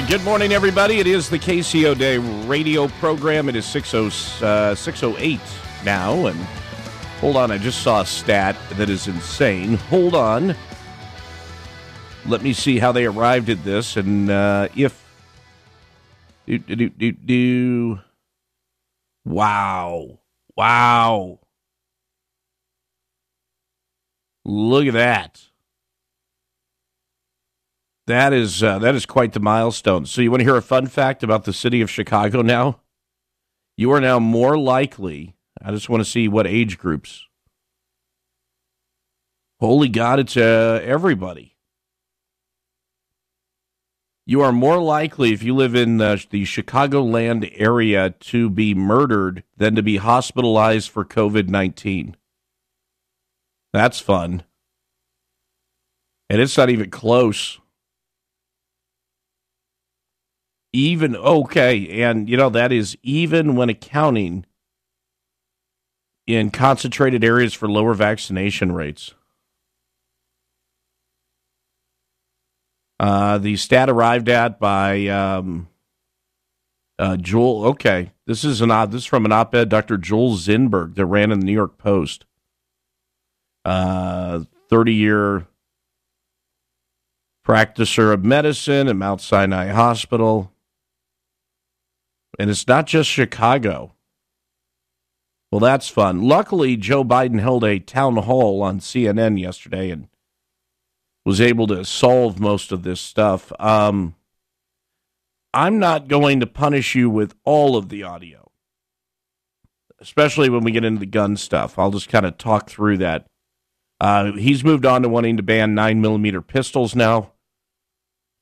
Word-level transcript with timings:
Right, 0.00 0.08
good 0.08 0.24
morning, 0.24 0.54
everybody. 0.54 1.00
It 1.00 1.06
is 1.06 1.28
the 1.28 1.38
KCO 1.38 1.98
Day 1.98 2.16
radio 2.16 2.88
program. 2.88 3.50
It 3.50 3.56
is 3.56 3.66
60, 3.66 4.06
uh, 4.42 4.74
608 4.74 5.38
now. 5.84 6.28
And 6.28 6.40
hold 7.20 7.36
on, 7.36 7.50
I 7.50 7.58
just 7.58 7.82
saw 7.82 8.00
a 8.00 8.06
stat 8.06 8.56
that 8.78 8.88
is 8.88 9.06
insane. 9.06 9.74
Hold 9.90 10.14
on. 10.14 10.56
Let 12.24 12.40
me 12.40 12.54
see 12.54 12.78
how 12.78 12.90
they 12.92 13.04
arrived 13.04 13.50
at 13.50 13.62
this 13.64 13.98
and 13.98 14.30
uh, 14.30 14.68
if. 14.74 14.98
Do, 16.46 16.56
do, 16.56 16.88
do, 16.88 17.12
do. 17.12 18.00
Wow. 19.26 20.20
Wow. 20.56 21.38
Look 24.46 24.86
at 24.86 24.94
that. 24.94 25.42
That 28.06 28.32
is 28.32 28.62
uh, 28.62 28.80
that 28.80 28.94
is 28.94 29.06
quite 29.06 29.32
the 29.32 29.40
milestone. 29.40 30.06
So 30.06 30.22
you 30.22 30.30
want 30.30 30.40
to 30.40 30.44
hear 30.44 30.56
a 30.56 30.62
fun 30.62 30.86
fact 30.86 31.22
about 31.22 31.44
the 31.44 31.52
city 31.52 31.80
of 31.80 31.90
Chicago 31.90 32.42
now? 32.42 32.80
You 33.76 33.92
are 33.92 34.00
now 34.00 34.18
more 34.18 34.58
likely. 34.58 35.36
I 35.62 35.70
just 35.70 35.88
want 35.88 36.02
to 36.02 36.10
see 36.10 36.26
what 36.26 36.46
age 36.46 36.78
groups. 36.78 37.26
Holy 39.60 39.88
God, 39.88 40.18
it's 40.18 40.36
uh, 40.36 40.80
everybody. 40.82 41.56
You 44.26 44.40
are 44.40 44.52
more 44.52 44.82
likely 44.82 45.32
if 45.32 45.42
you 45.42 45.54
live 45.54 45.76
in 45.76 46.00
uh, 46.00 46.16
the 46.30 46.42
Chicagoland 46.44 47.52
area 47.56 48.10
to 48.10 48.50
be 48.50 48.74
murdered 48.74 49.44
than 49.56 49.76
to 49.76 49.82
be 49.82 49.98
hospitalized 49.98 50.90
for 50.90 51.04
COVID 51.04 51.48
nineteen. 51.48 52.16
That's 53.72 54.00
fun, 54.00 54.42
and 56.28 56.40
it's 56.40 56.58
not 56.58 56.68
even 56.68 56.90
close. 56.90 57.60
Even 60.72 61.16
okay 61.16 62.02
and 62.02 62.28
you 62.28 62.36
know 62.36 62.48
that 62.48 62.72
is 62.72 62.96
even 63.02 63.56
when 63.56 63.68
accounting 63.68 64.44
in 66.26 66.50
concentrated 66.50 67.22
areas 67.24 67.52
for 67.52 67.68
lower 67.68 67.94
vaccination 67.94 68.72
rates 68.72 69.14
uh, 73.02 73.36
the 73.38 73.56
stat 73.56 73.90
arrived 73.90 74.28
at 74.28 74.60
by 74.60 75.08
um, 75.08 75.68
uh, 77.02 77.16
Joel. 77.16 77.64
Okay, 77.66 78.12
this 78.26 78.44
is 78.44 78.60
an 78.60 78.70
op- 78.70 78.92
this 78.92 79.02
is 79.02 79.06
from 79.06 79.24
an 79.24 79.32
op-ed 79.32 79.68
Dr. 79.68 79.96
Joel 79.96 80.36
Zinberg 80.36 80.94
that 80.94 81.06
ran 81.06 81.32
in 81.32 81.40
the 81.40 81.46
New 81.46 81.52
York 81.52 81.78
Post. 81.78 82.24
Uh, 83.64 84.42
thirty-year 84.70 85.46
practicer 87.44 88.14
of 88.14 88.24
medicine 88.24 88.86
at 88.86 88.94
Mount 88.94 89.20
Sinai 89.20 89.68
Hospital. 89.68 90.52
And 92.38 92.50
it's 92.50 92.66
not 92.66 92.86
just 92.86 93.10
Chicago. 93.10 93.94
Well, 95.50 95.60
that's 95.60 95.88
fun. 95.88 96.22
Luckily, 96.22 96.76
Joe 96.76 97.04
Biden 97.04 97.40
held 97.40 97.62
a 97.62 97.78
town 97.78 98.16
hall 98.16 98.62
on 98.62 98.80
CNN 98.80 99.38
yesterday 99.38 99.90
and 99.90 100.08
was 101.24 101.40
able 101.40 101.66
to 101.66 101.84
solve 101.84 102.40
most 102.40 102.72
of 102.72 102.82
this 102.82 103.00
stuff. 103.00 103.52
Um, 103.60 104.14
I'm 105.52 105.78
not 105.78 106.08
going 106.08 106.40
to 106.40 106.46
punish 106.46 106.94
you 106.94 107.10
with 107.10 107.34
all 107.44 107.76
of 107.76 107.90
the 107.90 108.02
audio, 108.02 108.50
especially 110.00 110.48
when 110.48 110.64
we 110.64 110.72
get 110.72 110.84
into 110.84 111.00
the 111.00 111.06
gun 111.06 111.36
stuff. 111.36 111.78
I'll 111.78 111.90
just 111.90 112.08
kind 112.08 112.24
of 112.24 112.38
talk 112.38 112.70
through 112.70 112.98
that. 112.98 113.26
Uh, 114.00 114.32
he's 114.32 114.64
moved 114.64 114.86
on 114.86 115.02
to 115.02 115.08
wanting 115.08 115.36
to 115.36 115.42
ban 115.42 115.74
nine 115.74 116.00
millimeter 116.00 116.40
pistols 116.40 116.96
now. 116.96 117.32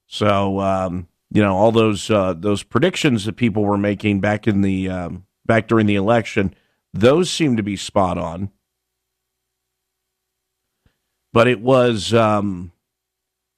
So, 0.07 0.61
um, 0.61 1.09
you 1.31 1.43
know 1.43 1.57
all 1.57 1.73
those 1.73 2.11
uh, 2.11 2.35
those 2.35 2.63
predictions 2.63 3.25
that 3.25 3.37
people 3.37 3.65
were 3.65 3.79
making 3.79 4.21
back 4.21 4.47
in 4.47 4.63
the 4.63 4.89
um, 4.89 5.27
back 5.47 5.69
during 5.69 5.87
the 5.87 5.95
election 5.97 6.55
those 6.93 7.31
seem 7.31 7.57
to 7.57 7.63
be 7.63 7.77
spot 7.77 8.19
on 8.19 8.51
but 11.33 11.47
it 11.47 11.61
was 11.61 12.13
um, 12.13 12.73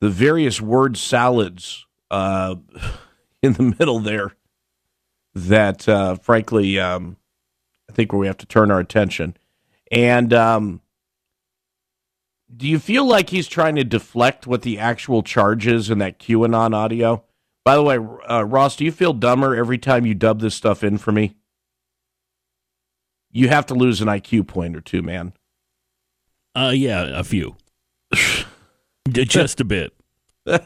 the 0.01 0.11
various 0.11 0.61
word 0.61 0.97
salads 0.97 1.87
uh, 2.11 2.55
in 3.43 3.55
the 3.55 3.75
middle 3.79 3.99
there 4.01 4.33
that 5.35 5.89
uh, 5.89 6.15
frankly 6.17 6.79
um, 6.79 7.17
I 7.89 7.93
think 7.93 8.13
where 8.13 8.21
we 8.21 8.27
have 8.27 8.39
to 8.39 8.47
turn 8.47 8.71
our 8.71 8.81
attention 8.81 9.37
and 9.91 10.33
um, 10.33 10.81
do 12.55 12.67
you 12.67 12.79
feel 12.79 13.07
like 13.07 13.31
he's 13.31 13.49
trying 13.49 13.77
to 13.77 13.85
deflect 13.85 14.47
what 14.47 14.63
the 14.63 14.79
actual 14.79 15.23
charge 15.23 15.67
is 15.67 15.91
in 15.91 15.99
that 15.99 16.19
QAnon 16.19 16.75
audio? 16.75 17.25
By 17.65 17.77
the 17.77 17.83
way, 17.83 17.97
uh, 17.97 18.43
Ross, 18.45 18.77
do 18.77 18.85
you 18.85 18.93
feel 18.93 19.13
dumber 19.13 19.55
every 19.55 19.79
time 19.79 20.05
you 20.05 20.15
dub 20.15 20.41
this 20.41 20.55
stuff 20.55 20.83
in 20.83 20.99
for 20.99 21.13
me? 21.13 21.37
You 23.31 23.49
have 23.49 23.67
to 23.67 23.75
lose 23.75 24.01
an 24.01 24.09
IQ 24.09 24.49
point 24.49 24.77
or 24.77 24.81
two, 24.81 25.03
man. 25.03 25.33
Uh, 26.55 26.73
yeah, 26.75 27.19
a 27.19 27.25
few, 27.25 27.57
just 29.09 29.61
a 29.61 29.65
bit. 29.65 29.95
All 30.47 30.61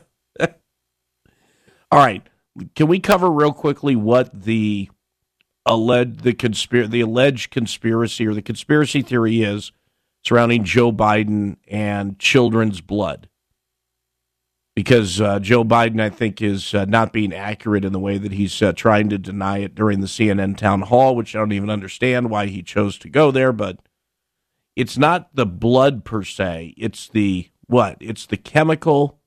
right, 1.93 2.27
can 2.75 2.89
we 2.89 2.99
cover 2.99 3.31
real 3.31 3.53
quickly 3.53 3.95
what 3.95 4.43
the 4.43 4.91
alleged 5.65 6.21
the 6.23 6.33
conspir- 6.33 6.91
the 6.91 7.03
alleged 7.03 7.51
conspiracy 7.53 8.27
or 8.27 8.35
the 8.35 8.43
conspiracy 8.43 9.03
theory 9.03 9.43
is 9.43 9.71
surrounding 10.25 10.65
Joe 10.65 10.91
Biden 10.91 11.57
and 11.69 12.19
children's 12.19 12.81
blood? 12.81 13.29
Because 14.77 15.23
uh, 15.23 15.41
Joe 15.41 15.65
Biden, 15.65 16.01
I 16.03 16.11
think, 16.11 16.43
is 16.43 16.75
uh, 16.75 16.85
not 16.85 17.11
being 17.11 17.33
accurate 17.33 17.85
in 17.85 17.95
the 17.95 17.99
way 17.99 18.19
that 18.19 18.33
he's 18.33 18.61
uh, 18.61 18.75
trying 18.75 19.09
to 19.09 19.17
deny 19.19 19.59
it 19.59 19.75
during 19.75 20.01
the 20.01 20.07
CNN 20.07 20.57
town 20.59 20.83
hall, 20.83 21.17
which 21.17 21.35
I 21.35 21.39
don't 21.39 21.53
even 21.53 21.71
understand 21.71 22.29
why 22.29 22.47
he 22.47 22.63
chose 22.63 22.99
to 22.99 23.09
go 23.09 23.31
there. 23.31 23.53
But 23.53 23.79
it's 24.77 24.99
not 24.99 25.35
the 25.35 25.47
blood 25.47 26.05
per 26.05 26.23
se; 26.23 26.75
it's 26.77 27.09
the 27.09 27.49
what? 27.67 27.97
It's 28.01 28.27
the 28.27 28.37
chemical 28.37 29.19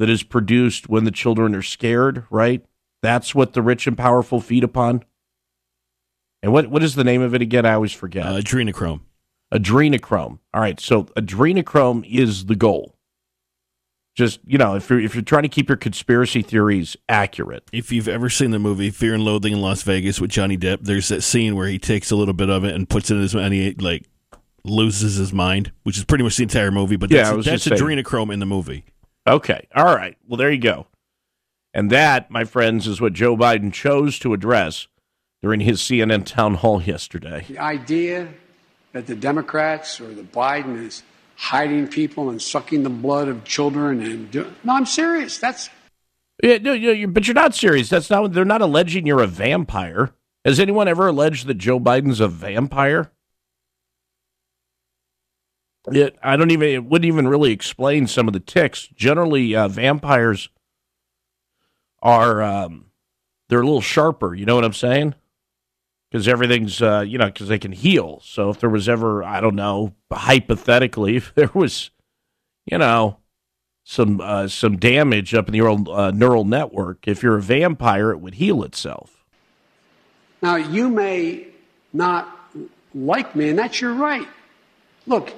that 0.00 0.10
is 0.10 0.24
produced 0.24 0.88
when 0.88 1.04
the 1.04 1.12
children 1.12 1.54
are 1.54 1.62
scared. 1.62 2.24
Right? 2.28 2.64
That's 3.02 3.34
what 3.34 3.52
the 3.52 3.62
rich 3.62 3.86
and 3.86 3.96
powerful 3.96 4.40
feed 4.40 4.64
upon. 4.64 5.04
And 6.42 6.52
what 6.52 6.66
what 6.66 6.82
is 6.82 6.96
the 6.96 7.04
name 7.04 7.22
of 7.22 7.34
it 7.34 7.42
again? 7.42 7.64
I 7.64 7.74
always 7.74 7.92
forget. 7.92 8.26
Uh, 8.26 8.40
adrenochrome. 8.40 9.02
Adrenochrome. 9.54 10.40
All 10.52 10.60
right, 10.60 10.80
so 10.80 11.04
adrenochrome 11.04 12.04
is 12.10 12.46
the 12.46 12.56
goal 12.56 12.96
just 14.14 14.40
you 14.44 14.58
know 14.58 14.74
if 14.74 14.90
you're 14.90 15.00
if 15.00 15.14
you're 15.14 15.22
trying 15.22 15.42
to 15.44 15.48
keep 15.48 15.68
your 15.68 15.76
conspiracy 15.76 16.42
theories 16.42 16.96
accurate 17.08 17.62
if 17.72 17.92
you've 17.92 18.08
ever 18.08 18.28
seen 18.28 18.50
the 18.50 18.58
movie 18.58 18.90
fear 18.90 19.14
and 19.14 19.24
loathing 19.24 19.52
in 19.52 19.60
las 19.60 19.82
vegas 19.82 20.20
with 20.20 20.30
johnny 20.30 20.58
depp 20.58 20.78
there's 20.82 21.08
that 21.08 21.22
scene 21.22 21.54
where 21.56 21.68
he 21.68 21.78
takes 21.78 22.10
a 22.10 22.16
little 22.16 22.34
bit 22.34 22.50
of 22.50 22.64
it 22.64 22.74
and 22.74 22.88
puts 22.88 23.10
it 23.10 23.14
in 23.14 23.20
his 23.22 23.34
and 23.34 23.54
he 23.54 23.72
like 23.74 24.04
loses 24.64 25.14
his 25.16 25.32
mind 25.32 25.72
which 25.84 25.96
is 25.96 26.04
pretty 26.04 26.24
much 26.24 26.36
the 26.36 26.42
entire 26.42 26.70
movie 26.70 26.96
but 26.96 27.10
Yeah, 27.10 27.24
that's, 27.24 27.36
was 27.36 27.46
that's 27.46 27.64
just 27.64 27.78
saying. 27.78 27.98
adrenochrome 27.98 28.32
in 28.32 28.40
the 28.40 28.46
movie 28.46 28.84
okay 29.26 29.66
all 29.74 29.94
right 29.96 30.16
well 30.28 30.36
there 30.36 30.50
you 30.50 30.58
go 30.60 30.86
And 31.72 31.88
that, 31.90 32.30
my 32.32 32.42
friends, 32.44 32.88
is 32.88 33.00
what 33.00 33.12
Joe 33.12 33.36
Biden 33.36 33.72
chose 33.72 34.18
to 34.18 34.34
address 34.34 34.88
during 35.40 35.60
his 35.60 35.80
CNN 35.80 36.24
town 36.26 36.54
hall 36.56 36.82
yesterday. 36.82 37.44
The 37.48 37.60
idea 37.60 38.26
that 38.92 39.06
the 39.06 39.14
Democrats 39.14 40.00
or 40.00 40.12
the 40.12 40.24
Biden 40.24 40.84
is 40.84 41.04
hiding 41.40 41.88
people 41.88 42.28
and 42.28 42.40
sucking 42.40 42.82
the 42.82 42.90
blood 42.90 43.26
of 43.26 43.44
children 43.44 44.02
and 44.02 44.30
do, 44.30 44.52
no, 44.62 44.74
I'm 44.74 44.84
serious. 44.84 45.38
That's 45.38 45.70
yeah, 46.42 46.58
no, 46.58 46.72
you, 46.72 47.06
but 47.08 47.26
you're 47.26 47.34
not 47.34 47.54
serious. 47.54 47.88
That's 47.88 48.10
not. 48.10 48.32
They're 48.32 48.44
not 48.44 48.62
alleging 48.62 49.06
you're 49.06 49.22
a 49.22 49.26
vampire. 49.26 50.12
Has 50.44 50.58
anyone 50.58 50.88
ever 50.88 51.08
alleged 51.08 51.46
that 51.46 51.54
Joe 51.54 51.78
Biden's 51.78 52.20
a 52.20 52.28
vampire? 52.28 53.10
It, 55.88 56.18
I 56.22 56.36
don't 56.36 56.50
even. 56.50 56.68
It 56.68 56.84
wouldn't 56.84 57.08
even 57.08 57.28
really 57.28 57.52
explain 57.52 58.06
some 58.06 58.26
of 58.26 58.32
the 58.32 58.40
ticks. 58.40 58.88
Generally, 58.94 59.54
uh, 59.54 59.68
vampires 59.68 60.48
are 62.02 62.42
um, 62.42 62.86
they're 63.48 63.60
a 63.60 63.66
little 63.66 63.82
sharper. 63.82 64.34
You 64.34 64.46
know 64.46 64.54
what 64.54 64.64
I'm 64.64 64.72
saying? 64.72 65.14
Because 66.10 66.26
everything's 66.26 66.82
uh, 66.82 67.04
you 67.06 67.18
know 67.18 67.26
because 67.26 67.48
they 67.48 67.58
can 67.58 67.72
heal. 67.72 68.20
So 68.24 68.50
if 68.50 68.60
there 68.60 68.70
was 68.70 68.88
ever 68.88 69.22
I 69.22 69.40
don't 69.40 69.54
know 69.54 69.94
hypothetically 70.12 71.16
if 71.16 71.34
there 71.34 71.50
was 71.54 71.90
you 72.66 72.78
know 72.78 73.18
some 73.84 74.20
uh, 74.20 74.48
some 74.48 74.76
damage 74.76 75.34
up 75.34 75.48
in 75.48 75.52
the 75.52 75.58
neural, 75.58 75.90
uh, 75.90 76.10
neural 76.10 76.44
network, 76.44 77.06
if 77.06 77.22
you're 77.22 77.36
a 77.36 77.42
vampire, 77.42 78.10
it 78.10 78.18
would 78.18 78.34
heal 78.34 78.62
itself. 78.62 79.24
Now 80.42 80.56
you 80.56 80.88
may 80.88 81.46
not 81.92 82.36
like 82.94 83.34
me, 83.36 83.48
and 83.48 83.58
that's 83.58 83.80
your 83.80 83.94
right. 83.94 84.26
Look, 85.06 85.32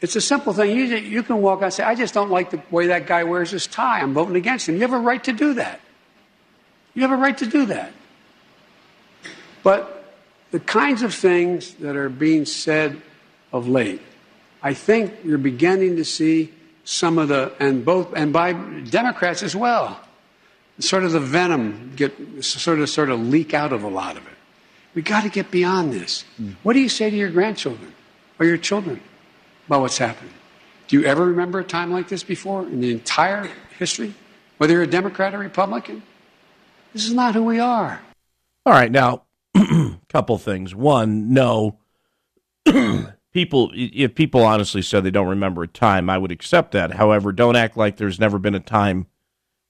it's 0.00 0.16
a 0.16 0.20
simple 0.20 0.52
thing. 0.52 0.76
You, 0.76 0.84
you 0.84 1.22
can 1.22 1.40
walk 1.42 1.58
out 1.58 1.64
and 1.64 1.72
say, 1.72 1.84
I 1.84 1.94
just 1.94 2.14
don't 2.14 2.30
like 2.30 2.50
the 2.50 2.62
way 2.70 2.88
that 2.88 3.06
guy 3.06 3.24
wears 3.24 3.50
his 3.50 3.66
tie. 3.66 4.00
I'm 4.00 4.14
voting 4.14 4.36
against 4.36 4.68
him. 4.68 4.76
You 4.76 4.82
have 4.82 4.92
a 4.92 4.98
right 4.98 5.22
to 5.24 5.32
do 5.32 5.54
that. 5.54 5.80
You 6.94 7.02
have 7.02 7.12
a 7.12 7.16
right 7.16 7.36
to 7.38 7.46
do 7.46 7.66
that. 7.66 7.92
But 9.62 10.14
the 10.50 10.60
kinds 10.60 11.02
of 11.02 11.14
things 11.14 11.74
that 11.74 11.96
are 11.96 12.08
being 12.08 12.44
said 12.44 13.00
of 13.52 13.68
late, 13.68 14.00
I 14.62 14.74
think 14.74 15.14
you're 15.24 15.38
beginning 15.38 15.96
to 15.96 16.04
see 16.04 16.52
some 16.84 17.18
of 17.18 17.28
the, 17.28 17.52
and 17.60 17.84
both, 17.84 18.12
and 18.14 18.32
by 18.32 18.52
Democrats 18.52 19.42
as 19.42 19.54
well, 19.54 20.00
sort 20.78 21.04
of 21.04 21.12
the 21.12 21.20
venom 21.20 21.92
get 21.94 22.12
sort 22.44 22.80
of 22.80 22.88
sort 22.88 23.10
of 23.10 23.20
leak 23.20 23.54
out 23.54 23.72
of 23.72 23.82
a 23.82 23.88
lot 23.88 24.16
of 24.16 24.26
it. 24.26 24.32
We 24.94 25.02
got 25.02 25.22
to 25.22 25.28
get 25.28 25.50
beyond 25.50 25.92
this. 25.92 26.24
Mm. 26.40 26.56
What 26.62 26.72
do 26.72 26.80
you 26.80 26.88
say 26.88 27.10
to 27.10 27.16
your 27.16 27.30
grandchildren 27.30 27.94
or 28.38 28.46
your 28.46 28.56
children? 28.56 29.00
about 29.70 29.82
what's 29.82 29.98
happening. 29.98 30.34
Do 30.88 30.98
you 30.98 31.06
ever 31.06 31.26
remember 31.26 31.60
a 31.60 31.64
time 31.64 31.92
like 31.92 32.08
this 32.08 32.24
before 32.24 32.64
in 32.64 32.80
the 32.80 32.90
entire 32.90 33.48
history? 33.78 34.14
Whether 34.58 34.72
you're 34.72 34.82
a 34.82 34.86
Democrat 34.88 35.32
or 35.32 35.38
Republican? 35.38 36.02
This 36.92 37.04
is 37.04 37.14
not 37.14 37.36
who 37.36 37.44
we 37.44 37.60
are. 37.60 38.00
All 38.66 38.72
right, 38.72 38.90
now, 38.90 39.22
couple 40.08 40.38
things. 40.38 40.74
One, 40.74 41.32
no. 41.32 41.78
people, 43.32 43.70
if 43.74 44.14
people 44.14 44.44
honestly 44.44 44.82
said 44.82 45.04
they 45.04 45.10
don't 45.10 45.28
remember 45.28 45.62
a 45.62 45.68
time, 45.68 46.10
I 46.10 46.18
would 46.18 46.32
accept 46.32 46.72
that. 46.72 46.94
However, 46.94 47.32
don't 47.32 47.56
act 47.56 47.76
like 47.76 47.96
there's 47.96 48.20
never 48.20 48.38
been 48.38 48.54
a 48.54 48.60
time 48.60 49.06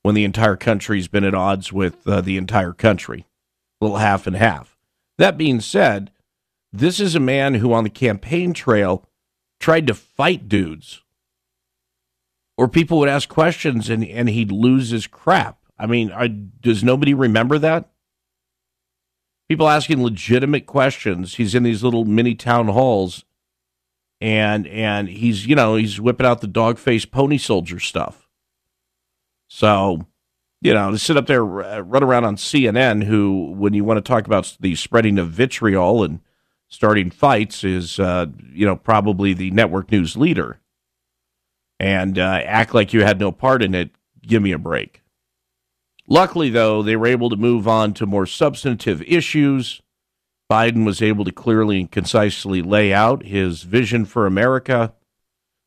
when 0.03 0.15
the 0.15 0.25
entire 0.25 0.57
country's 0.57 1.09
been 1.09 1.25
at 1.25 1.35
odds 1.35 1.73
with 1.73 2.07
uh, 2.07 2.21
the 2.21 2.37
entire 2.37 2.73
country. 2.73 3.27
A 3.81 3.85
little 3.85 3.99
half 3.99 4.27
and 4.27 4.37
half. 4.37 4.77
That 5.19 5.37
being 5.37 5.61
said, 5.61 6.11
this 6.73 7.01
is 7.01 7.15
a 7.15 7.21
man 7.21 7.55
who, 7.55 7.73
on 7.73 7.85
the 7.85 7.91
campaign 7.91 8.53
trail, 8.53 9.07
tried 9.59 9.87
to 9.87 9.95
fight 9.95 10.49
dudes. 10.49 11.03
Or 12.57 12.69
people 12.69 12.99
would 12.99 13.09
ask 13.09 13.29
questions 13.29 13.89
and, 13.89 14.05
and 14.05 14.29
he'd 14.29 14.53
lose 14.53 14.91
his 14.91 15.07
crap. 15.07 15.59
I 15.79 15.87
mean, 15.87 16.13
I, 16.13 16.29
does 16.29 16.85
nobody 16.85 17.15
remember 17.15 17.59
that? 17.59 17.90
People 19.51 19.69
asking 19.69 20.03
legitimate 20.03 20.65
questions. 20.65 21.35
He's 21.35 21.55
in 21.55 21.65
these 21.65 21.83
little 21.83 22.07
mini 22.07 22.35
town 22.35 22.69
halls 22.69 23.27
and 24.21 24.67
and 24.69 25.09
he's 25.09 25.47
you 25.47 25.55
know 25.55 25.75
he's 25.75 26.01
whipping 26.01 26.27
out 26.27 26.41
the 26.41 26.47
dog 26.47 26.79
face 26.79 27.07
pony 27.07 27.39
soldier 27.39 27.81
stuff 27.81 28.29
so 29.49 30.07
you 30.61 30.75
know 30.75 30.91
to 30.91 30.99
sit 30.99 31.17
up 31.17 31.27
there 31.27 31.43
run 31.43 32.03
around 32.03 32.27
on 32.27 32.37
cnn 32.37 33.03
who 33.05 33.51
when 33.57 33.73
you 33.73 33.83
want 33.83 33.97
to 33.97 34.07
talk 34.07 34.27
about 34.27 34.59
the 34.61 34.75
spreading 34.75 35.19
of 35.19 35.31
vitriol 35.31 36.05
and 36.05 36.21
starting 36.71 37.11
fights 37.11 37.63
is, 37.63 38.01
uh, 38.01 38.27
you 38.53 38.65
know, 38.65 38.77
probably 38.77 39.35
the 39.35 39.51
network 39.51 39.93
news 39.93 40.17
leader. 40.17 40.61
And 41.79 42.19
uh, 42.19 42.41
act 42.45 42.75
like 42.75 42.93
you 42.93 43.03
had 43.03 43.21
no 43.21 43.33
part 43.33 43.63
in 43.63 43.75
it. 43.75 43.91
Give 44.23 44.43
me 44.43 44.53
a 44.53 44.59
break. 44.59 45.03
Luckily, 46.13 46.51
though, 46.51 46.83
they 46.83 46.97
were 46.97 47.07
able 47.07 47.31
to 47.31 47.37
move 47.37 47.69
on 47.69 47.95
to 47.95 48.05
more 48.05 48.27
substantive 48.27 49.01
issues. 49.03 49.81
Biden 50.51 50.85
was 50.85 51.01
able 51.01 51.25
to 51.25 51.31
clearly 51.31 51.79
and 51.79 51.91
concisely 51.91 52.61
lay 52.61 52.93
out 52.93 53.25
his 53.25 53.63
vision 53.63 54.05
for 54.05 54.27
America. 54.27 54.93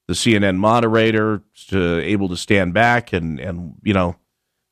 The 0.09 0.13
CNN 0.13 0.57
moderator 0.57 1.41
to 1.69 2.01
able 2.01 2.27
to 2.27 2.35
stand 2.35 2.73
back 2.73 3.13
and 3.13 3.39
and 3.39 3.75
you 3.83 3.93
know 3.93 4.17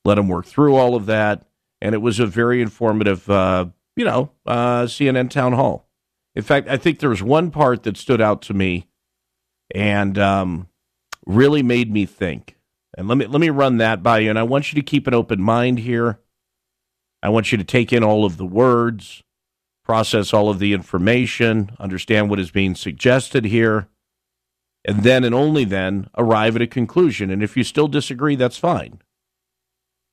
let 0.03 0.18
him 0.18 0.27
work 0.27 0.45
through 0.45 0.75
all 0.75 0.94
of 0.95 1.06
that, 1.06 1.45
and 1.79 1.95
it 1.95 2.00
was 2.00 2.19
a 2.19 2.25
very 2.25 2.62
informative, 2.62 3.29
uh, 3.29 3.67
you 3.95 4.03
know, 4.03 4.31
uh, 4.45 4.83
CNN 4.83 5.29
town 5.29 5.53
hall. 5.53 5.88
In 6.35 6.44
fact, 6.44 6.67
I 6.67 6.75
think 6.75 7.00
there 7.00 7.09
was 7.09 7.24
one 7.24 7.50
part 7.50 7.83
that 7.83 7.95
stood 7.95 8.19
out 8.19 8.41
to 8.44 8.53
me 8.53 8.88
and 9.74 10.17
um, 10.17 10.67
really 11.25 11.63
made 11.63 11.91
me 11.91 12.06
think. 12.06 12.57
And 12.97 13.07
let 13.07 13.17
me 13.17 13.25
let 13.25 13.39
me 13.39 13.49
run 13.49 13.77
that 13.77 14.03
by 14.03 14.19
you. 14.19 14.29
And 14.29 14.39
I 14.39 14.43
want 14.43 14.71
you 14.71 14.81
to 14.81 14.85
keep 14.85 15.07
an 15.07 15.13
open 15.13 15.41
mind 15.41 15.79
here. 15.79 16.19
I 17.23 17.29
want 17.29 17.51
you 17.51 17.57
to 17.57 17.63
take 17.63 17.93
in 17.93 18.03
all 18.03 18.25
of 18.25 18.38
the 18.38 18.45
words, 18.45 19.23
process 19.83 20.33
all 20.33 20.49
of 20.49 20.59
the 20.59 20.73
information, 20.73 21.71
understand 21.79 22.29
what 22.29 22.39
is 22.39 22.51
being 22.51 22.75
suggested 22.75 23.45
here, 23.45 23.88
and 24.85 25.03
then 25.03 25.23
and 25.23 25.35
only 25.35 25.63
then 25.63 26.09
arrive 26.17 26.55
at 26.55 26.61
a 26.61 26.67
conclusion. 26.67 27.29
And 27.29 27.43
if 27.43 27.55
you 27.55 27.63
still 27.63 27.88
disagree, 27.88 28.35
that's 28.35 28.57
fine. 28.57 29.01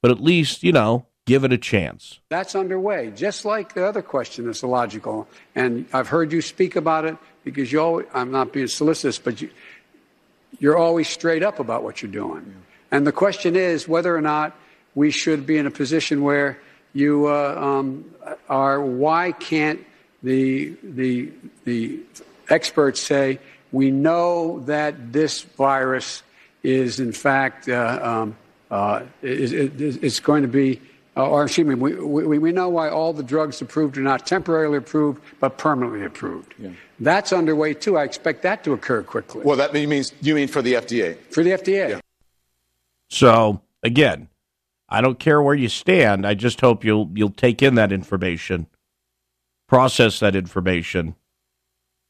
But 0.02 0.10
at 0.10 0.22
least, 0.22 0.62
you 0.62 0.72
know, 0.72 1.06
give 1.26 1.44
it 1.44 1.52
a 1.52 1.58
chance. 1.58 2.20
That's 2.30 2.54
underway, 2.54 3.10
just 3.14 3.44
like 3.44 3.74
the 3.74 3.84
other 3.86 4.02
question 4.02 4.46
that's 4.46 4.62
illogical. 4.62 5.28
And 5.54 5.86
I've 5.92 6.08
heard 6.08 6.32
you 6.32 6.40
speak 6.40 6.76
about 6.76 7.04
it 7.04 7.16
because 7.44 7.72
you 7.72 7.80
always, 7.80 8.06
I'm 8.14 8.30
not 8.30 8.52
being 8.52 8.68
solicitous, 8.68 9.18
but 9.18 9.40
you, 9.40 9.50
you're 10.58 10.76
always 10.76 11.08
straight 11.08 11.42
up 11.42 11.58
about 11.58 11.82
what 11.82 12.00
you're 12.02 12.12
doing. 12.12 12.44
Yeah. 12.46 12.67
And 12.90 13.06
the 13.06 13.12
question 13.12 13.56
is 13.56 13.86
whether 13.86 14.14
or 14.14 14.20
not 14.20 14.56
we 14.94 15.10
should 15.10 15.46
be 15.46 15.58
in 15.58 15.66
a 15.66 15.70
position 15.70 16.22
where 16.22 16.58
you 16.92 17.28
uh, 17.28 17.54
um, 17.54 18.04
are, 18.48 18.80
why 18.80 19.32
can't 19.32 19.84
the, 20.22 20.74
the, 20.82 21.30
the 21.64 22.00
experts 22.48 23.00
say, 23.00 23.38
we 23.70 23.90
know 23.90 24.60
that 24.60 25.12
this 25.12 25.42
virus 25.42 26.22
is 26.62 26.98
in 26.98 27.12
fact 27.12 27.68
uh, 27.68 28.00
um, 28.02 28.36
uh, 28.70 29.02
is, 29.22 29.52
is, 29.52 30.20
going 30.20 30.42
to 30.42 30.48
be 30.48 30.80
uh, 31.16 31.28
or 31.28 31.44
excuse 31.44 31.66
me, 31.66 31.74
we, 31.74 31.94
we, 31.94 32.38
we, 32.38 32.52
know 32.52 32.68
why 32.68 32.88
all 32.88 33.12
the 33.12 33.22
drugs 33.22 33.60
approved 33.60 33.96
are 33.96 34.02
not 34.02 34.26
temporarily 34.26 34.78
approved, 34.78 35.20
but 35.40 35.58
permanently 35.58 36.04
approved. 36.04 36.54
Yeah. 36.58 36.70
That's 37.00 37.32
underway 37.32 37.74
too. 37.74 37.96
I 37.96 38.04
expect 38.04 38.42
that 38.42 38.64
to 38.64 38.72
occur 38.72 39.02
quickly. 39.02 39.42
Well, 39.42 39.56
that 39.56 39.72
means 39.72 40.12
you 40.20 40.34
mean 40.34 40.48
for 40.48 40.62
the 40.62 40.74
FDA? 40.74 41.16
For 41.30 41.42
the 41.42 41.50
FDA. 41.50 41.90
Yeah. 41.90 42.00
So 43.08 43.62
again, 43.82 44.28
I 44.88 45.00
don't 45.00 45.18
care 45.18 45.42
where 45.42 45.54
you 45.54 45.68
stand. 45.68 46.26
I 46.26 46.34
just 46.34 46.60
hope 46.60 46.84
you'll 46.84 47.10
you'll 47.14 47.30
take 47.30 47.62
in 47.62 47.74
that 47.74 47.92
information, 47.92 48.66
process 49.68 50.18
that 50.20 50.36
information, 50.36 51.14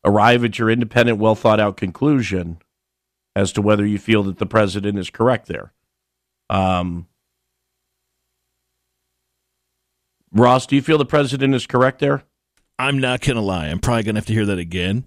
arrive 0.04 0.44
at 0.44 0.58
your 0.58 0.70
independent, 0.70 1.18
well 1.18 1.34
thought 1.34 1.60
out 1.60 1.76
conclusion 1.76 2.58
as 3.34 3.52
to 3.52 3.62
whether 3.62 3.86
you 3.86 3.98
feel 3.98 4.22
that 4.24 4.38
the 4.38 4.46
president 4.46 4.98
is 4.98 5.10
correct 5.10 5.46
there. 5.46 5.72
Um, 6.50 7.06
Ross, 10.32 10.66
do 10.66 10.76
you 10.76 10.82
feel 10.82 10.98
the 10.98 11.06
president 11.06 11.54
is 11.54 11.66
correct 11.66 12.00
there? 12.00 12.24
I'm 12.78 12.98
not 12.98 13.20
going 13.20 13.36
to 13.36 13.42
lie. 13.42 13.68
I'm 13.68 13.80
probably 13.80 14.04
going 14.04 14.14
to 14.14 14.20
have 14.20 14.26
to 14.26 14.32
hear 14.32 14.46
that 14.46 14.58
again. 14.58 15.06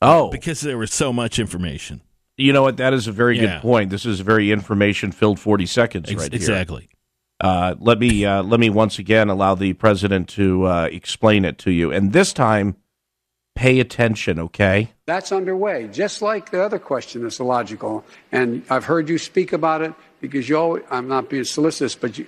Oh. 0.00 0.30
Because 0.30 0.60
there 0.60 0.78
was 0.78 0.92
so 0.92 1.12
much 1.12 1.38
information. 1.38 2.02
You 2.36 2.52
know 2.52 2.62
what? 2.62 2.78
That 2.78 2.92
is 2.92 3.06
a 3.06 3.12
very 3.12 3.38
yeah. 3.38 3.54
good 3.54 3.62
point. 3.62 3.90
This 3.90 4.04
is 4.04 4.20
a 4.20 4.24
very 4.24 4.50
information 4.50 5.12
filled 5.12 5.38
40 5.38 5.66
seconds 5.66 6.10
Ex- 6.10 6.22
right 6.22 6.34
exactly. 6.34 6.88
Uh, 7.40 7.74
let 7.78 7.98
me 7.98 8.24
uh, 8.24 8.42
let 8.42 8.60
me 8.60 8.70
once 8.70 8.98
again 8.98 9.28
allow 9.28 9.54
the 9.54 9.72
president 9.74 10.28
to 10.30 10.66
uh, 10.66 10.88
explain 10.90 11.44
it 11.44 11.58
to 11.58 11.70
you, 11.70 11.90
and 11.90 12.12
this 12.12 12.32
time, 12.32 12.76
pay 13.54 13.80
attention. 13.80 14.38
Okay. 14.38 14.92
That's 15.06 15.32
underway, 15.32 15.88
just 15.88 16.22
like 16.22 16.50
the 16.50 16.62
other 16.62 16.78
question 16.78 17.22
that's 17.22 17.40
illogical. 17.40 18.04
And 18.32 18.64
I've 18.70 18.84
heard 18.84 19.08
you 19.08 19.18
speak 19.18 19.52
about 19.52 19.82
it 19.82 19.92
because 20.20 20.48
you. 20.48 20.56
Always, 20.56 20.84
I'm 20.90 21.08
not 21.08 21.28
being 21.28 21.44
solicitous, 21.44 21.94
but 21.94 22.18
you, 22.18 22.26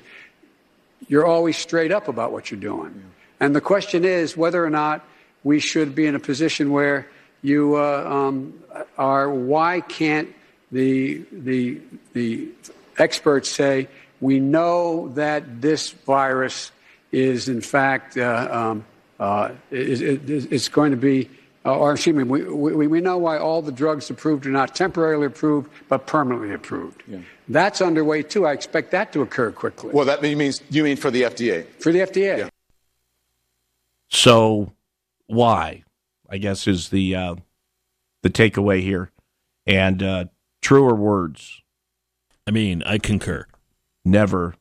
you're 1.08 1.26
always 1.26 1.56
straight 1.56 1.92
up 1.92 2.08
about 2.08 2.32
what 2.32 2.50
you're 2.50 2.60
doing. 2.60 2.94
Yeah. 2.94 3.46
And 3.46 3.54
the 3.54 3.60
question 3.60 4.04
is 4.04 4.36
whether 4.36 4.64
or 4.64 4.70
not 4.70 5.04
we 5.44 5.60
should 5.60 5.94
be 5.94 6.06
in 6.06 6.14
a 6.14 6.20
position 6.20 6.72
where 6.72 7.08
you 7.46 7.76
uh, 7.76 8.04
um, 8.04 8.54
are. 8.98 9.30
Why 9.30 9.80
can't 9.80 10.34
the 10.72 11.22
the 11.30 11.80
the 12.12 12.48
experts 12.98 13.50
say 13.50 13.88
We 14.20 14.40
know 14.40 15.08
that 15.14 15.60
this 15.60 15.90
virus 15.90 16.72
is, 17.12 17.48
in 17.48 17.60
fact, 17.60 18.16
uh, 18.16 18.48
um, 18.50 18.84
uh, 19.20 19.50
is, 19.70 20.00
is, 20.00 20.46
it's 20.46 20.68
going 20.68 20.90
to 20.90 20.96
be, 20.96 21.28
uh, 21.64 21.76
or 21.76 21.92
excuse 21.92 22.16
me, 22.16 22.24
we, 22.24 22.42
we, 22.42 22.86
we 22.86 23.00
know 23.00 23.18
why 23.18 23.36
all 23.38 23.60
the 23.60 23.72
drugs 23.72 24.08
approved 24.08 24.46
are 24.46 24.50
not 24.50 24.74
temporarily 24.74 25.26
approved, 25.26 25.70
but 25.88 26.06
permanently 26.06 26.52
approved. 26.54 27.02
That's 27.48 27.80
underway 27.82 28.22
too. 28.22 28.46
I 28.46 28.52
expect 28.52 28.90
that 28.92 29.12
to 29.12 29.20
occur 29.22 29.52
quickly. 29.52 29.90
Well, 29.92 30.06
that 30.06 30.22
means 30.22 30.62
you 30.70 30.82
mean 30.82 30.96
for 30.96 31.10
the 31.10 31.22
FDA? 31.22 31.66
For 31.78 31.92
the 31.92 32.00
FDA. 32.00 32.38
Yeah. 32.38 32.48
So 34.08 34.72
why? 35.26 35.84
I 36.30 36.38
guess 36.38 36.66
is 36.66 36.88
the 36.90 37.14
uh, 37.14 37.34
the 38.22 38.30
takeaway 38.30 38.82
here. 38.82 39.10
And 39.66 40.02
uh, 40.02 40.24
truer 40.62 40.94
words, 40.94 41.60
I 42.46 42.50
mean, 42.52 42.82
I 42.84 42.98
concur. 42.98 43.46
never. 44.04 44.54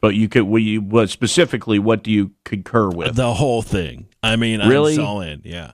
But 0.00 0.14
you 0.14 0.28
could. 0.28 0.44
We 0.44 0.78
what 0.78 1.10
specifically? 1.10 1.78
What 1.80 2.04
do 2.04 2.12
you 2.12 2.30
concur 2.44 2.90
with? 2.90 3.16
The 3.16 3.34
whole 3.34 3.60
thing. 3.62 4.06
I 4.22 4.36
mean, 4.36 4.60
Really? 4.60 4.94
I'm 4.94 5.04
all 5.04 5.20
in. 5.20 5.42
Yeah, 5.44 5.72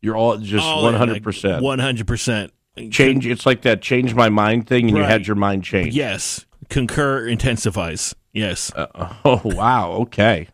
You're 0.00 0.16
all 0.16 0.38
just 0.38 0.64
one 0.66 0.94
hundred 0.94 1.22
percent 1.22 1.62
One 1.62 1.78
hundred 1.78 2.06
percent. 2.06 2.52
change. 2.90 3.26
It's 3.26 3.44
like 3.44 3.62
that 3.62 3.82
change 3.82 4.14
my 4.14 4.30
mind 4.30 4.66
thing, 4.66 4.88
and 4.88 4.96
you 4.96 5.02
had 5.02 5.26
your 5.26 5.36
mind 5.36 5.64
changed. 5.64 5.94
Yes, 5.94 6.46
concur 6.70 7.26
intensifies. 7.26 8.14
Yes. 8.32 8.72
Uh, 8.74 9.14
oh 9.26 9.42
wow. 9.44 9.92
Okay. 10.02 10.48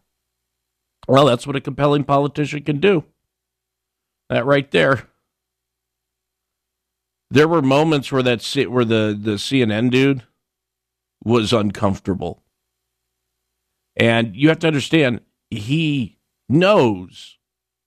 Well, 1.07 1.27
that's 1.27 1.47
what 1.47 1.55
a 1.55 1.61
compelling 1.61 2.03
politician 2.03 2.65
can 2.65 2.81
do. 2.81 3.05
That 4.31 4.47
right 4.47 4.71
there. 4.71 5.09
There 7.31 7.49
were 7.49 7.63
moments 7.63 8.13
where 8.13 8.23
that 8.23 8.43
C- 8.43 8.67
where 8.67 8.85
the 8.85 9.19
the 9.19 9.33
CNN 9.33 9.91
dude 9.91 10.23
was 11.25 11.53
uncomfortable, 11.53 12.43
and 13.97 14.37
you 14.37 14.49
have 14.49 14.59
to 14.61 14.67
understand 14.67 15.21
he 15.51 16.19
knows 16.49 17.39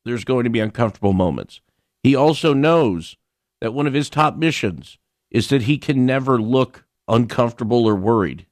there's 0.05 0.23
going 0.25 0.43
to 0.45 0.49
be 0.49 0.59
uncomfortable 0.59 1.13
moments. 1.13 1.61
He 2.03 2.15
also 2.15 2.53
knows 2.53 3.17
that 3.61 3.73
one 3.73 3.87
of 3.87 3.93
his 3.93 4.09
top 4.09 4.37
missions 4.37 4.97
is 5.31 5.49
that 5.49 5.63
he 5.63 5.77
can 5.77 6.05
never 6.05 6.41
look 6.41 6.85
uncomfortable 7.07 7.85
or 7.85 7.95
worried 7.95 8.45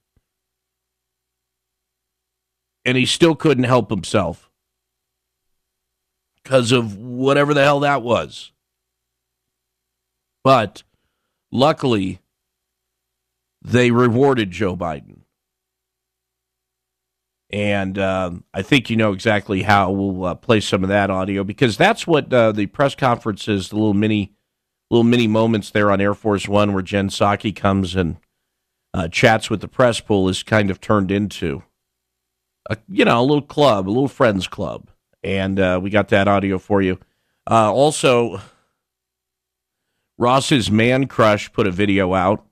and 2.86 2.98
he 2.98 3.06
still 3.06 3.36
couldn't 3.36 3.63
help 3.65 3.89
himself 3.89 4.45
because 6.46 6.72
of 6.72 6.96
whatever 6.96 7.56
the 7.56 7.64
hell 7.64 7.80
that 7.80 8.04
was. 8.04 8.52
But 10.44 10.84
luckily, 11.52 12.20
they 13.64 13.90
rewarded 13.90 14.52
Joe 14.52 14.78
Biden. 14.78 15.22
And 17.50 17.98
um, 17.98 18.44
I 18.54 18.62
think 18.62 18.90
you 18.90 18.96
know 18.96 19.12
exactly 19.12 19.64
how 19.64 19.90
we'll 19.90 20.25
uh, 20.25 20.36
play 20.36 20.60
some 20.60 20.84
of 20.84 20.90
that 20.90 21.10
audio 21.10 21.44
because 21.44 21.78
that's 21.78 22.06
what 22.06 22.32
uh, 22.32 22.52
the 22.52 22.68
press 22.68 22.94
conference 22.94 23.48
is 23.48 23.70
the 23.70 23.75
little 23.75 23.94
mini, 23.96 24.34
little 24.92 25.04
mini 25.04 25.28
moments 25.28 25.72
there 25.72 25.92
on 25.92 26.00
Air 26.00 26.14
Force 26.14 26.48
One 26.48 26.74
where 26.74 26.84
Jen 26.84 27.10
Psaki 27.10 27.56
comes 27.56 27.96
and 27.96 28.18
uh, 28.94 29.08
chats 29.08 29.50
with 29.50 29.62
the 29.62 29.68
press 29.68 30.00
pool 30.00 30.30
is 30.30 30.44
kind 30.44 30.70
of 30.70 30.80
turned 30.80 31.12
into 31.12 31.64
a, 32.70 32.78
you 32.88 33.06
know, 33.06 33.20
a 33.20 33.24
little 33.24 33.42
club, 33.42 33.88
a 33.88 33.92
little 33.92 34.08
friends 34.08 34.48
club, 34.48 34.90
and 35.25 35.60
uh, 35.60 35.79
we 35.82 35.89
got 35.89 36.10
that 36.10 36.27
audio 36.27 36.60
for 36.60 36.82
you. 36.82 37.00
Uh, 37.50 37.74
also, 37.74 38.39
Ross's 40.17 40.72
man 40.72 41.08
crush 41.08 41.51
put 41.51 41.67
a 41.67 41.72
video 41.72 42.13
out. 42.13 42.46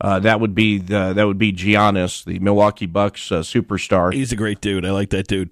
Uh, 0.00 0.18
that 0.18 0.40
would 0.40 0.54
be 0.54 0.78
the 0.78 1.12
that 1.14 1.24
would 1.26 1.38
be 1.38 1.52
Giannis, 1.52 2.24
the 2.24 2.38
Milwaukee 2.40 2.86
Bucks 2.86 3.32
uh, 3.32 3.40
superstar. 3.40 4.12
He's 4.12 4.32
a 4.32 4.36
great 4.36 4.60
dude. 4.60 4.84
I 4.84 4.90
like 4.90 5.10
that 5.10 5.26
dude. 5.26 5.50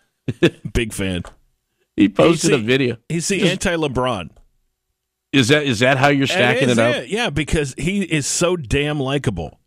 Big 0.72 0.92
fan. 0.92 1.22
He 1.96 2.08
posted 2.08 2.50
He's 2.50 2.60
a 2.60 2.62
video. 2.62 2.96
He's 3.08 3.28
the 3.28 3.48
anti 3.48 3.74
LeBron. 3.74 4.30
Is 5.32 5.48
that 5.48 5.64
is 5.64 5.80
that 5.80 5.98
how 5.98 6.08
you're 6.08 6.26
stacking 6.26 6.70
it 6.70 6.78
up? 6.78 7.04
Yeah, 7.08 7.28
because 7.30 7.74
he 7.76 8.02
is 8.02 8.26
so 8.26 8.56
damn 8.56 9.00
likable. 9.00 9.60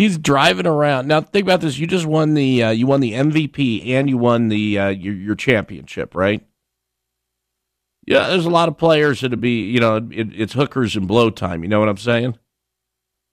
He's 0.00 0.16
driving 0.16 0.66
around. 0.66 1.08
Now 1.08 1.20
think 1.20 1.44
about 1.44 1.60
this. 1.60 1.78
You 1.78 1.86
just 1.86 2.06
won 2.06 2.32
the 2.32 2.62
uh, 2.62 2.70
you 2.70 2.86
won 2.86 3.00
the 3.00 3.12
MVP 3.12 3.86
and 3.88 4.08
you 4.08 4.16
won 4.16 4.48
the 4.48 4.78
uh, 4.78 4.88
your 4.88 5.12
your 5.12 5.34
championship, 5.34 6.14
right? 6.14 6.42
Yeah, 8.06 8.28
there's 8.28 8.46
a 8.46 8.50
lot 8.50 8.70
of 8.70 8.78
players 8.78 9.20
that'd 9.20 9.42
be 9.42 9.60
you 9.60 9.78
know 9.78 9.96
it, 9.96 10.28
it's 10.32 10.54
hookers 10.54 10.96
and 10.96 11.06
blow 11.06 11.28
time. 11.28 11.62
You 11.62 11.68
know 11.68 11.80
what 11.80 11.90
I'm 11.90 11.98
saying? 11.98 12.38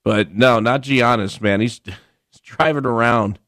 But 0.04 0.34
no, 0.34 0.60
not 0.60 0.82
Giannis, 0.82 1.40
man. 1.40 1.62
He's 1.62 1.80
he's 1.86 2.40
driving 2.42 2.84
around. 2.84 3.38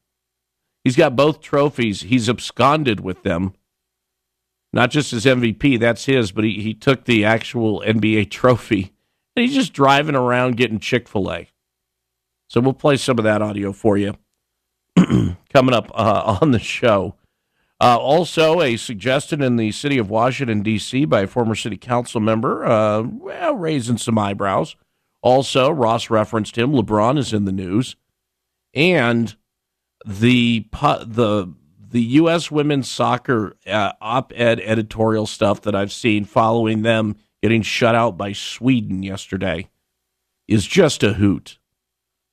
He's 0.83 0.95
got 0.95 1.15
both 1.15 1.41
trophies. 1.41 2.01
He's 2.01 2.27
absconded 2.27 3.01
with 3.01 3.21
them. 3.21 3.53
Not 4.73 4.89
just 4.89 5.11
his 5.11 5.25
MVP, 5.25 5.79
that's 5.79 6.05
his, 6.05 6.31
but 6.31 6.43
he, 6.43 6.59
he 6.63 6.73
took 6.73 7.05
the 7.05 7.23
actual 7.23 7.83
NBA 7.85 8.29
trophy. 8.31 8.93
And 9.35 9.45
he's 9.45 9.53
just 9.53 9.73
driving 9.73 10.15
around 10.15 10.57
getting 10.57 10.79
Chick 10.79 11.07
fil 11.07 11.31
A. 11.31 11.50
So 12.51 12.59
we'll 12.59 12.73
play 12.73 12.97
some 12.97 13.17
of 13.17 13.23
that 13.23 13.41
audio 13.41 13.71
for 13.71 13.97
you 13.97 14.17
coming 15.53 15.73
up 15.73 15.89
uh, 15.93 16.37
on 16.41 16.51
the 16.51 16.59
show. 16.59 17.15
Uh, 17.79 17.95
also, 17.97 18.59
a 18.59 18.75
suggestion 18.75 19.41
in 19.41 19.55
the 19.55 19.71
city 19.71 19.97
of 19.97 20.09
Washington, 20.09 20.61
D.C., 20.61 21.05
by 21.05 21.21
a 21.21 21.27
former 21.27 21.55
city 21.55 21.77
council 21.77 22.19
member, 22.19 22.65
uh, 22.65 23.03
well, 23.03 23.55
raising 23.55 23.97
some 23.97 24.19
eyebrows. 24.19 24.75
Also, 25.21 25.71
Ross 25.71 26.09
referenced 26.09 26.57
him. 26.57 26.73
LeBron 26.73 27.17
is 27.17 27.31
in 27.31 27.45
the 27.45 27.53
news. 27.53 27.95
And 28.73 29.33
the 30.05 30.67
the 30.73 31.53
the 31.79 32.01
U.S. 32.01 32.51
women's 32.51 32.91
soccer 32.91 33.55
uh, 33.65 33.93
op-ed 34.01 34.59
editorial 34.59 35.25
stuff 35.25 35.61
that 35.61 35.73
I've 35.73 35.93
seen 35.93 36.25
following 36.25 36.81
them 36.81 37.15
getting 37.41 37.61
shut 37.61 37.95
out 37.95 38.17
by 38.17 38.33
Sweden 38.33 39.03
yesterday 39.03 39.69
is 40.49 40.67
just 40.67 41.01
a 41.01 41.13
hoot. 41.13 41.57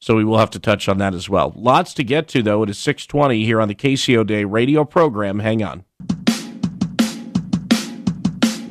So 0.00 0.14
we 0.14 0.24
will 0.24 0.38
have 0.38 0.50
to 0.50 0.58
touch 0.58 0.88
on 0.88 0.98
that 0.98 1.14
as 1.14 1.28
well. 1.28 1.52
Lots 1.56 1.92
to 1.94 2.04
get 2.04 2.28
to 2.28 2.42
though. 2.42 2.62
It 2.62 2.70
is 2.70 2.78
6:20 2.78 3.44
here 3.44 3.60
on 3.60 3.68
the 3.68 3.74
KCO 3.74 4.24
Day 4.24 4.44
radio 4.44 4.84
program. 4.84 5.40
Hang 5.40 5.62
on. 5.62 5.84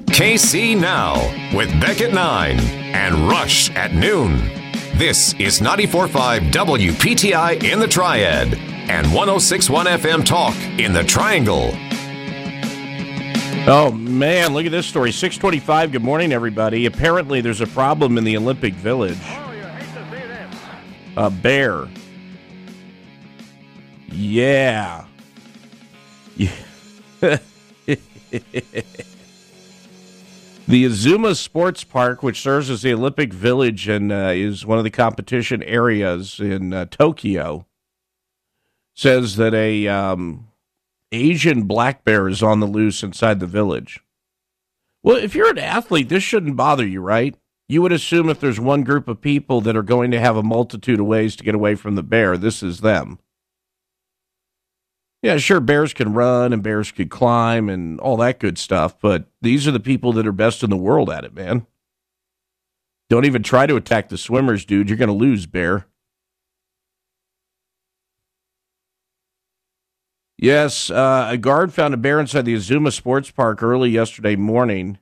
KC 0.07 0.79
Now 0.79 1.15
with 1.55 1.69
Beck 1.79 2.01
at 2.01 2.11
9 2.11 2.59
and 2.59 3.29
Rush 3.29 3.69
at 3.75 3.93
noon. 3.93 4.49
This 4.97 5.33
is 5.35 5.59
94.5 5.59 6.49
WPTI 6.51 7.63
in 7.63 7.79
the 7.79 7.87
Triad 7.87 8.55
and 8.89 9.05
106.1 9.07 9.85
FM 9.85 10.25
Talk 10.25 10.55
in 10.79 10.93
the 10.93 11.03
Triangle. 11.03 11.69
Oh 13.69 13.91
man, 13.91 14.53
look 14.53 14.65
at 14.65 14.71
this 14.71 14.87
story. 14.87 15.11
625. 15.11 15.91
Good 15.91 16.03
morning, 16.03 16.31
everybody. 16.31 16.85
Apparently 16.85 17.41
there's 17.41 17.61
a 17.61 17.67
problem 17.67 18.17
in 18.17 18.23
the 18.23 18.37
Olympic 18.37 18.73
Village. 18.73 19.19
A 21.17 21.31
bear. 21.31 21.87
Yeah. 24.11 25.05
Yeah. 26.35 26.51
the 27.19 27.39
Azuma 30.69 31.33
Sports 31.33 31.83
Park, 31.83 32.21
which 32.21 32.39
serves 32.39 32.69
as 32.69 32.83
the 32.83 32.93
Olympic 32.93 33.33
Village 33.33 33.87
and 33.87 34.11
uh, 34.11 34.31
is 34.31 34.63
one 34.63 34.77
of 34.77 34.83
the 34.83 34.91
competition 34.91 35.63
areas 35.63 36.39
in 36.39 36.71
uh, 36.71 36.85
Tokyo, 36.85 37.65
says 38.93 39.37
that 39.37 39.55
a 39.55 39.87
um, 39.87 40.49
Asian 41.11 41.63
black 41.63 42.03
bear 42.03 42.27
is 42.27 42.43
on 42.43 42.59
the 42.59 42.67
loose 42.67 43.01
inside 43.01 43.39
the 43.39 43.47
village. 43.47 44.01
Well, 45.01 45.17
if 45.17 45.33
you're 45.33 45.49
an 45.49 45.57
athlete, 45.57 46.09
this 46.09 46.21
shouldn't 46.21 46.57
bother 46.57 46.85
you, 46.85 47.01
right? 47.01 47.35
You 47.69 47.81
would 47.81 47.91
assume 47.91 48.29
if 48.29 48.39
there's 48.39 48.59
one 48.59 48.83
group 48.83 49.07
of 49.07 49.19
people 49.19 49.59
that 49.61 49.75
are 49.75 49.83
going 49.83 50.11
to 50.11 50.19
have 50.19 50.37
a 50.37 50.43
multitude 50.43 50.99
of 50.99 51.05
ways 51.05 51.35
to 51.35 51.43
get 51.43 51.55
away 51.55 51.75
from 51.75 51.95
the 51.95 52.03
bear, 52.03 52.37
this 52.37 52.63
is 52.63 52.79
them. 52.79 53.19
Yeah, 55.21 55.37
sure, 55.37 55.59
bears 55.59 55.93
can 55.93 56.13
run 56.13 56.53
and 56.53 56.63
bears 56.63 56.91
could 56.91 57.09
climb 57.09 57.69
and 57.69 57.99
all 57.99 58.15
that 58.17 58.39
good 58.39 58.57
stuff, 58.57 58.97
but 59.01 59.25
these 59.41 59.67
are 59.67 59.71
the 59.71 59.79
people 59.79 60.13
that 60.13 60.27
are 60.27 60.31
best 60.31 60.63
in 60.63 60.69
the 60.69 60.77
world 60.77 61.09
at 61.09 61.25
it, 61.25 61.33
man. 61.33 61.65
Don't 63.09 63.25
even 63.25 63.43
try 63.43 63.65
to 63.65 63.75
attack 63.75 64.09
the 64.09 64.17
swimmers, 64.17 64.63
dude. 64.63 64.89
You're 64.89 64.97
going 64.97 65.07
to 65.07 65.13
lose, 65.13 65.45
bear. 65.45 65.87
Yes, 70.37 70.91
uh, 70.91 71.29
a 71.31 71.37
guard 71.37 71.73
found 71.73 71.93
a 71.95 71.97
bear 71.97 72.19
inside 72.19 72.45
the 72.45 72.53
Azuma 72.53 72.91
Sports 72.91 73.31
Park 73.31 73.63
early 73.63 73.89
yesterday 73.89 74.35
morning. 74.35 74.99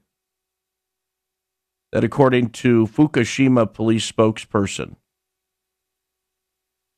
That, 1.96 2.04
according 2.04 2.50
to 2.50 2.88
Fukushima 2.88 3.74
police 3.74 4.12
spokesperson. 4.12 4.98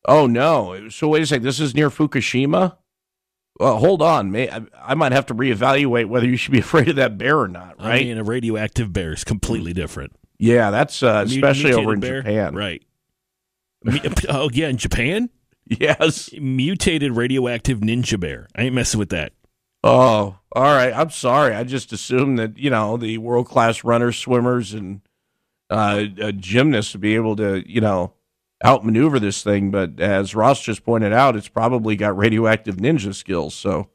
Oh 0.08 0.26
no! 0.26 0.90
So 0.90 1.10
wait 1.10 1.22
a 1.22 1.28
second. 1.28 1.44
This 1.44 1.60
is 1.60 1.76
near 1.76 1.92
Fukushima. 1.92 2.78
Well, 3.60 3.78
hold 3.78 4.02
on. 4.02 4.32
May, 4.32 4.50
I, 4.50 4.62
I 4.76 4.96
might 4.96 5.12
have 5.12 5.28
to 5.28 5.36
reevaluate 5.36 6.08
whether 6.08 6.26
you 6.26 6.36
should 6.36 6.52
be 6.52 6.58
afraid 6.62 6.90
of 6.90 6.96
that 6.96 7.16
bear 7.16 7.38
or 7.40 7.48
not. 7.48 7.78
Right? 7.78 8.02
I 8.02 8.04
mean, 8.06 8.18
a 8.18 8.24
radioactive 8.24 8.92
bear 8.92 9.14
is 9.14 9.24
completely 9.24 9.72
different. 9.72 10.14
yeah, 10.40 10.72
that's 10.72 11.04
uh, 11.04 11.20
Mut- 11.20 11.28
especially 11.28 11.74
over 11.74 11.94
in 11.94 12.00
bear? 12.00 12.24
Japan. 12.24 12.56
Right. 12.56 12.84
oh 14.30 14.50
yeah, 14.52 14.70
in 14.70 14.78
Japan. 14.78 15.30
Yes, 15.68 16.32
mutated 16.34 17.16
radioactive 17.16 17.82
ninja 17.82 18.20
bear. 18.20 18.48
I 18.56 18.64
ain't 18.64 18.74
messing 18.74 18.98
with 18.98 19.10
that. 19.10 19.34
Oh, 19.90 20.38
all 20.52 20.64
right. 20.64 20.92
I'm 20.94 21.12
sorry. 21.12 21.56
I 21.56 21.64
just 21.64 21.94
assumed 21.94 22.40
that 22.40 22.58
you 22.58 22.70
know 22.70 22.98
the 22.98 23.20
world 23.20 23.48
class 23.48 23.86
runners, 23.86 24.18
swimmers, 24.18 24.74
and 24.74 25.00
uh, 25.70 26.04
gymnasts 26.36 26.94
would 26.94 27.00
be 27.00 27.16
able 27.16 27.38
to 27.38 27.64
you 27.66 27.80
know 27.80 28.12
outmaneuver 28.66 29.18
this 29.18 29.44
thing. 29.44 29.72
But 29.72 29.98
as 30.02 30.36
Ross 30.36 30.62
just 30.62 30.84
pointed 30.84 31.14
out, 31.14 31.38
it's 31.38 31.48
probably 31.48 31.96
got 31.96 32.18
radioactive 32.18 32.76
ninja 32.76 33.16
skills. 33.16 33.56
So, 33.56 33.90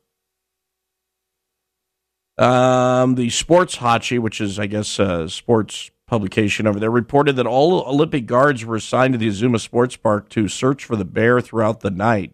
um, 2.38 3.16
the 3.16 3.28
Sports 3.28 3.76
Hochi, 3.76 4.18
which 4.18 4.40
is 4.40 4.58
I 4.58 4.68
guess 4.68 4.98
a 4.98 5.28
sports 5.28 5.90
publication 6.06 6.66
over 6.66 6.80
there, 6.80 6.90
reported 6.90 7.36
that 7.36 7.46
all 7.46 7.82
Olympic 7.86 8.24
guards 8.24 8.64
were 8.64 8.76
assigned 8.76 9.12
to 9.12 9.18
the 9.18 9.28
Azuma 9.28 9.58
Sports 9.58 9.96
Park 9.96 10.30
to 10.30 10.48
search 10.48 10.86
for 10.86 10.96
the 10.96 11.04
bear 11.04 11.42
throughout 11.42 11.80
the 11.80 11.90
night. 11.90 12.32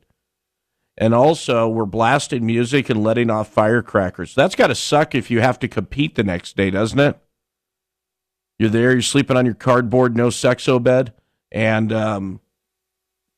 And 1.01 1.15
also, 1.15 1.69
we're 1.69 1.87
blasting 1.87 2.45
music 2.45 2.91
and 2.91 3.05
letting 3.05 3.31
off 3.31 3.47
firecrackers. 3.53 4.35
That's 4.35 4.57
got 4.57 4.67
to 4.67 4.75
suck 4.75 5.15
if 5.15 5.31
you 5.31 5.41
have 5.41 5.61
to 5.61 5.69
compete 5.69 6.17
the 6.17 6.25
next 6.25 6.57
day, 6.57 6.71
doesn't 6.71 6.99
it? 6.99 7.17
You're 8.59 8.69
there, 8.69 8.91
you're 8.91 9.03
sleeping 9.03 9.37
on 9.37 9.47
your 9.47 9.55
cardboard, 9.55 10.17
no 10.17 10.27
sexo 10.27 10.83
bed, 10.83 11.13
and 11.53 11.93
um, 11.93 12.41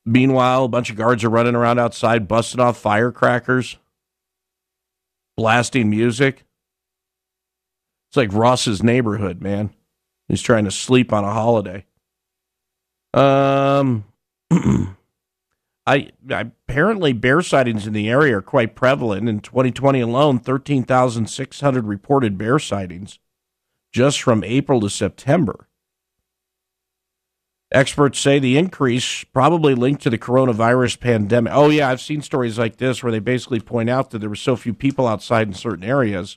meanwhile, 0.06 0.64
a 0.64 0.68
bunch 0.68 0.88
of 0.88 0.96
guards 0.96 1.22
are 1.22 1.28
running 1.28 1.54
around 1.54 1.78
outside, 1.78 2.26
busting 2.26 2.60
off 2.60 2.78
firecrackers, 2.78 3.76
blasting 5.36 5.90
music. 5.90 6.44
It's 8.08 8.16
like 8.16 8.32
Ross's 8.32 8.82
neighborhood, 8.82 9.42
man. 9.42 9.74
He's 10.28 10.40
trying 10.40 10.64
to 10.64 10.70
sleep 10.70 11.12
on 11.12 11.24
a 11.24 11.32
holiday. 11.32 11.84
Um. 13.12 14.06
I, 15.86 16.10
apparently 16.28 17.12
bear 17.12 17.42
sightings 17.42 17.86
in 17.86 17.92
the 17.92 18.08
area 18.08 18.38
are 18.38 18.42
quite 18.42 18.76
prevalent. 18.76 19.28
In 19.28 19.40
2020 19.40 20.00
alone, 20.00 20.38
13,600 20.38 21.86
reported 21.86 22.38
bear 22.38 22.58
sightings 22.58 23.18
just 23.92 24.22
from 24.22 24.44
April 24.44 24.80
to 24.80 24.90
September. 24.90 25.66
Experts 27.72 28.18
say 28.18 28.38
the 28.38 28.58
increase 28.58 29.24
probably 29.24 29.74
linked 29.74 30.02
to 30.02 30.10
the 30.10 30.18
coronavirus 30.18 30.98
pandemic. 30.98 31.52
Oh 31.54 31.70
yeah, 31.70 31.88
I've 31.88 32.00
seen 32.00 32.20
stories 32.20 32.58
like 32.58 32.76
this 32.76 33.02
where 33.02 33.12
they 33.12 33.20
basically 33.20 33.60
point 33.60 33.88
out 33.88 34.10
that 34.10 34.18
there 34.18 34.28
were 34.28 34.36
so 34.36 34.56
few 34.56 34.74
people 34.74 35.06
outside 35.06 35.46
in 35.46 35.54
certain 35.54 35.84
areas 35.84 36.36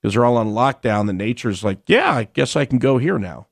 because 0.00 0.14
they're 0.14 0.24
all 0.24 0.38
on 0.38 0.48
lockdown. 0.48 1.06
The 1.06 1.12
nature's 1.12 1.62
like, 1.62 1.80
yeah, 1.86 2.10
I 2.10 2.24
guess 2.24 2.56
I 2.56 2.64
can 2.64 2.78
go 2.78 2.96
here 2.96 3.18
now 3.18 3.48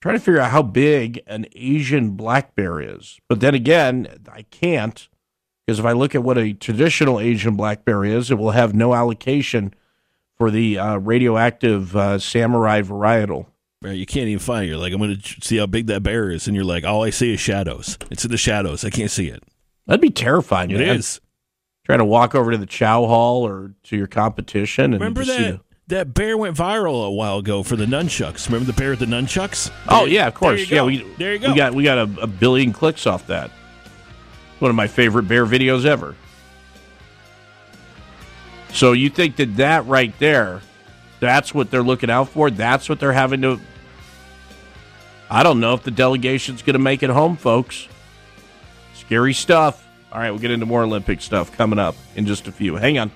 trying 0.00 0.16
to 0.16 0.20
figure 0.20 0.40
out 0.40 0.50
how 0.50 0.62
big 0.62 1.20
an 1.26 1.46
Asian 1.54 2.10
black 2.10 2.54
bear 2.54 2.80
is. 2.80 3.18
But 3.28 3.40
then 3.40 3.54
again, 3.54 4.08
I 4.30 4.42
can't 4.42 5.08
because 5.66 5.80
if 5.80 5.84
I 5.84 5.92
look 5.92 6.14
at 6.14 6.22
what 6.22 6.38
a 6.38 6.52
traditional 6.52 7.18
Asian 7.18 7.56
black 7.56 7.84
bear 7.84 8.04
is, 8.04 8.30
it 8.30 8.38
will 8.38 8.52
have 8.52 8.72
no 8.72 8.94
allocation 8.94 9.74
for 10.36 10.50
the 10.50 10.78
uh, 10.78 10.96
radioactive 10.98 11.96
uh, 11.96 12.18
samurai 12.18 12.82
varietal. 12.82 13.46
You 13.82 14.06
can't 14.06 14.26
even 14.28 14.38
find 14.38 14.64
it. 14.64 14.68
You're 14.68 14.78
like, 14.78 14.92
I'm 14.92 14.98
going 14.98 15.20
to 15.20 15.40
see 15.42 15.58
how 15.58 15.66
big 15.66 15.86
that 15.86 16.02
bear 16.02 16.30
is. 16.30 16.46
And 16.46 16.56
you're 16.56 16.64
like, 16.64 16.84
all 16.84 17.04
I 17.04 17.10
see 17.10 17.34
is 17.34 17.40
shadows. 17.40 17.98
It's 18.10 18.24
in 18.24 18.30
the 18.30 18.36
shadows. 18.36 18.84
I 18.84 18.90
can't 18.90 19.10
see 19.10 19.28
it. 19.28 19.42
That'd 19.86 20.00
be 20.00 20.10
terrifying. 20.10 20.70
It 20.70 20.78
man. 20.78 20.96
is. 20.96 21.20
Trying 21.84 22.00
to 22.00 22.04
walk 22.04 22.34
over 22.34 22.50
to 22.50 22.58
the 22.58 22.66
chow 22.66 23.06
hall 23.06 23.46
or 23.46 23.74
to 23.84 23.96
your 23.96 24.08
competition. 24.08 24.92
And 24.92 24.94
Remember 24.94 25.24
that? 25.24 25.60
That 25.88 26.12
bear 26.14 26.36
went 26.36 26.56
viral 26.56 27.06
a 27.06 27.10
while 27.10 27.38
ago 27.38 27.62
for 27.62 27.76
the 27.76 27.86
nunchucks. 27.86 28.46
Remember 28.46 28.66
the 28.70 28.72
bear 28.72 28.94
at 28.94 28.98
the 28.98 29.06
nunchucks? 29.06 29.70
Oh 29.88 30.04
yeah, 30.04 30.26
of 30.26 30.34
course. 30.34 30.68
yeah, 30.70 30.82
we 30.82 31.04
there 31.18 31.32
you 31.32 31.38
go. 31.38 31.50
We 31.50 31.56
got 31.56 31.74
we 31.74 31.84
got 31.84 31.98
a, 31.98 32.22
a, 32.22 32.26
billion 32.26 32.72
clicks 32.72 33.06
off 33.06 33.28
that. 33.28 33.50
One 34.58 34.70
of 34.70 34.74
my 34.74 34.88
favorite 34.88 35.28
bear 35.28 35.46
videos 35.46 35.84
ever. 35.84 36.16
So 38.72 38.92
you 38.92 39.10
think 39.10 39.36
that 39.36 39.56
that 39.56 39.86
right 39.86 40.12
there, 40.18 40.60
that's 41.20 41.54
what 41.54 41.70
they're 41.70 41.82
looking 41.82 42.10
out 42.10 42.30
for? 42.30 42.50
That's 42.50 42.88
what 42.88 42.98
they're 42.98 43.12
having 43.12 43.42
to. 43.42 43.60
I 45.30 45.42
don't 45.42 45.60
know 45.60 45.74
if 45.74 45.82
the 45.82 45.90
delegation's 45.90 46.62
going 46.62 46.74
to 46.74 46.80
make 46.80 47.02
it 47.02 47.10
home, 47.10 47.36
folks. 47.36 47.88
Scary 48.94 49.34
stuff. 49.34 49.86
All 50.12 50.20
right, 50.20 50.30
we'll 50.30 50.40
get 50.40 50.50
into 50.50 50.66
more 50.66 50.82
Olympic 50.82 51.20
stuff 51.20 51.52
coming 51.56 51.78
up 51.78 51.96
in 52.14 52.26
just 52.26 52.48
a 52.48 52.52
few. 52.52 52.76
Hang 52.76 52.98
on. 52.98 53.10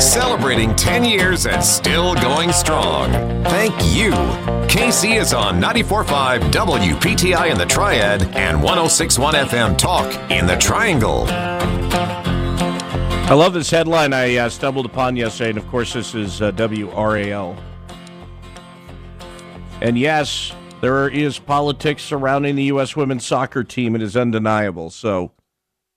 Celebrating 0.00 0.74
10 0.76 1.04
years 1.04 1.46
and 1.46 1.62
still 1.62 2.14
going 2.14 2.52
strong. 2.52 3.10
Thank 3.44 3.74
you. 3.94 4.12
KC 4.68 5.20
is 5.20 5.32
on 5.32 5.60
94.5 5.60 6.52
WPTI 6.52 7.50
in 7.50 7.58
the 7.58 7.66
Triad 7.66 8.22
and 8.36 8.58
106.1 8.58 9.32
FM 9.32 9.76
Talk 9.76 10.30
in 10.30 10.46
the 10.46 10.56
Triangle. 10.56 11.24
I 11.28 13.34
love 13.34 13.54
this 13.54 13.70
headline 13.70 14.12
I 14.12 14.36
uh, 14.36 14.48
stumbled 14.48 14.86
upon 14.86 15.16
yesterday, 15.16 15.50
and 15.50 15.58
of 15.58 15.66
course, 15.66 15.94
this 15.94 16.14
is 16.14 16.40
uh, 16.40 16.52
WRAL. 16.52 17.60
And 19.80 19.98
yes, 19.98 20.52
there 20.80 21.08
is 21.08 21.40
politics 21.40 22.04
surrounding 22.04 22.54
the 22.54 22.64
U.S. 22.64 22.94
women's 22.94 23.26
soccer 23.26 23.64
team. 23.64 23.96
It 23.96 24.02
is 24.02 24.16
undeniable. 24.16 24.90
So 24.90 25.32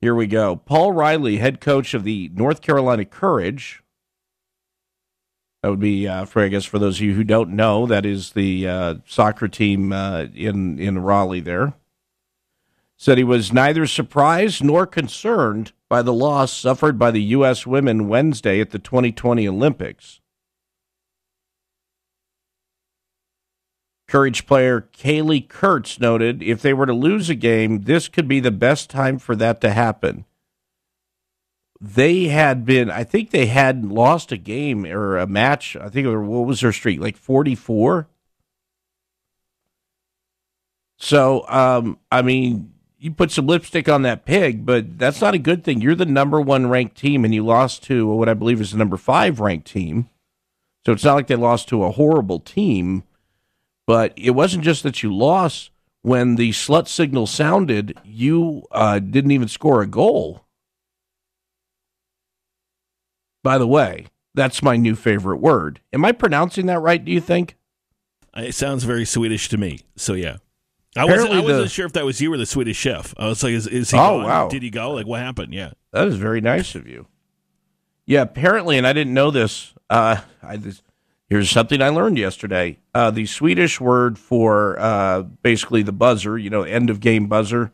here 0.02 0.16
we 0.16 0.26
go. 0.26 0.56
Paul 0.56 0.92
Riley, 0.92 1.38
head 1.38 1.62
coach 1.62 1.94
of 1.94 2.04
the 2.04 2.32
North 2.34 2.62
Carolina 2.62 3.06
Courage, 3.06 3.84
that 5.62 5.70
would 5.70 5.80
be 5.80 6.08
uh, 6.08 6.26
for 6.26 6.42
I 6.42 6.48
guess 6.48 6.66
for 6.66 6.80
those 6.80 6.98
of 6.98 7.06
you 7.06 7.14
who 7.14 7.24
don't 7.24 7.52
know, 7.52 7.86
that 7.86 8.06
is 8.06 8.32
the 8.32 8.68
uh, 8.68 8.96
soccer 9.06 9.48
team 9.48 9.94
uh, 9.94 10.26
in 10.34 10.80
in 10.80 11.00
Raleigh. 11.00 11.40
There 11.40 11.74
said 12.98 13.18
he 13.18 13.24
was 13.24 13.54
neither 13.54 13.88
surprised 13.88 14.64
nor 14.64 14.86
concerned 14.86 15.72
by 15.90 16.02
the 16.02 16.14
loss 16.14 16.52
suffered 16.54 17.00
by 17.00 17.12
the 17.12 17.24
U.S. 17.24 17.66
women 17.66 18.08
Wednesday 18.08 18.62
at 18.62 18.70
the 18.72 18.80
2020 18.80 19.48
Olympics. 19.48 20.20
Courage 24.08 24.46
player 24.46 24.88
Kaleigh 24.94 25.48
Kurtz 25.48 26.00
noted 26.00 26.44
if 26.44 26.62
they 26.62 26.74
were 26.74 26.86
to 26.86 26.94
lose 26.94 27.30
a 27.30 27.36
game, 27.36 27.84
this 27.84 28.08
could 28.08 28.28
be 28.28 28.40
the 28.40 28.52
best 28.52 28.90
time 28.90 29.18
for 29.18 29.36
that 29.36 29.62
to 29.62 29.72
happen 29.72 30.26
they 31.82 32.26
had 32.26 32.64
been 32.64 32.92
i 32.92 33.04
think 33.04 33.32
they 33.32 33.48
had 33.48 33.84
lost 33.84 34.32
a 34.32 34.38
game 34.38 34.86
or 34.86 35.18
a 35.18 35.26
match. 35.26 35.76
I 35.76 35.90
think 35.90 36.06
what 36.08 36.46
was 36.46 36.62
their 36.62 36.72
streak? 36.72 37.00
Like 37.00 37.18
44 37.18 38.08
so 40.98 41.44
um, 41.50 41.98
i 42.12 42.22
mean 42.22 42.72
you 43.00 43.10
put 43.10 43.32
some 43.32 43.48
lipstick 43.48 43.90
on 43.90 44.04
that 44.04 44.26
pig 44.26 44.64
but 44.64 45.00
that's 45.00 45.22
not 45.22 45.34
a 45.34 45.40
good 45.40 45.64
thing. 45.64 45.82
You're 45.82 45.96
the 45.96 46.06
number 46.06 46.40
one 46.40 46.70
ranked 46.70 46.96
team 46.96 47.26
and 47.26 47.34
you 47.34 47.44
lost 47.44 47.82
to 47.84 48.08
what 48.08 48.30
i 48.30 48.36
believe 48.36 48.62
is 48.62 48.72
the 48.72 48.78
number 48.78 48.98
five 48.98 49.40
ranked 49.40 49.66
team. 49.68 50.08
So 50.86 50.94
it's 50.94 51.04
not 51.04 51.16
like 51.16 51.28
they 51.28 51.36
lost 51.36 51.68
to 51.70 51.84
a 51.84 51.92
horrible 51.92 52.40
team 52.40 53.04
but 53.88 54.14
it 54.16 54.32
wasn't 54.32 54.64
just 54.64 54.84
that 54.84 55.02
you 55.02 55.14
lost. 55.14 55.72
When 56.04 56.36
the 56.36 56.52
slut 56.52 56.88
signal 56.88 57.28
sounded 57.28 57.98
you 58.04 58.68
uh, 58.72 59.00
didn't 59.00 59.32
even 59.32 59.48
score 59.48 59.82
a 59.82 59.88
goal 59.88 60.46
by 63.44 63.58
the 63.58 63.68
way. 63.68 64.08
That's 64.34 64.64
my 64.64 64.78
new 64.78 64.96
favorite 64.96 65.38
word. 65.38 65.82
Am 65.92 66.06
I 66.06 66.14
pronouncing 66.14 66.66
that 66.68 66.80
right, 66.80 67.04
do 67.04 67.12
you 67.12 67.20
think? 67.20 67.58
It 68.36 68.56
sounds 68.56 68.86
very 68.86 69.04
Swedish 69.04 69.50
to 69.50 69.58
me. 69.58 69.80
So, 69.98 70.14
yeah. 70.14 70.38
I 70.96 71.04
wasn't, 71.06 71.32
I 71.32 71.40
wasn't 71.42 71.64
the, 71.64 71.70
sure 71.70 71.86
if 71.86 71.94
that 71.94 72.06
was 72.06 72.22
you 72.22 72.32
or 72.34 72.38
the 72.38 72.46
Swedish 72.46 72.78
chef. 72.78 73.14
I 73.18 73.28
was 73.28 73.44
like, 73.44 73.52
is, 73.54 73.68
is 73.68 73.92
he 73.92 73.98
Oh, 73.98 74.20
gone? 74.20 74.24
wow. 74.24 74.48
Did 74.48 74.64
he 74.64 74.70
go? 74.70 74.92
Like, 74.92 75.06
what 75.06 75.20
happened? 75.22 75.54
Yeah. 75.54 75.72
That 75.92 76.08
is 76.08 76.16
very 76.16 76.40
nice 76.42 76.76
of 76.76 76.88
you. 76.88 77.08
Yeah, 78.06 78.22
apparently, 78.22 78.78
and 78.78 78.88
I 78.88 78.94
didn't 78.94 79.14
know 79.14 79.32
this. 79.32 79.74
Uh, 79.90 80.18
I, 80.42 80.58
this 80.58 80.82
here's 81.30 81.50
something 81.50 81.82
I 81.82 81.90
learned 81.90 82.18
yesterday. 82.18 82.80
Uh, 82.94 83.12
the 83.12 83.26
Swedish 83.26 83.80
word 83.80 84.18
for 84.18 84.78
uh, 84.80 85.22
basically 85.22 85.82
the 85.82 85.94
buzzer, 85.94 86.38
you 86.38 86.50
know, 86.50 86.64
end 86.64 86.90
of 86.90 87.00
game 87.00 87.28
buzzer, 87.28 87.72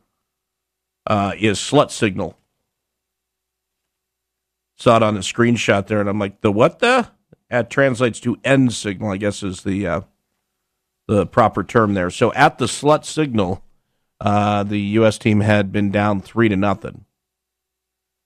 uh, 1.07 1.33
is 1.37 1.57
slut 1.59 1.89
signal 1.91 2.37
saw 4.77 4.97
it 4.97 5.03
on 5.03 5.15
the 5.15 5.21
screenshot 5.21 5.87
there, 5.87 5.99
and 5.99 6.09
I'm 6.09 6.19
like, 6.19 6.41
the 6.41 6.51
what 6.51 6.79
the? 6.79 7.09
That 7.49 7.69
translates 7.69 8.19
to 8.21 8.37
end 8.43 8.73
signal, 8.73 9.11
I 9.11 9.17
guess 9.17 9.41
is 9.41 9.63
the 9.63 9.87
uh, 9.87 10.01
the 11.07 11.25
proper 11.25 11.63
term 11.63 11.93
there. 11.93 12.09
So 12.09 12.33
at 12.33 12.57
the 12.57 12.65
slut 12.65 13.05
signal, 13.05 13.63
uh, 14.19 14.63
the 14.63 14.79
U.S. 14.79 15.17
team 15.17 15.41
had 15.41 15.71
been 15.71 15.91
down 15.91 16.21
three 16.21 16.49
to 16.49 16.55
nothing. 16.55 17.05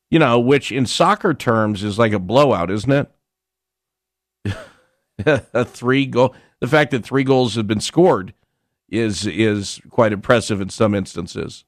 You 0.10 0.20
know, 0.20 0.40
which 0.40 0.72
in 0.72 0.86
soccer 0.86 1.34
terms 1.34 1.84
is 1.84 1.98
like 1.98 2.12
a 2.12 2.20
blowout, 2.20 2.70
isn't 2.70 2.92
it? 2.92 4.56
a 5.26 5.66
three 5.66 6.06
goal. 6.06 6.36
The 6.60 6.68
fact 6.68 6.92
that 6.92 7.06
three 7.06 7.24
goals 7.24 7.56
have 7.56 7.68
been 7.68 7.80
scored 7.80 8.34
is 8.90 9.26
is 9.26 9.80
quite 9.90 10.12
impressive 10.12 10.60
in 10.60 10.70
some 10.70 10.94
instances. 10.94 11.64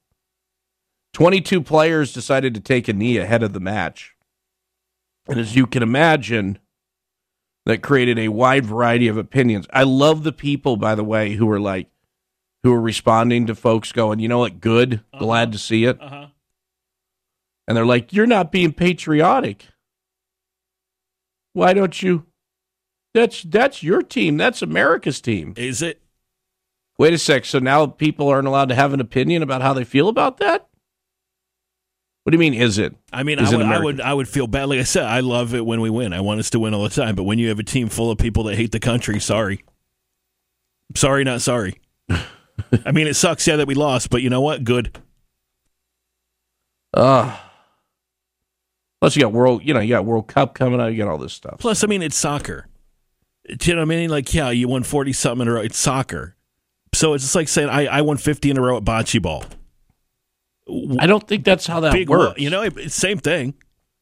Twenty 1.12 1.40
two 1.40 1.62
players 1.62 2.12
decided 2.12 2.52
to 2.54 2.60
take 2.60 2.88
a 2.88 2.92
knee 2.92 3.16
ahead 3.16 3.42
of 3.42 3.52
the 3.52 3.60
match. 3.60 4.13
And 5.26 5.40
as 5.40 5.56
you 5.56 5.66
can 5.66 5.82
imagine, 5.82 6.58
that 7.66 7.82
created 7.82 8.18
a 8.18 8.28
wide 8.28 8.66
variety 8.66 9.08
of 9.08 9.16
opinions. 9.16 9.66
I 9.72 9.84
love 9.84 10.22
the 10.22 10.32
people, 10.32 10.76
by 10.76 10.94
the 10.94 11.04
way, 11.04 11.34
who 11.34 11.50
are 11.50 11.60
like, 11.60 11.88
who 12.62 12.72
are 12.72 12.80
responding 12.80 13.46
to 13.46 13.54
folks 13.54 13.92
going, 13.92 14.20
you 14.20 14.28
know 14.28 14.38
what, 14.38 14.60
good, 14.60 14.94
uh-huh. 14.94 15.18
glad 15.18 15.52
to 15.52 15.58
see 15.58 15.84
it. 15.84 16.00
Uh-huh. 16.00 16.26
And 17.66 17.76
they're 17.76 17.86
like, 17.86 18.12
you're 18.12 18.26
not 18.26 18.52
being 18.52 18.72
patriotic. 18.72 19.66
Why 21.54 21.72
don't 21.72 22.02
you? 22.02 22.26
That's 23.14 23.42
that's 23.42 23.82
your 23.82 24.02
team. 24.02 24.36
That's 24.36 24.60
America's 24.60 25.20
team. 25.20 25.54
Is 25.56 25.80
it? 25.80 26.02
Wait 26.98 27.14
a 27.14 27.18
sec. 27.18 27.44
So 27.44 27.60
now 27.60 27.86
people 27.86 28.28
aren't 28.28 28.48
allowed 28.48 28.68
to 28.70 28.74
have 28.74 28.92
an 28.92 29.00
opinion 29.00 29.42
about 29.42 29.62
how 29.62 29.72
they 29.72 29.84
feel 29.84 30.08
about 30.08 30.38
that? 30.38 30.68
What 32.24 32.30
do 32.30 32.36
you 32.36 32.38
mean? 32.38 32.54
Is 32.54 32.78
it? 32.78 32.96
I 33.12 33.22
mean, 33.22 33.38
I 33.38 33.50
would, 33.50 33.62
I 33.62 33.78
would, 33.78 34.00
I 34.00 34.14
would 34.14 34.28
feel 34.28 34.46
bad. 34.46 34.64
Like 34.70 34.80
I 34.80 34.84
said, 34.84 35.04
I 35.04 35.20
love 35.20 35.54
it 35.54 35.64
when 35.64 35.80
we 35.80 35.90
win. 35.90 36.12
I 36.12 36.20
want 36.22 36.40
us 36.40 36.50
to 36.50 36.58
win 36.58 36.72
all 36.74 36.82
the 36.82 36.88
time. 36.88 37.14
But 37.14 37.24
when 37.24 37.38
you 37.38 37.48
have 37.50 37.58
a 37.58 37.64
team 37.64 37.88
full 37.88 38.10
of 38.10 38.18
people 38.18 38.44
that 38.44 38.56
hate 38.56 38.72
the 38.72 38.80
country, 38.80 39.20
sorry, 39.20 39.62
sorry, 40.96 41.22
not 41.22 41.42
sorry. 41.42 41.80
I 42.08 42.92
mean, 42.92 43.06
it 43.06 43.14
sucks, 43.14 43.46
yeah, 43.46 43.56
that 43.56 43.66
we 43.66 43.74
lost. 43.74 44.08
But 44.08 44.22
you 44.22 44.30
know 44.30 44.40
what? 44.40 44.64
Good. 44.64 44.98
Uh 46.94 47.36
plus 49.04 49.16
you 49.16 49.20
got 49.20 49.32
world. 49.32 49.60
You 49.62 49.74
know, 49.74 49.80
you 49.80 49.90
got 49.90 50.06
World 50.06 50.28
Cup 50.28 50.54
coming 50.54 50.80
out. 50.80 50.86
You 50.86 50.96
got 50.96 51.08
all 51.08 51.18
this 51.18 51.34
stuff. 51.34 51.56
Plus, 51.58 51.84
I 51.84 51.86
mean, 51.86 52.00
it's 52.00 52.16
soccer. 52.16 52.68
Do 53.46 53.68
you 53.70 53.76
know 53.76 53.82
what 53.82 53.92
I 53.92 53.96
mean? 53.96 54.08
Like, 54.08 54.32
yeah, 54.32 54.48
you 54.48 54.66
won 54.66 54.82
forty 54.82 55.12
something 55.12 55.42
in 55.42 55.48
a 55.48 55.52
row. 55.52 55.60
It's 55.60 55.76
soccer. 55.76 56.36
So 56.94 57.12
it's 57.12 57.24
just 57.24 57.34
like 57.34 57.48
saying 57.48 57.68
I, 57.68 57.84
I 57.86 58.00
won 58.00 58.16
fifty 58.16 58.50
in 58.50 58.56
a 58.56 58.62
row 58.62 58.78
at 58.78 58.84
bocce 58.84 59.20
ball. 59.20 59.44
I 60.98 61.06
don't 61.06 61.26
think 61.26 61.44
that's 61.44 61.66
how 61.66 61.80
that 61.80 61.92
Big 61.92 62.08
works. 62.08 62.40
you 62.40 62.50
know, 62.50 62.68
same 62.88 63.18
thing. 63.18 63.54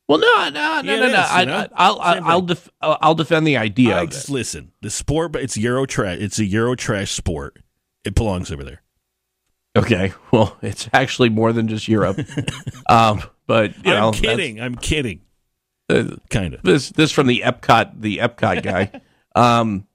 Well, 0.08 0.18
no, 0.18 0.48
no, 0.50 0.82
no, 0.82 0.92
yeah, 0.92 1.00
no, 1.00 1.08
no. 1.08 1.26
I, 1.28 1.44
know? 1.44 1.68
I'll, 1.74 2.00
I'll, 2.00 2.24
I'll, 2.24 2.42
def- 2.42 2.70
I'll 2.80 3.14
defend 3.14 3.46
the 3.46 3.56
idea. 3.56 3.98
I, 3.98 4.06
just 4.06 4.28
listen. 4.28 4.72
The 4.82 4.90
sport, 4.90 5.32
but 5.32 5.42
it's 5.42 5.56
Euro 5.56 5.86
trash. 5.86 6.18
It's 6.20 6.38
a 6.38 6.44
Euro 6.44 6.74
trash 6.74 7.12
sport. 7.12 7.58
It 8.04 8.14
belongs 8.14 8.50
over 8.52 8.64
there. 8.64 8.82
Okay, 9.76 10.12
well, 10.30 10.56
it's 10.62 10.88
actually 10.92 11.28
more 11.28 11.52
than 11.52 11.68
just 11.68 11.88
Europe. 11.88 12.18
um, 12.88 13.22
but 13.46 13.74
you 13.84 13.92
I'm 13.92 14.12
kidding. 14.12 14.60
I'm 14.60 14.74
kidding. 14.74 15.22
Uh, 15.88 16.16
kind 16.30 16.54
of. 16.54 16.62
This 16.62 16.90
this 16.90 17.12
from 17.12 17.26
the 17.26 17.42
Epcot 17.44 18.00
the 18.00 18.18
Epcot 18.18 18.62
guy. 18.62 18.90
um, 19.34 19.86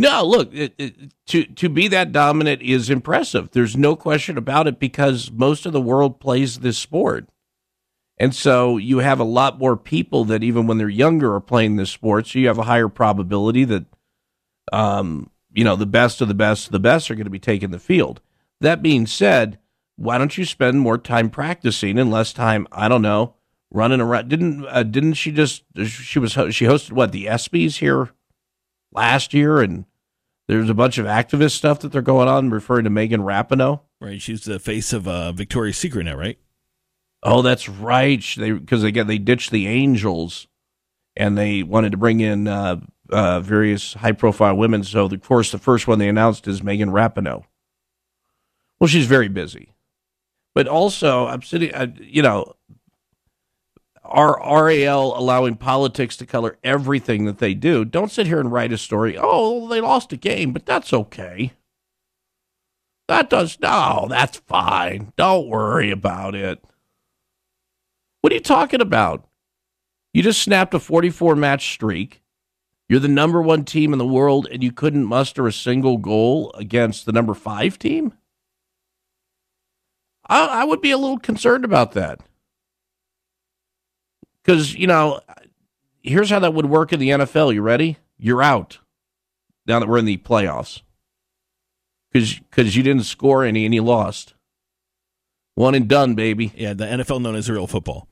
no, 0.00 0.24
look, 0.24 0.54
it, 0.54 0.74
it, 0.78 1.14
to 1.26 1.44
to 1.44 1.68
be 1.68 1.88
that 1.88 2.12
dominant 2.12 2.62
is 2.62 2.90
impressive. 2.90 3.50
There's 3.50 3.76
no 3.76 3.96
question 3.96 4.38
about 4.38 4.66
it 4.66 4.78
because 4.78 5.30
most 5.30 5.66
of 5.66 5.72
the 5.72 5.80
world 5.80 6.20
plays 6.20 6.60
this 6.60 6.78
sport. 6.78 7.28
And 8.18 8.34
so 8.34 8.76
you 8.76 8.98
have 8.98 9.18
a 9.18 9.24
lot 9.24 9.58
more 9.58 9.76
people 9.76 10.24
that 10.26 10.42
even 10.42 10.66
when 10.66 10.76
they're 10.76 10.88
younger 10.88 11.34
are 11.34 11.40
playing 11.40 11.76
this 11.76 11.90
sport, 11.90 12.26
so 12.26 12.38
you 12.38 12.48
have 12.48 12.58
a 12.58 12.64
higher 12.64 12.88
probability 12.88 13.64
that 13.64 13.86
um, 14.72 15.30
you 15.52 15.64
know, 15.64 15.76
the 15.76 15.86
best 15.86 16.20
of 16.20 16.28
the 16.28 16.34
best 16.34 16.66
of 16.66 16.72
the 16.72 16.78
best 16.78 17.10
are 17.10 17.14
going 17.14 17.24
to 17.24 17.30
be 17.30 17.38
taking 17.38 17.70
the 17.70 17.78
field. 17.78 18.20
That 18.60 18.82
being 18.82 19.06
said, 19.06 19.58
why 19.96 20.18
don't 20.18 20.36
you 20.36 20.44
spend 20.44 20.80
more 20.80 20.98
time 20.98 21.30
practicing 21.30 21.98
and 21.98 22.10
less 22.10 22.32
time, 22.32 22.66
I 22.72 22.88
don't 22.88 23.02
know, 23.02 23.34
running 23.70 24.00
around? 24.00 24.28
Didn't 24.28 24.66
uh, 24.66 24.82
didn't 24.82 25.14
she 25.14 25.32
just 25.32 25.64
she 25.84 26.18
was 26.18 26.32
she 26.32 26.66
hosted 26.66 26.92
what 26.92 27.12
the 27.12 27.26
ESPYS 27.26 27.78
here 27.78 28.10
last 28.92 29.34
year 29.34 29.60
and 29.60 29.84
there's 30.50 30.68
a 30.68 30.74
bunch 30.74 30.98
of 30.98 31.06
activist 31.06 31.52
stuff 31.52 31.78
that 31.78 31.92
they're 31.92 32.02
going 32.02 32.26
on 32.26 32.50
referring 32.50 32.82
to 32.82 32.90
Megan 32.90 33.20
Rapinoe. 33.20 33.82
Right, 34.00 34.20
she's 34.20 34.42
the 34.42 34.58
face 34.58 34.92
of 34.92 35.06
uh, 35.06 35.30
Victoria's 35.30 35.76
Secret 35.76 36.04
now, 36.04 36.16
right? 36.16 36.38
Oh, 37.22 37.40
that's 37.40 37.68
right. 37.68 38.24
They 38.36 38.50
because 38.50 38.82
again 38.82 39.06
they 39.06 39.18
ditched 39.18 39.52
the 39.52 39.68
Angels, 39.68 40.48
and 41.14 41.38
they 41.38 41.62
wanted 41.62 41.92
to 41.92 41.98
bring 41.98 42.18
in 42.18 42.48
uh, 42.48 42.80
uh, 43.10 43.38
various 43.40 43.94
high 43.94 44.10
profile 44.10 44.56
women. 44.56 44.82
So 44.82 45.04
of 45.04 45.22
course 45.22 45.52
the 45.52 45.58
first 45.58 45.86
one 45.86 46.00
they 46.00 46.08
announced 46.08 46.48
is 46.48 46.64
Megan 46.64 46.90
Rapinoe. 46.90 47.44
Well, 48.80 48.88
she's 48.88 49.06
very 49.06 49.28
busy, 49.28 49.76
but 50.52 50.66
also 50.66 51.28
I'm 51.28 51.42
sitting. 51.42 51.72
Uh, 51.72 51.92
you 52.00 52.22
know, 52.22 52.56
are 54.10 54.40
RAL 54.40 55.14
allowing 55.16 55.56
politics 55.56 56.16
to 56.16 56.26
color 56.26 56.58
everything 56.64 57.24
that 57.26 57.38
they 57.38 57.54
do? 57.54 57.84
Don't 57.84 58.10
sit 58.10 58.26
here 58.26 58.40
and 58.40 58.50
write 58.50 58.72
a 58.72 58.78
story. 58.78 59.16
Oh, 59.18 59.68
they 59.68 59.80
lost 59.80 60.12
a 60.12 60.16
game, 60.16 60.52
but 60.52 60.66
that's 60.66 60.92
okay. 60.92 61.52
That 63.08 63.30
does 63.30 63.58
no, 63.60 64.06
that's 64.08 64.38
fine. 64.38 65.12
Don't 65.16 65.48
worry 65.48 65.90
about 65.90 66.34
it. 66.34 66.62
What 68.20 68.32
are 68.32 68.36
you 68.36 68.40
talking 68.40 68.80
about? 68.80 69.26
You 70.12 70.22
just 70.22 70.42
snapped 70.42 70.74
a 70.74 70.80
44 70.80 71.36
match 71.36 71.72
streak. 71.72 72.22
You're 72.88 73.00
the 73.00 73.08
number 73.08 73.40
one 73.40 73.64
team 73.64 73.92
in 73.92 74.00
the 74.00 74.06
world, 74.06 74.48
and 74.50 74.62
you 74.64 74.72
couldn't 74.72 75.04
muster 75.04 75.46
a 75.46 75.52
single 75.52 75.96
goal 75.96 76.52
against 76.54 77.06
the 77.06 77.12
number 77.12 77.34
five 77.34 77.78
team? 77.78 78.14
I, 80.28 80.46
I 80.46 80.64
would 80.64 80.80
be 80.80 80.90
a 80.90 80.98
little 80.98 81.18
concerned 81.18 81.64
about 81.64 81.92
that. 81.92 82.20
Because, 84.50 84.74
you 84.74 84.88
know, 84.88 85.20
here's 86.02 86.28
how 86.28 86.40
that 86.40 86.54
would 86.54 86.66
work 86.66 86.92
in 86.92 86.98
the 86.98 87.10
NFL. 87.10 87.54
You 87.54 87.62
ready? 87.62 87.98
You're 88.18 88.42
out 88.42 88.78
now 89.64 89.78
that 89.78 89.88
we're 89.88 89.98
in 89.98 90.06
the 90.06 90.16
playoffs. 90.16 90.82
Because 92.12 92.76
you 92.76 92.82
didn't 92.82 93.04
score 93.04 93.44
any 93.44 93.64
and 93.64 93.72
you 93.72 93.82
lost. 93.82 94.34
One 95.54 95.76
and 95.76 95.86
done, 95.86 96.16
baby. 96.16 96.52
Yeah, 96.56 96.74
the 96.74 96.84
NFL 96.84 97.22
known 97.22 97.36
as 97.36 97.48
real 97.48 97.68
football. 97.68 98.08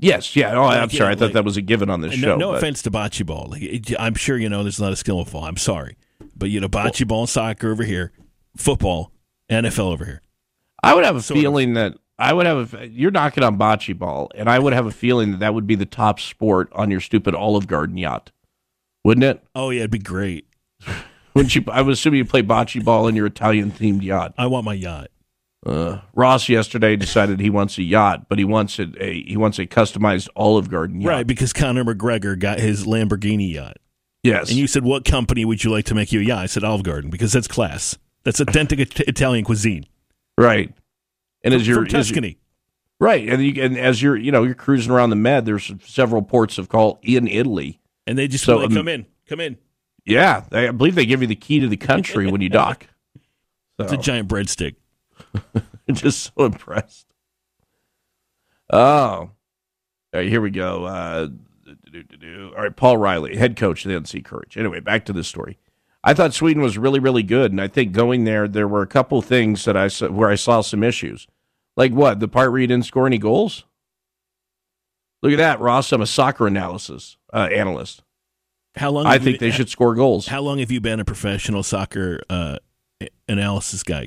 Yes, 0.00 0.34
yeah. 0.34 0.56
Oh, 0.56 0.64
I'm 0.64 0.90
sorry. 0.90 1.12
I 1.12 1.14
thought 1.14 1.26
like, 1.26 1.34
that 1.34 1.44
was 1.44 1.56
a 1.56 1.62
given 1.62 1.88
on 1.88 2.00
this 2.00 2.16
no, 2.16 2.20
show. 2.20 2.36
No 2.36 2.50
but. 2.50 2.58
offense 2.58 2.82
to 2.82 2.90
bocce 2.90 3.24
ball. 3.24 3.46
Like, 3.50 3.94
I'm 3.96 4.14
sure 4.14 4.36
you 4.36 4.48
know 4.48 4.64
there's 4.64 4.80
a 4.80 4.82
lot 4.82 4.90
of 4.90 4.98
skill 4.98 5.20
involved. 5.20 5.46
I'm 5.46 5.56
sorry, 5.56 5.98
but 6.34 6.50
you 6.50 6.58
know 6.58 6.68
bocce 6.68 7.02
well, 7.02 7.06
ball 7.06 7.20
and 7.20 7.28
soccer 7.28 7.70
over 7.70 7.84
here, 7.84 8.10
football, 8.56 9.12
NFL 9.48 9.92
over 9.92 10.04
here. 10.04 10.22
I 10.82 10.94
would 10.94 11.04
have 11.04 11.14
a 11.14 11.22
sort 11.22 11.38
feeling 11.38 11.74
that 11.74 11.94
I 12.20 12.32
would 12.32 12.46
have 12.46 12.74
a, 12.74 12.86
you're 12.86 13.10
knocking 13.10 13.42
on 13.42 13.58
bocce 13.58 13.98
ball, 13.98 14.30
and 14.34 14.48
I 14.48 14.58
would 14.58 14.72
have 14.72 14.86
a 14.86 14.90
feeling 14.90 15.32
that 15.32 15.40
that 15.40 15.54
would 15.54 15.66
be 15.66 15.74
the 15.74 15.86
top 15.86 16.20
sport 16.20 16.68
on 16.72 16.90
your 16.90 17.00
stupid 17.00 17.34
Olive 17.34 17.66
Garden 17.66 17.96
yacht, 17.96 18.30
wouldn't 19.04 19.24
it? 19.24 19.42
Oh 19.54 19.70
yeah, 19.70 19.80
it'd 19.80 19.90
be 19.90 19.98
great. 19.98 20.46
Wouldn't 21.32 21.54
you? 21.54 21.62
I 21.70 21.80
would 21.80 21.92
assume 21.92 22.14
you 22.14 22.24
play 22.24 22.42
bocce 22.42 22.84
ball 22.84 23.06
in 23.06 23.14
your 23.14 23.26
Italian 23.26 23.70
themed 23.70 24.02
yacht. 24.02 24.34
I 24.36 24.46
want 24.46 24.64
my 24.64 24.74
yacht. 24.74 25.10
Uh, 25.64 26.00
Ross 26.12 26.48
yesterday 26.48 26.96
decided 26.96 27.38
he 27.38 27.50
wants 27.50 27.78
a 27.78 27.84
yacht, 27.84 28.28
but 28.28 28.38
he 28.38 28.44
wants 28.44 28.80
a, 28.80 28.88
a 28.98 29.22
he 29.22 29.36
wants 29.36 29.60
a 29.60 29.66
customized 29.66 30.28
Olive 30.34 30.68
Garden 30.68 31.00
yacht. 31.00 31.08
Right, 31.08 31.26
because 31.26 31.52
Conor 31.52 31.84
McGregor 31.84 32.36
got 32.36 32.58
his 32.58 32.84
Lamborghini 32.84 33.52
yacht. 33.54 33.76
Yes, 34.24 34.48
and 34.48 34.58
you 34.58 34.66
said, 34.66 34.82
"What 34.82 35.04
company 35.04 35.44
would 35.44 35.62
you 35.62 35.70
like 35.70 35.84
to 35.84 35.94
make 35.94 36.10
you 36.10 36.18
a 36.18 36.24
yacht?" 36.24 36.38
I 36.38 36.46
said, 36.46 36.64
"Olive 36.64 36.82
Garden," 36.82 37.10
because 37.10 37.32
that's 37.32 37.46
class. 37.46 37.96
That's 38.24 38.40
authentic 38.40 38.98
Italian 39.00 39.44
cuisine. 39.44 39.86
Right. 40.36 40.74
And 41.42 41.52
from, 41.52 41.60
as 41.60 41.68
you're 41.68 41.84
Tuscany, 41.84 42.38
right, 42.98 43.28
and, 43.28 43.42
you, 43.42 43.62
and 43.62 43.78
as 43.78 44.02
you're 44.02 44.16
you 44.16 44.32
know 44.32 44.42
you're 44.44 44.54
cruising 44.54 44.92
around 44.92 45.10
the 45.10 45.16
Med, 45.16 45.46
there's 45.46 45.72
several 45.84 46.22
ports 46.22 46.58
of 46.58 46.68
call 46.68 46.98
in 47.02 47.26
Italy, 47.26 47.80
and 48.06 48.18
they 48.18 48.28
just 48.28 48.44
so, 48.44 48.58
like, 48.58 48.66
um, 48.66 48.74
come 48.74 48.88
in, 48.88 49.06
come 49.26 49.40
in. 49.40 49.58
Yeah, 50.04 50.44
they, 50.50 50.68
I 50.68 50.70
believe 50.70 50.94
they 50.94 51.06
give 51.06 51.22
you 51.22 51.28
the 51.28 51.36
key 51.36 51.60
to 51.60 51.68
the 51.68 51.76
country 51.76 52.30
when 52.30 52.40
you 52.40 52.48
dock. 52.48 52.86
So. 53.76 53.84
It's 53.84 53.94
a 53.94 53.96
giant 53.96 54.28
breadstick. 54.28 54.74
just 55.90 56.34
so 56.36 56.44
impressed. 56.44 57.06
Oh, 58.70 58.78
all 58.78 59.30
right, 60.12 60.28
here 60.28 60.40
we 60.40 60.50
go. 60.50 60.84
Uh, 60.84 61.28
all 62.56 62.62
right, 62.62 62.74
Paul 62.74 62.96
Riley, 62.96 63.36
head 63.36 63.56
coach 63.56 63.84
of 63.84 63.90
the 63.90 63.98
NC 63.98 64.24
Courage. 64.24 64.56
Anyway, 64.56 64.80
back 64.80 65.04
to 65.06 65.12
this 65.12 65.28
story. 65.28 65.58
I 66.02 66.14
thought 66.14 66.32
Sweden 66.32 66.62
was 66.62 66.78
really, 66.78 66.98
really 66.98 67.22
good, 67.22 67.50
and 67.50 67.60
I 67.60 67.68
think 67.68 67.92
going 67.92 68.24
there, 68.24 68.48
there 68.48 68.68
were 68.68 68.82
a 68.82 68.86
couple 68.86 69.20
things 69.20 69.64
that 69.66 69.76
I 69.76 69.88
saw 69.88 70.08
where 70.08 70.30
I 70.30 70.34
saw 70.34 70.62
some 70.62 70.82
issues. 70.82 71.26
Like 71.76 71.92
what? 71.92 72.20
The 72.20 72.28
part 72.28 72.50
where 72.52 72.60
you 72.60 72.66
didn't 72.66 72.86
score 72.86 73.06
any 73.06 73.18
goals. 73.18 73.64
Look 75.22 75.32
at 75.32 75.38
that, 75.38 75.60
Ross. 75.60 75.92
I'm 75.92 76.00
a 76.00 76.06
soccer 76.06 76.46
analysis 76.46 77.18
uh, 77.32 77.48
analyst. 77.52 78.02
How 78.76 78.90
long? 78.90 79.06
I 79.06 79.18
think 79.18 79.40
they 79.40 79.50
should 79.50 79.68
score 79.68 79.94
goals. 79.94 80.26
How 80.26 80.40
long 80.40 80.58
have 80.58 80.70
you 80.70 80.80
been 80.80 81.00
a 81.00 81.04
professional 81.04 81.62
soccer 81.62 82.20
uh, 82.30 82.58
analysis 83.28 83.82
guy? 83.82 84.06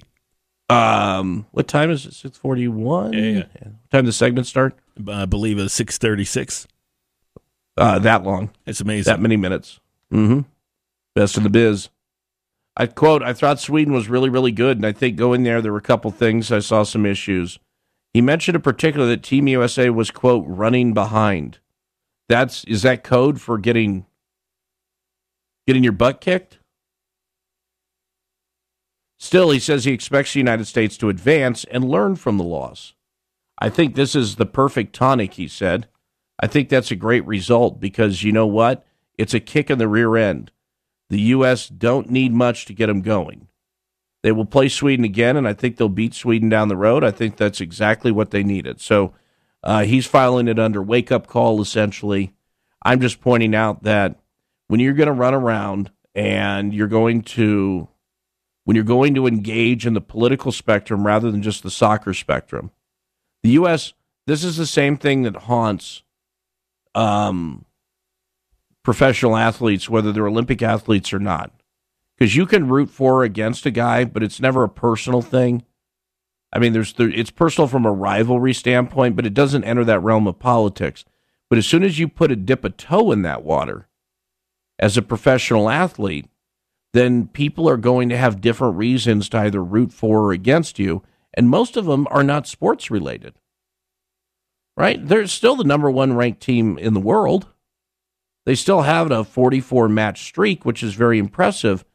Um, 0.70 1.46
what 1.52 1.68
time 1.68 1.92
is 1.92 2.06
it? 2.06 2.14
Six 2.14 2.38
forty 2.38 2.68
one. 2.68 3.14
Yeah, 3.14 3.22
yeah. 3.22 3.44
What 3.44 3.92
time 3.92 4.06
does 4.06 4.16
the 4.16 4.26
segment 4.26 4.48
start? 4.48 4.76
I 5.08 5.26
believe 5.26 5.60
it's 5.60 5.74
six 5.74 5.98
thirty 5.98 6.26
six. 6.26 6.68
Uh, 7.78 8.00
that 8.00 8.24
long. 8.24 8.52
It's 8.66 8.82
amazing. 8.82 9.12
That 9.12 9.20
many 9.20 9.38
minutes. 9.38 9.80
Mm-hmm. 10.12 10.42
Best 11.16 11.38
in 11.38 11.44
the 11.44 11.50
biz. 11.50 11.90
I 12.76 12.88
quote, 12.88 13.22
I 13.22 13.34
thought 13.34 13.60
Sweden 13.60 13.94
was 13.94 14.10
really, 14.10 14.30
really 14.30 14.52
good, 14.52 14.78
and 14.78 14.86
I 14.86 14.92
think 14.92 15.16
going 15.16 15.44
there, 15.44 15.62
there 15.62 15.72
were 15.72 15.78
a 15.78 15.82
couple 15.82 16.10
things 16.10 16.52
I 16.52 16.60
saw 16.60 16.84
some 16.84 17.06
issues. 17.06 17.60
He 18.14 18.22
mentioned 18.22 18.56
in 18.56 18.62
particular 18.62 19.06
that 19.08 19.24
Team 19.24 19.48
USA 19.48 19.90
was, 19.90 20.12
quote, 20.12 20.46
running 20.48 20.94
behind. 20.94 21.60
That's 22.30 22.64
is 22.66 22.82
that 22.84 23.04
code 23.04 23.42
for 23.42 23.58
getting 23.58 24.06
getting 25.68 25.84
your 25.84 25.94
butt 25.94 26.22
kicked? 26.22 26.60
Still, 29.20 29.52
he 29.52 29.60
says 29.60 29.86
he 29.86 29.94
expects 29.94 30.34
the 30.34 30.40
United 30.40 30.66
States 30.66 30.98
to 30.98 31.10
advance 31.10 31.64
and 31.66 31.90
learn 31.90 32.16
from 32.16 32.38
the 32.38 32.44
loss. 32.44 32.94
I 33.58 33.70
think 33.70 33.96
this 33.96 34.16
is 34.16 34.36
the 34.36 34.46
perfect 34.46 34.94
tonic, 34.94 35.36
he 35.36 35.48
said. 35.48 35.88
I 36.40 36.48
think 36.48 36.68
that's 36.68 36.92
a 36.92 36.96
great 36.96 37.26
result 37.26 37.80
because 37.80 38.24
you 38.24 38.32
know 38.32 38.48
what? 38.48 38.86
It's 39.18 39.34
a 39.34 39.40
kick 39.40 39.70
in 39.70 39.78
the 39.78 39.88
rear 39.88 40.18
end. 40.18 40.52
The 41.10 41.20
U.S. 41.22 41.68
don't 41.68 42.10
need 42.10 42.34
much 42.34 42.66
to 42.66 42.74
get 42.74 42.88
them 42.88 43.02
going. 43.02 43.48
They 44.24 44.32
will 44.32 44.46
play 44.46 44.70
Sweden 44.70 45.04
again, 45.04 45.36
and 45.36 45.48
I 45.48 45.54
think 45.54 45.78
they'll 45.78 45.90
beat 45.90 46.14
Sweden 46.14 46.50
down 46.50 46.70
the 46.70 46.78
road. 46.78 47.04
I 47.04 47.12
think 47.12 47.36
that's 47.36 47.60
exactly 47.60 48.12
what 48.12 48.32
they 48.32 48.42
needed. 48.42 48.80
So 48.80 49.14
uh, 49.64 49.84
he's 49.84 50.06
filing 50.06 50.48
it 50.48 50.58
under 50.58 50.82
wake 50.82 51.12
up 51.12 51.28
call, 51.28 51.62
essentially. 51.62 52.34
I'm 52.82 53.02
just 53.02 53.22
pointing 53.22 53.54
out 53.54 53.84
that 53.84 54.20
when 54.68 54.80
you're 54.80 54.94
going 54.94 55.08
to 55.08 55.14
run 55.14 55.34
around 55.34 55.92
and 56.16 56.74
you're 56.74 56.88
going 56.88 57.22
to 57.22 57.88
when 58.66 58.76
you're 58.76 58.86
going 58.86 59.14
to 59.16 59.28
engage 59.28 59.86
in 59.86 59.94
the 59.94 60.02
political 60.02 60.52
spectrum 60.52 61.06
rather 61.06 61.30
than 61.30 61.42
just 61.42 61.64
the 61.64 61.72
soccer 61.72 62.14
spectrum. 62.14 62.72
The 63.42 63.52
U.S. 63.52 63.94
This 64.26 64.44
is 64.44 64.56
the 64.56 64.66
same 64.66 64.96
thing 64.96 65.24
that 65.24 65.36
haunts 65.36 66.04
um, 66.96 67.66
professional 68.84 69.36
athletes, 69.36 69.90
whether 69.90 70.12
they're 70.12 70.28
Olympic 70.28 70.62
athletes 70.62 71.14
or 71.14 71.20
not, 71.20 71.52
because 72.18 72.36
you 72.36 72.46
can 72.46 72.68
root 72.68 72.90
for 72.90 73.22
or 73.22 73.24
against 73.24 73.66
a 73.66 73.72
guy, 73.72 74.06
but 74.06 74.24
it's 74.24 74.40
never 74.40 74.64
a 74.64 74.70
personal 74.70 75.22
thing. 75.22 75.64
I 76.52 76.60
mean, 76.60 76.74
there's 76.74 76.94
there, 76.94 77.10
it's 77.10 77.32
personal 77.32 77.68
from 77.68 77.86
a 77.86 77.92
rivalry 77.92 78.54
standpoint, 78.54 79.16
but 79.16 79.26
it 79.26 79.34
doesn't 79.34 79.64
enter 79.64 79.84
that 79.86 80.02
realm 80.02 80.28
of 80.28 80.40
politics. 80.40 81.04
But 81.50 81.58
as 81.58 81.66
soon 81.66 81.84
as 81.84 82.00
you 82.00 82.08
put 82.08 82.32
a 82.32 82.36
dip 82.36 82.64
a 82.64 82.70
toe 82.70 83.12
in 83.12 83.22
that 83.24 83.44
water, 83.44 83.88
as 84.80 84.98
a 84.98 85.02
professional 85.02 85.70
athlete, 85.70 86.28
then 86.94 87.28
people 87.28 87.70
are 87.70 87.78
going 87.78 88.10
to 88.10 88.18
have 88.18 88.42
different 88.42 88.76
reasons 88.76 89.30
to 89.30 89.38
either 89.38 89.64
root 89.64 89.92
for 89.92 90.22
or 90.22 90.32
against 90.32 90.78
you. 90.78 91.04
And 91.34 91.50
most 91.50 91.76
of 91.78 91.86
them 91.86 92.08
are 92.12 92.24
not 92.24 92.48
sports 92.48 92.92
related. 92.92 93.34
Right? 94.78 95.06
They're 95.06 95.28
still 95.28 95.56
the 95.56 95.64
number 95.64 95.90
one 95.90 96.14
ranked 96.14 96.42
team 96.42 96.78
in 96.78 96.94
the 96.94 97.00
world. 97.00 97.48
They 98.46 98.56
still 98.56 98.82
have 98.82 99.10
a 99.10 99.24
44 99.24 99.88
match 99.90 100.24
streak, 100.24 100.66
which 100.66 100.84
is 100.84 100.96
very 100.96 101.18
impressive, 101.18 101.86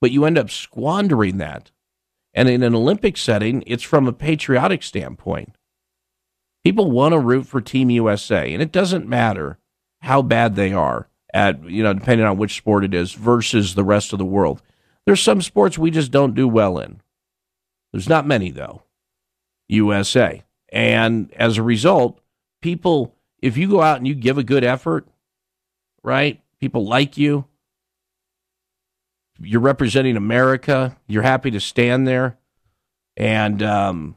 but 0.00 0.10
you 0.12 0.24
end 0.24 0.38
up 0.38 0.50
squandering 0.50 1.38
that. 1.38 1.70
And 2.32 2.48
in 2.48 2.62
an 2.62 2.74
Olympic 2.74 3.16
setting, 3.16 3.64
it's 3.66 3.82
from 3.82 4.06
a 4.06 4.12
patriotic 4.12 4.82
standpoint. 4.82 5.56
People 6.62 6.90
want 6.90 7.12
to 7.12 7.18
root 7.18 7.46
for 7.46 7.60
Team 7.60 7.90
USA, 7.90 8.52
and 8.52 8.62
it 8.62 8.72
doesn't 8.72 9.08
matter 9.08 9.58
how 10.02 10.22
bad 10.22 10.54
they 10.54 10.72
are 10.72 11.08
at 11.32 11.68
you 11.68 11.82
know 11.82 11.92
depending 11.92 12.26
on 12.26 12.38
which 12.38 12.56
sport 12.56 12.84
it 12.84 12.94
is 12.94 13.12
versus 13.12 13.74
the 13.74 13.84
rest 13.84 14.12
of 14.12 14.18
the 14.18 14.24
world. 14.24 14.62
There's 15.04 15.22
some 15.22 15.42
sports 15.42 15.78
we 15.78 15.90
just 15.90 16.10
don't 16.10 16.34
do 16.34 16.48
well 16.48 16.78
in. 16.78 17.00
There's 17.92 18.08
not 18.08 18.26
many 18.26 18.50
though. 18.50 18.82
USA. 19.68 20.44
And 20.70 21.32
as 21.34 21.58
a 21.58 21.62
result, 21.62 22.20
people 22.60 23.14
if 23.40 23.56
you 23.56 23.68
go 23.68 23.82
out 23.82 23.98
and 23.98 24.06
you 24.06 24.14
give 24.14 24.38
a 24.38 24.42
good 24.42 24.64
effort, 24.64 25.06
right? 26.06 26.40
People 26.60 26.86
like 26.86 27.18
you. 27.18 27.44
You're 29.38 29.60
representing 29.60 30.16
America. 30.16 30.96
You're 31.06 31.22
happy 31.22 31.50
to 31.50 31.60
stand 31.60 32.08
there 32.08 32.38
and 33.18 33.62
um 33.62 34.16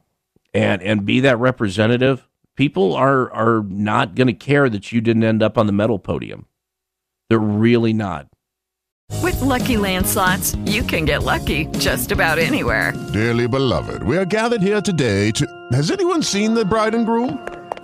and 0.54 0.82
and 0.82 1.06
be 1.06 1.19
that 1.21 1.38
representative. 1.39 2.28
People 2.56 2.93
are 2.93 3.30
are 3.32 3.63
not 3.63 4.15
going 4.15 4.28
to 4.28 4.34
care 4.34 4.69
that 4.69 4.93
you 4.93 5.02
didn't 5.02 5.23
end 5.23 5.43
up 5.43 5.58
on 5.58 5.65
the 5.65 5.73
medal 5.73 5.99
podium. 5.99 6.45
They're 7.30 7.39
really 7.39 7.93
not. 7.93 8.28
With 9.21 9.41
lucky 9.41 9.75
landslots, 9.75 10.56
you 10.69 10.84
can 10.84 11.06
get 11.06 11.23
lucky 11.23 11.65
just 11.80 12.12
about 12.12 12.38
anywhere. 12.38 12.93
Dearly 13.12 13.47
beloved, 13.47 14.04
we 14.04 14.17
are 14.17 14.25
gathered 14.25 14.62
here 14.62 14.82
today 14.82 15.32
to. 15.32 15.45
Has 15.71 15.91
anyone 15.91 16.23
seen 16.23 16.54
the 16.54 16.63
bride 16.63 16.95
and 16.95 17.06
groom? 17.06 17.59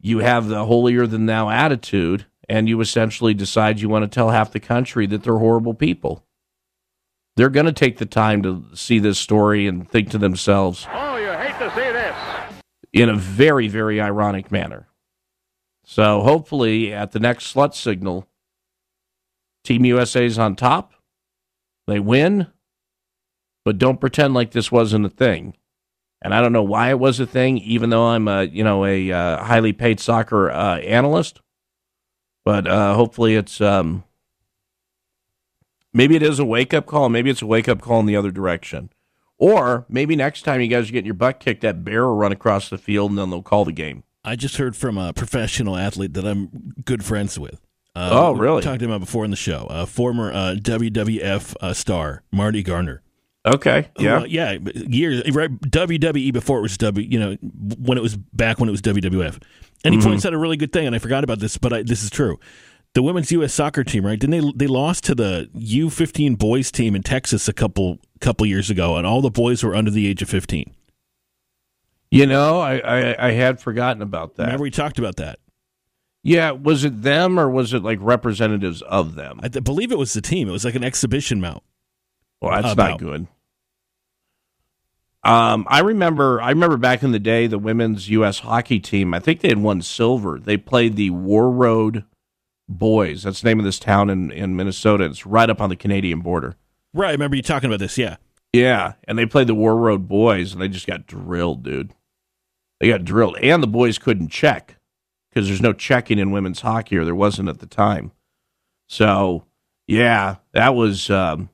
you 0.00 0.18
have 0.20 0.48
the 0.48 0.64
holier 0.64 1.06
than 1.06 1.26
thou 1.26 1.48
attitude 1.50 2.26
and 2.48 2.68
you 2.68 2.80
essentially 2.80 3.34
decide 3.34 3.80
you 3.80 3.88
want 3.88 4.04
to 4.04 4.08
tell 4.14 4.30
half 4.30 4.52
the 4.52 4.60
country 4.60 5.06
that 5.06 5.22
they're 5.22 5.38
horrible 5.38 5.74
people. 5.74 6.24
They're 7.36 7.50
going 7.50 7.66
to 7.66 7.72
take 7.72 7.98
the 7.98 8.06
time 8.06 8.42
to 8.42 8.64
see 8.74 8.98
this 8.98 9.18
story 9.18 9.66
and 9.66 9.88
think 9.88 10.10
to 10.10 10.18
themselves, 10.18 10.86
Oh, 10.90 11.16
you 11.16 11.30
hate 11.32 11.58
to 11.58 11.70
see 11.70 11.92
this. 11.92 12.16
in 12.92 13.08
a 13.08 13.16
very, 13.16 13.68
very 13.68 14.00
ironic 14.00 14.50
manner. 14.50 14.88
So 15.84 16.22
hopefully, 16.22 16.92
at 16.92 17.12
the 17.12 17.20
next 17.20 17.54
slut 17.54 17.74
signal, 17.74 18.26
Team 19.64 19.84
USA's 19.84 20.38
on 20.38 20.56
top. 20.56 20.92
They 21.86 22.00
win, 22.00 22.48
but 23.64 23.78
don't 23.78 24.00
pretend 24.00 24.34
like 24.34 24.50
this 24.52 24.72
wasn't 24.72 25.06
a 25.06 25.10
thing. 25.10 25.54
And 26.20 26.34
I 26.34 26.40
don't 26.40 26.52
know 26.52 26.64
why 26.64 26.90
it 26.90 26.98
was 26.98 27.20
a 27.20 27.26
thing, 27.26 27.58
even 27.58 27.90
though 27.90 28.06
I'm 28.06 28.26
a 28.28 28.44
you 28.44 28.64
know 28.64 28.84
a 28.84 29.12
uh, 29.12 29.44
highly 29.44 29.72
paid 29.72 30.00
soccer 30.00 30.50
uh, 30.50 30.78
analyst. 30.78 31.40
But 32.44 32.66
uh, 32.66 32.94
hopefully, 32.94 33.36
it's 33.36 33.60
um, 33.60 34.04
maybe 35.92 36.16
it 36.16 36.22
is 36.22 36.38
a 36.38 36.44
wake 36.44 36.74
up 36.74 36.86
call. 36.86 37.08
Maybe 37.08 37.30
it's 37.30 37.42
a 37.42 37.46
wake 37.46 37.68
up 37.68 37.80
call 37.80 38.00
in 38.00 38.06
the 38.06 38.16
other 38.16 38.30
direction. 38.30 38.90
Or 39.38 39.86
maybe 39.88 40.16
next 40.16 40.42
time 40.42 40.60
you 40.60 40.66
guys 40.66 40.88
are 40.88 40.92
getting 40.92 41.06
your 41.06 41.14
butt 41.14 41.38
kicked, 41.38 41.60
that 41.60 41.84
bear 41.84 42.06
will 42.06 42.16
run 42.16 42.32
across 42.32 42.68
the 42.68 42.78
field 42.78 43.10
and 43.10 43.18
then 43.18 43.30
they'll 43.30 43.42
call 43.42 43.64
the 43.64 43.72
game. 43.72 44.02
I 44.24 44.34
just 44.34 44.56
heard 44.56 44.74
from 44.76 44.98
a 44.98 45.12
professional 45.12 45.76
athlete 45.76 46.14
that 46.14 46.26
I'm 46.26 46.74
good 46.84 47.04
friends 47.04 47.38
with. 47.38 47.60
Uh, 47.94 48.10
Oh, 48.12 48.32
we 48.32 48.40
really? 48.40 48.62
Talked 48.62 48.80
to 48.80 48.84
him 48.86 48.90
about 48.90 49.00
before 49.06 49.24
in 49.24 49.30
the 49.30 49.36
show. 49.36 49.66
Uh, 49.70 49.86
former 49.86 50.32
uh, 50.32 50.56
WWF 50.58 51.54
uh, 51.60 51.72
star 51.72 52.24
Marty 52.32 52.64
Garner. 52.64 53.02
Okay. 53.54 53.88
Yeah. 53.98 54.18
uh, 54.18 54.24
yeah, 54.24 54.58
years 54.74 55.22
right 55.34 55.50
WWE 55.50 56.32
before 56.32 56.58
it 56.58 56.62
was 56.62 56.76
W. 56.78 57.06
You 57.08 57.18
know, 57.18 57.36
when 57.78 57.96
it 57.98 58.02
was 58.02 58.16
back 58.16 58.58
when 58.58 58.68
it 58.68 58.72
was 58.72 58.82
WWF, 58.82 59.38
and 59.84 59.94
he 59.94 60.00
Mhm. 60.00 60.04
points 60.04 60.26
out 60.26 60.32
a 60.34 60.38
really 60.38 60.56
good 60.56 60.72
thing, 60.72 60.86
and 60.86 60.94
I 60.94 60.98
forgot 60.98 61.24
about 61.24 61.38
this, 61.40 61.56
but 61.58 61.72
I, 61.72 61.82
this 61.82 62.02
is 62.02 62.10
true. 62.10 62.38
The 62.94 63.02
women's 63.02 63.30
U.S. 63.32 63.52
soccer 63.54 63.84
team, 63.84 64.04
right? 64.06 64.18
Didn't 64.18 64.40
they? 64.40 64.52
They 64.56 64.66
lost 64.66 65.04
to 65.04 65.14
the 65.14 65.48
U15 65.54 66.36
boys 66.38 66.70
team 66.72 66.96
in 66.96 67.02
Texas 67.02 67.46
a 67.48 67.52
couple 67.52 67.98
couple 68.20 68.46
years 68.46 68.70
ago, 68.70 68.96
and 68.96 69.06
all 69.06 69.20
the 69.20 69.30
boys 69.30 69.62
were 69.62 69.74
under 69.76 69.90
the 69.90 70.06
age 70.08 70.22
of 70.22 70.28
15. 70.28 70.74
You 72.10 72.26
know, 72.26 72.60
I, 72.60 72.78
I, 72.78 73.28
I 73.28 73.30
had 73.32 73.60
forgotten 73.60 74.00
about 74.02 74.36
that. 74.36 74.44
Remember 74.44 74.62
we 74.62 74.70
talked 74.70 74.98
about 74.98 75.16
that. 75.16 75.38
Yeah, 76.22 76.50
was 76.52 76.84
it 76.84 77.02
them 77.02 77.38
or 77.38 77.48
was 77.50 77.74
it 77.74 77.82
like 77.82 77.98
representatives 78.00 78.80
of 78.82 79.14
them? 79.14 79.38
I 79.42 79.48
th- 79.48 79.62
believe 79.64 79.92
it 79.92 79.98
was 79.98 80.14
the 80.14 80.20
team. 80.22 80.48
It 80.48 80.52
was 80.52 80.64
like 80.64 80.74
an 80.74 80.82
exhibition 80.84 81.40
mount. 81.40 81.62
Well, 82.40 82.52
that's 82.60 82.72
About. 82.72 82.90
not 82.92 82.98
good. 82.98 83.26
Um, 85.24 85.66
I 85.68 85.80
remember. 85.80 86.40
I 86.40 86.50
remember 86.50 86.76
back 86.76 87.02
in 87.02 87.12
the 87.12 87.18
day, 87.18 87.46
the 87.46 87.58
women's 87.58 88.08
U.S. 88.08 88.40
hockey 88.40 88.78
team. 88.78 89.12
I 89.14 89.18
think 89.18 89.40
they 89.40 89.48
had 89.48 89.58
won 89.58 89.82
silver. 89.82 90.38
They 90.38 90.56
played 90.56 90.96
the 90.96 91.10
Warroad 91.10 92.04
Boys. 92.68 93.24
That's 93.24 93.40
the 93.40 93.48
name 93.48 93.58
of 93.58 93.64
this 93.64 93.78
town 93.78 94.10
in 94.10 94.30
in 94.30 94.56
Minnesota. 94.56 95.04
It's 95.04 95.26
right 95.26 95.50
up 95.50 95.60
on 95.60 95.70
the 95.70 95.76
Canadian 95.76 96.20
border. 96.20 96.56
Right. 96.94 97.08
I 97.08 97.12
remember 97.12 97.36
you 97.36 97.42
talking 97.42 97.68
about 97.68 97.80
this. 97.80 97.98
Yeah. 97.98 98.16
Yeah, 98.52 98.94
and 99.04 99.18
they 99.18 99.26
played 99.26 99.46
the 99.46 99.54
Warroad 99.54 100.08
Boys, 100.08 100.52
and 100.52 100.62
they 100.62 100.68
just 100.68 100.86
got 100.86 101.06
drilled, 101.06 101.62
dude. 101.62 101.92
They 102.80 102.88
got 102.88 103.04
drilled, 103.04 103.36
and 103.38 103.62
the 103.62 103.66
boys 103.66 103.98
couldn't 103.98 104.28
check 104.28 104.76
because 105.28 105.48
there's 105.48 105.60
no 105.60 105.72
checking 105.72 106.18
in 106.18 106.30
women's 106.30 106.62
hockey, 106.62 106.96
or 106.96 107.04
there 107.04 107.14
wasn't 107.14 107.48
at 107.48 107.58
the 107.58 107.66
time. 107.66 108.12
So, 108.88 109.44
yeah, 109.86 110.36
that 110.52 110.74
was 110.74 111.10
um, 111.10 111.50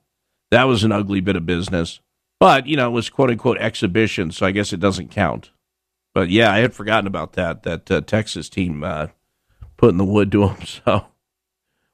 that 0.51 0.65
was 0.65 0.83
an 0.83 0.91
ugly 0.91 1.19
bit 1.19 1.35
of 1.35 1.45
business. 1.45 1.99
But 2.39 2.67
you 2.67 2.75
know, 2.75 2.87
it 2.87 2.93
was 2.93 3.09
quote 3.09 3.29
unquote 3.29 3.57
exhibition, 3.59 4.31
so 4.31 4.45
I 4.45 4.51
guess 4.51 4.73
it 4.73 4.79
doesn't 4.79 5.11
count. 5.11 5.51
But 6.13 6.29
yeah, 6.29 6.51
I 6.51 6.59
had 6.59 6.73
forgotten 6.73 7.07
about 7.07 7.33
that. 7.33 7.63
That 7.63 7.89
uh, 7.91 8.01
Texas 8.01 8.49
team 8.49 8.83
uh, 8.83 9.07
putting 9.77 9.97
the 9.97 10.05
wood 10.05 10.31
to 10.33 10.47
them. 10.47 10.57
So, 10.85 11.07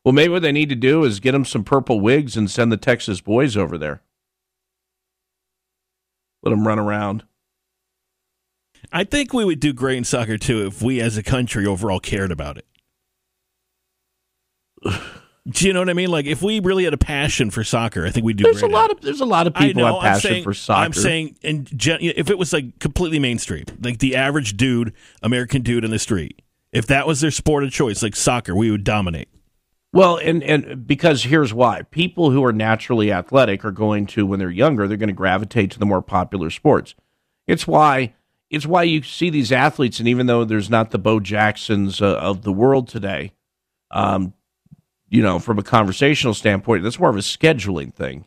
well, 0.03 0.13
maybe 0.13 0.33
what 0.33 0.41
they 0.41 0.51
need 0.51 0.69
to 0.69 0.75
do 0.75 1.03
is 1.03 1.19
get 1.19 1.33
them 1.33 1.45
some 1.45 1.63
purple 1.63 1.99
wigs 1.99 2.35
and 2.35 2.49
send 2.49 2.71
the 2.71 2.77
Texas 2.77 3.21
boys 3.21 3.55
over 3.55 3.77
there. 3.77 4.01
Let 6.41 6.49
them 6.49 6.67
run 6.67 6.79
around. 6.79 7.23
I 8.91 9.03
think 9.03 9.31
we 9.31 9.45
would 9.45 9.59
do 9.59 9.73
great 9.73 9.97
in 9.97 10.03
soccer 10.03 10.39
too 10.39 10.65
if 10.65 10.81
we 10.81 10.99
as 10.99 11.17
a 11.17 11.23
country 11.23 11.67
overall 11.67 11.99
cared 11.99 12.31
about 12.31 12.57
it. 12.57 12.65
Do 15.49 15.65
you 15.65 15.73
know 15.73 15.79
what 15.79 15.89
I 15.89 15.93
mean? 15.93 16.11
Like 16.11 16.27
if 16.27 16.43
we 16.43 16.59
really 16.59 16.83
had 16.83 16.93
a 16.93 16.97
passion 16.97 17.49
for 17.49 17.63
soccer, 17.63 18.05
I 18.05 18.11
think 18.11 18.25
we'd 18.25 18.37
do. 18.37 18.43
There's 18.43 18.61
a 18.61 18.67
lot 18.67 18.91
at 18.91 18.97
of 18.97 19.01
there's 19.01 19.21
a 19.21 19.25
lot 19.25 19.47
of 19.47 19.55
people 19.55 19.81
know, 19.81 19.99
have 19.99 20.13
passion 20.13 20.31
saying, 20.31 20.43
for 20.43 20.53
soccer. 20.53 20.85
I'm 20.85 20.93
saying, 20.93 21.37
and 21.43 21.65
gen- 21.77 21.99
if 22.01 22.29
it 22.29 22.37
was 22.37 22.53
like 22.53 22.77
completely 22.79 23.17
mainstream, 23.17 23.65
like 23.81 23.99
the 23.99 24.15
average 24.15 24.55
dude, 24.55 24.93
American 25.23 25.63
dude 25.63 25.83
in 25.83 25.89
the 25.89 25.97
street, 25.97 26.43
if 26.71 26.85
that 26.87 27.07
was 27.07 27.21
their 27.21 27.31
sport 27.31 27.63
of 27.63 27.71
choice, 27.71 28.03
like 28.03 28.15
soccer, 28.15 28.55
we 28.55 28.69
would 28.69 28.83
dominate. 28.83 29.29
Well, 29.93 30.17
and 30.17 30.43
and 30.43 30.85
because 30.85 31.23
here's 31.23 31.53
why: 31.53 31.81
people 31.89 32.29
who 32.29 32.45
are 32.45 32.53
naturally 32.53 33.11
athletic 33.11 33.65
are 33.65 33.71
going 33.71 34.05
to, 34.07 34.27
when 34.27 34.37
they're 34.37 34.51
younger, 34.51 34.87
they're 34.87 34.95
going 34.95 35.07
to 35.07 35.13
gravitate 35.13 35.71
to 35.71 35.79
the 35.79 35.87
more 35.87 36.03
popular 36.03 36.51
sports. 36.51 36.93
It's 37.47 37.65
why 37.65 38.13
it's 38.51 38.67
why 38.67 38.83
you 38.83 39.01
see 39.01 39.31
these 39.31 39.51
athletes, 39.51 39.97
and 39.97 40.07
even 40.07 40.27
though 40.27 40.45
there's 40.45 40.69
not 40.69 40.91
the 40.91 40.99
Bo 40.99 41.19
Jacksons 41.19 41.99
uh, 41.99 42.15
of 42.17 42.43
the 42.43 42.53
world 42.53 42.87
today, 42.87 43.31
um, 43.89 44.33
you 45.11 45.21
know, 45.21 45.37
from 45.37 45.59
a 45.59 45.63
conversational 45.63 46.33
standpoint, 46.33 46.81
that's 46.83 46.97
more 46.99 47.09
of 47.11 47.15
a 47.15 47.19
scheduling 47.19 47.93
thing. 47.93 48.25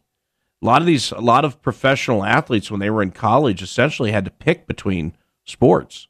A 0.62 0.66
lot 0.66 0.81
of 0.81 0.87
these, 0.87 1.11
a 1.11 1.20
lot 1.20 1.44
of 1.44 1.61
professional 1.62 2.25
athletes, 2.25 2.70
when 2.70 2.79
they 2.81 2.90
were 2.90 3.03
in 3.03 3.11
college, 3.11 3.61
essentially 3.62 4.12
had 4.12 4.25
to 4.25 4.31
pick 4.31 4.66
between 4.68 5.16
sports 5.44 6.07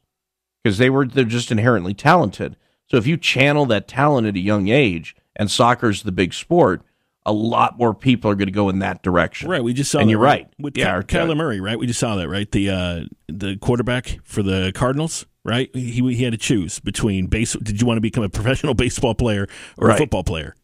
because 0.63 0.77
they 0.77 0.89
were 0.89 1.05
they're 1.07 1.23
just 1.25 1.51
inherently 1.51 1.93
talented. 1.93 2.55
So 2.91 2.97
if 2.97 3.07
you 3.07 3.17
channel 3.17 3.65
that 3.67 3.87
talent 3.87 4.27
at 4.27 4.35
a 4.35 4.39
young 4.39 4.67
age, 4.67 5.15
and 5.35 5.49
soccer's 5.49 6.03
the 6.03 6.11
big 6.11 6.33
sport, 6.33 6.81
a 7.25 7.33
lot 7.33 7.77
more 7.77 7.93
people 7.93 8.29
are 8.29 8.35
going 8.35 8.47
to 8.47 8.51
go 8.53 8.69
in 8.69 8.79
that 8.79 9.01
direction. 9.01 9.49
Right. 9.49 9.63
We 9.63 9.73
just 9.73 9.91
saw. 9.91 9.99
And 9.99 10.07
that, 10.07 10.11
you're 10.11 10.19
right. 10.19 10.47
with 10.59 10.77
Yeah, 10.77 11.01
Ky- 11.01 11.17
Kyler 11.17 11.35
Murray. 11.35 11.59
Right. 11.59 11.79
We 11.79 11.87
just 11.87 11.99
saw 11.99 12.15
that. 12.17 12.29
Right. 12.29 12.49
The 12.51 12.69
uh, 12.69 12.99
the 13.27 13.57
quarterback 13.57 14.19
for 14.23 14.43
the 14.43 14.71
Cardinals. 14.75 15.25
Right. 15.43 15.69
He 15.75 16.01
he 16.15 16.23
had 16.23 16.31
to 16.33 16.37
choose 16.37 16.79
between 16.79 17.27
base. 17.27 17.53
Did 17.53 17.81
you 17.81 17.87
want 17.87 17.97
to 17.97 18.01
become 18.01 18.23
a 18.23 18.29
professional 18.29 18.73
baseball 18.85 19.15
player 19.15 19.47
or 19.77 19.87
Right. 19.89 19.95
a 19.95 19.97
football 19.97 20.23
player? 20.23 20.55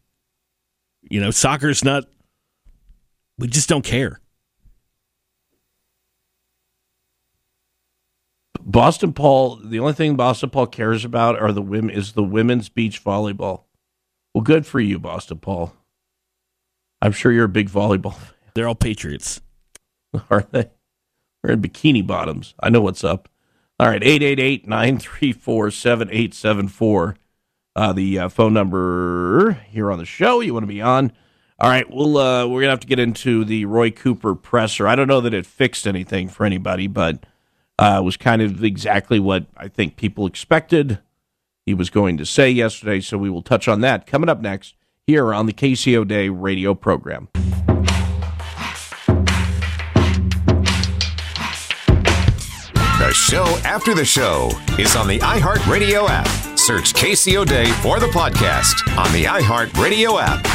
You 1.02 1.20
know, 1.20 1.30
soccer's 1.30 1.84
not. 1.84 2.04
We 3.38 3.48
just 3.48 3.68
don't 3.68 3.84
care. 3.84 4.20
Boston 8.60 9.12
Paul, 9.12 9.56
the 9.56 9.80
only 9.80 9.92
thing 9.92 10.16
Boston 10.16 10.50
Paul 10.50 10.68
cares 10.68 11.04
about 11.04 11.40
are 11.40 11.52
the 11.52 11.62
women 11.62 11.90
is 11.90 12.12
the 12.12 12.22
women's 12.22 12.68
beach 12.68 13.02
volleyball. 13.02 13.64
Well, 14.34 14.42
good 14.42 14.66
for 14.66 14.80
you, 14.80 14.98
Boston 14.98 15.38
Paul. 15.38 15.74
I'm 17.02 17.12
sure 17.12 17.32
you're 17.32 17.44
a 17.44 17.48
big 17.48 17.68
volleyball 17.68 18.14
fan. 18.14 18.34
They're 18.54 18.68
all 18.68 18.74
patriots. 18.74 19.40
Are 20.30 20.46
they? 20.50 20.70
We're 21.42 21.54
in 21.54 21.62
bikini 21.62 22.06
bottoms. 22.06 22.54
I 22.60 22.70
know 22.70 22.80
what's 22.80 23.02
up. 23.02 23.28
All 23.80 23.88
right, 23.88 24.02
888 24.02 24.68
934 24.68 25.70
7874. 25.70 27.16
Uh, 27.74 27.92
The 27.92 28.18
uh, 28.18 28.28
phone 28.28 28.52
number 28.52 29.52
here 29.68 29.90
on 29.90 29.98
the 29.98 30.04
show 30.04 30.40
you 30.40 30.52
want 30.52 30.64
to 30.64 30.68
be 30.68 30.82
on. 30.82 31.12
All 31.58 31.70
right, 31.70 31.88
we'll, 31.88 32.18
uh, 32.18 32.46
we're 32.46 32.62
to 32.62 32.68
have 32.68 32.80
to 32.80 32.86
get 32.86 32.98
into 32.98 33.44
the 33.44 33.66
Roy 33.66 33.90
Cooper 33.90 34.34
presser. 34.34 34.88
I 34.88 34.96
don't 34.96 35.06
know 35.06 35.20
that 35.20 35.32
it 35.32 35.46
fixed 35.46 35.86
anything 35.86 36.28
for 36.28 36.44
anybody, 36.44 36.88
but 36.88 37.24
uh, 37.78 37.98
it 38.00 38.04
was 38.04 38.16
kind 38.16 38.42
of 38.42 38.64
exactly 38.64 39.20
what 39.20 39.46
I 39.56 39.68
think 39.68 39.96
people 39.96 40.26
expected 40.26 40.98
he 41.64 41.72
was 41.72 41.88
going 41.88 42.16
to 42.18 42.26
say 42.26 42.50
yesterday. 42.50 43.00
So 43.00 43.16
we 43.16 43.30
will 43.30 43.42
touch 43.42 43.68
on 43.68 43.80
that 43.82 44.06
coming 44.06 44.28
up 44.28 44.40
next 44.40 44.74
here 45.06 45.32
on 45.32 45.46
the 45.46 45.52
KCO 45.52 46.06
Day 46.06 46.28
radio 46.28 46.74
program. 46.74 47.28
The 52.98 53.12
show 53.14 53.44
after 53.64 53.94
the 53.94 54.04
show 54.04 54.50
is 54.78 54.94
on 54.96 55.08
the 55.08 55.18
iHeartRadio 55.20 56.06
app. 56.08 56.51
Search 56.62 56.94
KCO 56.94 57.44
Day 57.44 57.68
for 57.82 57.98
the 57.98 58.06
podcast 58.06 58.86
on 58.96 59.12
the 59.12 59.24
iHeartRadio 59.24 60.16
app. 60.22 60.46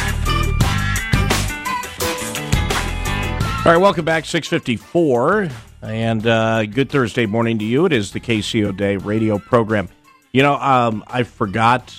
All 3.66 3.72
right, 3.74 3.78
welcome 3.78 4.06
back, 4.06 4.24
654. 4.24 5.50
And 5.82 6.26
uh, 6.26 6.64
good 6.64 6.88
Thursday 6.88 7.26
morning 7.26 7.58
to 7.58 7.64
you. 7.66 7.84
It 7.84 7.92
is 7.92 8.12
the 8.12 8.20
KCO 8.20 8.74
Day 8.74 8.96
radio 8.96 9.38
program. 9.38 9.90
You 10.32 10.42
know, 10.42 10.54
um, 10.54 11.04
I 11.08 11.24
forgot 11.24 11.94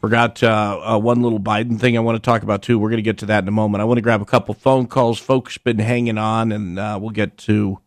forgot 0.00 0.42
uh, 0.42 0.80
uh, 0.82 0.98
one 0.98 1.22
little 1.22 1.38
Biden 1.38 1.78
thing 1.78 1.96
I 1.96 2.00
want 2.00 2.16
to 2.16 2.28
talk 2.28 2.42
about, 2.42 2.60
too. 2.60 2.76
We're 2.80 2.90
going 2.90 2.98
to 2.98 3.02
get 3.02 3.18
to 3.18 3.26
that 3.26 3.44
in 3.44 3.48
a 3.48 3.52
moment. 3.52 3.82
I 3.82 3.84
want 3.84 3.98
to 3.98 4.02
grab 4.02 4.20
a 4.20 4.26
couple 4.26 4.52
phone 4.52 4.88
calls. 4.88 5.20
Folks 5.20 5.58
been 5.58 5.78
hanging 5.78 6.18
on, 6.18 6.50
and 6.50 6.76
uh, 6.76 6.98
we'll 7.00 7.10
get 7.10 7.38
to 7.38 7.78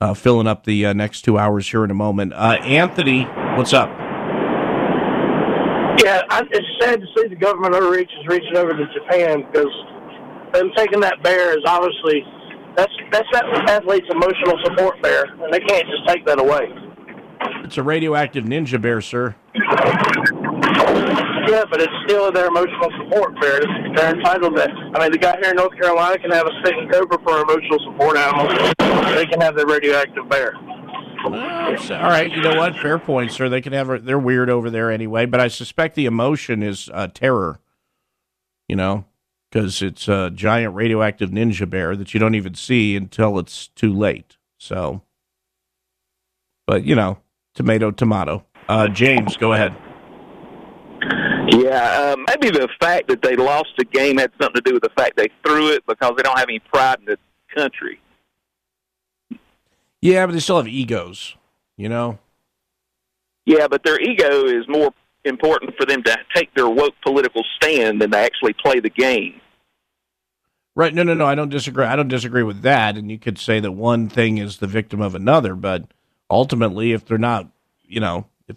uh, 0.00 0.14
filling 0.14 0.48
up 0.48 0.64
the 0.64 0.86
uh, 0.86 0.92
next 0.92 1.22
two 1.22 1.38
hours 1.38 1.70
here 1.70 1.84
in 1.84 1.90
a 1.92 1.94
moment. 1.94 2.32
Uh, 2.32 2.58
Anthony, 2.64 3.28
what's 3.60 3.74
up? 3.74 3.90
Yeah, 6.00 6.22
I, 6.30 6.48
it's 6.50 6.66
sad 6.80 6.98
to 6.98 7.06
see 7.14 7.28
the 7.28 7.36
government 7.36 7.74
overreach 7.74 8.08
is 8.18 8.26
reaching 8.26 8.56
over 8.56 8.72
to 8.72 8.86
Japan 8.94 9.44
because 9.52 9.68
them 10.54 10.70
taking 10.76 11.00
that 11.00 11.22
bear 11.22 11.52
is 11.52 11.62
obviously 11.66 12.24
that's 12.74 12.92
that's 13.12 13.28
that 13.32 13.44
athlete's 13.68 14.06
emotional 14.08 14.56
support 14.64 15.02
bear, 15.02 15.24
and 15.24 15.52
they 15.52 15.60
can't 15.60 15.86
just 15.86 16.08
take 16.08 16.24
that 16.24 16.40
away. 16.40 16.72
It's 17.62 17.76
a 17.76 17.82
radioactive 17.82 18.44
ninja 18.44 18.80
bear, 18.80 19.02
sir. 19.02 19.36
Yeah, 21.44 21.64
but 21.70 21.82
it's 21.82 21.92
still 22.06 22.32
their 22.32 22.46
emotional 22.46 22.88
support 22.96 23.38
bear. 23.42 23.60
They're 23.94 24.16
entitled 24.16 24.56
to. 24.56 24.70
I 24.94 25.02
mean, 25.02 25.12
the 25.12 25.18
guy 25.18 25.36
here 25.42 25.50
in 25.50 25.56
North 25.56 25.78
Carolina 25.78 26.16
can 26.18 26.30
have 26.30 26.46
a 26.46 26.52
sticking 26.62 26.88
cobra 26.88 27.18
for 27.22 27.42
emotional 27.42 27.78
support 27.92 28.16
animal. 28.16 28.48
They 29.14 29.26
can 29.26 29.42
have 29.42 29.54
their 29.54 29.66
radioactive 29.66 30.26
bear. 30.30 30.54
All 31.24 31.30
right, 31.30 32.30
you 32.30 32.40
know 32.40 32.56
what? 32.56 32.76
Fair 32.76 32.98
point, 32.98 33.32
sir. 33.32 33.48
They 33.48 33.60
can 33.60 33.72
have 33.72 34.04
they're 34.04 34.18
weird 34.18 34.48
over 34.48 34.70
there 34.70 34.90
anyway, 34.90 35.26
but 35.26 35.40
I 35.40 35.48
suspect 35.48 35.94
the 35.94 36.06
emotion 36.06 36.62
is 36.62 36.90
uh, 36.92 37.08
terror. 37.08 37.60
You 38.68 38.76
know, 38.76 39.04
because 39.50 39.82
it's 39.82 40.08
a 40.08 40.30
giant 40.30 40.74
radioactive 40.74 41.30
ninja 41.30 41.68
bear 41.68 41.96
that 41.96 42.14
you 42.14 42.20
don't 42.20 42.34
even 42.36 42.54
see 42.54 42.96
until 42.96 43.38
it's 43.38 43.68
too 43.68 43.92
late. 43.92 44.36
So, 44.58 45.02
but 46.66 46.84
you 46.84 46.94
know, 46.94 47.18
tomato, 47.54 47.90
tomato. 47.90 48.44
Uh, 48.68 48.88
James, 48.88 49.36
go 49.36 49.52
ahead. 49.52 49.74
Yeah, 51.52 52.14
uh, 52.14 52.16
maybe 52.28 52.56
the 52.56 52.68
fact 52.80 53.08
that 53.08 53.22
they 53.22 53.34
lost 53.34 53.70
the 53.76 53.84
game 53.84 54.18
had 54.18 54.30
something 54.40 54.62
to 54.62 54.70
do 54.70 54.74
with 54.74 54.84
the 54.84 54.90
fact 54.96 55.16
they 55.16 55.28
threw 55.44 55.72
it 55.72 55.84
because 55.86 56.14
they 56.16 56.22
don't 56.22 56.38
have 56.38 56.48
any 56.48 56.60
pride 56.60 57.00
in 57.00 57.06
the 57.06 57.18
country. 57.54 58.00
Yeah, 60.02 60.26
but 60.26 60.32
they 60.32 60.40
still 60.40 60.56
have 60.56 60.68
egos. 60.68 61.36
You 61.76 61.88
know. 61.88 62.18
Yeah, 63.46 63.68
but 63.68 63.82
their 63.84 64.00
ego 64.00 64.44
is 64.44 64.68
more 64.68 64.92
important 65.24 65.74
for 65.76 65.86
them 65.86 66.02
to 66.04 66.16
take 66.34 66.54
their 66.54 66.68
woke 66.68 66.94
political 67.02 67.42
stand 67.56 68.00
than 68.00 68.10
to 68.10 68.18
actually 68.18 68.52
play 68.54 68.80
the 68.80 68.90
game. 68.90 69.40
Right. 70.74 70.94
No, 70.94 71.02
no, 71.02 71.14
no. 71.14 71.26
I 71.26 71.34
don't 71.34 71.48
disagree. 71.48 71.84
I 71.84 71.96
don't 71.96 72.08
disagree 72.08 72.42
with 72.42 72.62
that. 72.62 72.96
And 72.96 73.10
you 73.10 73.18
could 73.18 73.38
say 73.38 73.60
that 73.60 73.72
one 73.72 74.08
thing 74.08 74.38
is 74.38 74.58
the 74.58 74.66
victim 74.66 75.00
of 75.00 75.14
another, 75.14 75.54
but 75.54 75.84
ultimately, 76.30 76.92
if 76.92 77.04
they're 77.04 77.18
not, 77.18 77.48
you 77.84 78.00
know, 78.00 78.26
if 78.46 78.56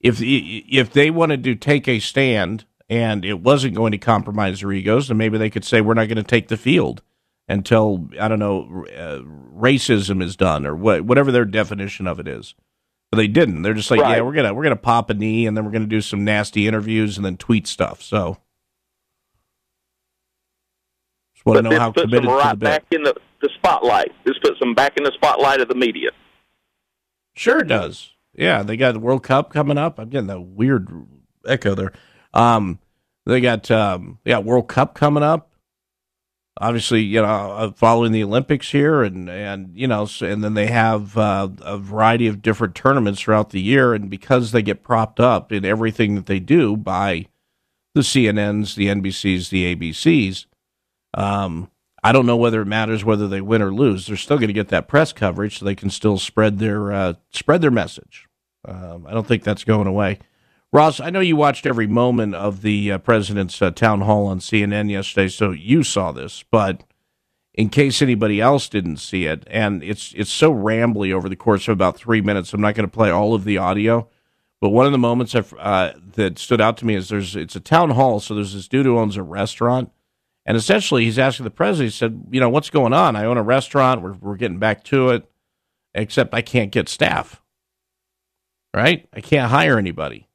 if 0.00 0.18
if 0.20 0.92
they 0.92 1.10
wanted 1.10 1.42
to 1.44 1.54
take 1.54 1.88
a 1.88 1.98
stand 1.98 2.64
and 2.88 3.24
it 3.24 3.40
wasn't 3.40 3.74
going 3.74 3.92
to 3.92 3.98
compromise 3.98 4.60
their 4.60 4.72
egos, 4.72 5.08
then 5.08 5.16
maybe 5.16 5.38
they 5.38 5.50
could 5.50 5.64
say 5.64 5.80
we're 5.80 5.94
not 5.94 6.08
going 6.08 6.16
to 6.16 6.22
take 6.22 6.48
the 6.48 6.56
field 6.56 7.02
until 7.50 8.08
I 8.18 8.28
don't 8.28 8.38
know 8.38 8.86
uh, 8.86 9.20
racism 9.58 10.22
is 10.22 10.36
done 10.36 10.64
or 10.66 10.74
what, 10.76 11.02
whatever 11.02 11.32
their 11.32 11.44
definition 11.44 12.06
of 12.06 12.18
it 12.20 12.28
is. 12.28 12.54
But 13.10 13.16
they 13.16 13.26
didn't. 13.26 13.62
They're 13.62 13.74
just 13.74 13.90
like, 13.90 14.00
Right. 14.00 14.16
yeah, 14.18 14.22
we're 14.22 14.34
gonna 14.34 14.54
we're 14.54 14.62
gonna 14.62 14.76
pop 14.76 15.10
a 15.10 15.14
knee 15.14 15.46
and 15.46 15.56
then 15.56 15.64
we're 15.64 15.72
gonna 15.72 15.86
do 15.86 16.00
some 16.00 16.24
nasty 16.24 16.68
interviews 16.68 17.16
and 17.16 17.26
then 17.26 17.36
tweet 17.36 17.66
stuff. 17.66 18.02
So. 18.02 18.38
Just 21.34 21.46
want 21.46 21.56
to 21.56 21.62
but 21.62 21.64
know 21.64 21.70
this 21.70 21.78
how 21.78 21.92
committed 21.92 22.22
them 22.24 22.30
to 22.30 22.36
right 22.36 22.50
the 22.50 22.56
bit. 22.56 22.64
back 22.66 22.84
in 22.92 23.02
the, 23.02 23.14
the 23.40 23.48
spotlight. 23.56 24.12
This 24.24 24.38
puts 24.42 24.58
them 24.60 24.74
back 24.74 24.96
in 24.96 25.04
the 25.04 25.12
spotlight 25.14 25.60
of 25.60 25.68
the 25.68 25.74
media. 25.74 26.10
Sure 27.34 27.60
it 27.60 27.68
does. 27.68 28.10
Yeah, 28.34 28.62
they 28.62 28.76
got 28.76 28.92
the 28.92 29.00
World 29.00 29.22
Cup 29.22 29.52
coming 29.52 29.78
up. 29.78 29.98
I'm 29.98 30.08
getting 30.08 30.26
that 30.28 30.40
weird 30.40 30.88
echo 31.46 31.74
there. 31.74 31.92
Um, 32.34 32.78
they 33.26 33.40
got 33.40 33.70
um, 33.70 34.18
yeah 34.24 34.38
World 34.38 34.68
Cup 34.68 34.94
coming 34.94 35.22
up. 35.22 35.49
Obviously, 36.60 37.00
you 37.00 37.22
know, 37.22 37.26
uh, 37.26 37.72
following 37.72 38.12
the 38.12 38.22
Olympics 38.22 38.70
here, 38.70 39.02
and 39.02 39.28
and 39.28 39.70
you 39.74 39.88
know, 39.88 40.06
and 40.20 40.44
then 40.44 40.54
they 40.54 40.66
have 40.66 41.16
uh, 41.16 41.48
a 41.62 41.78
variety 41.78 42.26
of 42.26 42.42
different 42.42 42.74
tournaments 42.74 43.20
throughout 43.20 43.50
the 43.50 43.60
year, 43.60 43.94
and 43.94 44.10
because 44.10 44.52
they 44.52 44.62
get 44.62 44.82
propped 44.82 45.18
up 45.18 45.50
in 45.50 45.64
everything 45.64 46.14
that 46.14 46.26
they 46.26 46.38
do 46.38 46.76
by 46.76 47.26
the 47.94 48.02
CNNs, 48.02 48.76
the 48.76 48.86
NBCs, 48.86 49.48
the 49.48 49.74
ABCs, 49.74 50.46
um, 51.14 51.70
I 52.04 52.12
don't 52.12 52.26
know 52.26 52.36
whether 52.36 52.62
it 52.62 52.66
matters 52.66 53.04
whether 53.04 53.26
they 53.26 53.40
win 53.40 53.62
or 53.62 53.72
lose. 53.72 54.06
They're 54.06 54.16
still 54.16 54.38
going 54.38 54.48
to 54.48 54.54
get 54.54 54.68
that 54.68 54.88
press 54.88 55.12
coverage, 55.12 55.58
so 55.58 55.64
they 55.64 55.74
can 55.74 55.90
still 55.90 56.18
spread 56.18 56.58
their 56.58 56.92
uh, 56.92 57.14
spread 57.30 57.62
their 57.62 57.70
message. 57.70 58.26
Um, 58.66 59.06
I 59.06 59.12
don't 59.12 59.26
think 59.26 59.42
that's 59.42 59.64
going 59.64 59.86
away. 59.86 60.18
Ross, 60.72 61.00
I 61.00 61.10
know 61.10 61.20
you 61.20 61.34
watched 61.34 61.66
every 61.66 61.88
moment 61.88 62.36
of 62.36 62.62
the 62.62 62.92
uh, 62.92 62.98
president's 62.98 63.60
uh, 63.60 63.72
town 63.72 64.02
hall 64.02 64.26
on 64.26 64.38
CNN 64.38 64.88
yesterday, 64.88 65.26
so 65.26 65.50
you 65.50 65.82
saw 65.82 66.12
this. 66.12 66.44
But 66.48 66.84
in 67.54 67.70
case 67.70 68.00
anybody 68.00 68.40
else 68.40 68.68
didn't 68.68 68.98
see 68.98 69.26
it, 69.26 69.42
and 69.50 69.82
it's 69.82 70.14
it's 70.16 70.30
so 70.30 70.54
rambly 70.54 71.12
over 71.12 71.28
the 71.28 71.34
course 71.34 71.66
of 71.66 71.72
about 71.72 71.96
three 71.96 72.20
minutes, 72.20 72.52
I'm 72.52 72.60
not 72.60 72.76
going 72.76 72.88
to 72.88 72.92
play 72.92 73.10
all 73.10 73.34
of 73.34 73.42
the 73.42 73.58
audio. 73.58 74.08
But 74.60 74.68
one 74.68 74.86
of 74.86 74.92
the 74.92 74.98
moments 74.98 75.34
uh, 75.34 75.94
that 76.14 76.38
stood 76.38 76.60
out 76.60 76.76
to 76.78 76.86
me 76.86 76.94
is 76.94 77.08
there's 77.08 77.34
it's 77.34 77.56
a 77.56 77.60
town 77.60 77.90
hall, 77.90 78.20
so 78.20 78.36
there's 78.36 78.54
this 78.54 78.68
dude 78.68 78.86
who 78.86 78.96
owns 78.96 79.16
a 79.16 79.24
restaurant, 79.24 79.90
and 80.46 80.56
essentially 80.56 81.04
he's 81.04 81.18
asking 81.18 81.44
the 81.44 81.50
president. 81.50 81.92
He 81.92 81.98
said, 81.98 82.26
"You 82.30 82.38
know 82.38 82.48
what's 82.48 82.70
going 82.70 82.92
on? 82.92 83.16
I 83.16 83.24
own 83.24 83.38
a 83.38 83.42
restaurant. 83.42 84.02
We're 84.02 84.12
we're 84.12 84.36
getting 84.36 84.60
back 84.60 84.84
to 84.84 85.08
it, 85.08 85.28
except 85.94 86.32
I 86.32 86.42
can't 86.42 86.70
get 86.70 86.88
staff. 86.88 87.42
Right? 88.72 89.08
I 89.12 89.20
can't 89.20 89.50
hire 89.50 89.76
anybody." 89.76 90.28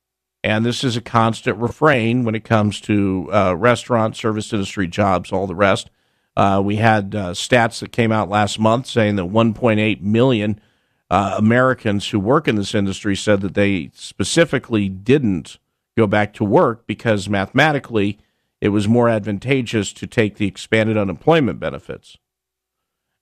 And 0.45 0.63
this 0.63 0.83
is 0.83 0.95
a 0.95 1.01
constant 1.01 1.57
refrain 1.57 2.23
when 2.23 2.35
it 2.35 2.43
comes 2.43 2.79
to 2.81 3.27
uh, 3.33 3.55
restaurant, 3.55 4.15
service 4.15 4.53
industry 4.53 4.85
jobs, 4.85 5.31
all 5.31 5.47
the 5.47 5.55
rest. 5.55 5.89
Uh, 6.37 6.61
we 6.63 6.75
had 6.75 7.15
uh, 7.15 7.31
stats 7.31 7.79
that 7.79 7.91
came 7.91 8.11
out 8.11 8.29
last 8.29 8.59
month 8.59 8.85
saying 8.85 9.15
that 9.15 9.23
1.8 9.25 10.01
million 10.01 10.61
uh, 11.09 11.33
Americans 11.39 12.09
who 12.09 12.19
work 12.19 12.47
in 12.47 12.57
this 12.57 12.75
industry 12.75 13.15
said 13.15 13.41
that 13.41 13.55
they 13.55 13.89
specifically 13.95 14.87
didn't 14.87 15.57
go 15.97 16.05
back 16.05 16.31
to 16.33 16.43
work 16.43 16.85
because 16.85 17.27
mathematically 17.27 18.19
it 18.61 18.69
was 18.69 18.87
more 18.87 19.09
advantageous 19.09 19.91
to 19.93 20.05
take 20.05 20.35
the 20.35 20.45
expanded 20.45 20.95
unemployment 20.95 21.59
benefits. 21.59 22.17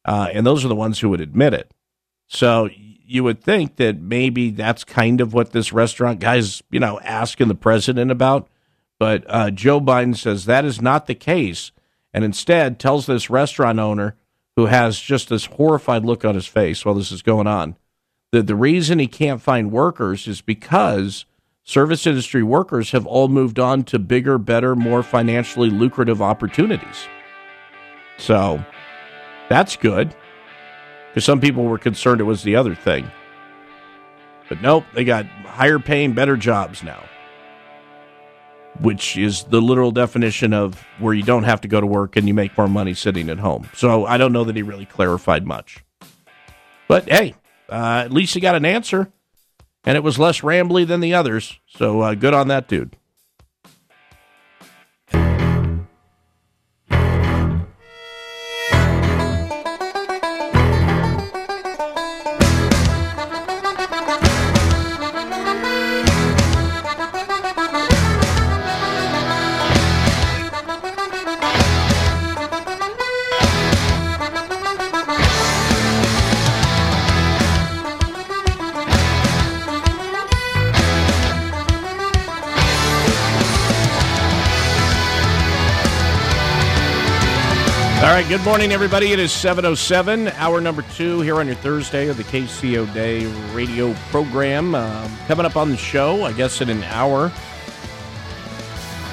Uh, 0.04 0.28
and 0.34 0.46
those 0.46 0.66
are 0.66 0.70
the 0.70 0.76
ones 0.76 1.00
who 1.00 1.08
would 1.08 1.22
admit 1.22 1.54
it. 1.54 1.72
So 2.28 2.70
you 3.06 3.24
would 3.24 3.44
think 3.44 3.76
that 3.78 4.00
maybe 4.00 4.50
that's 4.50 4.84
kind 4.84 5.22
of 5.22 5.34
what 5.34 5.52
this 5.52 5.74
restaurant 5.74 6.20
guy's, 6.20 6.64
you 6.72 6.80
know, 6.80 7.00
asking 7.02 7.48
the 7.48 7.56
president 7.56 8.12
about. 8.12 8.48
But 9.00 9.24
uh, 9.28 9.52
Joe 9.52 9.82
Biden 9.82 10.16
says 10.16 10.46
that 10.46 10.66
is 10.66 10.82
not 10.82 11.08
the 11.08 11.16
case, 11.16 11.72
and 12.14 12.24
instead 12.24 12.80
tells 12.80 13.06
this 13.06 13.30
restaurant 13.30 13.80
owner, 13.80 14.16
who 14.56 14.68
has 14.68 15.00
just 15.00 15.30
this 15.30 15.46
horrified 15.46 16.06
look 16.06 16.24
on 16.24 16.36
his 16.36 16.48
face 16.48 16.86
while 16.86 16.96
this 16.96 17.12
is 17.12 17.22
going 17.22 17.48
on, 17.48 17.76
that 18.32 18.48
the 18.48 18.56
reason 18.56 19.00
he 19.00 19.08
can't 19.08 19.42
find 19.42 19.72
workers 19.72 20.28
is 20.28 20.42
because 20.42 21.26
service 21.64 22.06
industry 22.06 22.44
workers 22.44 22.92
have 22.92 23.06
all 23.06 23.28
moved 23.28 23.60
on 23.60 23.84
to 23.84 23.98
bigger, 23.98 24.38
better, 24.38 24.76
more 24.76 25.02
financially 25.02 25.70
lucrative 25.70 26.22
opportunities. 26.22 27.08
So 28.18 28.64
that's 29.50 29.76
good. 29.76 30.16
Because 31.14 31.26
some 31.26 31.40
people 31.40 31.66
were 31.66 31.78
concerned 31.78 32.22
it 32.22 32.24
was 32.24 32.42
the 32.42 32.56
other 32.56 32.74
thing. 32.74 33.12
But 34.50 34.62
nope, 34.62 34.84
they 34.96 35.04
got 35.04 35.28
higher 35.46 35.78
paying, 35.78 36.14
better 36.14 36.36
jobs 36.36 36.82
now. 36.82 37.04
Which 38.82 39.16
is 39.16 39.44
the 39.44 39.62
literal 39.62 39.92
definition 39.92 40.54
of 40.54 40.84
where 40.98 41.14
you 41.14 41.22
don't 41.22 41.44
have 41.44 41.62
to 41.62 41.68
go 41.68 41.80
to 41.80 41.86
work 41.86 42.16
and 42.16 42.28
you 42.28 42.34
make 42.34 42.58
more 42.58 42.68
money 42.68 42.96
sitting 42.96 43.30
at 43.30 43.38
home. 43.38 43.70
So 43.76 44.08
I 44.08 44.18
don't 44.18 44.34
know 44.34 44.44
that 44.44 44.56
he 44.56 44.64
really 44.64 44.88
clarified 44.88 45.46
much. 45.46 45.84
But 46.88 47.08
hey, 47.08 47.36
uh, 47.70 48.02
at 48.06 48.12
least 48.12 48.34
he 48.34 48.40
got 48.40 48.56
an 48.56 48.66
answer. 48.66 49.12
And 49.86 49.98
it 49.98 50.04
was 50.04 50.18
less 50.18 50.42
rambly 50.42 50.88
than 50.88 51.02
the 51.02 51.14
others. 51.14 51.60
So 51.68 52.02
uh, 52.02 52.16
good 52.16 52.34
on 52.34 52.48
that 52.48 52.68
dude. 52.68 52.96
Good 88.44 88.50
morning, 88.50 88.74
everybody. 88.74 89.14
It 89.14 89.20
is 89.20 89.32
7.07, 89.32 90.34
hour 90.34 90.60
number 90.60 90.82
two 90.96 91.22
here 91.22 91.38
on 91.38 91.48
your 91.48 91.56
Thursday 91.56 92.10
of 92.10 92.18
the 92.18 92.24
KCO 92.24 92.94
Day 92.94 93.26
radio 93.54 93.94
program. 94.10 94.76
Uh, 94.76 95.10
coming 95.30 95.46
up 95.46 95.56
on 95.56 95.70
the 95.70 95.78
show, 95.78 96.26
I 96.26 96.34
guess 96.34 96.60
in 96.60 96.68
an 96.68 96.84
hour, 96.84 97.32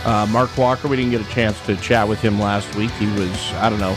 uh, 0.05 0.27
Mark 0.31 0.59
Walker, 0.59 0.89
we 0.89 0.97
didn't 0.97 1.13
get 1.13 1.21
a 1.21 1.31
chance 1.31 1.65
to 1.67 1.77
chat 1.77 2.09
with 2.09 2.21
him 2.21 2.41
last 2.41 2.75
week. 2.75 2.91
He 2.93 3.07
was, 3.07 3.53
I 3.53 3.71
don't 3.71 3.79
know, 3.79 3.97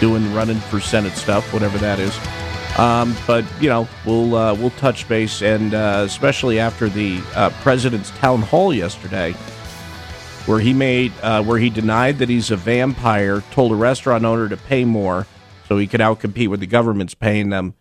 doing 0.00 0.34
running 0.34 0.58
for 0.58 0.80
Senate 0.80 1.14
stuff, 1.14 1.50
whatever 1.54 1.78
that 1.78 1.98
is. 1.98 2.14
Um, 2.78 3.16
but, 3.26 3.46
you 3.58 3.70
know, 3.70 3.88
we'll, 4.04 4.34
uh, 4.34 4.52
we'll 4.52 4.68
touch 4.72 5.08
base, 5.08 5.40
and 5.40 5.72
uh, 5.72 6.02
especially 6.04 6.58
after 6.58 6.90
the 6.90 7.22
uh, 7.34 7.48
president's 7.62 8.10
town 8.10 8.42
hall 8.42 8.74
yesterday– 8.74 9.34
where 10.46 10.60
he 10.60 10.72
made 10.72 11.12
uh, 11.22 11.42
where 11.42 11.58
he 11.58 11.70
denied 11.70 12.18
that 12.18 12.28
he's 12.28 12.50
a 12.50 12.56
vampire, 12.56 13.42
told 13.52 13.72
a 13.72 13.76
restaurant 13.76 14.24
owner 14.24 14.48
to 14.48 14.56
pay 14.56 14.84
more 14.84 15.26
so 15.68 15.78
he 15.78 15.86
could 15.86 16.00
outcompete 16.00 16.48
what 16.48 16.60
the 16.60 16.66
government's 16.66 17.14
paying 17.14 17.50
them, 17.50 17.74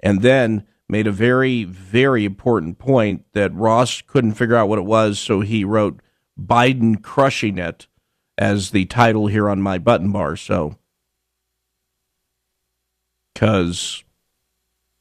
and 0.00 0.22
then 0.22 0.66
made 0.88 1.06
a 1.06 1.12
very 1.12 1.64
very 1.64 2.24
important 2.24 2.78
point 2.78 3.24
that 3.32 3.54
Ross 3.54 4.02
couldn't 4.02 4.34
figure 4.34 4.56
out 4.56 4.68
what 4.68 4.78
it 4.78 4.84
was, 4.84 5.18
so 5.18 5.40
he 5.40 5.64
wrote 5.64 6.00
Biden 6.40 7.02
crushing 7.02 7.58
it 7.58 7.86
as 8.36 8.70
the 8.70 8.84
title 8.86 9.26
here 9.26 9.48
on 9.48 9.60
my 9.60 9.78
button 9.78 10.10
bar. 10.10 10.36
So, 10.36 10.76
because 13.34 14.02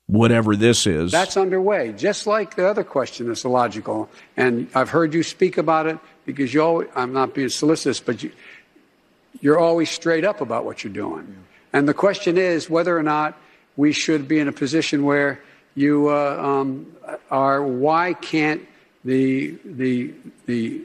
whatever 0.08 0.56
this 0.56 0.88
is. 0.88 1.12
That's 1.12 1.38
underway, 1.38 1.94
just 1.94 2.28
like 2.28 2.56
the 2.56 2.68
other 2.68 2.84
question 2.84 3.28
that's 3.28 3.46
illogical. 3.46 4.10
And 4.36 4.70
I've 4.74 4.90
heard 4.90 5.14
you 5.14 5.22
speak 5.22 5.58
about 5.58 5.86
it 5.86 5.98
because 6.28 6.54
you 6.54 6.62
always, 6.62 6.90
I'm 6.96 7.14
not 7.14 7.34
being 7.34 7.50
solicitous, 7.50 8.00
but 8.00 8.22
you, 8.22 8.32
you're 9.42 9.58
always 9.58 9.90
straight 9.90 10.26
up 10.26 10.42
about 10.42 10.66
what 10.66 10.84
you're 10.84 10.94
doing. 10.94 11.26
Yeah. 11.28 11.80
And 11.80 11.88
the 11.88 11.94
question 11.96 12.38
is 12.38 12.70
whether 12.70 12.96
or 12.96 13.02
not 13.02 13.36
we 13.76 13.94
should 13.94 14.28
be 14.28 14.38
in 14.38 14.48
a 14.48 14.52
position 14.52 15.06
where 15.06 15.42
you 15.74 16.10
uh, 16.10 16.36
um, 16.38 16.88
are, 17.32 17.64
why 17.64 18.14
can't 18.14 18.68
the, 19.06 19.58
the, 19.64 20.14
the 20.46 20.82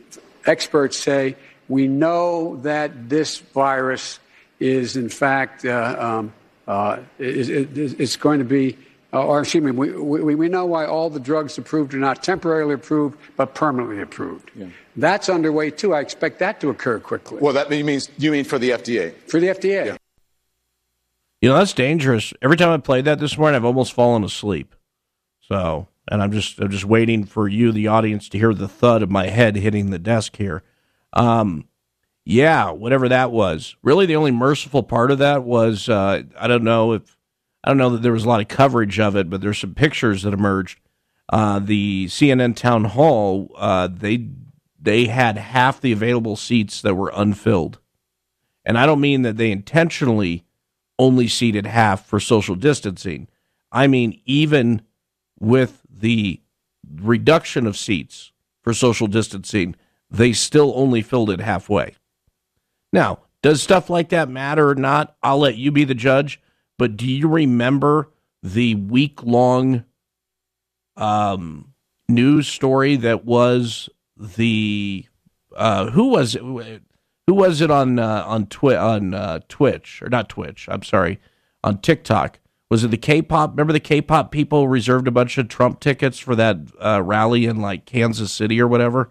experts 0.46 0.96
say, 0.96 1.36
we 1.68 1.88
know 1.88 2.56
that 2.62 3.08
this 3.08 3.38
virus 3.38 4.20
is 4.60 4.96
in 4.96 5.08
fact, 5.08 5.64
uh, 5.64 5.96
um, 5.98 6.32
uh, 6.68 6.98
is, 7.18 7.48
is, 7.48 8.16
going 8.16 8.38
to 8.38 8.44
be 8.44 8.76
uh, 9.12 9.24
or 9.24 9.40
excuse 9.40 9.62
me, 9.62 9.70
we, 9.72 9.92
we, 9.92 10.34
we 10.34 10.48
know 10.48 10.64
why 10.64 10.86
all 10.86 11.10
the 11.10 11.20
drugs 11.20 11.58
approved 11.58 11.92
are 11.94 11.98
not 11.98 12.22
temporarily 12.22 12.74
approved, 12.74 13.18
but 13.36 13.54
permanently 13.54 14.00
approved. 14.00 14.50
Yeah. 14.54 14.66
That's 14.96 15.28
underway 15.28 15.70
too. 15.70 15.94
I 15.94 16.00
expect 16.00 16.38
that 16.40 16.60
to 16.60 16.70
occur 16.70 16.98
quickly. 16.98 17.38
Well, 17.40 17.54
that 17.54 17.70
means 17.70 18.10
you 18.18 18.30
mean 18.30 18.44
for 18.44 18.58
the 18.58 18.70
FDA? 18.70 19.14
For 19.28 19.40
the 19.40 19.48
FDA. 19.48 19.86
Yeah. 19.86 19.96
You 21.40 21.48
know 21.48 21.56
that's 21.56 21.72
dangerous. 21.72 22.32
Every 22.40 22.56
time 22.56 22.70
I 22.70 22.76
played 22.78 23.04
that 23.06 23.18
this 23.18 23.36
morning, 23.36 23.56
I've 23.56 23.64
almost 23.64 23.94
fallen 23.94 24.22
asleep. 24.22 24.76
So, 25.40 25.88
and 26.08 26.22
I'm 26.22 26.30
just 26.30 26.60
I'm 26.60 26.70
just 26.70 26.84
waiting 26.84 27.24
for 27.24 27.48
you, 27.48 27.72
the 27.72 27.88
audience, 27.88 28.28
to 28.28 28.38
hear 28.38 28.54
the 28.54 28.68
thud 28.68 29.02
of 29.02 29.10
my 29.10 29.26
head 29.26 29.56
hitting 29.56 29.90
the 29.90 29.98
desk 29.98 30.36
here. 30.36 30.62
Um, 31.12 31.66
yeah, 32.24 32.70
whatever 32.70 33.08
that 33.08 33.32
was. 33.32 33.74
Really, 33.82 34.06
the 34.06 34.14
only 34.14 34.30
merciful 34.30 34.84
part 34.84 35.10
of 35.10 35.18
that 35.18 35.42
was 35.42 35.88
uh, 35.88 36.22
I 36.38 36.46
don't 36.46 36.62
know 36.62 36.92
if 36.92 37.16
I 37.64 37.70
don't 37.70 37.78
know 37.78 37.90
that 37.90 38.02
there 38.02 38.12
was 38.12 38.24
a 38.24 38.28
lot 38.28 38.40
of 38.40 38.48
coverage 38.48 39.00
of 39.00 39.16
it, 39.16 39.28
but 39.28 39.40
there's 39.40 39.58
some 39.58 39.74
pictures 39.74 40.22
that 40.22 40.32
emerged. 40.32 40.78
Uh, 41.28 41.58
the 41.58 42.06
CNN 42.06 42.54
town 42.54 42.84
hall, 42.84 43.50
uh, 43.56 43.88
they 43.90 44.28
they 44.82 45.06
had 45.06 45.38
half 45.38 45.80
the 45.80 45.92
available 45.92 46.36
seats 46.36 46.82
that 46.82 46.96
were 46.96 47.12
unfilled, 47.14 47.78
and 48.64 48.76
I 48.76 48.84
don't 48.84 49.00
mean 49.00 49.22
that 49.22 49.36
they 49.36 49.50
intentionally 49.50 50.44
only 50.98 51.28
seated 51.28 51.66
half 51.66 52.06
for 52.06 52.20
social 52.20 52.54
distancing. 52.54 53.28
I 53.70 53.86
mean 53.86 54.20
even 54.26 54.82
with 55.40 55.82
the 55.88 56.40
reduction 57.00 57.66
of 57.66 57.76
seats 57.76 58.32
for 58.62 58.74
social 58.74 59.06
distancing, 59.06 59.74
they 60.10 60.32
still 60.32 60.72
only 60.76 61.00
filled 61.02 61.30
it 61.30 61.40
halfway. 61.40 61.94
Now, 62.92 63.20
Does 63.42 63.60
stuff 63.60 63.90
like 63.90 64.10
that 64.10 64.28
matter 64.28 64.70
or 64.70 64.76
not? 64.76 65.16
I'll 65.22 65.38
let 65.38 65.56
you 65.56 65.72
be 65.72 65.84
the 65.84 65.94
judge. 65.94 66.40
But 66.78 66.96
do 66.96 67.06
you 67.06 67.28
remember 67.28 68.10
the 68.42 68.76
week 68.76 69.22
long 69.22 69.84
um, 70.96 71.74
news 72.08 72.46
story 72.46 72.96
that 72.96 73.24
was 73.24 73.88
the 74.22 75.06
uh, 75.56 75.90
who 75.90 76.08
was 76.08 76.34
it? 76.34 76.82
Who 77.26 77.34
was 77.34 77.60
it 77.60 77.70
on 77.70 77.98
uh, 77.98 78.24
on 78.26 78.46
Twi- 78.46 78.76
on 78.76 79.14
uh, 79.14 79.40
Twitch 79.48 80.02
or 80.02 80.08
not 80.08 80.28
Twitch? 80.28 80.68
I'm 80.70 80.82
sorry, 80.82 81.20
on 81.62 81.78
TikTok. 81.78 82.38
Was 82.70 82.84
it 82.84 82.90
the 82.90 82.96
K-pop? 82.96 83.50
Remember 83.50 83.74
the 83.74 83.80
K-pop 83.80 84.32
people 84.32 84.66
reserved 84.66 85.06
a 85.06 85.10
bunch 85.10 85.36
of 85.36 85.48
Trump 85.48 85.78
tickets 85.78 86.18
for 86.18 86.34
that 86.36 86.56
uh, 86.80 87.02
rally 87.02 87.44
in 87.44 87.60
like 87.60 87.84
Kansas 87.84 88.32
City 88.32 88.60
or 88.62 88.66
whatever, 88.66 89.10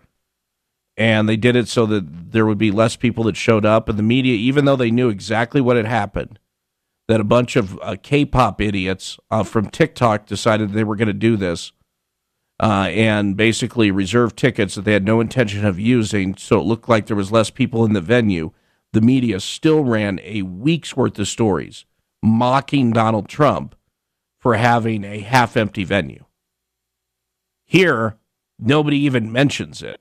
and 0.97 1.29
they 1.29 1.37
did 1.37 1.55
it 1.55 1.67
so 1.67 1.85
that 1.85 2.31
there 2.31 2.47
would 2.47 2.57
be 2.57 2.71
less 2.71 2.95
people 2.95 3.25
that 3.25 3.37
showed 3.37 3.65
up, 3.65 3.87
and 3.87 3.99
the 3.99 4.03
media, 4.03 4.33
even 4.33 4.65
though 4.65 4.75
they 4.75 4.89
knew 4.89 5.09
exactly 5.09 5.61
what 5.61 5.77
had 5.77 5.85
happened, 5.85 6.39
that 7.07 7.21
a 7.21 7.25
bunch 7.25 7.55
of 7.55 7.77
uh, 7.83 7.95
K-pop 8.01 8.59
idiots 8.61 9.19
uh, 9.29 9.43
from 9.43 9.69
TikTok 9.69 10.25
decided 10.25 10.71
they 10.71 10.83
were 10.83 10.95
going 10.95 11.07
to 11.07 11.13
do 11.13 11.37
this 11.37 11.71
uh, 12.61 12.89
and 12.91 13.35
basically 13.35 13.89
reserved 13.89 14.37
tickets 14.37 14.75
that 14.75 14.83
they 14.83 14.93
had 14.93 15.03
no 15.03 15.19
intention 15.19 15.65
of 15.65 15.79
using, 15.79 16.35
so 16.37 16.59
it 16.59 16.65
looked 16.65 16.87
like 16.87 17.07
there 17.07 17.17
was 17.17 17.31
less 17.31 17.49
people 17.49 17.83
in 17.83 17.93
the 17.93 18.01
venue. 18.01 18.51
The 18.93 19.01
media 19.01 19.39
still 19.39 19.83
ran 19.83 20.19
a 20.23 20.43
week's 20.43 20.95
worth 20.95 21.17
of 21.17 21.27
stories 21.27 21.85
mocking 22.21 22.91
Donald 22.91 23.27
Trump 23.27 23.75
for 24.39 24.55
having 24.55 25.03
a 25.03 25.21
half 25.21 25.57
empty 25.57 25.83
venue. 25.83 26.23
Here, 27.65 28.17
nobody 28.59 28.97
even 28.97 29.31
mentions 29.31 29.81
it, 29.81 29.99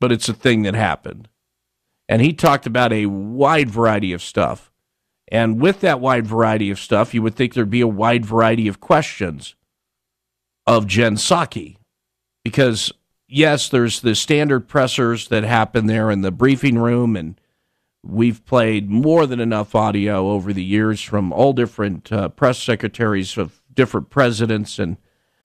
but 0.00 0.10
it's 0.10 0.28
a 0.28 0.34
thing 0.34 0.62
that 0.62 0.74
happened. 0.74 1.28
And 2.08 2.22
he 2.22 2.32
talked 2.32 2.66
about 2.66 2.94
a 2.94 3.06
wide 3.06 3.68
variety 3.68 4.14
of 4.14 4.22
stuff. 4.22 4.72
And 5.30 5.60
with 5.60 5.80
that 5.80 6.00
wide 6.00 6.26
variety 6.26 6.70
of 6.70 6.78
stuff, 6.78 7.12
you 7.12 7.20
would 7.20 7.34
think 7.34 7.52
there'd 7.52 7.68
be 7.68 7.82
a 7.82 7.86
wide 7.86 8.24
variety 8.24 8.68
of 8.68 8.80
questions 8.80 9.54
of 10.68 10.86
Jen 10.86 11.16
Psaki. 11.16 11.78
Because, 12.44 12.92
yes, 13.26 13.68
there's 13.70 14.00
the 14.00 14.14
standard 14.14 14.68
pressers 14.68 15.28
that 15.28 15.42
happen 15.42 15.86
there 15.86 16.10
in 16.10 16.20
the 16.20 16.30
briefing 16.30 16.78
room, 16.78 17.16
and 17.16 17.40
we've 18.04 18.44
played 18.44 18.88
more 18.88 19.26
than 19.26 19.40
enough 19.40 19.74
audio 19.74 20.30
over 20.30 20.52
the 20.52 20.62
years 20.62 21.02
from 21.02 21.32
all 21.32 21.54
different 21.54 22.12
uh, 22.12 22.28
press 22.28 22.62
secretaries 22.62 23.36
of 23.38 23.62
different 23.72 24.10
presidents 24.10 24.78
and 24.78 24.98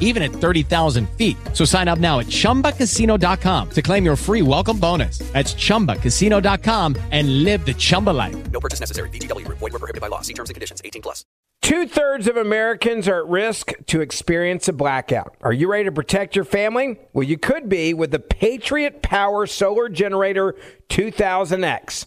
even 0.00 0.22
at 0.24 0.32
30,000 0.32 1.08
feet. 1.10 1.36
So 1.52 1.64
sign 1.64 1.86
up 1.86 2.00
now 2.00 2.18
at 2.18 2.26
chumbacasino.com 2.26 3.70
to 3.70 3.82
claim 3.82 4.04
your 4.04 4.16
free 4.16 4.42
welcome 4.42 4.80
bonus. 4.80 5.18
That's 5.32 5.54
chumbacasino.com 5.54 6.96
and 7.12 7.44
live 7.44 7.64
the 7.64 7.74
Chumba 7.74 8.10
life. 8.10 8.50
No 8.50 8.58
purchase 8.58 8.80
necessary. 8.80 9.10
VGW 9.10 9.44
Group. 9.44 9.58
Void 9.58 9.72
were 9.74 9.78
prohibited 9.78 10.00
by 10.00 10.08
law. 10.08 10.22
See 10.22 10.34
terms 10.34 10.50
and 10.50 10.54
conditions. 10.54 10.82
18 10.84 11.02
plus. 11.02 11.24
Two 11.60 11.86
thirds 11.86 12.28
of 12.28 12.36
Americans 12.36 13.08
are 13.08 13.18
at 13.18 13.28
risk 13.28 13.74
to 13.86 14.00
experience 14.00 14.68
a 14.68 14.72
blackout. 14.72 15.36
Are 15.42 15.52
you 15.52 15.70
ready 15.70 15.84
to 15.84 15.92
protect 15.92 16.34
your 16.34 16.44
family? 16.44 16.98
Well, 17.12 17.24
you 17.24 17.36
could 17.36 17.68
be 17.68 17.92
with 17.94 18.10
the 18.10 18.20
Patriot 18.20 19.02
Power 19.02 19.46
Solar 19.46 19.88
Generator 19.88 20.54
2000X. 20.88 22.06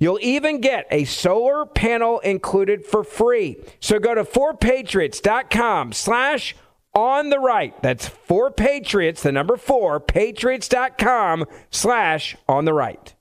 You'll 0.00 0.18
even 0.22 0.62
get 0.62 0.86
a 0.90 1.04
solar 1.04 1.66
panel 1.66 2.20
included 2.20 2.86
for 2.86 3.04
free. 3.04 3.58
So 3.80 3.98
go 3.98 4.14
to 4.14 4.24
4patriots.com 4.24 5.92
slash 5.92 6.56
on 6.94 7.28
the 7.28 7.38
right. 7.38 7.80
That's 7.82 8.08
4patriots, 8.08 9.20
the 9.20 9.30
number 9.30 9.58
4, 9.58 10.00
patriots.com 10.00 11.44
slash 11.70 12.34
on 12.48 12.64
the 12.64 12.72
right. 12.72 13.14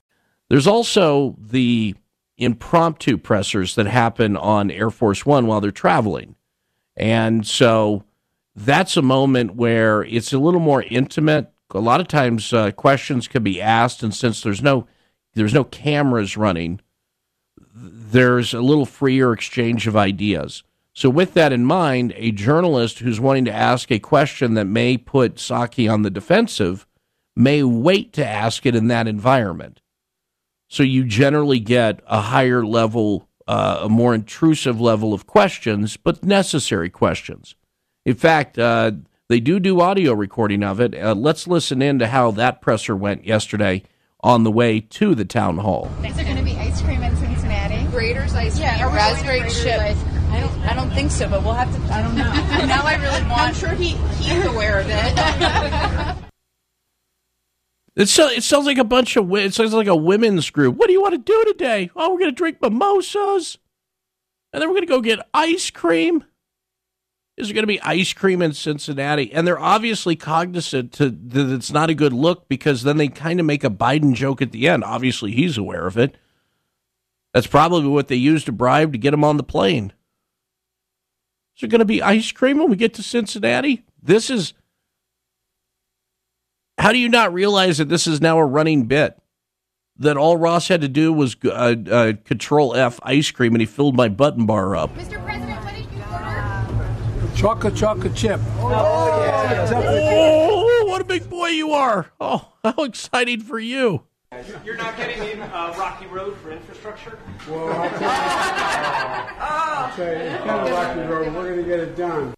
There's 0.48 0.68
also 0.68 1.36
the 1.38 1.96
impromptu 2.38 3.18
pressers 3.18 3.76
that 3.76 3.86
happen 3.86 4.38
on 4.38 4.72
Air 4.72 4.90
Force 4.90 5.26
One 5.26 5.48
while 5.48 5.60
they're 5.60 5.72
traveling. 5.72 6.36
And 6.96 7.46
so 7.46 8.06
that's 8.56 8.96
a 8.96 9.02
moment 9.02 9.56
where 9.56 10.04
it's 10.04 10.32
a 10.32 10.40
little 10.40 10.62
more 10.62 10.84
intimate. 10.84 11.52
A 11.72 11.80
lot 11.80 12.00
of 12.00 12.08
times 12.08 12.54
uh, 12.54 12.72
questions 12.72 13.28
can 13.28 13.44
be 13.44 13.62
asked, 13.62 14.02
and 14.02 14.16
since 14.16 14.42
there's 14.42 14.62
no 14.62 14.88
there's 15.34 15.54
no 15.54 15.64
cameras 15.64 16.38
running, 16.38 16.82
there's 17.74 18.54
a 18.54 18.62
little 18.62 18.86
freer 18.86 19.34
exchange 19.34 19.88
of 19.88 19.96
ideas. 19.96 20.64
So, 20.94 21.10
with 21.10 21.34
that 21.36 21.54
in 21.54 21.66
mind, 21.66 22.14
a 22.18 22.32
journalist 22.32 23.00
who's 23.00 23.20
wanting 23.20 23.46
to 23.46 23.54
ask 23.54 23.92
a 23.92 24.00
question 24.00 24.56
that 24.56 24.66
may 24.66 24.98
put 24.98 25.36
Psaki 25.36 25.92
on 25.92 26.02
the 26.02 26.10
defensive 26.10 26.86
may 27.36 27.64
wait 27.64 28.12
to 28.14 28.28
ask 28.28 28.66
it 28.66 28.76
in 28.76 28.88
that 28.88 29.08
environment. 29.08 29.82
So, 30.68 30.84
you 30.84 31.06
generally 31.06 31.60
get 31.60 32.02
a 32.08 32.22
higher 32.22 32.66
level, 32.66 33.30
uh, 33.48 33.82
a 33.84 33.90
more 33.90 34.14
intrusive 34.14 34.82
level 34.82 35.14
of 35.14 35.26
questions, 35.26 35.96
but 35.96 36.24
necessary 36.24 36.90
questions. 36.90 37.56
In 38.06 38.16
fact, 38.16 38.58
uh, 38.58 38.92
they 39.30 39.40
do 39.40 39.60
do 39.60 39.80
audio 39.80 40.14
recording 40.14 40.64
of 40.64 40.82
it. 40.82 40.96
Uh, 40.96 41.14
let's 41.14 41.48
listen 41.48 41.82
in 41.82 42.00
to 42.00 42.08
how 42.08 42.32
that 42.32 42.62
presser 42.62 42.96
went 42.96 43.26
yesterday 43.26 43.84
on 44.22 44.44
the 44.44 44.52
way 44.52 44.82
to 44.82 45.16
the 45.16 45.26
town 45.26 45.58
hall. 45.58 45.90
Is 46.06 46.16
there 46.16 46.26
going 46.26 46.38
to 46.38 46.44
be 46.44 46.56
ice 46.58 46.82
cream 46.82 47.02
in 47.02 47.16
Cincinnati? 47.16 47.86
Graeter's 47.92 48.36
ice 48.36 48.56
cream. 48.56 48.68
Yeah, 48.68 48.94
raspberry 48.94 49.50
chip. 49.50 49.80
I 49.80 50.40
don't, 50.40 50.52
I 50.62 50.74
don't 50.74 50.92
think 50.92 51.12
so, 51.12 51.30
but 51.30 51.44
we'll 51.44 51.54
have 51.54 51.74
to. 51.74 51.94
I 51.94 52.02
don't 52.02 52.16
know. 52.16 52.24
now 52.66 52.84
I 52.84 52.96
really 52.96 53.22
want. 53.30 53.42
I'm 53.42 53.54
sure 53.54 53.70
he, 53.70 53.90
he's 54.22 54.46
aware 54.46 54.80
of 54.80 54.88
it. 54.90 56.16
It, 57.96 58.08
so, 58.08 58.30
it 58.30 58.44
sounds 58.44 58.66
like 58.66 58.78
a 58.78 58.86
bunch 58.86 59.18
of 59.18 59.30
it 59.34 59.54
sounds 59.54 59.74
like 59.74 59.88
a 59.88 59.96
women's 59.96 60.50
group. 60.52 60.78
What 60.78 60.88
do 60.88 60.94
you 60.94 61.02
want 61.02 61.16
to 61.16 61.18
do 61.18 61.44
today? 61.52 61.92
Oh, 61.98 62.14
we're 62.14 62.20
going 62.20 62.32
to 62.32 62.36
drink 62.36 62.62
mimosas, 62.62 63.58
and 64.54 64.62
then 64.62 64.70
we're 64.70 64.76
going 64.76 64.88
to 64.88 64.94
go 64.94 65.02
get 65.02 65.28
ice 65.34 65.70
cream. 65.70 66.24
Is 67.40 67.48
there 67.48 67.54
going 67.54 67.64
to 67.64 67.68
be 67.68 67.82
ice 67.82 68.12
cream 68.12 68.42
in 68.42 68.52
Cincinnati? 68.52 69.32
And 69.32 69.48
they're 69.48 69.58
obviously 69.58 70.18
cognizant 70.18 70.92
to, 70.94 71.10
that 71.10 71.50
it's 71.54 71.72
not 71.72 71.90
a 71.90 71.94
good 71.94 72.12
look 72.12 72.50
because 72.50 72.84
then 72.84 72.98
they 72.98 73.08
kind 73.08 73.40
of 73.40 73.46
make 73.46 73.64
a 73.64 73.70
Biden 73.70 74.14
joke 74.14 74.42
at 74.42 74.52
the 74.52 74.68
end. 74.68 74.84
Obviously, 74.84 75.32
he's 75.32 75.58
aware 75.58 75.88
of 75.88 75.98
it. 75.98 76.18
That's 77.34 77.48
probably 77.48 77.88
what 77.88 78.10
they 78.10 78.18
used 78.18 78.46
to 78.48 78.52
bribe 78.52 78.92
to 78.92 78.98
get 78.98 79.14
him 79.14 79.24
on 79.24 79.38
the 79.38 79.44
plane. 79.44 79.94
Is 81.56 81.62
there 81.62 81.70
going 81.70 81.80
to 81.80 81.86
be 81.86 82.02
ice 82.02 82.30
cream 82.34 82.58
when 82.58 82.70
we 82.70 82.76
get 82.76 82.94
to 82.96 83.04
Cincinnati? 83.04 83.86
This 84.04 84.30
is. 84.30 84.54
How 86.78 86.92
do 86.92 86.98
you 86.98 87.10
not 87.10 87.34
realize 87.34 87.78
that 87.78 87.88
this 87.88 88.06
is 88.06 88.20
now 88.20 88.38
a 88.38 88.46
running 88.46 88.84
bit? 88.84 89.18
That 89.98 90.18
all 90.18 90.36
Ross 90.36 90.68
had 90.68 90.82
to 90.82 90.88
do 90.90 91.14
was 91.14 91.38
uh, 91.46 91.76
uh, 91.90 92.14
control 92.26 92.76
F 92.76 93.00
ice 93.04 93.32
cream 93.32 93.54
and 93.54 93.62
he 93.62 93.66
filled 93.66 93.96
my 93.96 94.10
button 94.10 94.46
bar 94.46 94.76
up. 94.76 94.94
Mr. 94.96 95.24
President, 95.24 95.64
what 95.64 95.76
did 95.76 95.92
you 95.92 96.04
order? 96.12 96.40
Chocolate 97.40 97.74
chocolate 97.74 98.14
chip. 98.16 98.42
Oh, 98.58 98.70
yeah. 99.24 99.72
Oh, 99.74 100.86
what 100.88 101.00
a 101.00 101.06
big 101.06 101.30
boy 101.30 101.48
you 101.48 101.72
are. 101.72 102.12
Oh, 102.20 102.52
how 102.66 102.84
exciting 102.84 103.40
for 103.40 103.58
you. 103.58 104.04
You're 104.66 104.76
not 104.76 104.98
getting 104.98 105.24
in 105.24 105.40
uh, 105.42 105.74
Rocky 105.78 106.08
Road 106.08 106.36
for 106.40 106.52
infrastructure? 106.52 107.18
Well, 107.50 107.70
I'll 109.40 109.96
tell 109.96 110.06
you, 110.06 110.20
it's 110.20 110.44
kind 110.44 110.68
of 110.68 110.74
rocky 110.74 111.00
road. 111.00 111.34
We're 111.34 111.44
going 111.46 111.64
to 111.64 111.64
get 111.64 111.80
it 111.80 111.96
done. 111.96 112.34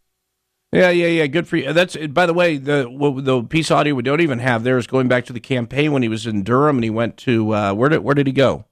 Yeah, 0.72 0.92
yeah, 0.92 1.08
yeah. 1.08 1.26
Good 1.26 1.48
for 1.48 1.58
you. 1.58 1.74
That's 1.74 1.98
by 1.98 2.28
the 2.28 2.36
way, 2.36 2.58
the 2.58 2.88
the 3.24 3.42
piece 3.42 3.72
of 3.72 3.78
audio 3.78 3.96
we 3.96 4.04
don't 4.04 4.22
even 4.22 4.38
have 4.38 4.64
there 4.64 4.78
is 4.78 4.86
going 4.86 5.08
back 5.08 5.26
to 5.26 5.34
the 5.34 5.40
campaign 5.40 5.94
when 5.94 6.04
he 6.04 6.10
was 6.10 6.28
in 6.28 6.44
Durham 6.44 6.78
and 6.78 6.84
he 6.84 6.92
went 6.92 7.18
to 7.18 7.56
uh, 7.56 7.74
where 7.74 7.90
did 7.90 8.02
where 8.02 8.14
did 8.14 8.28
he 8.28 8.34
go? 8.34 8.66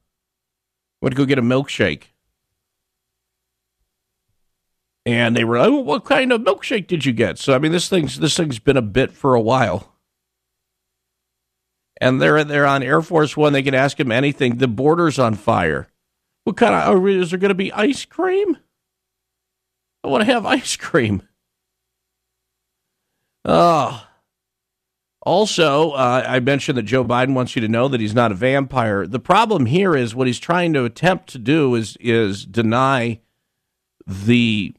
Went 1.02 1.16
to 1.16 1.18
go 1.18 1.26
get 1.26 1.40
a 1.40 1.42
milkshake, 1.42 2.04
and 5.14 5.36
they 5.36 5.44
were 5.44 5.60
like, 5.60 5.70
oh, 5.70 5.80
"What 5.80 6.06
kind 6.06 6.32
of 6.32 6.42
milkshake 6.42 6.88
did 6.88 7.06
you 7.06 7.14
get?" 7.14 7.38
So 7.40 7.56
I 7.56 7.60
mean, 7.60 7.72
this 7.72 7.90
thing's 7.90 8.20
this 8.20 8.38
thing's 8.38 8.60
been 8.60 8.78
a 8.78 8.82
bit 8.82 9.12
for 9.12 9.36
a 9.36 9.42
while. 9.42 9.94
and 12.02 12.22
they're 12.22 12.44
they're 12.44 12.66
on 12.66 12.84
Air 12.84 13.02
Force 13.02 13.36
One. 13.38 13.54
They 13.54 13.64
can 13.64 13.76
ask 13.76 14.00
him 14.00 14.12
anything. 14.12 14.58
The 14.58 14.68
border's 14.68 15.20
on 15.20 15.36
fire. 15.36 15.88
What 16.46 16.58
kind 16.58 16.74
of 16.76 17.08
is 17.08 17.32
there 17.32 17.40
going 17.40 17.50
to 17.50 17.56
be 17.56 17.72
ice 17.74 18.06
cream? 18.06 18.58
I 20.04 20.08
want 20.08 20.26
to 20.26 20.32
have 20.34 20.46
ice 20.46 20.76
cream. 20.76 21.24
Oh. 23.46 24.06
Also, 25.24 25.92
uh, 25.92 26.24
I 26.28 26.40
mentioned 26.40 26.78
that 26.78 26.84
Joe 26.84 27.04
Biden 27.04 27.34
wants 27.34 27.56
you 27.56 27.62
to 27.62 27.68
know 27.68 27.88
that 27.90 28.00
he's 28.02 28.16
not 28.16 28.32
a 28.32 28.36
vampire. 28.36 29.06
The 29.06 29.20
problem 29.20 29.68
here 29.68 29.96
is 29.96 30.16
what 30.16 30.28
he's 30.28 30.40
trying 30.40 30.74
to 30.74 30.86
attempt 30.86 31.30
to 31.30 31.38
do 31.38 31.76
is 31.76 31.98
is 32.00 32.46
deny 32.46 33.20
the 34.08 34.74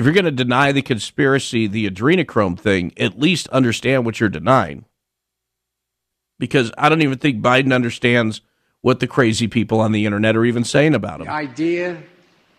if 0.00 0.06
you're 0.06 0.14
going 0.14 0.24
to 0.24 0.30
deny 0.30 0.72
the 0.72 0.80
conspiracy, 0.80 1.66
the 1.66 1.88
adrenochrome 1.88 2.58
thing, 2.58 2.94
at 2.96 3.18
least 3.18 3.48
understand 3.48 4.06
what 4.06 4.18
you're 4.18 4.30
denying. 4.30 4.86
Because 6.38 6.72
I 6.78 6.88
don't 6.88 7.02
even 7.02 7.18
think 7.18 7.42
Biden 7.42 7.74
understands 7.74 8.40
what 8.80 9.00
the 9.00 9.06
crazy 9.06 9.46
people 9.46 9.78
on 9.78 9.92
the 9.92 10.06
internet 10.06 10.36
are 10.36 10.44
even 10.46 10.64
saying 10.64 10.94
about 10.94 11.20
him. 11.20 11.26
The 11.26 11.32
idea 11.34 12.02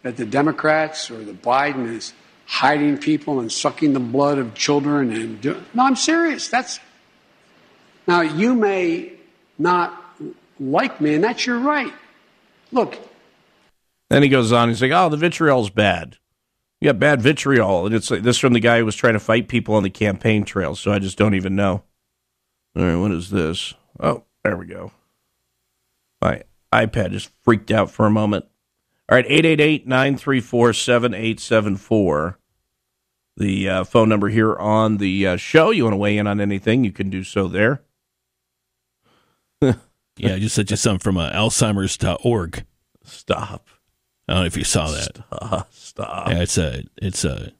that 0.04 0.18
the 0.18 0.26
Democrats 0.26 1.10
or 1.10 1.24
the 1.24 1.34
Biden 1.34 1.92
is 1.92 2.14
hiding 2.46 3.00
people 3.00 3.40
and 3.40 3.52
sucking 3.52 3.94
the 3.94 4.00
blood 4.00 4.38
of 4.38 4.54
children 4.54 5.12
and 5.12 5.42
do, 5.42 5.60
no, 5.74 5.84
I'm 5.84 5.96
serious. 5.96 6.48
That's 6.48 6.80
now 8.06 8.22
you 8.22 8.54
may 8.54 9.14
not 9.58 10.00
like 10.60 11.02
me, 11.02 11.16
and 11.16 11.24
that's 11.24 11.48
your 11.48 11.58
right. 11.58 11.92
Look. 12.72 13.00
Then 14.10 14.22
he 14.22 14.30
goes 14.30 14.52
on. 14.52 14.70
He's 14.70 14.82
like, 14.82 14.92
"Oh, 14.92 15.10
the 15.10 15.18
vitriol's 15.18 15.72
bad. 15.72 16.18
You 16.82 16.90
got 16.90 17.00
bad 17.00 17.22
vitriol, 17.22 17.86
and 17.86 17.94
it's 17.94 18.10
like 18.10 18.24
this 18.24 18.40
from 18.40 18.54
the 18.54 18.60
guy 18.60 18.80
who 18.80 18.86
was 18.86 18.96
trying 18.96 19.14
to 19.14 19.20
fight 19.20 19.48
people 19.48 19.76
on 19.76 19.84
the 19.84 19.90
campaign 19.92 20.44
trail. 20.44 20.76
So 20.76 20.92
I 20.92 20.98
just 20.98 21.16
don't 21.16 21.36
even 21.36 21.56
know. 21.56 21.84
All 22.76 22.84
right, 22.84 22.96
what 22.96 23.12
is 23.12 23.30
this? 23.30 23.76
Oh, 24.00 24.24
there 24.44 24.58
we 24.58 24.66
go. 24.66 24.92
My 26.22 26.44
iPad 26.74 27.12
just 27.12 27.32
freaked 27.44 27.70
out 27.70 27.92
for 27.92 28.08
a 28.08 28.12
moment. 28.12 28.46
All 29.08 29.16
right, 29.16 29.26
888 29.26 29.88
934 29.88 30.74
7874. 30.74 32.40
The 33.38 33.70
uh, 33.70 33.84
phone 33.84 34.10
number 34.10 34.30
here 34.30 34.56
on 34.56 34.98
the 34.98 35.28
uh, 35.28 35.38
show. 35.38 35.70
You 35.70 35.84
want 35.84 35.94
to 35.94 35.98
weigh 35.98 36.18
in 36.18 36.28
on 36.28 36.42
anything, 36.42 36.84
you 36.84 36.92
can 36.92 37.12
do 37.12 37.24
so 37.24 37.48
there. 37.48 37.84
yeah, 39.62 39.76
I 40.24 40.40
just 40.40 40.56
sent 40.56 40.72
you 40.72 40.78
some 40.78 40.98
from 40.98 41.18
uh, 41.18 41.32
Alzheimer's.org. 41.32 42.66
Stop. 43.04 43.68
I 44.32 44.36
don't 44.36 44.44
know 44.44 44.48
if 44.48 44.58
you 44.58 44.64
saw 44.64 44.88
that. 44.92 45.16
Stop. 45.16 45.74
Stop. 45.74 46.28
Yeah, 46.30 46.42
it's 46.42 46.58
a 46.58 46.84
it's 47.02 47.26
a 47.26 47.52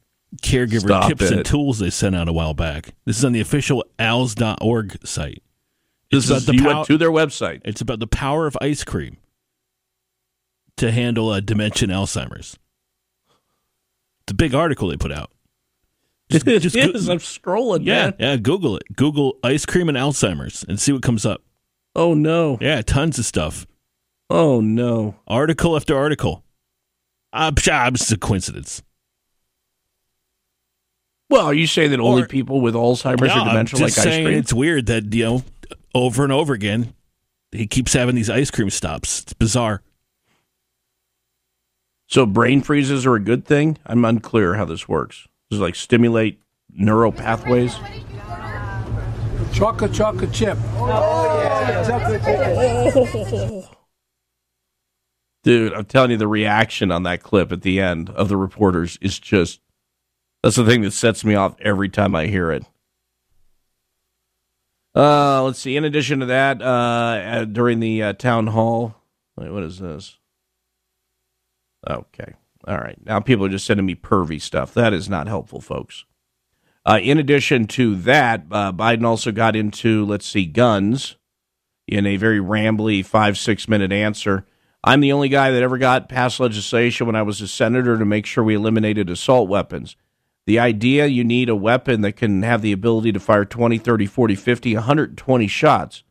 caregiver 0.42 0.80
Stop 0.86 1.08
tips 1.08 1.22
it. 1.22 1.32
and 1.32 1.44
tools 1.44 1.78
they 1.78 1.90
sent 1.90 2.16
out 2.16 2.28
a 2.28 2.32
while 2.32 2.54
back. 2.54 2.94
This 3.04 3.18
is 3.18 3.24
on 3.24 3.32
the 3.32 3.40
official 3.40 3.84
alz.org 3.98 5.06
site. 5.06 5.42
This 6.10 6.30
is- 6.30 6.48
you 6.48 6.64
went 6.64 6.86
to 6.86 6.96
their 6.98 7.10
website. 7.10 7.60
It's 7.64 7.80
about 7.80 7.98
the 8.00 8.06
power 8.06 8.46
of 8.46 8.56
ice 8.60 8.84
cream 8.84 9.18
to 10.78 10.90
handle 10.90 11.28
uh, 11.30 11.40
dementia 11.40 11.88
and 11.88 11.92
Alzheimer's. 11.96 12.58
It's 14.22 14.30
a 14.32 14.34
big 14.34 14.54
article 14.54 14.88
they 14.88 14.96
put 14.96 15.12
out. 15.12 15.30
It 16.30 16.44
go- 16.46 16.52
is. 16.52 17.08
I'm 17.08 17.18
scrolling, 17.18 17.84
yeah, 17.84 18.04
man. 18.04 18.14
yeah. 18.18 18.36
Google 18.36 18.76
it. 18.78 18.84
Google 18.96 19.36
ice 19.44 19.66
cream 19.66 19.88
and 19.90 19.98
Alzheimer's 19.98 20.64
and 20.66 20.80
see 20.80 20.92
what 20.92 21.02
comes 21.02 21.26
up. 21.26 21.42
Oh 21.94 22.14
no. 22.14 22.56
Yeah, 22.60 22.80
tons 22.80 23.18
of 23.18 23.26
stuff. 23.26 23.66
Oh 24.30 24.62
no. 24.62 25.16
Article 25.26 25.76
after 25.76 25.94
article. 25.96 26.42
I'm 27.32 27.56
sure 27.56 27.86
it's 27.86 28.12
a 28.12 28.18
coincidence. 28.18 28.82
Well, 31.30 31.46
are 31.46 31.54
you 31.54 31.66
say 31.66 31.88
that 31.88 31.98
only 32.00 32.22
Or- 32.22 32.26
people 32.26 32.60
with 32.60 32.74
Alzheimer's 32.74 33.22
No, 33.28 33.34
or 33.34 33.40
I'm 33.40 33.46
dementia 33.48 33.78
like 33.78 33.88
just 33.88 33.98
ice 33.98 34.04
saying 34.04 34.26
cream? 34.26 34.38
It's 34.38 34.52
weird 34.52 34.86
that 34.86 35.12
you 35.14 35.24
know 35.24 35.44
over 35.94 36.24
and 36.24 36.32
over 36.32 36.52
again 36.52 36.94
he 37.52 37.66
keeps 37.66 37.94
having 37.94 38.14
these 38.14 38.28
ice 38.30 38.50
cream 38.50 38.68
stops. 38.70 39.22
It's 39.22 39.32
bizarre. 39.32 39.82
So 42.06 42.26
brain 42.26 42.60
freezes 42.60 43.06
are 43.06 43.14
a 43.14 43.20
good 43.20 43.46
thing? 43.46 43.78
I'm 43.86 44.04
unclear 44.04 44.54
how 44.54 44.66
this 44.66 44.86
works. 44.86 45.26
Does 45.50 45.58
it 45.58 45.62
like 45.62 45.74
stimulate 45.74 46.38
neural 46.70 47.12
pathways? 47.12 47.74
Chocolate, 49.54 49.92
chocolate 49.94 50.32
chip. 50.32 50.58
Oh, 50.76 51.40
yeah. 51.42 51.86
Chocolate 51.88 52.22
chip. 52.22 53.64
Dude, 55.42 55.72
I'm 55.72 55.84
telling 55.86 56.12
you, 56.12 56.16
the 56.16 56.28
reaction 56.28 56.92
on 56.92 57.02
that 57.02 57.22
clip 57.22 57.50
at 57.50 57.62
the 57.62 57.80
end 57.80 58.10
of 58.10 58.28
the 58.28 58.36
reporters 58.36 58.96
is 59.00 59.18
just 59.18 59.60
that's 60.42 60.56
the 60.56 60.64
thing 60.64 60.82
that 60.82 60.92
sets 60.92 61.24
me 61.24 61.34
off 61.34 61.56
every 61.60 61.88
time 61.88 62.14
I 62.14 62.26
hear 62.26 62.50
it. 62.50 62.64
Uh, 64.94 65.42
let's 65.42 65.58
see. 65.58 65.76
In 65.76 65.84
addition 65.84 66.20
to 66.20 66.26
that, 66.26 66.60
uh, 66.60 66.64
uh, 66.64 67.44
during 67.44 67.80
the 67.80 68.02
uh, 68.02 68.12
town 68.12 68.48
hall, 68.48 68.96
wait, 69.36 69.50
what 69.50 69.62
is 69.62 69.78
this? 69.78 70.18
Okay, 71.88 72.34
all 72.66 72.78
right. 72.78 72.98
Now 73.04 73.20
people 73.20 73.44
are 73.46 73.50
just 73.50 73.66
sending 73.66 73.86
me 73.86 73.94
pervy 73.94 74.40
stuff. 74.40 74.74
That 74.74 74.92
is 74.92 75.08
not 75.08 75.26
helpful, 75.26 75.60
folks. 75.60 76.04
Uh, 76.84 76.98
in 77.02 77.18
addition 77.18 77.66
to 77.68 77.94
that, 77.96 78.44
uh, 78.50 78.72
Biden 78.72 79.04
also 79.04 79.32
got 79.32 79.56
into 79.56 80.04
let's 80.04 80.26
see, 80.26 80.46
guns 80.46 81.16
in 81.88 82.06
a 82.06 82.16
very 82.16 82.38
rambly 82.38 83.04
five 83.04 83.38
six 83.38 83.68
minute 83.68 83.92
answer. 83.92 84.46
I'm 84.84 85.00
the 85.00 85.12
only 85.12 85.28
guy 85.28 85.50
that 85.50 85.62
ever 85.62 85.78
got 85.78 86.08
past 86.08 86.40
legislation 86.40 87.06
when 87.06 87.14
I 87.14 87.22
was 87.22 87.40
a 87.40 87.46
senator 87.46 87.96
to 87.96 88.04
make 88.04 88.26
sure 88.26 88.42
we 88.42 88.54
eliminated 88.54 89.08
assault 89.08 89.48
weapons. 89.48 89.96
The 90.44 90.58
idea 90.58 91.06
you 91.06 91.22
need 91.22 91.48
a 91.48 91.54
weapon 91.54 92.00
that 92.00 92.14
can 92.14 92.42
have 92.42 92.62
the 92.62 92.72
ability 92.72 93.12
to 93.12 93.20
fire 93.20 93.44
20, 93.44 93.78
30, 93.78 94.06
40, 94.06 94.34
50, 94.34 94.74
120 94.74 95.46
shots, 95.46 96.02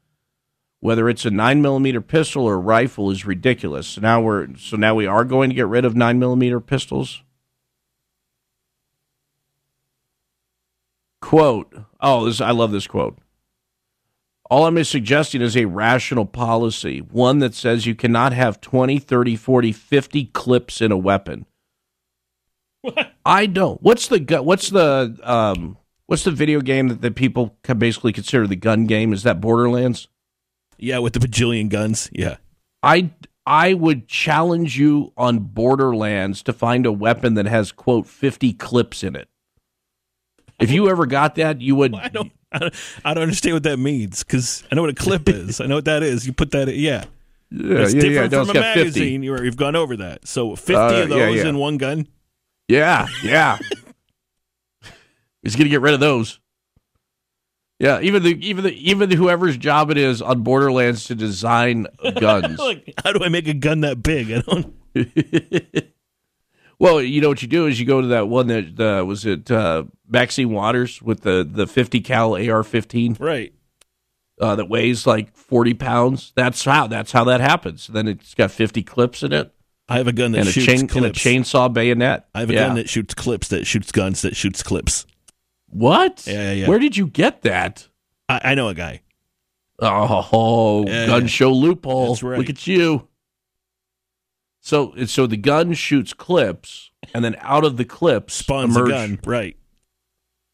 whether 0.79 1.09
it's 1.09 1.25
a 1.25 1.31
9 1.31 1.61
millimeter 1.61 1.99
pistol 1.99 2.45
or 2.45 2.59
rifle, 2.59 3.11
is 3.11 3.25
ridiculous. 3.25 3.87
So 3.87 4.01
now 4.01 4.21
we're 4.21 4.55
so 4.55 4.77
now 4.77 4.95
we 4.95 5.05
are 5.05 5.25
going 5.25 5.49
to 5.49 5.55
get 5.55 5.67
rid 5.67 5.83
of 5.83 5.95
9 5.95 6.17
millimeter 6.17 6.61
pistols. 6.61 7.23
Quote. 11.19 11.73
Oh, 11.99 12.25
this 12.25 12.39
I 12.39 12.51
love 12.51 12.71
this 12.71 12.87
quote. 12.87 13.17
All 14.51 14.65
I'm 14.65 14.83
suggesting 14.83 15.41
is 15.41 15.55
a 15.55 15.63
rational 15.63 16.25
policy, 16.25 16.99
one 16.99 17.39
that 17.39 17.55
says 17.55 17.85
you 17.85 17.95
cannot 17.95 18.33
have 18.33 18.59
20, 18.59 18.99
30, 18.99 19.37
40, 19.37 19.71
50 19.71 20.25
clips 20.25 20.81
in 20.81 20.91
a 20.91 20.97
weapon. 20.97 21.45
I 23.25 23.45
don't. 23.45 23.81
What's 23.81 24.09
the 24.09 24.19
what's 24.43 24.69
the 24.69 25.17
um 25.23 25.77
what's 26.07 26.25
the 26.25 26.31
video 26.31 26.59
game 26.59 26.89
that, 26.89 26.99
that 26.99 27.15
people 27.15 27.55
can 27.63 27.79
basically 27.79 28.11
consider 28.11 28.45
the 28.45 28.57
gun 28.57 28.87
game? 28.87 29.13
Is 29.13 29.23
that 29.23 29.39
Borderlands? 29.39 30.09
Yeah, 30.77 30.97
with 30.97 31.13
the 31.13 31.19
bajillion 31.19 31.69
guns. 31.69 32.09
Yeah. 32.11 32.35
I 32.83 33.11
I 33.45 33.73
would 33.73 34.09
challenge 34.09 34.77
you 34.77 35.13
on 35.15 35.39
Borderlands 35.39 36.43
to 36.43 36.51
find 36.51 36.85
a 36.85 36.91
weapon 36.91 37.35
that 37.35 37.45
has 37.45 37.71
quote 37.71 38.05
50 38.05 38.51
clips 38.55 39.01
in 39.01 39.15
it. 39.15 39.29
If 40.59 40.71
you 40.71 40.89
ever 40.89 41.05
got 41.05 41.35
that, 41.35 41.61
you 41.61 41.77
would 41.77 41.95
I 41.95 42.09
don't, 42.09 42.33
I 42.53 42.59
don't, 42.59 42.73
I 43.05 43.13
don't 43.13 43.23
understand 43.23 43.53
what 43.55 43.63
that 43.63 43.77
means 43.77 44.23
because 44.23 44.63
I 44.71 44.75
know 44.75 44.81
what 44.81 44.89
a 44.91 44.95
clip 44.95 45.27
is. 45.29 45.61
I 45.61 45.65
know 45.67 45.75
what 45.75 45.85
that 45.85 46.03
is. 46.03 46.27
You 46.27 46.33
put 46.33 46.51
that, 46.51 46.69
in, 46.69 46.75
yeah. 46.79 47.05
Yeah, 47.49 47.79
it's 47.79 47.93
yeah, 47.93 48.01
yeah, 48.03 48.09
different 48.09 48.31
no, 48.31 48.45
from 48.45 48.49
a 48.51 48.53
got 48.53 48.73
50. 48.75 48.79
magazine. 48.79 49.23
You 49.23 49.33
have 49.33 49.57
gone 49.57 49.75
over 49.75 49.97
that. 49.97 50.25
So 50.27 50.55
fifty 50.55 50.73
Uh, 50.75 51.03
of 51.03 51.09
yeah, 51.09 51.15
those 51.17 51.37
yeah. 51.37 51.47
in 51.47 51.57
one 51.57 51.77
gun. 51.77 52.07
Yeah, 52.69 53.07
yeah. 53.23 53.57
He's 55.43 55.57
gonna 55.57 55.69
get 55.69 55.81
rid 55.81 55.93
of 55.93 55.99
those. 55.99 56.39
Yeah, 57.79 57.99
even 57.99 58.23
the 58.23 58.29
even 58.47 58.63
the 58.63 58.73
even 58.89 59.11
whoever's 59.11 59.57
job 59.57 59.91
it 59.91 59.97
is 59.97 60.21
on 60.21 60.43
Borderlands 60.43 61.05
to 61.05 61.15
design 61.15 61.87
guns. 62.19 62.57
like, 62.59 62.93
how 63.03 63.11
do 63.11 63.21
I 63.23 63.27
make 63.27 63.47
a 63.47 63.53
gun 63.53 63.81
that 63.81 64.01
big? 64.01 64.31
I 64.31 64.41
don't. 64.41 64.73
Well, 66.81 66.99
you 66.99 67.21
know 67.21 67.29
what 67.29 67.43
you 67.43 67.47
do 67.47 67.67
is 67.67 67.79
you 67.79 67.85
go 67.85 68.01
to 68.01 68.07
that 68.07 68.27
one 68.27 68.47
that 68.47 68.79
uh, 68.79 69.05
was 69.05 69.23
it 69.25 69.51
uh, 69.51 69.83
Maxine 70.09 70.49
Waters 70.49 70.99
with 70.99 71.21
the 71.21 71.47
the 71.49 71.67
fifty 71.67 72.01
cal 72.01 72.33
AR 72.35 72.63
fifteen, 72.63 73.15
right? 73.19 73.53
Uh, 74.39 74.55
that 74.55 74.67
weighs 74.67 75.05
like 75.05 75.35
forty 75.37 75.75
pounds. 75.75 76.33
That's 76.35 76.65
how 76.65 76.87
that's 76.87 77.11
how 77.11 77.23
that 77.25 77.39
happens. 77.39 77.85
Then 77.85 78.07
it's 78.07 78.33
got 78.33 78.49
fifty 78.49 78.81
clips 78.81 79.21
in 79.21 79.31
it. 79.31 79.53
I 79.87 79.97
have 79.97 80.07
a 80.07 80.11
gun 80.13 80.31
that 80.31 80.39
and 80.39 80.47
a 80.47 80.51
shoots 80.51 80.65
chain 80.65 80.79
and 80.81 80.89
a 80.89 80.93
clips. 80.93 81.19
chainsaw 81.19 81.71
bayonet. 81.71 82.27
I 82.33 82.39
have 82.39 82.49
a 82.49 82.53
Yeah. 82.53 82.67
gun 82.67 82.75
that 82.77 82.89
shoots 82.89 83.13
clips. 83.13 83.49
That 83.49 83.67
shoots 83.67 83.91
guns. 83.91 84.23
That 84.23 84.35
shoots 84.35 84.63
clips. 84.63 85.05
What? 85.67 86.25
Yeah, 86.25 86.33
yeah. 86.33 86.51
yeah. 86.53 86.67
Where 86.67 86.79
did 86.79 86.97
you 86.97 87.05
get 87.05 87.43
that? 87.43 87.87
I, 88.27 88.41
I 88.43 88.55
know 88.55 88.69
a 88.69 88.73
guy. 88.73 89.01
Oh, 89.79 90.85
Yeah, 90.87 91.05
gun 91.07 91.27
show 91.27 91.51
loophole. 91.51 92.07
That's 92.09 92.23
right. 92.23 92.37
Look 92.39 92.49
at 92.49 92.65
you. 92.67 93.07
So, 94.61 94.93
so 95.05 95.25
the 95.25 95.37
gun 95.37 95.73
shoots 95.73 96.13
clips, 96.13 96.91
and 97.13 97.25
then 97.25 97.35
out 97.39 97.65
of 97.65 97.77
the 97.77 97.85
clips 97.85 98.35
Spawns 98.35 98.77
a 98.77 98.87
gun. 98.87 99.19
Right. 99.25 99.57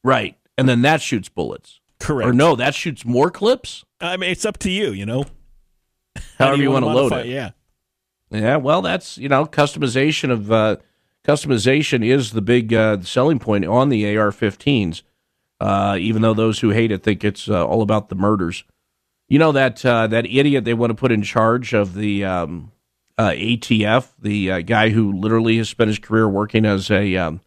right, 0.03 0.37
and 0.57 0.67
then 0.67 0.81
that 0.83 1.01
shoots 1.01 1.29
bullets. 1.29 1.81
Correct. 1.99 2.29
Or 2.29 2.33
no, 2.33 2.55
that 2.55 2.73
shoots 2.73 3.05
more 3.05 3.29
clips. 3.29 3.83
I 3.99 4.15
mean, 4.17 4.31
it's 4.31 4.45
up 4.45 4.57
to 4.59 4.71
you. 4.71 4.91
You 4.91 5.05
know. 5.05 5.25
However 6.39 6.61
you, 6.61 6.71
want 6.71 6.83
to 6.83 6.91
load 6.91 7.13
it. 7.13 7.27
Yeah. 7.27 7.51
Yeah, 8.29 8.57
well, 8.57 8.81
that's 8.81 9.17
you 9.17 9.29
know 9.29 9.45
customization 9.45 10.31
of 10.31 10.51
uh, 10.51 10.77
customization 11.25 12.05
is 12.05 12.31
the 12.31 12.41
big 12.41 12.73
uh, 12.73 13.01
selling 13.01 13.39
point 13.39 13.65
on 13.65 13.89
the 13.89 14.17
AR-15s. 14.17 15.03
Uh, 15.59 15.97
even 15.99 16.21
though 16.21 16.33
those 16.33 16.59
who 16.59 16.69
hate 16.69 16.91
it 16.91 17.03
think 17.03 17.23
it's 17.23 17.49
uh, 17.49 17.65
all 17.65 17.81
about 17.81 18.09
the 18.09 18.15
murders. 18.15 18.63
You 19.27 19.39
know 19.39 19.51
that 19.51 19.85
uh, 19.85 20.07
that 20.07 20.25
idiot 20.25 20.65
they 20.65 20.73
want 20.73 20.91
to 20.91 20.95
put 20.95 21.11
in 21.11 21.23
charge 21.23 21.73
of 21.73 21.93
the 21.93 22.23
um, 22.23 22.71
uh, 23.17 23.31
ATF, 23.31 24.09
the 24.21 24.51
uh, 24.51 24.61
guy 24.61 24.89
who 24.89 25.11
literally 25.11 25.57
has 25.57 25.69
spent 25.69 25.87
his 25.89 25.99
career 25.99 26.27
working 26.27 26.65
as 26.65 26.91
a 26.91 27.15
um, 27.17 27.41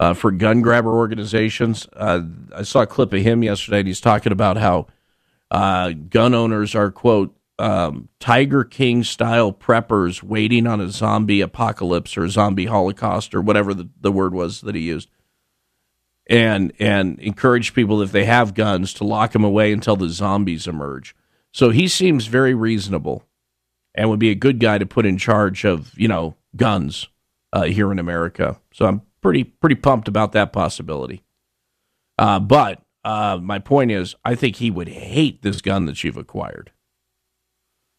uh, 0.00 0.14
for 0.14 0.30
gun 0.30 0.60
grabber 0.60 0.94
organizations. 0.94 1.86
Uh, 1.94 2.22
I 2.54 2.62
saw 2.62 2.82
a 2.82 2.86
clip 2.86 3.12
of 3.12 3.22
him 3.22 3.42
yesterday, 3.42 3.80
and 3.80 3.88
he's 3.88 4.00
talking 4.00 4.32
about 4.32 4.56
how 4.56 4.86
uh, 5.50 5.92
gun 5.92 6.34
owners 6.34 6.74
are 6.74 6.90
quote 6.90 7.34
um, 7.58 8.08
Tiger 8.20 8.64
King 8.64 9.02
style 9.02 9.52
preppers 9.52 10.22
waiting 10.22 10.66
on 10.66 10.80
a 10.80 10.90
zombie 10.90 11.40
apocalypse 11.40 12.16
or 12.16 12.28
zombie 12.28 12.66
holocaust 12.66 13.34
or 13.34 13.40
whatever 13.40 13.74
the, 13.74 13.88
the 14.00 14.12
word 14.12 14.32
was 14.32 14.60
that 14.60 14.74
he 14.74 14.82
used. 14.82 15.08
And 16.30 16.72
and 16.78 17.18
encourage 17.20 17.72
people 17.72 18.02
if 18.02 18.12
they 18.12 18.26
have 18.26 18.52
guns 18.52 18.92
to 18.94 19.04
lock 19.04 19.32
them 19.32 19.44
away 19.44 19.72
until 19.72 19.96
the 19.96 20.10
zombies 20.10 20.66
emerge. 20.66 21.16
So 21.52 21.70
he 21.70 21.88
seems 21.88 22.26
very 22.26 22.52
reasonable, 22.52 23.24
and 23.98 24.08
would 24.08 24.20
be 24.20 24.30
a 24.30 24.36
good 24.36 24.60
guy 24.60 24.78
to 24.78 24.86
put 24.86 25.04
in 25.04 25.18
charge 25.18 25.64
of 25.64 25.92
you 25.98 26.06
know 26.06 26.36
guns 26.56 27.08
uh, 27.52 27.64
here 27.64 27.90
in 27.90 27.98
America. 27.98 28.58
So 28.72 28.86
I'm 28.86 29.02
pretty 29.20 29.42
pretty 29.42 29.74
pumped 29.74 30.06
about 30.06 30.32
that 30.32 30.52
possibility. 30.52 31.24
Uh, 32.16 32.38
but 32.38 32.80
uh, 33.04 33.38
my 33.42 33.58
point 33.58 33.90
is, 33.90 34.14
I 34.24 34.36
think 34.36 34.56
he 34.56 34.70
would 34.70 34.88
hate 34.88 35.42
this 35.42 35.60
gun 35.60 35.86
that 35.86 36.02
you've 36.04 36.16
acquired. 36.16 36.70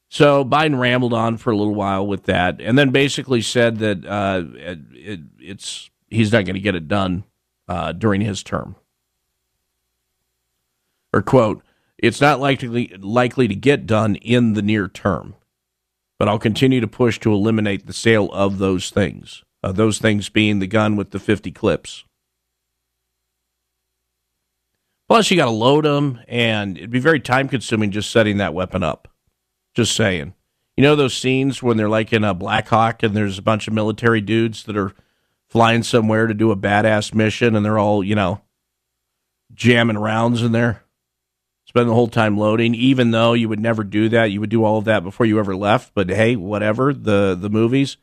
So 0.10 0.43
Biden 0.43 0.80
rambled 0.80 1.14
on 1.14 1.38
for 1.38 1.52
a 1.52 1.58
little 1.58 1.76
while 1.76 2.08
with 2.08 2.24
that, 2.24 2.62
and 2.62 2.78
then 2.78 2.91
basically 2.91 3.41
said 3.41 3.78
that 3.80 4.06
uh, 4.06 4.43
it, 4.56 4.80
it, 4.93 5.20
it's 5.38 5.89
he's 6.08 6.32
not 6.32 6.45
going 6.45 6.56
to 6.56 6.62
get 6.62 6.76
it 6.76 6.88
done 6.88 7.26
uh, 7.68 7.91
during 7.91 8.22
his 8.22 8.41
term. 8.41 8.76
Or 11.14 11.22
quote, 11.22 11.62
it's 11.97 12.22
not 12.22 12.39
likely 12.39 12.95
likely 13.00 13.50
to 13.50 13.56
get 13.56 13.86
done 13.86 14.16
in 14.16 14.54
the 14.54 14.62
near 14.62 14.88
term, 14.88 15.36
but 16.20 16.28
I'll 16.28 16.38
continue 16.38 16.82
to 16.82 16.88
push 16.88 17.18
to 17.22 17.34
eliminate 17.34 17.88
the 17.88 17.94
sale 17.94 18.30
of 18.34 18.60
those 18.60 18.90
things. 18.92 19.44
Uh, 19.64 19.72
those 19.72 19.98
things 20.00 20.30
being 20.30 20.60
the 20.60 20.68
gun 20.68 20.96
with 20.96 21.12
the 21.12 21.20
50 21.20 21.52
clips. 21.52 22.04
Plus, 25.08 25.32
you 25.32 25.38
got 25.38 25.46
to 25.46 25.52
load 25.52 25.86
them, 25.86 26.20
and 26.28 26.78
it'd 26.78 26.92
be 26.92 27.00
very 27.00 27.20
time 27.20 27.48
consuming 27.48 27.90
just 27.90 28.12
setting 28.12 28.38
that 28.38 28.54
weapon 28.54 28.84
up. 28.84 29.08
Just 29.74 29.96
saying. 29.96 30.36
You 30.78 30.84
know 30.84 30.96
those 30.96 31.18
scenes 31.18 31.64
when 31.64 31.78
they're 31.78 31.90
like 31.90 32.14
in 32.14 32.24
a 32.24 32.34
Black 32.34 32.68
Hawk 32.68 33.02
and 33.02 33.16
there's 33.16 33.40
a 33.40 33.42
bunch 33.42 33.68
of 33.68 33.74
military 33.74 34.22
dudes 34.22 34.64
that 34.64 34.78
are 34.78 34.94
flying 35.50 35.84
somewhere 35.84 36.28
to 36.28 36.34
do 36.34 36.52
a 36.52 36.56
badass 36.56 37.14
mission 37.14 37.56
and 37.56 37.66
they're 37.66 37.80
all, 37.80 38.04
you 38.04 38.16
know, 38.16 38.42
jamming 39.54 39.98
rounds 39.98 40.42
in 40.42 40.52
there? 40.52 40.84
Spend 41.70 41.88
the 41.88 41.94
whole 41.94 42.08
time 42.08 42.36
loading, 42.36 42.74
even 42.74 43.12
though 43.12 43.34
you 43.34 43.48
would 43.48 43.60
never 43.60 43.84
do 43.84 44.10
that. 44.10 44.32
You 44.32 44.40
would 44.40 44.50
do 44.50 44.64
all 44.64 44.80
of 44.80 44.86
that 44.86 45.04
before 45.04 45.28
you 45.28 45.38
ever 45.38 45.56
left. 45.56 45.92
But 45.94 46.10
hey, 46.10 46.36
whatever, 46.36 46.96
the, 46.96 47.38
the 47.40 47.52
movies. 47.52 47.98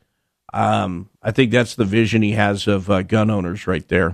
Um, 0.55 1.11
I 1.21 1.33
think 1.33 1.51
that's 1.51 1.75
the 1.75 1.85
vision 1.85 2.23
he 2.23 2.31
has 2.31 2.69
of 2.69 2.89
uh, 2.89 3.03
gun 3.03 3.29
owners 3.29 3.67
right 3.67 3.87
there. 3.89 4.11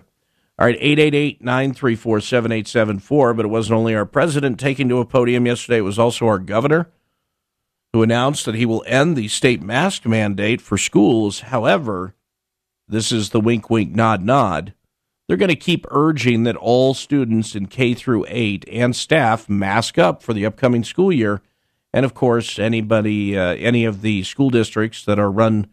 All 0.58 0.64
right, 0.64 0.78
888 0.80 1.44
934 1.44 2.20
7874. 2.22 3.34
But 3.34 3.44
it 3.44 3.48
wasn't 3.48 3.76
only 3.76 3.94
our 3.94 4.06
president 4.06 4.58
taking 4.58 4.88
to 4.88 5.00
a 5.00 5.04
podium 5.04 5.44
yesterday, 5.44 5.78
it 5.78 5.82
was 5.82 5.98
also 5.98 6.26
our 6.28 6.38
governor 6.38 6.88
who 7.92 8.02
announced 8.02 8.46
that 8.46 8.54
he 8.54 8.64
will 8.64 8.82
end 8.86 9.16
the 9.16 9.28
state 9.28 9.60
mask 9.60 10.06
mandate 10.06 10.62
for 10.62 10.78
schools. 10.78 11.40
However, 11.40 12.14
this 12.88 13.12
is 13.12 13.28
the 13.28 13.40
wink, 13.40 13.68
wink, 13.68 13.94
nod, 13.94 14.22
nod. 14.22 14.72
They're 15.32 15.38
going 15.38 15.48
to 15.48 15.56
keep 15.56 15.86
urging 15.90 16.42
that 16.42 16.56
all 16.56 16.92
students 16.92 17.54
in 17.54 17.64
K 17.64 17.94
through 17.94 18.26
8 18.28 18.66
and 18.70 18.94
staff 18.94 19.48
mask 19.48 19.96
up 19.96 20.22
for 20.22 20.34
the 20.34 20.44
upcoming 20.44 20.84
school 20.84 21.10
year. 21.10 21.40
And 21.90 22.04
of 22.04 22.12
course, 22.12 22.58
anybody, 22.58 23.34
uh, 23.38 23.54
any 23.54 23.86
of 23.86 24.02
the 24.02 24.24
school 24.24 24.50
districts 24.50 25.06
that 25.06 25.18
are 25.18 25.30
run 25.30 25.68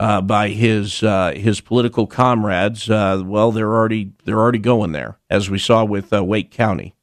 uh, 0.00 0.22
by 0.22 0.48
his 0.48 1.02
uh, 1.02 1.34
his 1.36 1.60
political 1.60 2.06
comrades, 2.06 2.88
uh, 2.88 3.22
well, 3.22 3.52
they're 3.52 3.74
already 3.74 4.12
they're 4.24 4.40
already 4.40 4.60
going 4.60 4.92
there, 4.92 5.18
as 5.28 5.50
we 5.50 5.58
saw 5.58 5.84
with 5.84 6.10
uh, 6.10 6.24
Wake 6.24 6.50
County. 6.50 6.94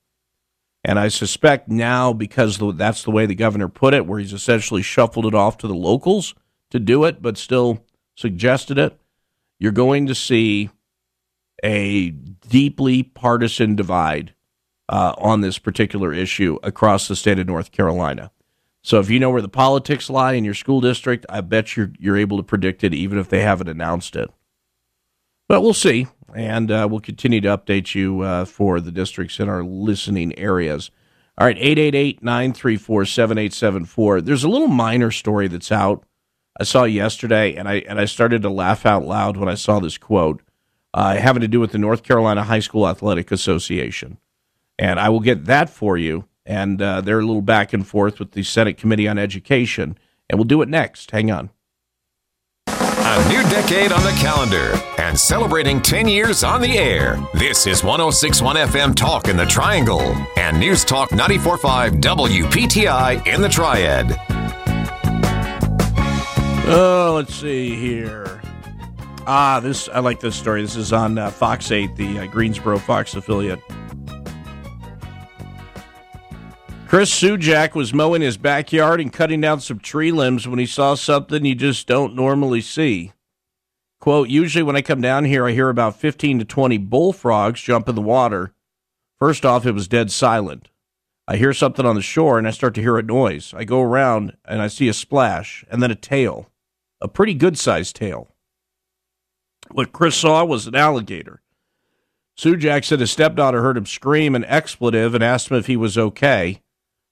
And 0.83 0.97
I 0.97 1.09
suspect 1.09 1.69
now, 1.69 2.11
because 2.11 2.59
that's 2.75 3.03
the 3.03 3.11
way 3.11 3.27
the 3.27 3.35
governor 3.35 3.69
put 3.69 3.93
it, 3.93 4.07
where 4.07 4.17
he's 4.19 4.33
essentially 4.33 4.81
shuffled 4.81 5.27
it 5.27 5.35
off 5.35 5.59
to 5.59 5.67
the 5.67 5.75
locals 5.75 6.33
to 6.71 6.79
do 6.79 7.03
it, 7.03 7.21
but 7.21 7.37
still 7.37 7.85
suggested 8.15 8.79
it, 8.79 8.99
you're 9.59 9.71
going 9.71 10.07
to 10.07 10.15
see 10.15 10.71
a 11.64 12.09
deeply 12.09 13.03
partisan 13.03 13.76
divide 13.76 14.34
uh, 14.89 15.14
on 15.18 15.41
this 15.41 15.57
particular 15.57 16.14
issue 16.14 16.59
across 16.61 17.07
the 17.07 17.16
state 17.16 17.39
of 17.39 17.47
North 17.47 17.72
Carolina. 17.72 18.32
So 18.84 18.99
if 18.99 19.09
you 19.09 19.20
know 19.20 19.30
where 19.30 19.41
the 19.41 19.47
politics 19.47 20.09
lie 20.09 20.34
in 20.34 20.43
your 20.43 20.53
school 20.53 20.82
district, 20.82 21.26
I 21.30 21.41
bet 21.41 21.78
you're 21.78 21.93
you're 21.97 22.18
able 22.18 22.38
to 22.38 22.43
predict 22.43 22.84
it, 22.84 22.93
even 22.93 23.18
if 23.18 23.30
they 23.30 23.41
haven't 23.41 23.70
announced 23.70 24.16
it. 24.16 24.30
But 25.47 25.61
we'll 25.61 25.74
see 25.74 26.07
and 26.36 26.72
uh, 26.72 26.88
we'll 26.89 26.99
continue 26.99 27.41
to 27.41 27.57
update 27.57 27.95
you 27.95 28.22
uh, 28.22 28.45
for 28.45 28.80
the 28.80 28.91
districts 28.91 29.39
in 29.39 29.49
our 29.49 29.64
listening 29.64 30.38
areas. 30.38 30.91
All 31.38 31.47
right, 31.47 31.57
888 31.57 32.24
934 32.24 33.05
7874. 33.05 34.22
There's 34.22 34.43
a 34.43 34.49
little 34.49 34.68
minor 34.68 35.11
story 35.11 35.47
that's 35.47 35.72
out. 35.72 36.05
I 36.59 36.64
saw 36.64 36.84
yesterday, 36.84 37.55
and 37.55 37.68
I, 37.68 37.76
and 37.88 37.99
I 37.99 38.05
started 38.05 38.43
to 38.43 38.49
laugh 38.49 38.86
out 38.86 39.05
loud 39.05 39.38
when 39.38 39.49
I 39.49 39.55
saw 39.55 39.80
this 39.80 39.97
quote 39.97 40.42
uh, 40.93 41.15
having 41.15 41.41
to 41.41 41.47
do 41.47 41.59
with 41.59 41.71
the 41.71 41.77
North 41.77 42.03
Carolina 42.03 42.43
High 42.43 42.59
School 42.59 42.87
Athletic 42.87 43.31
Association. 43.31 44.17
And 44.77 44.99
I 44.99 45.09
will 45.09 45.19
get 45.19 45.45
that 45.45 45.69
for 45.69 45.97
you. 45.97 46.25
And 46.45 46.81
uh, 46.81 47.01
they're 47.01 47.19
a 47.19 47.25
little 47.25 47.41
back 47.41 47.73
and 47.73 47.87
forth 47.87 48.19
with 48.19 48.31
the 48.31 48.43
Senate 48.43 48.77
Committee 48.77 49.07
on 49.07 49.17
Education. 49.17 49.97
And 50.29 50.37
we'll 50.37 50.45
do 50.45 50.61
it 50.61 50.69
next. 50.69 51.11
Hang 51.11 51.31
on. 51.31 51.49
A 52.67 53.29
new 53.29 53.43
decade 53.43 53.91
on 53.91 54.01
the 54.03 54.17
calendar 54.19 54.73
and 54.97 55.19
celebrating 55.19 55.81
10 55.81 56.07
years 56.07 56.43
on 56.43 56.61
the 56.61 56.77
air. 56.77 57.17
This 57.35 57.67
is 57.67 57.83
1061 57.83 58.55
FM 58.55 58.95
Talk 58.95 59.27
in 59.27 59.37
the 59.37 59.45
Triangle 59.45 60.15
and 60.37 60.59
News 60.59 60.83
Talk 60.83 61.11
945 61.11 61.93
WPTI 61.93 63.27
in 63.27 63.41
the 63.41 63.49
Triad. 63.49 64.19
Oh, 66.65 67.13
let's 67.15 67.35
see 67.35 67.75
here. 67.75 68.42
Ah, 69.26 69.61
this 69.61 69.88
I 69.88 69.99
like 69.99 70.19
this 70.19 70.36
story. 70.36 70.61
This 70.61 70.76
is 70.76 70.91
on 70.91 71.17
uh, 71.17 71.32
Fox 71.32 71.71
8, 71.71 71.95
the 71.95 72.19
uh, 72.19 72.26
Greensboro 72.28 72.78
Fox 72.78 73.15
affiliate. 73.15 73.61
Chris 76.88 77.09
Sujak 77.09 77.74
was 77.74 77.93
mowing 77.93 78.21
his 78.21 78.38
backyard 78.38 78.99
and 78.99 79.11
cutting 79.11 79.39
down 79.39 79.61
some 79.61 79.80
tree 79.80 80.11
limbs 80.11 80.47
when 80.47 80.59
he 80.59 80.65
saw 80.65 80.93
something 80.93 81.45
you 81.45 81.55
just 81.55 81.88
don't 81.88 82.15
normally 82.15 82.61
see. 82.61 83.13
Quote, 84.01 84.28
usually 84.28 84.61
when 84.61 84.76
I 84.76 84.82
come 84.82 84.99
down 84.99 85.24
here, 85.24 85.47
I 85.47 85.53
hear 85.53 85.69
about 85.69 85.95
15 85.95 86.39
to 86.39 86.45
20 86.45 86.78
bullfrogs 86.80 87.61
jump 87.61 87.88
in 87.88 87.95
the 87.95 88.01
water. 88.01 88.53
First 89.17 89.45
off, 89.45 89.65
it 89.65 89.71
was 89.71 89.88
dead 89.88 90.11
silent. 90.11 90.69
I 91.26 91.38
hear 91.38 91.53
something 91.53 91.86
on 91.86 91.95
the 91.95 92.01
shore 92.01 92.38
and 92.38 92.45
I 92.45 92.51
start 92.51 92.76
to 92.76 92.82
hear 92.82 92.97
a 92.97 93.03
noise. 93.03 93.53
I 93.55 93.63
go 93.63 93.82
around 93.82 94.36
and 94.43 94.61
I 94.61 94.67
see 94.67 94.89
a 94.89 94.93
splash 94.93 95.63
and 95.71 95.82
then 95.82 95.91
a 95.91 95.95
tail, 95.95 96.49
a 96.99 97.07
pretty 97.07 97.34
good 97.34 97.57
sized 97.57 97.95
tail. 97.95 98.32
What 99.72 99.91
Chris 99.91 100.16
saw 100.16 100.43
was 100.45 100.68
an 100.68 100.76
alligator. 100.76 101.41
Sujak 102.38 102.84
said 102.84 102.99
his 102.99 103.11
stepdaughter 103.11 103.61
heard 103.61 103.78
him 103.78 103.86
scream 103.86 104.36
an 104.36 104.45
expletive 104.45 105.14
and 105.14 105.24
asked 105.24 105.49
him 105.49 105.57
if 105.57 105.68
he 105.68 105.78
was 105.78 105.97
okay. 105.97 106.61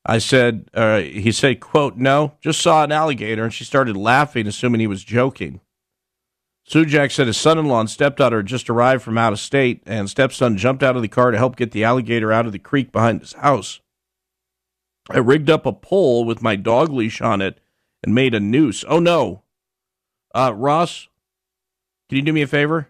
I 0.03 0.17
said, 0.17 0.69
uh, 0.73 0.99
he 0.99 1.31
said, 1.31 1.59
quote, 1.59 1.95
no, 1.95 2.33
just 2.41 2.59
saw 2.59 2.83
an 2.83 2.91
alligator. 2.91 3.43
And 3.43 3.53
she 3.53 3.63
started 3.63 3.95
laughing, 3.95 4.47
assuming 4.47 4.81
he 4.81 4.87
was 4.87 5.03
joking. 5.03 5.61
Sujak 6.67 7.11
said 7.11 7.27
his 7.27 7.37
son 7.37 7.57
in 7.57 7.67
law 7.67 7.81
and 7.81 7.89
stepdaughter 7.89 8.37
had 8.37 8.45
just 8.45 8.69
arrived 8.69 9.03
from 9.03 9.17
out 9.17 9.33
of 9.33 9.39
state, 9.39 9.83
and 9.85 10.09
stepson 10.09 10.57
jumped 10.57 10.83
out 10.83 10.95
of 10.95 11.01
the 11.01 11.07
car 11.07 11.31
to 11.31 11.37
help 11.37 11.55
get 11.55 11.71
the 11.71 11.83
alligator 11.83 12.31
out 12.31 12.45
of 12.45 12.51
the 12.51 12.59
creek 12.59 12.91
behind 12.91 13.21
his 13.21 13.33
house. 13.33 13.81
I 15.09 15.17
rigged 15.17 15.49
up 15.49 15.65
a 15.65 15.73
pole 15.73 16.23
with 16.23 16.41
my 16.41 16.55
dog 16.55 16.89
leash 16.89 17.21
on 17.21 17.41
it 17.41 17.59
and 18.03 18.15
made 18.15 18.33
a 18.33 18.39
noose. 18.39 18.85
Oh, 18.87 18.99
no. 18.99 19.43
Uh, 20.33 20.53
Ross, 20.55 21.09
can 22.11 22.17
you 22.17 22.23
do 22.23 22.33
me 22.33 22.41
a 22.41 22.47
favor? 22.47 22.89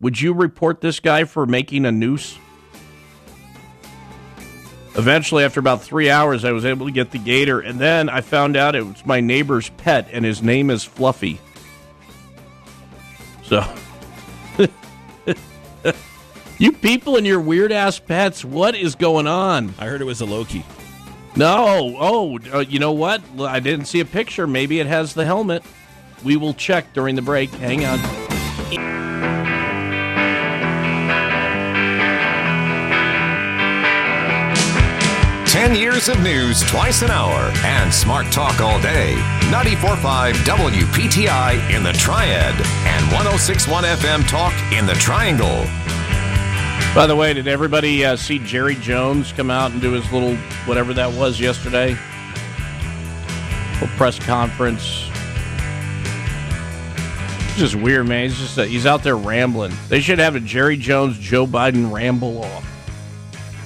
Would 0.00 0.22
you 0.22 0.32
report 0.32 0.80
this 0.80 0.98
guy 0.98 1.24
for 1.24 1.44
making 1.44 1.84
a 1.84 1.92
noose? 1.92 2.38
Eventually, 4.96 5.44
after 5.44 5.60
about 5.60 5.82
three 5.82 6.08
hours, 6.08 6.46
I 6.46 6.52
was 6.52 6.64
able 6.64 6.86
to 6.86 6.92
get 6.92 7.10
the 7.10 7.18
gator, 7.18 7.60
and 7.60 7.78
then 7.78 8.08
I 8.08 8.22
found 8.22 8.56
out 8.56 8.74
it 8.74 8.86
was 8.86 9.04
my 9.04 9.20
neighbor's 9.20 9.68
pet, 9.68 10.08
and 10.12 10.24
his 10.24 10.42
name 10.42 10.70
is 10.70 10.82
Fluffy. 10.82 11.38
So, 13.42 13.62
you 16.56 16.72
people 16.72 17.16
and 17.16 17.26
your 17.26 17.40
weird 17.40 17.70
ass 17.70 17.98
pets, 17.98 18.46
what 18.46 18.74
is 18.74 18.94
going 18.94 19.26
on? 19.26 19.74
I 19.78 19.88
heard 19.88 20.00
it 20.00 20.04
was 20.04 20.22
a 20.22 20.24
Loki. 20.24 20.64
No, 21.36 21.96
oh, 22.00 22.38
uh, 22.50 22.60
you 22.60 22.78
know 22.78 22.92
what? 22.92 23.20
I 23.38 23.60
didn't 23.60 23.84
see 23.84 24.00
a 24.00 24.06
picture. 24.06 24.46
Maybe 24.46 24.80
it 24.80 24.86
has 24.86 25.12
the 25.12 25.26
helmet. 25.26 25.62
We 26.24 26.38
will 26.38 26.54
check 26.54 26.94
during 26.94 27.14
the 27.14 27.20
break. 27.20 27.50
Hang 27.50 27.84
on. 27.84 28.33
10 35.64 35.70
10 35.72 35.80
years 35.80 36.10
of 36.10 36.20
news 36.20 36.60
twice 36.64 37.00
an 37.00 37.10
hour 37.10 37.50
and 37.64 37.90
smart 37.90 38.30
talk 38.30 38.60
all 38.60 38.78
day. 38.82 39.14
94.5 39.50 40.34
WPTI 40.44 41.74
in 41.74 41.82
the 41.82 41.92
Triad 41.94 42.54
and 42.84 43.06
106.1 43.06 43.82
FM 43.96 44.28
Talk 44.28 44.52
in 44.74 44.84
the 44.84 44.92
Triangle. 44.92 45.64
By 46.94 47.06
the 47.06 47.16
way, 47.16 47.32
did 47.32 47.48
everybody 47.48 48.04
uh, 48.04 48.14
see 48.14 48.40
Jerry 48.40 48.74
Jones 48.74 49.32
come 49.32 49.50
out 49.50 49.70
and 49.70 49.80
do 49.80 49.92
his 49.92 50.12
little 50.12 50.36
whatever 50.66 50.92
that 50.92 51.10
was 51.14 51.40
yesterday? 51.40 51.96
Little 53.80 53.96
press 53.96 54.18
conference. 54.18 55.08
It's 57.48 57.58
just 57.58 57.74
weird, 57.74 58.06
man. 58.06 58.28
He's 58.28 58.38
just 58.38 58.58
uh, 58.58 58.64
he's 58.64 58.84
out 58.84 59.02
there 59.02 59.16
rambling. 59.16 59.72
They 59.88 60.02
should 60.02 60.18
have 60.18 60.36
a 60.36 60.40
Jerry 60.40 60.76
Jones 60.76 61.18
Joe 61.18 61.46
Biden 61.46 61.90
ramble 61.90 62.44
off. 62.44 62.66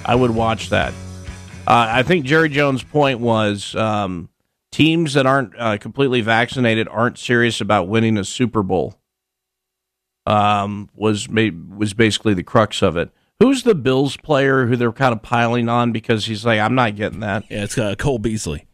I 0.05 0.15
would 0.15 0.31
watch 0.31 0.69
that. 0.69 0.93
Uh, 1.69 1.87
I 1.91 2.03
think 2.03 2.25
Jerry 2.25 2.49
Jones' 2.49 2.81
point 2.81 3.19
was 3.19 3.75
um, 3.75 4.29
teams 4.71 5.13
that 5.13 5.27
aren't 5.27 5.53
uh, 5.55 5.77
completely 5.77 6.21
vaccinated 6.21 6.87
aren't 6.87 7.19
serious 7.19 7.61
about 7.61 7.87
winning 7.87 8.17
a 8.17 8.23
Super 8.23 8.63
Bowl. 8.63 8.95
Um, 10.25 10.89
was 10.95 11.29
was 11.29 11.93
basically 11.93 12.33
the 12.33 12.43
crux 12.43 12.81
of 12.81 12.97
it. 12.97 13.11
Who's 13.39 13.63
the 13.63 13.75
Bills 13.75 14.17
player 14.17 14.65
who 14.65 14.75
they're 14.75 14.91
kind 14.91 15.13
of 15.13 15.21
piling 15.21 15.69
on 15.69 15.91
because 15.91 16.25
he's 16.25 16.43
like, 16.43 16.59
I'm 16.59 16.75
not 16.75 16.95
getting 16.95 17.19
that. 17.21 17.45
Yeah, 17.49 17.63
it's 17.63 17.77
uh, 17.77 17.95
Cole 17.95 18.19
Beasley. 18.19 18.65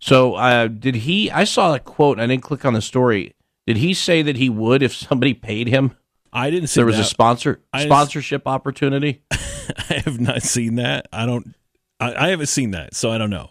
So 0.00 0.34
uh, 0.34 0.66
did 0.66 0.96
he? 0.96 1.30
I 1.30 1.44
saw 1.44 1.74
a 1.74 1.78
quote. 1.78 2.18
I 2.18 2.26
didn't 2.26 2.42
click 2.42 2.64
on 2.64 2.74
the 2.74 2.82
story. 2.82 3.34
Did 3.68 3.78
he 3.78 3.94
say 3.94 4.22
that 4.22 4.36
he 4.36 4.48
would 4.50 4.82
if 4.82 4.94
somebody 4.94 5.32
paid 5.32 5.68
him? 5.68 5.96
I 6.32 6.50
didn't 6.50 6.68
see 6.68 6.80
there 6.80 6.86
was 6.86 6.96
that. 6.96 7.02
a 7.02 7.08
sponsor 7.08 7.62
sponsorship 7.76 8.46
opportunity. 8.46 9.22
I 9.30 10.02
have 10.04 10.20
not 10.20 10.42
seen 10.42 10.74
that. 10.76 11.06
I 11.12 11.24
don't. 11.24 11.54
I, 12.00 12.26
I 12.26 12.28
haven't 12.28 12.46
seen 12.48 12.72
that, 12.72 12.94
so 12.94 13.10
I 13.10 13.18
don't 13.18 13.30
know. 13.30 13.50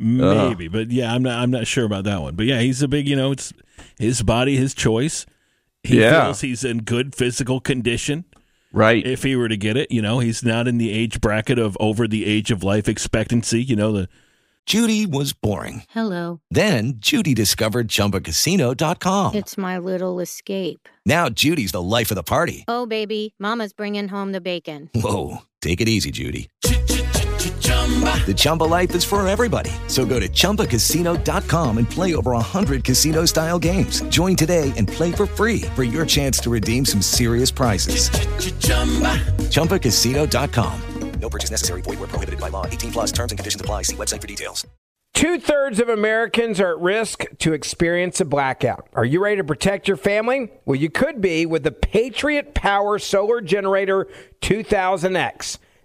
Uh-huh. 0.00 0.48
Maybe, 0.48 0.68
but 0.68 0.90
yeah, 0.90 1.12
I'm 1.14 1.22
not. 1.22 1.38
I'm 1.40 1.50
not 1.50 1.66
sure 1.66 1.84
about 1.84 2.04
that 2.04 2.20
one. 2.20 2.36
But 2.36 2.46
yeah, 2.46 2.60
he's 2.60 2.82
a 2.82 2.88
big. 2.88 3.08
You 3.08 3.16
know, 3.16 3.32
it's 3.32 3.52
his 3.98 4.22
body, 4.22 4.56
his 4.56 4.74
choice. 4.74 5.24
He 5.82 6.00
Yeah. 6.00 6.24
feels 6.24 6.40
he's 6.42 6.64
in 6.64 6.78
good 6.78 7.14
physical 7.14 7.60
condition. 7.60 8.24
Right. 8.72 9.06
If 9.06 9.22
he 9.22 9.36
were 9.36 9.48
to 9.48 9.56
get 9.56 9.76
it, 9.78 9.90
you 9.90 10.02
know, 10.02 10.18
he's 10.18 10.42
not 10.44 10.68
in 10.68 10.76
the 10.76 10.90
age 10.92 11.20
bracket 11.20 11.58
of 11.58 11.76
over 11.80 12.06
the 12.06 12.26
age 12.26 12.50
of 12.50 12.62
life 12.62 12.88
expectancy. 12.88 13.62
You 13.62 13.76
know, 13.76 13.92
the 13.92 14.08
Judy 14.66 15.06
was 15.06 15.32
boring. 15.32 15.84
Hello. 15.90 16.40
Then 16.50 16.96
Judy 16.98 17.32
discovered 17.32 17.88
ChumbaCasino.com. 17.88 19.34
It's 19.34 19.56
my 19.56 19.78
little 19.78 20.20
escape. 20.20 20.88
Now 21.06 21.28
Judy's 21.30 21.72
the 21.72 21.80
life 21.82 22.10
of 22.10 22.16
the 22.16 22.22
party. 22.24 22.64
Oh, 22.68 22.84
baby, 22.84 23.32
Mama's 23.38 23.72
bringing 23.72 24.08
home 24.08 24.32
the 24.32 24.40
bacon. 24.42 24.90
Whoa, 24.94 25.38
take 25.62 25.80
it 25.80 25.88
easy, 25.88 26.10
Judy. 26.10 26.48
The 28.26 28.34
Chumba 28.36 28.64
life 28.64 28.92
is 28.96 29.04
for 29.04 29.26
everybody. 29.28 29.70
So 29.86 30.04
go 30.04 30.18
to 30.18 30.28
ChumbaCasino.com 30.28 31.78
and 31.78 31.88
play 31.88 32.16
over 32.16 32.32
100 32.32 32.82
casino-style 32.82 33.60
games. 33.60 34.00
Join 34.08 34.34
today 34.34 34.72
and 34.76 34.88
play 34.88 35.12
for 35.12 35.26
free 35.26 35.60
for 35.76 35.84
your 35.84 36.04
chance 36.04 36.40
to 36.40 36.50
redeem 36.50 36.84
some 36.84 37.00
serious 37.00 37.52
prizes. 37.52 38.10
ChumbaCasino.com. 39.50 40.82
No 41.20 41.30
purchase 41.30 41.50
necessary. 41.50 41.82
Void 41.82 41.98
where 41.98 42.08
prohibited 42.08 42.40
by 42.40 42.48
law. 42.50 42.66
18 42.66 42.92
plus 42.92 43.12
terms 43.12 43.32
and 43.32 43.38
conditions 43.38 43.60
apply. 43.60 43.82
See 43.82 43.96
website 43.96 44.20
for 44.20 44.26
details. 44.26 44.66
Two 45.14 45.38
thirds 45.38 45.80
of 45.80 45.88
Americans 45.88 46.60
are 46.60 46.72
at 46.72 46.78
risk 46.78 47.24
to 47.38 47.54
experience 47.54 48.20
a 48.20 48.26
blackout. 48.26 48.86
Are 48.92 49.04
you 49.04 49.22
ready 49.22 49.36
to 49.36 49.44
protect 49.44 49.88
your 49.88 49.96
family? 49.96 50.50
Well, 50.66 50.76
you 50.76 50.90
could 50.90 51.22
be 51.22 51.46
with 51.46 51.62
the 51.62 51.72
Patriot 51.72 52.54
Power 52.54 52.98
Solar 52.98 53.40
Generator 53.40 54.08
2000X. 54.42 55.56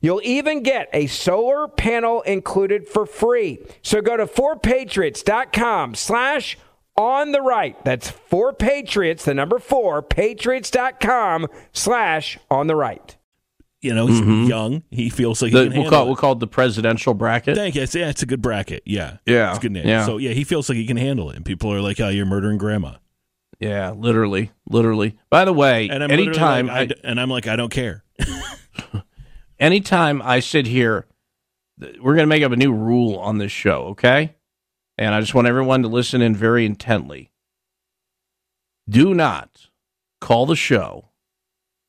You'll 0.00 0.20
even 0.24 0.62
get 0.62 0.88
a 0.92 1.06
solar 1.06 1.68
panel 1.68 2.22
included 2.22 2.86
for 2.88 3.04
free. 3.06 3.58
So 3.82 4.00
go 4.00 4.16
to 4.16 4.26
4patriots.com 4.26 5.94
slash 5.94 6.56
on 6.96 7.32
the 7.32 7.40
right. 7.42 7.82
That's 7.84 8.10
4patriots, 8.10 9.24
the 9.24 9.34
number 9.34 9.58
4, 9.58 10.02
patriots.com 10.02 11.46
slash 11.72 12.38
on 12.50 12.66
the 12.66 12.76
right. 12.76 13.14
you 13.80 13.94
know 13.94 14.08
he's 14.08 14.20
Mhm. 14.20 14.48
young. 14.48 14.82
He 14.90 15.08
feels 15.08 15.40
like 15.40 15.52
he 15.52 15.56
The, 15.56 15.64
can 15.66 15.72
we'll 15.74 15.82
handle 15.84 15.90
call 15.90 16.02
it. 16.02 16.06
we'll 16.08 16.16
call 16.16 16.32
it 16.32 16.40
the 16.40 16.48
presidential 16.48 17.14
bracket. 17.14 17.54
Thank 17.56 17.76
you. 17.76 17.82
It's, 17.82 17.94
yeah, 17.94 18.08
it's 18.08 18.22
a 18.22 18.26
good 18.26 18.42
bracket. 18.42 18.82
Yeah, 18.84 19.18
Yeah, 19.24 19.50
it's 19.50 19.58
a 19.58 19.62
good 19.62 19.70
name. 19.70 19.86
yeah. 19.86 20.04
So 20.04 20.16
yeah, 20.18 20.32
he 20.32 20.42
feels 20.42 20.68
like 20.68 20.74
he 20.76 20.84
can 20.84 20.96
handle 20.96 21.30
it, 21.30 21.36
and 21.36 21.44
people 21.44 21.72
are 21.72 21.80
like, 21.80 22.00
"Oh, 22.00 22.08
you're 22.08 22.26
murdering 22.26 22.58
grandma." 22.58 22.94
Yeah, 23.60 23.90
literally, 23.92 24.50
literally. 24.68 25.16
By 25.30 25.44
the 25.44 25.52
way, 25.52 25.88
And 25.90 26.02
I'm 26.02 26.10
anytime 26.10 26.66
like, 26.66 26.76
I 26.76 26.84
d- 26.86 26.94
and 27.04 27.20
I'm 27.20 27.30
like, 27.30 27.46
I 27.46 27.54
don't 27.54 27.70
care. 27.70 28.02
anytime 29.58 30.22
I 30.22 30.40
sit 30.40 30.66
here, 30.66 31.06
we're 31.78 32.14
going 32.14 32.18
to 32.18 32.26
make 32.26 32.42
up 32.42 32.52
a 32.52 32.56
new 32.56 32.72
rule 32.72 33.16
on 33.16 33.38
this 33.38 33.52
show, 33.52 33.88
okay? 33.88 34.34
And 34.96 35.14
I 35.14 35.20
just 35.20 35.34
want 35.34 35.46
everyone 35.46 35.82
to 35.82 35.88
listen 35.88 36.22
in 36.22 36.34
very 36.34 36.66
intently. 36.66 37.30
Do 38.88 39.14
not 39.14 39.68
call 40.20 40.46
the 40.46 40.56
show 40.56 41.10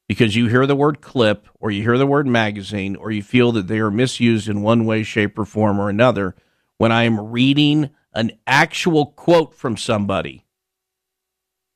because 0.07 0.36
you 0.36 0.47
hear 0.47 0.65
the 0.65 0.76
word 0.76 1.01
clip 1.01 1.47
or 1.59 1.72
you 1.72 1.82
hear 1.82 1.97
the 1.97 2.07
word 2.07 2.28
magazine 2.28 2.95
or 2.95 3.11
you 3.11 3.24
feel 3.24 3.51
that 3.53 3.67
they 3.67 3.80
are 3.80 3.91
misused 3.91 4.49
in 4.49 4.61
one 4.61 4.86
way, 4.86 5.03
shape, 5.03 5.38
or 5.39 5.45
form 5.45 5.80
or 5.80 5.89
another 5.89 6.36
when 6.78 6.91
I 6.91 7.03
am 7.03 7.32
reading 7.32 7.91
an 8.13 8.32
actual 8.45 9.07
quote 9.07 9.53
from 9.53 9.78
somebody. 9.78 10.45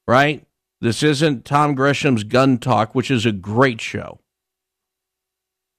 Right? 0.07 0.45
This 0.81 1.01
isn't 1.01 1.45
Tom 1.45 1.75
Gresham's 1.75 2.23
Gun 2.23 2.57
Talk, 2.57 2.93
which 2.93 3.09
is 3.09 3.25
a 3.25 3.31
great 3.31 3.79
show. 3.79 4.19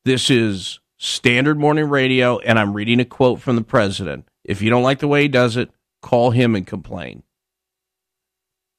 This 0.05 0.29
is 0.29 0.81
standard 0.99 1.59
morning 1.59 1.89
radio, 1.89 2.39
and 2.41 2.59
I'm 2.59 2.75
reading 2.75 3.01
a 3.01 3.07
quote 3.07 3.41
from 3.41 3.57
the 3.57 3.63
president. 3.63 4.29
If 4.45 4.61
you 4.61 4.69
don't 4.69 4.83
like 4.83 4.99
the 4.99 5.09
way 5.09 5.23
he 5.23 5.29
does 5.29 5.57
it, 5.57 5.71
call 6.03 6.31
him 6.31 6.55
and 6.55 6.67
complain. 6.67 7.23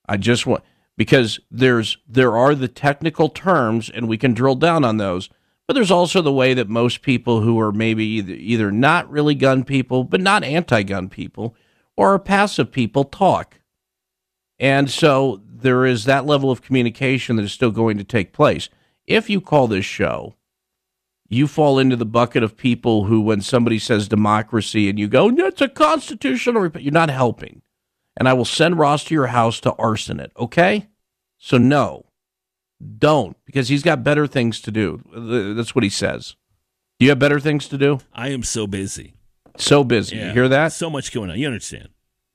I 0.08 0.18
just 0.18 0.46
want 0.46 0.64
because 0.96 1.40
there's 1.50 1.98
there 2.08 2.38
are 2.38 2.54
the 2.54 2.68
technical 2.68 3.30
terms, 3.30 3.90
and 3.90 4.08
we 4.08 4.20
can 4.20 4.36
drill 4.36 4.54
down 4.54 4.86
on 4.86 4.98
those. 4.98 5.28
But 5.68 5.74
there's 5.74 5.90
also 5.90 6.22
the 6.22 6.32
way 6.32 6.54
that 6.54 6.70
most 6.70 7.02
people 7.02 7.42
who 7.42 7.60
are 7.60 7.72
maybe 7.72 8.06
either, 8.06 8.34
either 8.34 8.72
not 8.72 9.10
really 9.10 9.34
gun 9.34 9.64
people, 9.64 10.04
but 10.04 10.22
not 10.22 10.44
anti-gun 10.44 11.10
people, 11.10 11.56
or 11.98 12.14
are 12.14 12.20
passive 12.20 12.72
people 12.72 13.04
talk. 13.04 13.62
And 14.60 14.92
so 14.92 15.42
there 15.44 15.88
is 15.88 16.06
that 16.06 16.28
level 16.28 16.52
of 16.52 16.62
communication 16.62 17.36
that 17.38 17.46
is 17.46 17.52
still 17.52 17.72
going 17.72 17.98
to 17.98 18.04
take 18.04 18.32
place. 18.32 18.70
If 19.08 19.28
you 19.28 19.42
call 19.42 19.68
this 19.68 19.86
show, 19.86 20.36
you 21.28 21.48
fall 21.48 21.80
into 21.80 21.96
the 21.96 22.06
bucket 22.06 22.44
of 22.44 22.58
people 22.58 23.06
who, 23.06 23.22
when 23.22 23.42
somebody 23.42 23.80
says 23.80 24.08
democracy 24.08 24.90
and 24.90 25.00
you 25.00 25.08
go, 25.08 25.30
it's 25.30 25.62
a 25.62 25.68
constitutional, 25.68 26.62
rep-" 26.62 26.82
you're 26.82 26.92
not 26.92 27.10
helping. 27.10 27.62
And 28.18 28.30
I 28.30 28.34
will 28.34 28.46
send 28.46 28.80
Ross 28.80 29.04
to 29.06 29.14
your 29.14 29.28
house 29.28 29.60
to 29.62 29.74
arson 29.74 30.20
it, 30.20 30.32
okay? 30.38 30.88
So, 31.38 31.58
no, 31.58 32.06
don't, 32.98 33.36
because 33.46 33.68
he's 33.68 33.84
got 33.84 34.04
better 34.04 34.28
things 34.28 34.62
to 34.62 34.72
do. 34.72 35.02
That's 35.56 35.76
what 35.76 35.84
he 35.84 35.90
says. 35.90 36.36
Do 37.00 37.06
you 37.06 37.10
have 37.10 37.20
better 37.20 37.40
things 37.40 37.68
to 37.70 37.78
do? 37.78 38.00
I 38.14 38.30
am 38.30 38.44
so 38.44 38.68
busy. 38.68 39.16
So 39.58 39.84
busy. 39.84 40.16
Yeah. 40.16 40.28
You 40.28 40.34
hear 40.34 40.48
that? 40.50 40.74
So 40.74 40.90
much 40.90 41.12
going 41.12 41.30
on. 41.30 41.40
You 41.40 41.48
understand? 41.48 41.90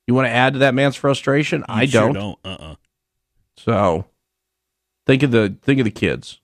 You 0.06 0.14
want 0.14 0.26
to 0.26 0.32
add 0.32 0.54
to 0.54 0.58
that 0.60 0.74
man's 0.74 0.96
frustration? 0.96 1.64
I 1.68 1.86
sure 1.86 2.12
don't. 2.12 2.14
don't. 2.14 2.38
Uh. 2.44 2.64
uh 2.64 2.74
So 3.56 4.06
think 5.06 5.22
of 5.22 5.30
the 5.30 5.56
think 5.62 5.78
of 5.80 5.84
the 5.84 5.90
kids 5.90 6.40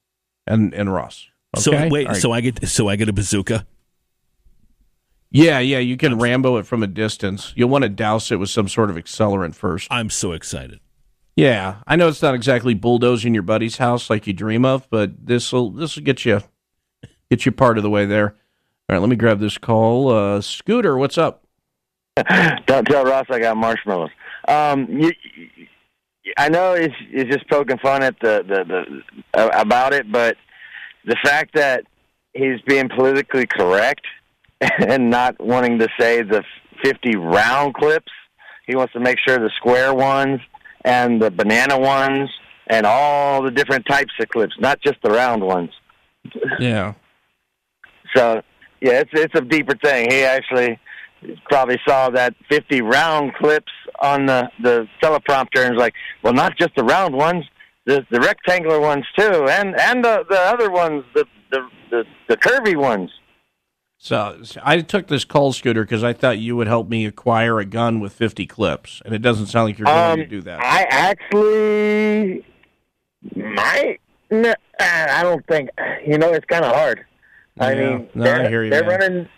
and 0.47 0.73
and 0.73 0.93
Ross. 0.93 1.29
So 1.57 1.89
wait. 1.89 2.07
All 2.07 2.13
right. 2.13 2.21
So 2.23 2.33
I 2.33 2.41
get. 2.41 2.67
So 2.69 2.89
I 2.89 2.97
get 2.97 3.09
a 3.09 3.13
bazooka. 3.13 3.67
yeah, 5.31 5.59
yeah, 5.59 5.79
you 5.79 5.97
can 5.97 6.19
Rambo 6.19 6.57
it 6.57 6.67
from 6.67 6.83
a 6.83 6.87
distance. 6.87 7.53
You'll 7.57 7.69
want 7.69 7.83
to 7.83 7.89
douse 7.89 8.31
it 8.31 8.37
with 8.37 8.49
some 8.51 8.69
sort 8.69 8.91
of 8.91 8.97
accelerant 8.97 9.55
first. 9.55 9.89
I'm 9.91 10.09
so 10.11 10.33
excited. 10.33 10.81
Yeah, 11.35 11.77
I 11.87 11.97
know 11.97 12.09
it's 12.09 12.23
not 12.23 12.35
exactly 12.35 12.73
bulldozing 12.73 13.35
your 13.35 13.43
buddy's 13.43 13.77
house 13.77 14.09
like 14.09 14.27
you 14.27 14.33
dream 14.33 14.65
of, 14.65 14.89
but 14.89 15.27
this 15.27 15.53
will 15.53 15.71
this 15.71 15.97
will 15.97 16.03
get 16.05 16.25
you 16.25 16.41
get 17.31 17.45
you 17.45 17.53
part 17.53 17.77
of 17.77 17.83
the 17.83 17.91
way 17.91 18.07
there. 18.07 18.29
All 18.89 18.95
right, 18.95 18.99
let 19.01 19.09
me 19.11 19.17
grab 19.17 19.41
this 19.41 19.59
call. 19.59 20.09
Uh, 20.11 20.41
Scooter, 20.41 20.97
what's 20.97 21.19
up? 21.19 21.45
Don't 22.67 22.87
tell 22.87 23.05
Ross 23.05 23.27
I 23.29 23.41
got 23.41 23.57
marshmallows. 23.57 24.11
Um, 24.49 24.87
you, 24.89 25.13
you- 25.37 25.67
I 26.39 26.49
know 26.49 26.73
it's, 26.73 26.95
it's 27.13 27.33
just 27.33 27.49
poking 27.49 27.79
fun 27.79 28.03
at 28.03 28.19
the, 28.21 28.43
the, 28.49 28.65
the 29.33 29.41
uh, 29.41 29.49
about 29.55 29.93
it, 29.93 30.11
but 30.11 30.37
the 31.07 31.17
fact 31.25 31.55
that 31.55 31.85
he's 32.35 32.61
being 32.67 32.89
politically 32.89 33.47
correct 33.47 34.03
and 34.61 35.11
not 35.11 35.41
wanting 35.41 35.79
to 35.79 35.89
say 35.99 36.23
the 36.23 36.43
50 36.85 37.17
round 37.17 37.75
clips. 37.75 38.13
He 38.67 38.75
wants 38.75 38.93
to 38.95 39.01
make 39.01 39.19
sure 39.27 39.39
the 39.39 39.51
square 39.57 39.95
ones 39.95 40.41
and 40.85 41.23
the 41.23 41.31
banana 41.31 41.79
ones 41.79 42.29
and 42.67 42.85
all 42.85 43.43
the 43.43 43.51
different 43.51 43.87
types 43.87 44.13
of 44.21 44.29
clips, 44.29 44.55
not 44.59 44.81
just 44.81 44.97
the 45.03 45.11
round 45.11 45.43
ones. 45.43 45.71
Yeah. 46.59 46.95
So 48.15 48.43
yeah, 48.81 49.01
it's 49.01 49.11
it's 49.13 49.35
a 49.37 49.41
deeper 49.41 49.77
thing. 49.77 50.11
He 50.11 50.23
actually 50.23 50.79
probably 51.49 51.79
saw 51.87 52.11
that 52.11 52.35
50 52.49 52.83
round 52.83 53.35
clips 53.35 53.73
on 54.01 54.27
the 54.27 54.51
the 54.63 54.89
teleprompter 55.03 55.65
and 55.65 55.75
was 55.75 55.81
like, 55.81 55.95
well, 56.23 56.33
not 56.33 56.57
just 56.59 56.75
the 56.77 56.85
round 56.85 57.15
ones, 57.15 57.45
the 57.87 58.05
the 58.11 58.21
rectangular 58.21 58.81
ones 58.81 59.05
too, 59.19 59.47
and 59.49 59.79
and 59.81 60.05
the 60.05 60.25
the 60.29 60.39
other 60.39 60.71
ones, 60.71 61.05
the 61.15 61.25
the 61.51 61.61
the, 61.91 62.05
the 62.29 62.37
curvy 62.37 62.77
ones. 62.77 63.11
So, 63.99 64.41
so 64.43 64.61
I 64.63 64.81
took 64.83 65.07
this 65.07 65.25
coal 65.25 65.53
scooter 65.55 65.83
because 65.83 66.05
I 66.05 66.13
thought 66.13 66.39
you 66.39 66.55
would 66.57 66.67
help 66.67 66.89
me 66.89 67.07
acquire 67.07 67.59
a 67.61 67.65
gun 67.65 67.99
with 67.99 68.13
50 68.13 68.47
clips, 68.47 69.01
and 69.05 69.15
it 69.15 69.23
doesn't 69.23 69.47
sound 69.47 69.69
like 69.71 69.79
you're 69.79 69.87
going 69.87 70.11
Um, 70.13 70.19
to 70.19 70.27
do 70.27 70.43
that. 70.43 70.61
I 70.63 70.83
actually 70.91 72.45
might. 73.35 73.99
n- 74.31 74.55
I 74.79 75.23
don't 75.23 75.45
think. 75.47 75.71
You 76.07 76.19
know, 76.19 76.31
it's 76.33 76.45
kind 76.45 76.65
of 76.65 76.75
hard. 76.75 77.07
I 77.59 77.73
Yeah. 77.73 77.81
mean, 77.97 78.09
No, 78.15 78.25
they're, 78.25 78.65
you, 78.65 78.71
they're 78.71 78.85
running 78.85 79.29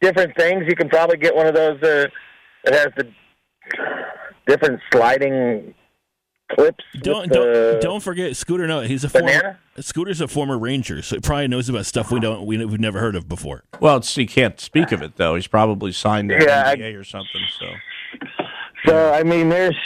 different 0.00 0.36
things. 0.36 0.64
You 0.66 0.74
can 0.74 0.88
probably 0.88 1.16
get 1.18 1.34
one 1.34 1.46
of 1.46 1.54
those 1.54 1.80
uh, 1.82 2.06
that 2.64 2.74
has 2.74 2.88
the 2.96 3.08
different 4.48 4.80
sliding 4.92 5.74
clips. 6.48 6.84
Don't 7.00 7.22
with 7.22 7.30
don't 7.32 7.52
the- 7.52 7.78
don't 7.80 8.00
forget 8.02 8.36
Scooter. 8.36 8.66
No, 8.66 8.80
he's 8.80 9.04
a 9.04 9.08
former 9.08 9.58
Scooter's 9.80 10.20
a 10.20 10.28
former 10.28 10.58
Ranger, 10.58 11.02
so 11.02 11.16
he 11.16 11.20
probably 11.20 11.48
knows 11.48 11.68
about 11.68 11.86
stuff 11.86 12.10
we 12.10 12.20
don't 12.20 12.44
we, 12.46 12.64
we've 12.64 12.80
never 12.80 12.98
heard 13.00 13.14
of 13.16 13.28
before. 13.28 13.64
Well, 13.80 13.98
it's, 13.98 14.14
he 14.14 14.26
can't 14.26 14.58
speak 14.60 14.92
of 14.92 15.02
it 15.02 15.16
though. 15.16 15.34
He's 15.34 15.46
probably 15.46 15.92
signed 15.92 16.30
an 16.32 16.42
Yeah, 16.42 16.74
I- 16.76 16.80
or 16.92 17.04
something. 17.04 17.42
So 17.58 17.66
So 18.86 19.12
I 19.12 19.22
mean, 19.22 19.48
there's 19.48 19.76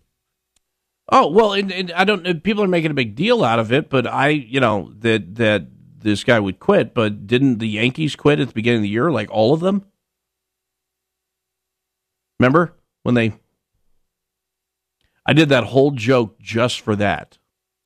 Oh 1.09 1.29
well, 1.29 1.53
and, 1.53 1.73
and 1.73 1.93
I 1.93 2.05
don't. 2.05 2.43
People 2.43 2.65
are 2.65 2.69
making 2.69 2.91
a 2.91 2.95
big 2.95 3.15
deal 3.15 3.45
out 3.45 3.59
of 3.59 3.73
it, 3.73 3.91
but 3.91 4.07
I, 4.07 4.29
you 4.29 4.59
know, 4.61 4.93
that 4.99 5.37
that 5.37 5.67
this 5.99 6.25
guy 6.25 6.41
would 6.41 6.59
quit. 6.59 6.95
But 6.95 7.27
didn't 7.27 7.59
the 7.59 7.69
Yankees 7.69 8.17
quit 8.17 8.41
at 8.41 8.49
the 8.49 8.55
beginning 8.55 8.79
of 8.79 8.83
the 8.83 8.89
year? 8.89 9.11
Like 9.13 9.31
all 9.31 9.53
of 9.53 9.61
them. 9.61 9.85
Remember 12.41 12.75
when 13.03 13.15
they? 13.15 13.35
I 15.25 15.33
did 15.33 15.49
that 15.49 15.65
whole 15.65 15.91
joke 15.93 16.39
just 16.41 16.81
for 16.81 16.95
that. 16.97 17.39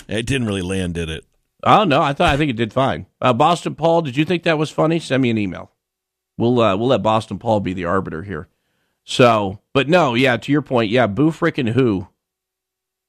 It 0.08 0.26
didn't 0.26 0.46
really 0.46 0.62
land, 0.62 0.94
did 0.94 1.08
it? 1.08 1.24
Oh 1.62 1.84
no, 1.84 2.00
I 2.00 2.12
thought 2.12 2.32
I 2.32 2.36
think 2.36 2.50
it 2.50 2.56
did 2.56 2.72
fine. 2.72 3.06
Uh, 3.20 3.32
Boston 3.32 3.74
Paul, 3.74 4.02
did 4.02 4.16
you 4.16 4.24
think 4.24 4.42
that 4.44 4.58
was 4.58 4.70
funny? 4.70 4.98
Send 4.98 5.22
me 5.22 5.30
an 5.30 5.38
email. 5.38 5.72
We'll 6.38 6.60
uh, 6.60 6.76
we'll 6.76 6.88
let 6.88 7.02
Boston 7.02 7.38
Paul 7.38 7.60
be 7.60 7.72
the 7.74 7.84
arbiter 7.84 8.22
here. 8.22 8.48
So, 9.04 9.60
but 9.72 9.88
no, 9.88 10.14
yeah, 10.14 10.36
to 10.36 10.52
your 10.52 10.62
point, 10.62 10.90
yeah, 10.90 11.06
boo 11.06 11.30
frickin' 11.30 11.72
who? 11.72 12.08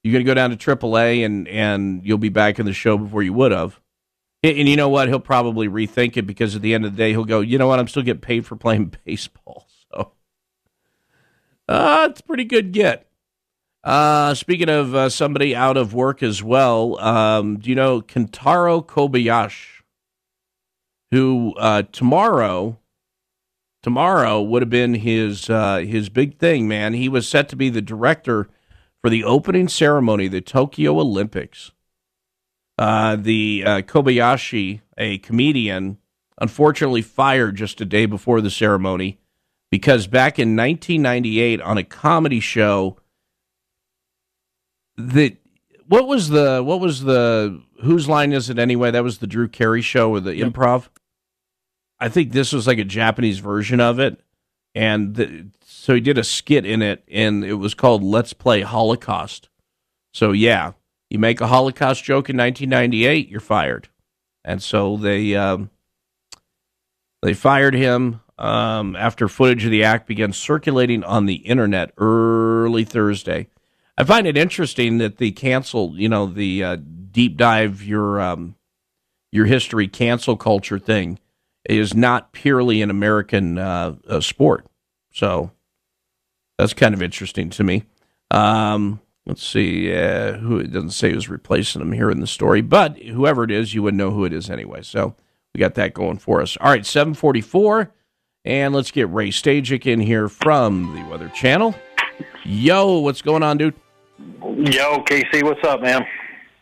You're 0.03 0.13
gonna 0.13 0.25
go 0.25 0.33
down 0.33 0.49
to 0.49 0.57
AAA 0.57 1.23
and 1.25 1.47
and 1.47 2.05
you'll 2.05 2.17
be 2.17 2.29
back 2.29 2.59
in 2.59 2.65
the 2.65 2.73
show 2.73 2.97
before 2.97 3.23
you 3.23 3.33
would 3.33 3.51
have. 3.51 3.79
And, 4.43 4.57
and 4.57 4.67
you 4.67 4.75
know 4.75 4.89
what? 4.89 5.07
He'll 5.07 5.19
probably 5.19 5.67
rethink 5.67 6.17
it 6.17 6.23
because 6.23 6.55
at 6.55 6.61
the 6.61 6.73
end 6.73 6.85
of 6.85 6.93
the 6.93 6.97
day, 6.97 7.11
he'll 7.11 7.25
go, 7.25 7.41
you 7.41 7.57
know 7.57 7.67
what? 7.67 7.79
I'm 7.79 7.87
still 7.87 8.03
getting 8.03 8.21
paid 8.21 8.45
for 8.45 8.55
playing 8.55 8.93
baseball. 9.05 9.67
So, 9.93 10.13
uh, 11.69 12.07
it's 12.09 12.21
pretty 12.21 12.45
good 12.45 12.71
get. 12.71 13.07
Uh, 13.83 14.35
speaking 14.35 14.69
of 14.69 14.93
uh, 14.93 15.09
somebody 15.09 15.55
out 15.55 15.75
of 15.75 15.93
work 15.93 16.21
as 16.21 16.43
well, 16.43 16.99
um, 16.99 17.57
do 17.57 17.69
you 17.69 17.75
know 17.75 18.01
Kentaro 18.01 18.85
Kobayashi, 18.85 19.81
who 21.09 21.55
uh, 21.57 21.83
tomorrow, 21.91 22.77
tomorrow 23.81 24.39
would 24.39 24.61
have 24.61 24.69
been 24.69 24.93
his 24.95 25.49
uh, 25.49 25.77
his 25.77 26.09
big 26.09 26.37
thing, 26.37 26.67
man. 26.67 26.93
He 26.93 27.09
was 27.09 27.27
set 27.27 27.49
to 27.49 27.55
be 27.55 27.69
the 27.69 27.81
director 27.81 28.47
for 29.01 29.09
the 29.09 29.23
opening 29.23 29.67
ceremony 29.67 30.27
the 30.27 30.41
Tokyo 30.41 30.99
Olympics. 30.99 31.71
Uh, 32.77 33.15
the 33.15 33.63
uh, 33.65 33.81
Kobayashi, 33.81 34.81
a 34.97 35.17
comedian, 35.19 35.97
unfortunately 36.39 37.01
fired 37.01 37.55
just 37.55 37.81
a 37.81 37.85
day 37.85 38.05
before 38.05 38.41
the 38.41 38.49
ceremony 38.51 39.19
because 39.71 40.05
back 40.05 40.37
in 40.37 40.55
1998 40.55 41.61
on 41.61 41.77
a 41.77 41.83
comedy 41.83 42.39
show 42.39 42.97
the 44.97 45.37
what 45.87 46.07
was 46.07 46.29
the 46.29 46.61
what 46.63 46.79
was 46.79 47.03
the 47.03 47.61
whose 47.81 48.07
line 48.07 48.33
is 48.33 48.49
it 48.49 48.59
anyway? 48.59 48.91
That 48.91 49.03
was 49.03 49.17
the 49.17 49.27
Drew 49.27 49.47
Carey 49.47 49.81
show 49.81 50.11
or 50.11 50.19
the 50.19 50.33
improv. 50.33 50.87
I 51.99 52.09
think 52.09 52.31
this 52.31 52.53
was 52.53 52.65
like 52.65 52.79
a 52.79 52.83
Japanese 52.83 53.39
version 53.39 53.79
of 53.79 53.99
it, 53.99 54.21
and 54.73 55.15
the, 55.15 55.47
so 55.65 55.93
he 55.95 56.01
did 56.01 56.17
a 56.17 56.23
skit 56.23 56.65
in 56.65 56.81
it, 56.81 57.03
and 57.11 57.43
it 57.43 57.55
was 57.55 57.73
called 57.73 58.03
"Let's 58.03 58.33
Play 58.33 58.61
Holocaust." 58.61 59.49
So 60.13 60.31
yeah, 60.31 60.73
you 61.09 61.19
make 61.19 61.41
a 61.41 61.47
Holocaust 61.47 62.03
joke 62.03 62.29
in 62.29 62.37
1998, 62.37 63.29
you're 63.29 63.39
fired, 63.39 63.89
and 64.43 64.63
so 64.63 64.97
they 64.97 65.35
um, 65.35 65.69
they 67.21 67.33
fired 67.33 67.75
him 67.75 68.21
um, 68.37 68.95
after 68.95 69.27
footage 69.27 69.65
of 69.65 69.71
the 69.71 69.83
act 69.83 70.07
began 70.07 70.33
circulating 70.33 71.03
on 71.03 71.25
the 71.25 71.35
internet 71.35 71.91
early 71.97 72.83
Thursday. 72.83 73.47
I 73.97 74.03
find 74.03 74.25
it 74.25 74.37
interesting 74.37 74.97
that 74.99 75.17
the 75.17 75.31
cancel, 75.31 75.93
you 75.99 76.09
know, 76.09 76.25
the 76.25 76.63
uh, 76.63 76.77
deep 77.11 77.37
dive 77.37 77.83
your 77.83 78.19
um, 78.19 78.55
your 79.31 79.45
history 79.45 79.87
cancel 79.87 80.37
culture 80.37 80.79
thing 80.79 81.19
is 81.65 81.93
not 81.93 82.31
purely 82.31 82.81
an 82.81 82.89
American 82.89 83.57
uh, 83.57 83.95
uh, 84.07 84.19
sport. 84.19 84.65
So 85.13 85.51
that's 86.57 86.73
kind 86.73 86.93
of 86.93 87.01
interesting 87.01 87.49
to 87.51 87.63
me. 87.63 87.83
Um, 88.31 89.01
Let's 89.25 89.45
see 89.45 89.93
uh, 89.93 90.33
who 90.33 90.57
it 90.57 90.71
doesn't 90.71 90.91
say 90.91 91.11
who's 91.11 91.29
replacing 91.29 91.81
him 91.81 91.91
here 91.91 92.09
in 92.09 92.21
the 92.21 92.27
story, 92.27 92.61
but 92.61 92.97
whoever 92.97 93.43
it 93.43 93.51
is, 93.51 93.73
you 93.73 93.83
would 93.83 93.93
know 93.93 94.11
who 94.11 94.25
it 94.25 94.33
is 94.33 94.49
anyway. 94.49 94.81
So 94.81 95.15
we 95.53 95.59
got 95.59 95.75
that 95.75 95.93
going 95.93 96.17
for 96.17 96.41
us. 96.41 96.57
All 96.57 96.69
right, 96.69 96.85
744. 96.85 97.93
And 98.43 98.73
let's 98.73 98.89
get 98.89 99.09
Ray 99.11 99.29
Stajic 99.29 99.85
in 99.85 99.99
here 99.99 100.27
from 100.27 100.95
the 100.95 101.03
Weather 101.03 101.29
Channel. 101.29 101.75
Yo, 102.43 102.99
what's 102.99 103.21
going 103.21 103.43
on, 103.43 103.57
dude? 103.57 103.75
Yo, 104.41 105.01
Casey, 105.03 105.43
what's 105.43 105.63
up, 105.67 105.81
man? 105.81 106.05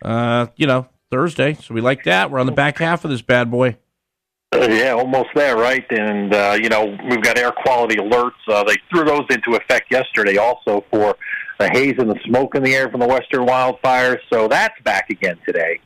Uh, 0.02 0.48
you 0.56 0.68
know, 0.68 0.88
Thursday, 1.12 1.54
so 1.54 1.74
we 1.74 1.82
like 1.82 2.04
that. 2.04 2.32
We're 2.32 2.40
on 2.40 2.46
the 2.46 2.52
back 2.52 2.78
half 2.78 3.06
of 3.06 3.12
this 3.12 3.22
bad 3.22 3.50
boy. 3.50 3.78
Uh, 4.54 4.68
yeah, 4.70 4.92
almost 4.92 5.30
there, 5.36 5.56
right? 5.56 5.86
And 5.92 6.34
uh, 6.34 6.58
you 6.62 6.70
know, 6.70 6.98
we've 7.10 7.22
got 7.22 7.38
air 7.38 7.52
quality 7.52 7.96
alerts. 7.96 8.32
Uh, 8.48 8.64
they 8.64 8.76
threw 8.90 9.06
those 9.06 9.26
into 9.30 9.52
effect 9.52 9.92
yesterday, 9.92 10.38
also 10.38 10.84
for 10.92 11.16
the 11.60 11.70
haze 11.70 11.96
and 11.98 12.10
the 12.10 12.20
smoke 12.26 12.56
in 12.56 12.64
the 12.64 12.74
air 12.74 12.90
from 12.90 13.00
the 13.00 13.08
western 13.08 13.46
wildfires. 13.46 14.20
So 14.32 14.48
that's 14.48 14.80
back 14.84 15.10
again 15.10 15.38
today. 15.46 15.80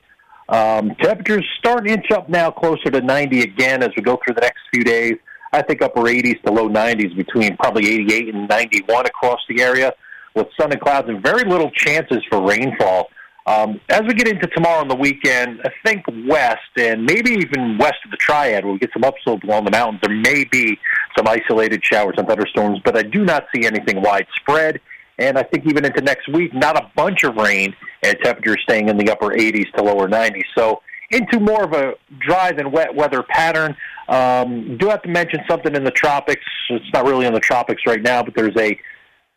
Um, 0.49 0.93
temperatures 1.01 1.45
starting 1.59 1.87
to 1.87 1.93
inch 1.93 2.11
up 2.11 2.29
now, 2.29 2.51
closer 2.51 2.89
to 2.91 3.01
90 3.01 3.41
again 3.41 3.81
as 3.81 3.89
we 3.95 4.03
go 4.03 4.19
through 4.23 4.35
the 4.35 4.41
next 4.41 4.59
few 4.73 4.83
days. 4.83 5.15
I 5.53 5.61
think 5.61 5.81
upper 5.83 6.01
80s 6.01 6.41
to 6.43 6.51
low 6.51 6.67
90s 6.67 7.15
between 7.15 7.55
probably 7.57 7.87
88 7.87 8.33
and 8.33 8.49
91 8.49 9.05
across 9.05 9.39
the 9.47 9.61
area, 9.61 9.93
with 10.35 10.47
sun 10.59 10.71
and 10.71 10.81
clouds 10.81 11.07
and 11.07 11.21
very 11.21 11.43
little 11.43 11.69
chances 11.71 12.23
for 12.29 12.41
rainfall. 12.41 13.09
Um, 13.45 13.79
as 13.89 14.01
we 14.07 14.13
get 14.13 14.27
into 14.27 14.47
tomorrow 14.47 14.81
and 14.81 14.89
the 14.89 14.95
weekend, 14.95 15.61
I 15.63 15.69
think 15.85 16.05
west 16.27 16.61
and 16.77 17.05
maybe 17.05 17.33
even 17.33 17.77
west 17.77 17.97
of 18.03 18.11
the 18.11 18.17
Triad, 18.17 18.63
where 18.63 18.73
we 18.73 18.79
get 18.79 18.89
some 18.93 19.03
upslopes 19.03 19.43
along 19.43 19.65
the 19.65 19.71
mountains, 19.71 19.99
there 20.01 20.15
may 20.15 20.45
be 20.45 20.79
some 21.15 21.27
isolated 21.27 21.83
showers 21.83 22.15
and 22.17 22.27
thunderstorms, 22.27 22.79
but 22.83 22.97
I 22.97 23.03
do 23.03 23.23
not 23.23 23.45
see 23.53 23.65
anything 23.65 24.01
widespread. 24.01 24.79
And 25.19 25.37
I 25.37 25.43
think 25.43 25.67
even 25.67 25.85
into 25.85 26.01
next 26.01 26.27
week, 26.29 26.53
not 26.53 26.77
a 26.77 26.89
bunch 26.95 27.23
of 27.23 27.35
rain 27.35 27.75
and 28.01 28.17
temperatures 28.23 28.61
staying 28.63 28.89
in 28.89 28.97
the 28.97 29.11
upper 29.11 29.27
80s 29.27 29.71
to 29.75 29.83
lower 29.83 30.07
90s. 30.07 30.45
So 30.57 30.81
into 31.13 31.39
more 31.39 31.63
of 31.63 31.73
a 31.73 31.93
dry 32.19 32.51
than 32.51 32.71
wet 32.71 32.93
weather 32.93 33.23
pattern. 33.23 33.75
Um, 34.07 34.77
do 34.77 34.89
have 34.89 35.01
to 35.03 35.09
mention 35.09 35.39
something 35.49 35.75
in 35.75 35.83
the 35.83 35.91
tropics. 35.91 36.43
It's 36.69 36.93
not 36.93 37.05
really 37.05 37.25
in 37.25 37.33
the 37.33 37.39
tropics 37.39 37.83
right 37.87 38.01
now, 38.01 38.23
but 38.23 38.35
there's 38.35 38.55
a 38.57 38.77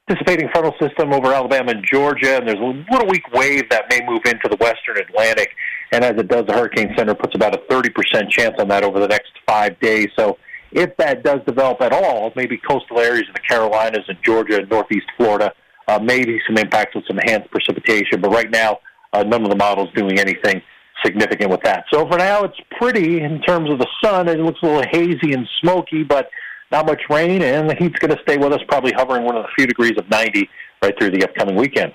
dissipating 0.08 0.48
frontal 0.52 0.74
system 0.80 1.12
over 1.12 1.32
Alabama 1.32 1.72
and 1.72 1.84
Georgia, 1.84 2.36
and 2.36 2.46
there's 2.46 2.58
a 2.58 2.92
little 2.92 3.08
weak 3.08 3.28
wave 3.32 3.68
that 3.70 3.84
may 3.90 4.00
move 4.06 4.22
into 4.24 4.48
the 4.48 4.56
western 4.56 4.98
Atlantic. 4.98 5.50
And 5.92 6.04
as 6.04 6.12
it 6.16 6.28
does, 6.28 6.46
the 6.46 6.52
Hurricane 6.52 6.92
Center 6.96 7.14
puts 7.14 7.34
about 7.34 7.54
a 7.54 7.58
30% 7.72 8.30
chance 8.30 8.54
on 8.58 8.68
that 8.68 8.84
over 8.84 9.00
the 9.00 9.08
next 9.08 9.32
five 9.46 9.78
days. 9.80 10.08
So 10.16 10.38
if 10.72 10.96
that 10.98 11.22
does 11.22 11.40
develop 11.46 11.80
at 11.80 11.92
all, 11.92 12.32
maybe 12.36 12.56
coastal 12.58 13.00
areas 13.00 13.24
in 13.26 13.34
the 13.34 13.40
Carolinas 13.40 14.04
and 14.08 14.18
Georgia 14.24 14.58
and 14.58 14.68
northeast 14.68 15.06
Florida, 15.16 15.52
uh, 15.88 15.98
maybe 16.02 16.40
some 16.46 16.56
impacts 16.56 16.94
with 16.94 17.04
some 17.06 17.18
enhanced 17.18 17.50
precipitation. 17.50 18.20
But 18.20 18.30
right 18.30 18.50
now, 18.50 18.78
uh, 19.12 19.22
none 19.22 19.42
of 19.42 19.50
the 19.50 19.56
models 19.56 19.88
doing 19.94 20.18
anything 20.18 20.62
significant 21.04 21.50
with 21.50 21.60
that. 21.62 21.84
So 21.92 22.08
for 22.08 22.18
now, 22.18 22.42
it's 22.44 22.58
pretty 22.78 23.20
in 23.20 23.40
terms 23.42 23.70
of 23.70 23.78
the 23.78 23.86
sun. 24.02 24.28
It 24.28 24.38
looks 24.40 24.60
a 24.62 24.66
little 24.66 24.84
hazy 24.90 25.32
and 25.32 25.48
smoky, 25.60 26.02
but 26.02 26.28
not 26.72 26.86
much 26.86 27.02
rain, 27.10 27.42
and 27.42 27.68
the 27.70 27.74
heat's 27.76 27.98
going 27.98 28.14
to 28.16 28.20
stay 28.22 28.36
with 28.38 28.52
us, 28.52 28.60
probably 28.68 28.92
hovering 28.92 29.24
one 29.24 29.36
of 29.36 29.42
the 29.44 29.48
few 29.56 29.66
degrees 29.66 29.92
of 29.98 30.08
90 30.10 30.48
right 30.82 30.94
through 30.98 31.10
the 31.10 31.22
upcoming 31.24 31.54
weekend. 31.56 31.92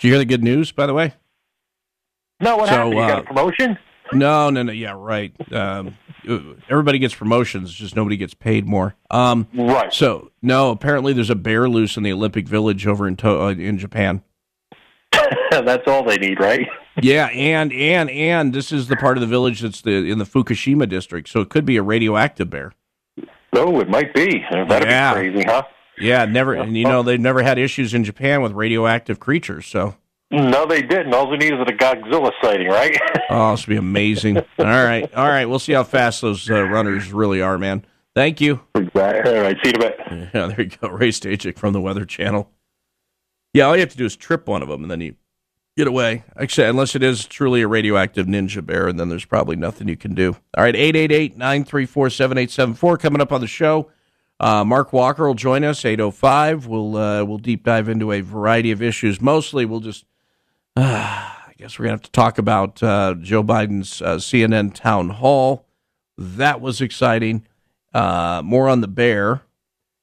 Did 0.00 0.08
you 0.08 0.12
hear 0.12 0.18
the 0.18 0.24
good 0.24 0.42
news, 0.42 0.72
by 0.72 0.86
the 0.86 0.94
way? 0.94 1.14
No, 2.40 2.56
what 2.56 2.68
So, 2.68 2.74
happened? 2.74 2.94
You 2.94 3.00
got 3.00 3.18
uh, 3.18 3.22
a 3.22 3.24
promotion? 3.24 3.78
No, 4.12 4.50
no, 4.50 4.62
no. 4.64 4.72
Yeah, 4.72 4.94
right. 4.96 5.32
Um, 5.52 5.96
everybody 6.68 6.98
gets 6.98 7.14
promotions, 7.14 7.72
just 7.72 7.94
nobody 7.96 8.16
gets 8.16 8.34
paid 8.34 8.66
more. 8.66 8.94
Um, 9.10 9.46
right. 9.54 9.92
So 9.92 10.32
no, 10.42 10.70
apparently 10.70 11.12
there's 11.12 11.30
a 11.30 11.34
bear 11.36 11.68
loose 11.68 11.96
in 11.96 12.02
the 12.02 12.12
Olympic 12.12 12.46
Village 12.48 12.86
over 12.86 13.06
in 13.06 13.16
to- 13.18 13.40
uh, 13.42 13.50
in 13.50 13.78
Japan. 13.78 14.22
That's 15.50 15.86
all 15.86 16.04
they 16.04 16.16
need, 16.18 16.40
right? 16.40 16.66
Yeah, 17.00 17.26
and 17.28 17.72
and 17.72 18.10
and 18.10 18.52
this 18.52 18.70
is 18.72 18.88
the 18.88 18.96
part 18.96 19.16
of 19.16 19.20
the 19.22 19.26
village 19.26 19.60
that's 19.60 19.80
the 19.80 20.10
in 20.10 20.18
the 20.18 20.24
Fukushima 20.24 20.88
district, 20.88 21.28
so 21.28 21.40
it 21.40 21.48
could 21.48 21.64
be 21.64 21.76
a 21.76 21.82
radioactive 21.82 22.50
bear. 22.50 22.72
Oh, 23.54 23.80
it 23.80 23.88
might 23.88 24.12
be. 24.14 24.44
That'd 24.50 24.88
Yeah. 24.88 25.14
be 25.14 25.30
crazy, 25.30 25.44
huh? 25.46 25.62
Yeah, 25.98 26.24
never. 26.24 26.54
And 26.54 26.76
you 26.76 26.84
know 26.84 27.02
they've 27.02 27.20
never 27.20 27.42
had 27.42 27.58
issues 27.58 27.94
in 27.94 28.02
Japan 28.04 28.42
with 28.42 28.52
radioactive 28.52 29.20
creatures. 29.20 29.66
So 29.66 29.94
No, 30.30 30.66
they 30.66 30.82
didn't. 30.82 31.12
All 31.14 31.30
they 31.30 31.36
need 31.36 31.52
is 31.52 31.60
a 31.60 31.64
Godzilla 31.72 32.30
sighting, 32.42 32.68
right? 32.68 32.98
oh, 33.30 33.50
this 33.52 33.66
would 33.66 33.72
be 33.74 33.76
amazing. 33.78 34.38
all 34.38 34.44
right, 34.58 35.12
all 35.14 35.28
right. 35.28 35.44
We'll 35.46 35.58
see 35.58 35.72
how 35.74 35.84
fast 35.84 36.20
those 36.22 36.50
uh, 36.50 36.62
runners 36.64 37.12
really 37.12 37.40
are, 37.42 37.58
man. 37.58 37.84
Thank 38.14 38.40
you. 38.40 38.60
All 38.74 38.82
right, 38.94 39.56
see 39.62 39.70
you 39.70 39.74
in 39.74 39.76
a 39.76 39.78
bit. 39.78 39.96
Yeah, 40.34 40.46
there 40.48 40.60
you 40.62 40.70
go. 40.80 40.88
Ray 40.88 41.08
Stajic 41.10 41.58
from 41.58 41.72
the 41.72 41.80
Weather 41.80 42.04
Channel. 42.04 42.50
Yeah, 43.54 43.64
all 43.64 43.74
you 43.76 43.80
have 43.80 43.90
to 43.90 43.96
do 43.98 44.06
is 44.06 44.16
trip 44.16 44.46
one 44.48 44.62
of 44.62 44.68
them, 44.68 44.82
and 44.82 44.90
then 44.90 45.00
you 45.02 45.14
get 45.76 45.86
away. 45.86 46.24
Actually, 46.36 46.68
unless 46.68 46.94
it 46.94 47.02
is 47.02 47.24
truly 47.26 47.62
a 47.62 47.68
radioactive 47.68 48.26
ninja 48.26 48.64
bear, 48.64 48.86
and 48.88 49.00
then 49.00 49.08
there's 49.08 49.24
probably 49.24 49.56
nothing 49.56 49.88
you 49.88 49.96
can 49.96 50.14
do. 50.14 50.36
All 50.56 50.62
right, 50.64 50.74
888-934-7874 50.74 53.00
coming 53.00 53.20
up 53.20 53.32
on 53.32 53.40
the 53.40 53.46
show. 53.46 53.90
Uh, 54.38 54.64
Mark 54.64 54.92
Walker 54.92 55.26
will 55.26 55.34
join 55.34 55.64
us, 55.64 55.84
805. 55.84 56.66
We'll, 56.66 56.96
uh, 56.96 57.24
we'll 57.24 57.38
deep 57.38 57.64
dive 57.64 57.88
into 57.88 58.12
a 58.12 58.20
variety 58.20 58.70
of 58.72 58.82
issues. 58.82 59.20
Mostly, 59.20 59.64
we'll 59.64 59.80
just, 59.80 60.04
uh, 60.76 60.82
I 60.82 61.52
guess 61.56 61.78
we're 61.78 61.86
going 61.86 61.98
to 61.98 62.02
have 62.02 62.02
to 62.02 62.12
talk 62.12 62.38
about 62.38 62.82
uh, 62.82 63.14
Joe 63.20 63.44
Biden's 63.44 64.02
uh, 64.02 64.16
CNN 64.16 64.74
town 64.74 65.10
hall. 65.10 65.66
That 66.18 66.60
was 66.60 66.80
exciting. 66.80 67.46
Uh, 67.94 68.42
more 68.44 68.68
on 68.68 68.80
the 68.80 68.88
bear. 68.88 69.42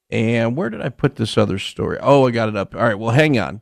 And 0.10 0.56
where 0.56 0.70
did 0.70 0.82
I 0.82 0.88
put 0.90 1.18
this 1.18 1.38
other 1.38 1.60
story? 1.60 1.98
Oh, 2.02 2.28
I 2.28 2.32
got 2.32 2.50
it 2.50 2.56
up. 2.56 2.74
All 2.74 2.82
right, 2.82 2.98
well, 2.98 3.12
hang 3.12 3.38
on. 3.38 3.62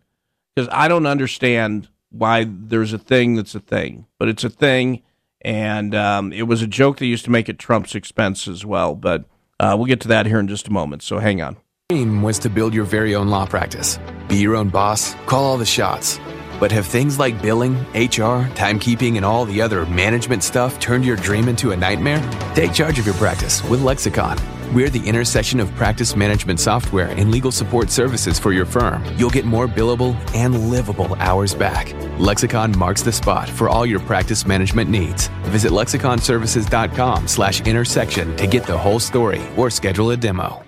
Because 0.56 0.70
I 0.72 0.88
don't 0.88 1.06
understand 1.06 1.90
why 2.10 2.46
there's 2.48 2.94
a 2.94 2.98
thing 2.98 3.36
that's 3.36 3.56
a 3.56 3.60
thing, 3.60 4.08
but 4.20 4.28
it's 4.28 4.44
a 4.44 4.50
thing. 4.50 5.04
And 5.42 5.94
um, 5.96 6.34
it 6.34 6.44
was 6.44 6.62
a 6.62 6.68
joke 6.68 6.98
that 6.98 7.06
used 7.06 7.26
to 7.26 7.32
make 7.32 7.48
at 7.48 7.60
Trump's 7.60 7.96
expense 7.96 8.48
as 8.48 8.66
well. 8.66 8.96
But 8.96 9.26
uh, 9.60 9.76
we'll 9.78 9.86
get 9.86 10.02
to 10.02 10.08
that 10.10 10.26
here 10.26 10.40
in 10.40 10.48
just 10.48 10.68
a 10.68 10.72
moment. 10.72 11.04
So 11.04 11.20
hang 11.20 11.42
on. 11.42 11.58
dream 11.90 12.22
was 12.22 12.40
to 12.40 12.50
build 12.50 12.74
your 12.74 12.86
very 12.86 13.16
own 13.16 13.30
law 13.30 13.46
practice. 13.46 14.00
Be 14.28 14.38
your 14.38 14.56
own 14.56 14.70
boss, 14.70 15.14
call 15.26 15.46
all 15.46 15.58
the 15.58 15.66
shots. 15.66 16.20
But 16.60 16.72
have 16.72 16.88
things 16.88 17.20
like 17.20 17.40
billing, 17.42 17.76
HR, 17.94 18.50
timekeeping, 18.56 19.16
and 19.16 19.24
all 19.24 19.46
the 19.46 19.62
other 19.62 19.86
management 19.86 20.44
stuff 20.44 20.80
turned 20.80 21.06
your 21.06 21.16
dream 21.16 21.48
into 21.48 21.72
a 21.72 21.78
nightmare? 21.78 22.20
Take 22.56 22.74
charge 22.74 22.98
of 22.98 23.06
your 23.06 23.16
practice 23.16 23.64
with 23.66 23.82
Lexicon. 23.82 24.57
We're 24.74 24.90
the 24.90 25.08
intersection 25.08 25.62
of 25.62 25.74
practice 25.76 26.16
management 26.16 26.60
software 26.60 27.08
and 27.08 27.32
legal 27.32 27.52
support 27.52 27.90
services 27.90 28.38
for 28.38 28.52
your 28.52 28.66
firm. 28.66 29.02
You'll 29.18 29.30
get 29.30 29.46
more 29.46 29.66
billable 29.66 30.16
and 30.36 30.70
livable 30.70 31.16
hours 31.16 31.56
back. 31.56 31.94
Lexicon 32.20 32.78
marks 32.78 33.02
the 33.02 33.12
spot 33.12 33.48
for 33.48 33.70
all 33.70 33.86
your 33.86 34.02
practice 34.02 34.46
management 34.46 34.90
needs. 34.90 35.28
Visit 35.44 35.72
lexiconservices.com 35.72 37.28
slash 37.28 37.62
intersection 37.62 38.36
to 38.36 38.46
get 38.46 38.64
the 38.64 38.78
whole 38.78 39.00
story 39.00 39.42
or 39.56 39.70
schedule 39.70 40.12
a 40.12 40.18
demo. 40.18 40.62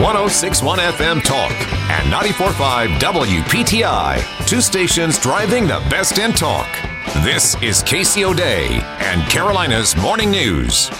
1061 0.00 0.78
FM 0.78 1.22
Talk 1.22 1.52
and 1.90 2.10
945 2.10 2.90
WPTI. 3.00 4.46
Two 4.46 4.60
stations 4.60 5.18
driving 5.18 5.64
the 5.64 5.82
best 5.90 6.18
in 6.18 6.32
talk. 6.32 6.89
This 7.16 7.60
is 7.60 7.82
Casey 7.82 8.24
O'Day 8.24 8.80
and 8.82 9.30
Carolina's 9.30 9.94
Morning 9.96 10.30
News. 10.30 10.90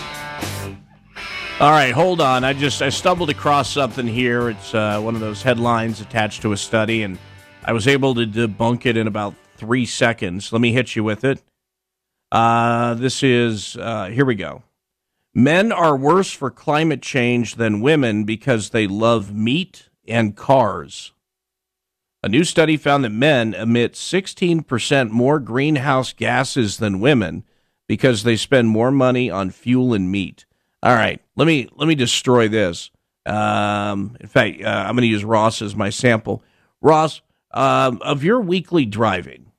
All 1.61 1.71
right, 1.71 1.93
hold 1.93 2.21
on. 2.21 2.45
I 2.45 2.53
just 2.53 2.83
I 2.83 2.91
stumbled 2.91 3.31
across 3.31 3.71
something 3.71 4.07
here. 4.07 4.51
It's 4.51 4.75
uh, 4.75 5.01
one 5.01 5.15
of 5.15 5.23
those 5.23 5.43
headlines 5.43 6.01
attached 6.03 6.43
to 6.43 6.53
a 6.53 6.59
study, 6.59 7.05
and 7.05 7.17
I 7.65 7.73
was 7.73 7.89
able 7.89 8.15
to 8.17 8.27
debunk 8.27 8.85
it 8.85 8.99
in 8.99 9.07
about 9.07 9.35
three 9.57 9.87
seconds. 9.87 10.53
Let 10.53 10.61
me 10.61 10.73
hit 10.73 10.95
you 10.95 11.05
with 11.05 11.25
it. 11.25 11.43
Uh, 12.31 12.95
this 12.95 13.23
is 13.23 13.77
uh, 13.77 14.07
here 14.07 14.27
we 14.27 14.35
go. 14.35 14.63
Men 15.33 15.73
are 15.73 15.97
worse 15.97 16.33
for 16.33 16.51
climate 16.51 17.01
change 17.01 17.55
than 17.55 17.81
women 17.81 18.25
because 18.25 18.71
they 18.71 18.87
love 18.87 19.35
meat 19.35 19.89
and 20.07 20.37
cars. 20.37 21.13
A 22.23 22.29
new 22.29 22.45
study 22.45 22.77
found 22.77 23.05
that 23.05 23.11
men 23.11 23.55
emit 23.55 23.95
16% 23.95 25.11
more 25.11 25.39
greenhouse 25.39 26.13
gases 26.13 26.77
than 26.77 27.01
women 27.01 27.45
because 27.89 28.23
they 28.23 28.37
spend 28.37 28.69
more 28.69 28.91
money 28.91 29.31
on 29.31 29.51
fuel 29.51 29.95
and 29.95 30.11
meat. 30.11 30.45
All 30.83 30.95
right, 30.95 31.21
let 31.37 31.47
me 31.47 31.69
let 31.77 31.89
me 31.89 31.95
destroy 31.95 32.49
this. 32.49 32.91
Um, 33.27 34.17
in 34.21 34.29
fact, 34.29 34.63
uh, 34.63 34.85
I'm 34.87 34.95
going 34.95 35.03
to 35.03 35.09
use 35.09 35.25
Ross 35.25 35.61
as 35.63 35.75
my 35.75 35.91
sample. 35.91 36.43
Ross, 36.81 37.21
um, 37.53 38.01
of 38.03 38.23
your 38.23 38.41
weekly 38.41 38.87
driving, 38.87 39.53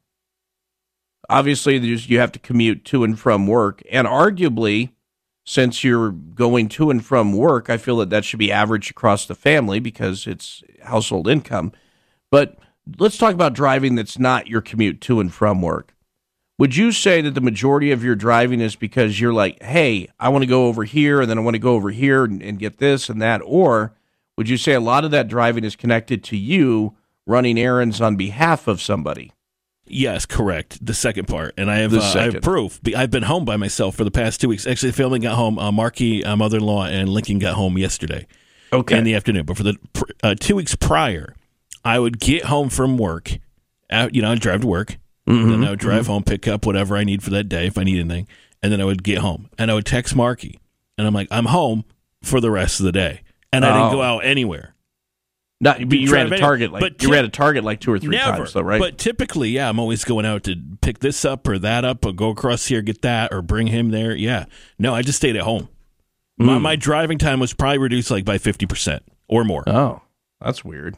obviously 1.30 1.78
you 1.78 2.20
have 2.20 2.32
to 2.32 2.40
commute 2.40 2.86
to 2.86 3.04
and 3.04 3.20
from 3.20 3.48
work, 3.48 3.84
and 3.92 4.08
arguably, 4.08 4.92
since 5.44 5.84
you're 5.84 6.12
going 6.12 6.70
to 6.70 6.90
and 6.90 7.04
from 7.04 7.34
work, 7.34 7.70
I 7.70 7.78
feel 7.78 7.98
that 7.98 8.10
that 8.12 8.24
should 8.24 8.40
be 8.40 8.52
averaged 8.52 8.92
across 8.92 9.26
the 9.26 9.36
family 9.36 9.80
because 9.80 10.28
it's 10.28 10.64
household 10.84 11.28
income. 11.28 11.72
But 12.32 12.58
let's 12.98 13.18
talk 13.18 13.34
about 13.34 13.54
driving 13.54 13.96
that's 13.96 14.18
not 14.18 14.48
your 14.48 14.62
commute 14.62 15.02
to 15.02 15.20
and 15.20 15.32
from 15.32 15.62
work. 15.62 15.94
Would 16.58 16.76
you 16.76 16.92
say 16.92 17.22
that 17.22 17.34
the 17.34 17.42
majority 17.42 17.92
of 17.92 18.04
your 18.04 18.16
driving 18.16 18.62
is 18.62 18.76
because 18.76 19.20
you're 19.20 19.34
like, 19.34 19.62
hey, 19.64 20.08
I 20.20 20.30
want 20.30 20.44
to 20.44 20.48
go 20.48 20.68
over 20.68 20.84
here 20.84 21.22
and 21.22 21.30
then 21.30 21.38
I 21.38 21.42
want 21.42 21.56
to 21.56 21.60
go 21.60 21.74
over 21.74 21.90
here 21.90 22.24
and, 22.24 22.42
and 22.42 22.60
get 22.60 22.78
this 22.78 23.10
and 23.10 23.22
that? 23.22 23.42
Or 23.44 23.94
would 24.38 24.48
you 24.48 24.58
say 24.58 24.74
a 24.74 24.80
lot 24.80 25.04
of 25.04 25.12
that 25.12 25.28
driving 25.28 25.64
is 25.64 25.76
connected 25.76 26.24
to 26.26 26.38
you 26.38 26.96
running 27.26 27.60
errands 27.60 28.00
on 28.00 28.16
behalf 28.16 28.68
of 28.68 28.82
somebody? 28.82 29.32
Yes, 29.88 30.26
correct. 30.26 30.86
The 30.86 30.94
second 30.94 31.28
part, 31.28 31.56
and 31.58 31.70
I 31.70 31.78
have, 31.78 31.94
uh, 31.94 32.14
I 32.16 32.24
have 32.32 32.42
proof. 32.42 32.80
I've 32.96 33.12
been 33.12 33.24
home 33.24 33.44
by 33.44 33.58
myself 33.58 33.96
for 33.96 34.04
the 34.04 34.12
past 34.12 34.40
two 34.40 34.48
weeks. 34.48 34.66
Actually, 34.66 34.92
the 34.92 34.98
family 34.98 35.20
got 35.20 35.36
home. 35.36 35.60
Uh, 35.60 35.72
Marky, 35.72 36.24
uh, 36.24 36.36
mother-in-law, 36.36 36.86
and 36.86 37.10
Lincoln 37.10 37.40
got 37.40 37.56
home 37.56 37.78
yesterday. 37.78 38.26
Okay. 38.74 38.98
in 38.98 39.04
the 39.04 39.16
afternoon. 39.16 39.46
But 39.46 39.58
for 39.58 39.64
the 39.64 39.76
uh, 40.24 40.36
two 40.40 40.56
weeks 40.56 40.76
prior, 40.76 41.36
I 41.84 42.00
would 42.00 42.20
get 42.20 42.46
home 42.46 42.70
from 42.70 42.98
work. 42.98 43.38
Out, 43.90 44.16
you 44.16 44.22
know, 44.22 44.32
I'd 44.32 44.40
drive 44.40 44.62
to 44.62 44.68
work. 44.68 44.98
Mm-hmm. 45.28 45.50
Then 45.50 45.64
I 45.66 45.70
would 45.72 45.80
drive 45.80 46.08
home, 46.08 46.24
pick 46.24 46.48
up 46.48 46.66
whatever 46.66 46.96
I 46.98 47.04
need 47.04 47.22
for 47.24 47.30
that 47.32 47.46
day 47.46 47.68
if 47.68 47.78
I 47.78 47.84
need 47.84 48.00
anything, 48.00 48.28
and 48.64 48.72
then 48.72 48.82
I 48.82 48.86
would 48.86 49.04
get 49.04 49.20
home 49.20 49.50
and 49.58 49.70
I 49.70 49.74
would 49.76 49.86
text 49.86 50.16
Marky, 50.16 50.60
and 50.98 51.06
I'm 51.08 51.14
like, 51.14 51.28
I'm 51.32 51.46
home 51.46 51.84
for 52.24 52.40
the 52.42 52.50
rest 52.52 52.80
of 52.80 52.86
the 52.86 52.92
day, 52.92 53.22
and 53.54 53.64
I 53.66 53.70
didn't 53.70 53.88
Oh. 53.90 53.92
go 53.92 54.02
out 54.02 54.20
anywhere. 54.26 54.74
Not, 55.64 55.78
but 55.88 56.00
you 56.00 56.12
ran 56.12 56.34
a. 56.34 56.38
Target 56.40 56.72
like 56.72 56.82
But 56.82 57.04
you 57.04 57.12
ran 57.12 57.24
a 57.24 57.30
Target 57.30 57.64
like 57.64 57.80
two 57.80 57.94
or 57.94 58.00
three 58.00 58.16
Never. 58.18 58.38
times, 58.38 58.54
though, 58.54 58.62
right? 58.62 58.80
But 58.80 58.98
typically, 58.98 59.50
yeah, 59.50 59.70
I'm 59.70 59.80
always 59.80 60.04
going 60.04 60.26
out 60.26 60.44
to 60.46 60.56
pick 60.82 61.00
this 61.00 61.24
up 61.24 61.48
or 61.48 61.60
that 61.60 61.86
up 61.86 62.04
or 62.04 62.14
go 62.14 62.30
across 62.30 62.66
here, 62.66 62.82
get 62.82 63.04
that, 63.04 63.32
or 63.32 63.44
bring 63.44 63.68
him 63.68 63.92
there. 63.92 64.16
Yeah. 64.16 64.46
No, 64.80 64.96
I 64.96 65.04
just 65.04 65.18
stayed 65.18 65.36
at 65.36 65.44
home. 65.44 65.70
My, 66.40 66.58
Mm. 66.58 66.62
my 66.62 66.76
driving 66.76 67.20
time 67.20 67.40
was 67.40 67.54
probably 67.54 67.78
reduced 67.78 68.10
like 68.10 68.26
by 68.26 68.40
50% 68.40 69.02
or 69.28 69.44
more. 69.44 69.64
Oh, 69.70 70.02
that's 70.44 70.66
weird. 70.66 70.98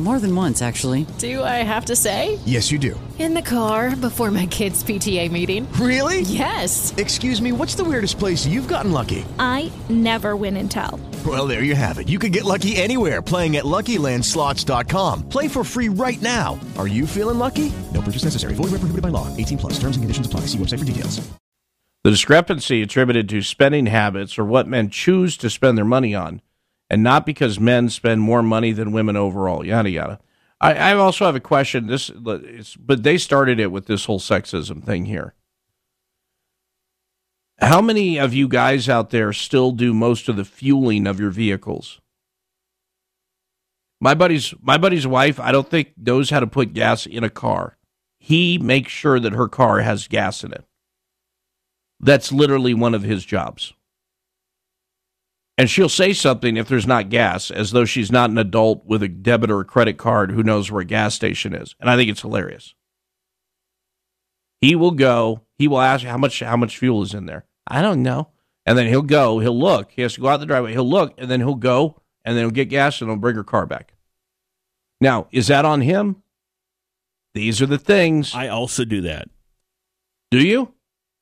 More 0.00 0.18
than 0.18 0.34
once, 0.34 0.60
actually. 0.60 1.06
Do 1.18 1.44
I 1.44 1.62
have 1.62 1.84
to 1.84 1.94
say? 1.94 2.40
Yes, 2.44 2.72
you 2.72 2.78
do. 2.80 2.98
In 3.16 3.32
the 3.32 3.42
car 3.42 3.94
before 3.94 4.32
my 4.32 4.46
kids' 4.46 4.82
PTA 4.82 5.30
meeting. 5.30 5.70
Really? 5.74 6.22
Yes. 6.22 6.92
Excuse 6.96 7.40
me, 7.40 7.52
what's 7.52 7.76
the 7.76 7.84
weirdest 7.84 8.18
place 8.18 8.44
you've 8.44 8.66
gotten 8.66 8.90
lucky? 8.90 9.24
I 9.38 9.70
never 9.88 10.34
win 10.34 10.56
and 10.56 10.68
tell. 10.68 10.98
Well, 11.24 11.46
there 11.46 11.62
you 11.62 11.76
have 11.76 11.98
it. 12.00 12.08
You 12.08 12.18
can 12.18 12.32
get 12.32 12.42
lucky 12.42 12.74
anywhere 12.74 13.22
playing 13.22 13.56
at 13.56 13.62
LuckyLandSlots.com. 13.64 15.28
Play 15.28 15.46
for 15.46 15.62
free 15.62 15.88
right 15.88 16.20
now. 16.20 16.58
Are 16.76 16.88
you 16.88 17.06
feeling 17.06 17.38
lucky? 17.38 17.70
No 17.92 18.02
purchase 18.02 18.24
necessary. 18.24 18.54
Void 18.54 18.72
where 18.72 18.80
prohibited 18.80 19.02
by 19.02 19.10
law. 19.10 19.34
18 19.36 19.58
plus. 19.58 19.74
Terms 19.74 19.96
and 19.96 20.02
conditions 20.02 20.26
apply. 20.26 20.40
See 20.40 20.58
website 20.58 20.80
for 20.80 20.84
details. 20.84 21.24
The 22.04 22.10
discrepancy 22.10 22.82
attributed 22.82 23.30
to 23.30 23.40
spending 23.40 23.86
habits 23.86 24.38
or 24.38 24.44
what 24.44 24.68
men 24.68 24.90
choose 24.90 25.38
to 25.38 25.48
spend 25.48 25.78
their 25.78 25.86
money 25.86 26.14
on, 26.14 26.42
and 26.90 27.02
not 27.02 27.26
because 27.26 27.58
men 27.58 27.88
spend 27.88 28.20
more 28.20 28.42
money 28.42 28.72
than 28.72 28.92
women 28.92 29.16
overall. 29.16 29.64
Yada 29.64 29.90
yada. 29.90 30.20
I, 30.60 30.74
I 30.74 30.94
also 30.94 31.26
have 31.26 31.36
a 31.36 31.40
question. 31.40 31.86
This, 31.86 32.10
but 32.10 33.02
they 33.02 33.18
started 33.18 33.60
it 33.60 33.72
with 33.72 33.86
this 33.86 34.04
whole 34.04 34.20
sexism 34.20 34.82
thing 34.82 35.06
here. 35.06 35.34
How 37.60 37.80
many 37.80 38.18
of 38.18 38.34
you 38.34 38.48
guys 38.48 38.88
out 38.88 39.10
there 39.10 39.32
still 39.32 39.72
do 39.72 39.94
most 39.94 40.28
of 40.28 40.36
the 40.36 40.44
fueling 40.44 41.06
of 41.06 41.20
your 41.20 41.30
vehicles? 41.30 42.00
My 44.00 44.14
buddy's 44.14 44.52
my 44.60 44.76
buddy's 44.76 45.06
wife, 45.06 45.40
I 45.40 45.52
don't 45.52 45.68
think 45.68 45.92
knows 45.96 46.30
how 46.30 46.40
to 46.40 46.46
put 46.46 46.74
gas 46.74 47.06
in 47.06 47.24
a 47.24 47.30
car. 47.30 47.78
He 48.18 48.58
makes 48.58 48.90
sure 48.90 49.20
that 49.20 49.32
her 49.34 49.48
car 49.48 49.80
has 49.80 50.08
gas 50.08 50.44
in 50.44 50.52
it. 50.52 50.64
That's 52.00 52.32
literally 52.32 52.74
one 52.74 52.94
of 52.94 53.02
his 53.02 53.24
jobs. 53.24 53.72
And 55.56 55.70
she'll 55.70 55.88
say 55.88 56.12
something 56.12 56.56
if 56.56 56.68
there's 56.68 56.86
not 56.86 57.10
gas, 57.10 57.50
as 57.50 57.70
though 57.70 57.84
she's 57.84 58.10
not 58.10 58.30
an 58.30 58.38
adult 58.38 58.84
with 58.86 59.02
a 59.02 59.08
debit 59.08 59.50
or 59.50 59.60
a 59.60 59.64
credit 59.64 59.98
card 59.98 60.32
who 60.32 60.42
knows 60.42 60.70
where 60.70 60.80
a 60.80 60.84
gas 60.84 61.14
station 61.14 61.54
is. 61.54 61.76
And 61.78 61.88
I 61.88 61.96
think 61.96 62.10
it's 62.10 62.22
hilarious. 62.22 62.74
He 64.60 64.74
will 64.74 64.90
go, 64.90 65.42
he 65.56 65.68
will 65.68 65.80
ask 65.80 66.04
how 66.04 66.18
much 66.18 66.40
how 66.40 66.56
much 66.56 66.78
fuel 66.78 67.02
is 67.02 67.14
in 67.14 67.26
there. 67.26 67.44
I 67.68 67.82
don't 67.82 68.02
know. 68.02 68.30
And 68.66 68.76
then 68.78 68.86
he'll 68.86 69.02
go, 69.02 69.38
he'll 69.38 69.58
look. 69.58 69.92
He 69.92 70.02
has 70.02 70.14
to 70.14 70.20
go 70.20 70.28
out 70.28 70.40
the 70.40 70.46
driveway. 70.46 70.72
He'll 70.72 70.88
look, 70.88 71.14
and 71.18 71.30
then 71.30 71.40
he'll 71.40 71.54
go, 71.54 72.00
and 72.24 72.36
then 72.36 72.44
he'll 72.44 72.50
get 72.50 72.70
gas 72.70 73.00
and 73.00 73.10
he'll 73.10 73.18
bring 73.18 73.36
her 73.36 73.44
car 73.44 73.66
back. 73.66 73.94
Now, 75.00 75.28
is 75.30 75.48
that 75.48 75.64
on 75.64 75.82
him? 75.82 76.22
These 77.34 77.60
are 77.60 77.66
the 77.66 77.78
things. 77.78 78.34
I 78.34 78.48
also 78.48 78.84
do 78.84 79.02
that. 79.02 79.28
Do 80.30 80.38
you? 80.38 80.72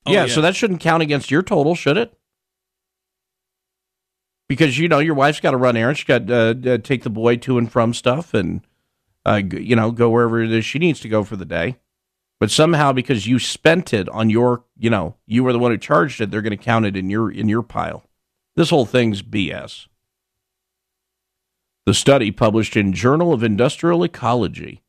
Oh, 0.06 0.12
yeah, 0.12 0.26
yeah. 0.26 0.34
so 0.34 0.40
that 0.40 0.54
shouldn't 0.54 0.80
count 0.80 1.02
against 1.02 1.30
your 1.30 1.42
total, 1.42 1.74
should 1.74 1.96
it? 1.96 2.16
Because 4.52 4.78
you 4.78 4.86
know 4.86 4.98
your 4.98 5.14
wife's 5.14 5.40
got 5.40 5.52
to 5.52 5.56
run 5.56 5.76
errands, 5.76 6.00
she 6.00 6.04
got 6.04 6.26
to 6.26 6.34
uh, 6.34 6.74
uh, 6.74 6.78
take 6.78 7.04
the 7.04 7.10
boy 7.10 7.36
to 7.38 7.56
and 7.56 7.72
from 7.72 7.94
stuff, 7.94 8.34
and 8.34 8.60
uh, 9.24 9.40
you 9.50 9.74
know 9.74 9.90
go 9.90 10.10
wherever 10.10 10.42
it 10.42 10.52
is 10.52 10.64
she 10.64 10.78
needs 10.78 11.00
to 11.00 11.08
go 11.08 11.24
for 11.24 11.36
the 11.36 11.44
day. 11.44 11.78
But 12.38 12.50
somehow, 12.50 12.92
because 12.92 13.26
you 13.26 13.38
spent 13.38 13.94
it 13.94 14.08
on 14.08 14.28
your, 14.28 14.64
you 14.76 14.90
know, 14.90 15.14
you 15.26 15.44
were 15.44 15.52
the 15.52 15.58
one 15.60 15.70
who 15.70 15.78
charged 15.78 16.20
it, 16.20 16.30
they're 16.30 16.42
going 16.42 16.50
to 16.50 16.56
count 16.56 16.84
it 16.84 16.96
in 16.96 17.08
your 17.08 17.30
in 17.30 17.48
your 17.48 17.62
pile. 17.62 18.04
This 18.56 18.70
whole 18.70 18.84
thing's 18.84 19.22
BS. 19.22 19.86
The 21.86 21.94
study 21.94 22.30
published 22.30 22.76
in 22.76 22.92
Journal 22.92 23.32
of 23.32 23.42
Industrial 23.42 24.04
Ecology. 24.04 24.82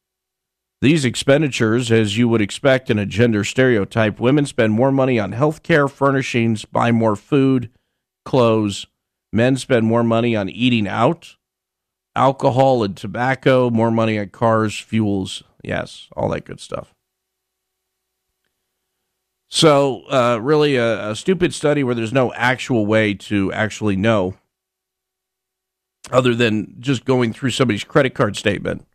These 0.82 1.06
expenditures, 1.06 1.92
as 1.92 2.18
you 2.18 2.28
would 2.28 2.42
expect 2.42 2.90
in 2.90 3.00
a 3.00 3.06
gender 3.06 3.46
stereotype, 3.46 4.20
women 4.20 4.46
spend 4.46 4.74
more 4.74 4.92
money 4.92 5.18
on 5.18 5.32
health 5.32 5.64
care, 5.64 5.88
furnishings, 5.88 6.66
buy 6.66 6.92
more 6.92 7.16
food, 7.16 7.70
clothes. 8.26 8.86
Men 9.34 9.58
spend 9.58 9.88
more 9.88 10.04
money 10.04 10.36
on 10.36 10.48
eating 10.48 10.88
out, 10.88 11.38
alcohol 12.16 12.84
and 12.84 12.96
tobacco, 12.96 13.72
more 13.72 13.90
money 13.90 14.20
on 14.20 14.30
cars, 14.30 14.78
fuels, 14.80 15.42
yes, 15.64 16.08
all 16.16 16.30
that 16.30 16.46
good 16.46 16.60
stuff. 16.60 16.94
So, 19.50 20.04
uh, 20.12 20.38
really, 20.40 20.76
a, 20.76 21.10
a 21.10 21.16
stupid 21.16 21.52
study 21.52 21.84
where 21.84 21.96
there's 21.96 22.14
no 22.14 22.32
actual 22.34 22.86
way 22.86 23.16
to 23.16 23.52
actually 23.54 23.96
know, 23.96 24.36
other 26.12 26.36
than 26.36 26.76
just 26.80 27.04
going 27.04 27.34
through 27.34 27.52
somebody's 27.52 27.84
credit 27.84 28.14
card 28.14 28.38
statement, 28.38 28.86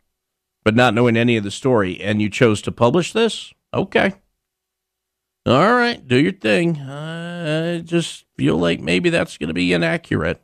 but 0.63 0.73
not 0.73 0.93
knowing 0.93 1.17
any 1.17 1.35
of 1.35 1.43
the 1.43 1.51
story. 1.51 1.99
And 1.99 2.21
you 2.21 2.29
chose 2.29 2.61
to 2.61 2.71
publish 2.71 3.11
this? 3.11 3.53
Okay. 3.73 4.13
All 5.45 5.73
right, 5.73 6.05
do 6.05 6.19
your 6.19 6.33
thing. 6.33 6.79
I 6.81 7.79
just 7.79 8.25
feel 8.37 8.57
like 8.57 8.79
maybe 8.81 9.09
that's 9.09 9.37
going 9.37 9.47
to 9.47 9.53
be 9.53 9.73
inaccurate. 9.73 10.41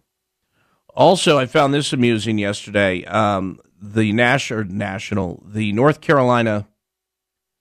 Also, 0.95 1.37
I 1.37 1.45
found 1.45 1.73
this 1.73 1.91
amusing 1.91 2.37
yesterday. 2.37 3.03
Um, 3.05 3.59
the 3.81 4.13
national, 4.13 4.63
national, 4.65 5.43
the 5.45 5.73
North 5.73 6.01
Carolina 6.01 6.67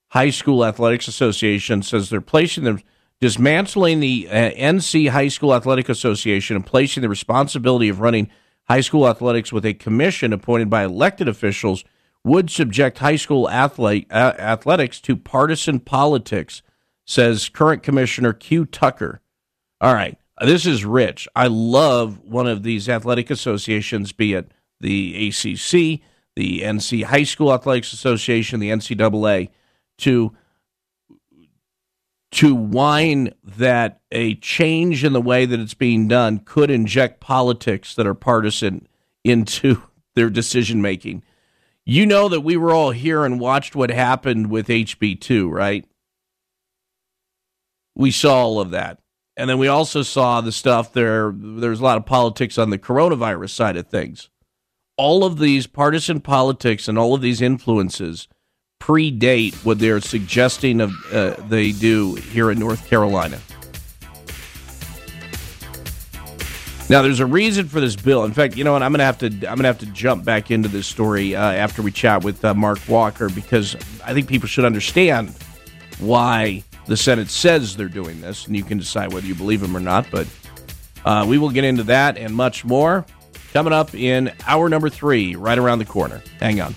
High 0.08 0.30
School 0.30 0.64
Athletics 0.64 1.08
Association 1.08 1.82
says 1.82 2.08
they're 2.08 2.20
placing 2.20 2.64
them 2.64 2.80
dismantling 3.20 4.00
the 4.00 4.28
uh, 4.30 4.50
NC 4.52 5.08
High 5.08 5.28
School 5.28 5.54
Athletic 5.54 5.88
Association 5.88 6.56
and 6.56 6.64
placing 6.64 7.00
the 7.00 7.08
responsibility 7.08 7.88
of 7.88 8.00
running 8.00 8.30
high 8.68 8.80
school 8.80 9.08
athletics 9.08 9.52
with 9.52 9.64
a 9.64 9.74
commission 9.74 10.32
appointed 10.32 10.70
by 10.70 10.84
elected 10.84 11.28
officials 11.28 11.84
would 12.24 12.50
subject 12.50 12.98
high 12.98 13.16
school 13.16 13.48
athlete, 13.48 14.06
uh, 14.10 14.34
athletics 14.38 15.00
to 15.00 15.16
partisan 15.16 15.80
politics, 15.80 16.62
says 17.04 17.48
current 17.48 17.82
commissioner 17.82 18.32
Que 18.32 18.64
Tucker. 18.64 19.20
All 19.80 19.94
right, 19.94 20.18
this 20.40 20.66
is 20.66 20.84
rich. 20.84 21.28
I 21.34 21.46
love 21.46 22.20
one 22.20 22.46
of 22.46 22.62
these 22.62 22.88
athletic 22.88 23.30
associations, 23.30 24.12
be 24.12 24.34
it 24.34 24.50
the 24.80 25.28
ACC, 25.28 26.00
the 26.36 26.60
NC 26.60 27.04
High 27.04 27.22
School 27.22 27.52
Athletics 27.52 27.92
Association, 27.92 28.60
the 28.60 28.70
NCAA, 28.70 29.50
to 29.98 30.36
to 32.32 32.52
whine 32.52 33.32
that 33.44 34.00
a 34.10 34.34
change 34.36 35.04
in 35.04 35.12
the 35.12 35.20
way 35.20 35.46
that 35.46 35.60
it's 35.60 35.74
being 35.74 36.08
done 36.08 36.38
could 36.38 36.68
inject 36.68 37.20
politics 37.20 37.94
that 37.94 38.08
are 38.08 38.14
partisan 38.14 38.88
into 39.22 39.82
their 40.16 40.28
decision 40.28 40.82
making. 40.82 41.22
You 41.84 42.06
know 42.06 42.28
that 42.28 42.40
we 42.40 42.56
were 42.56 42.72
all 42.72 42.90
here 42.90 43.24
and 43.24 43.38
watched 43.38 43.76
what 43.76 43.90
happened 43.90 44.50
with 44.50 44.66
HB2, 44.66 45.48
right? 45.50 45.86
We 47.96 48.10
saw 48.10 48.42
all 48.42 48.60
of 48.60 48.70
that. 48.70 48.98
And 49.36 49.50
then 49.50 49.58
we 49.58 49.68
also 49.68 50.02
saw 50.02 50.40
the 50.40 50.52
stuff 50.52 50.92
there 50.92 51.32
there's 51.34 51.80
a 51.80 51.84
lot 51.84 51.96
of 51.96 52.06
politics 52.06 52.56
on 52.58 52.70
the 52.70 52.78
coronavirus 52.78 53.50
side 53.50 53.76
of 53.76 53.88
things. 53.88 54.30
All 54.96 55.24
of 55.24 55.38
these 55.38 55.66
partisan 55.66 56.20
politics 56.20 56.86
and 56.86 56.96
all 56.96 57.14
of 57.14 57.20
these 57.20 57.42
influences 57.42 58.28
predate 58.80 59.54
what 59.64 59.78
they're 59.78 60.00
suggesting 60.00 60.80
of 60.80 60.92
uh, 61.12 61.34
they 61.48 61.72
do 61.72 62.14
here 62.14 62.50
in 62.50 62.58
North 62.58 62.86
Carolina. 62.86 63.40
Now, 66.90 67.00
there's 67.00 67.20
a 67.20 67.26
reason 67.26 67.66
for 67.66 67.80
this 67.80 67.96
bill. 67.96 68.24
In 68.24 68.34
fact, 68.34 68.58
you 68.58 68.62
know 68.62 68.74
what? 68.74 68.82
I'm 68.82 68.92
gonna 68.92 69.04
have 69.04 69.18
to 69.18 69.26
I'm 69.26 69.56
gonna 69.56 69.68
have 69.68 69.78
to 69.78 69.86
jump 69.86 70.22
back 70.22 70.50
into 70.50 70.68
this 70.68 70.86
story 70.86 71.34
uh, 71.34 71.40
after 71.40 71.80
we 71.80 71.90
chat 71.90 72.22
with 72.22 72.44
uh, 72.44 72.52
Mark 72.52 72.78
Walker 72.86 73.30
because 73.30 73.74
I 74.04 74.12
think 74.12 74.28
people 74.28 74.48
should 74.48 74.66
understand 74.66 75.34
why 75.98 76.62
the 76.86 76.96
Senate 76.96 77.30
says 77.30 77.76
they're 77.76 77.88
doing 77.88 78.20
this, 78.20 78.46
and 78.46 78.56
you 78.56 78.62
can 78.62 78.78
decide 78.78 79.12
whether 79.12 79.26
you 79.26 79.34
believe 79.34 79.60
them 79.60 79.76
or 79.76 79.80
not. 79.80 80.06
But 80.10 80.26
uh, 81.04 81.24
we 81.28 81.38
will 81.38 81.50
get 81.50 81.64
into 81.64 81.84
that 81.84 82.16
and 82.16 82.34
much 82.34 82.64
more 82.64 83.04
coming 83.52 83.72
up 83.72 83.94
in 83.94 84.32
hour 84.46 84.68
number 84.68 84.90
three, 84.90 85.36
right 85.36 85.58
around 85.58 85.78
the 85.78 85.84
corner. 85.84 86.22
Hang 86.40 86.60
on. 86.60 86.74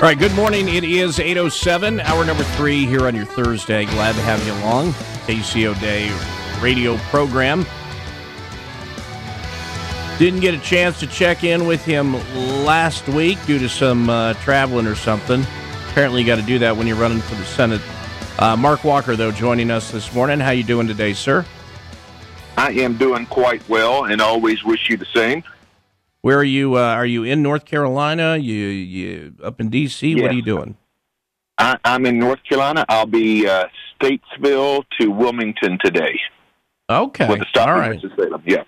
All 0.00 0.06
right, 0.06 0.18
good 0.18 0.32
morning. 0.32 0.66
It 0.66 0.82
is 0.82 1.18
8.07, 1.18 2.00
hour 2.00 2.24
number 2.24 2.42
three 2.42 2.86
here 2.86 3.06
on 3.06 3.14
your 3.14 3.26
Thursday. 3.26 3.84
Glad 3.84 4.14
to 4.14 4.22
have 4.22 4.42
you 4.46 4.54
along. 4.54 4.92
KCO 5.26 5.78
Day 5.78 6.10
radio 6.62 6.96
program. 7.10 7.66
Didn't 10.18 10.40
get 10.40 10.54
a 10.54 10.58
chance 10.60 10.98
to 11.00 11.06
check 11.06 11.44
in 11.44 11.66
with 11.66 11.84
him 11.84 12.14
last 12.64 13.06
week 13.08 13.44
due 13.44 13.58
to 13.58 13.68
some 13.68 14.08
uh, 14.08 14.32
traveling 14.34 14.86
or 14.86 14.94
something. 14.94 15.42
Apparently, 15.90 16.22
you 16.22 16.26
got 16.26 16.36
to 16.36 16.46
do 16.46 16.58
that 16.60 16.74
when 16.74 16.86
you're 16.86 16.96
running 16.96 17.20
for 17.20 17.34
the 17.34 17.44
Senate. 17.44 17.82
Uh, 18.38 18.56
Mark 18.56 18.84
Walker, 18.84 19.16
though, 19.16 19.30
joining 19.30 19.70
us 19.70 19.90
this 19.90 20.14
morning. 20.14 20.40
How 20.40 20.52
you 20.52 20.64
doing 20.64 20.86
today, 20.86 21.12
sir? 21.12 21.44
I 22.56 22.70
am 22.70 22.96
doing 22.96 23.26
quite 23.26 23.68
well, 23.68 24.06
and 24.06 24.22
always 24.22 24.64
wish 24.64 24.88
you 24.88 24.96
the 24.96 25.04
same. 25.14 25.44
Where 26.22 26.38
are 26.38 26.44
you? 26.44 26.76
Uh, 26.76 26.80
are 26.80 27.06
you 27.06 27.24
in 27.24 27.42
North 27.42 27.64
Carolina? 27.64 28.36
You 28.36 28.54
you 28.54 29.34
up 29.42 29.60
in 29.60 29.70
D.C.? 29.70 30.20
What 30.20 30.30
are 30.30 30.34
you 30.34 30.42
doing? 30.42 30.76
I, 31.58 31.78
I'm 31.84 32.06
in 32.06 32.18
North 32.18 32.40
Carolina. 32.48 32.84
I'll 32.88 33.06
be 33.06 33.46
uh, 33.46 33.66
Statesville 34.00 34.84
to 35.00 35.08
Wilmington 35.08 35.78
today. 35.82 36.18
Okay, 36.88 37.28
With 37.28 37.40
the 37.40 37.46
stop 37.48 37.68
all 37.68 37.74
right. 37.74 37.90
Winston-Salem. 37.90 38.42
Yeah. 38.46 38.64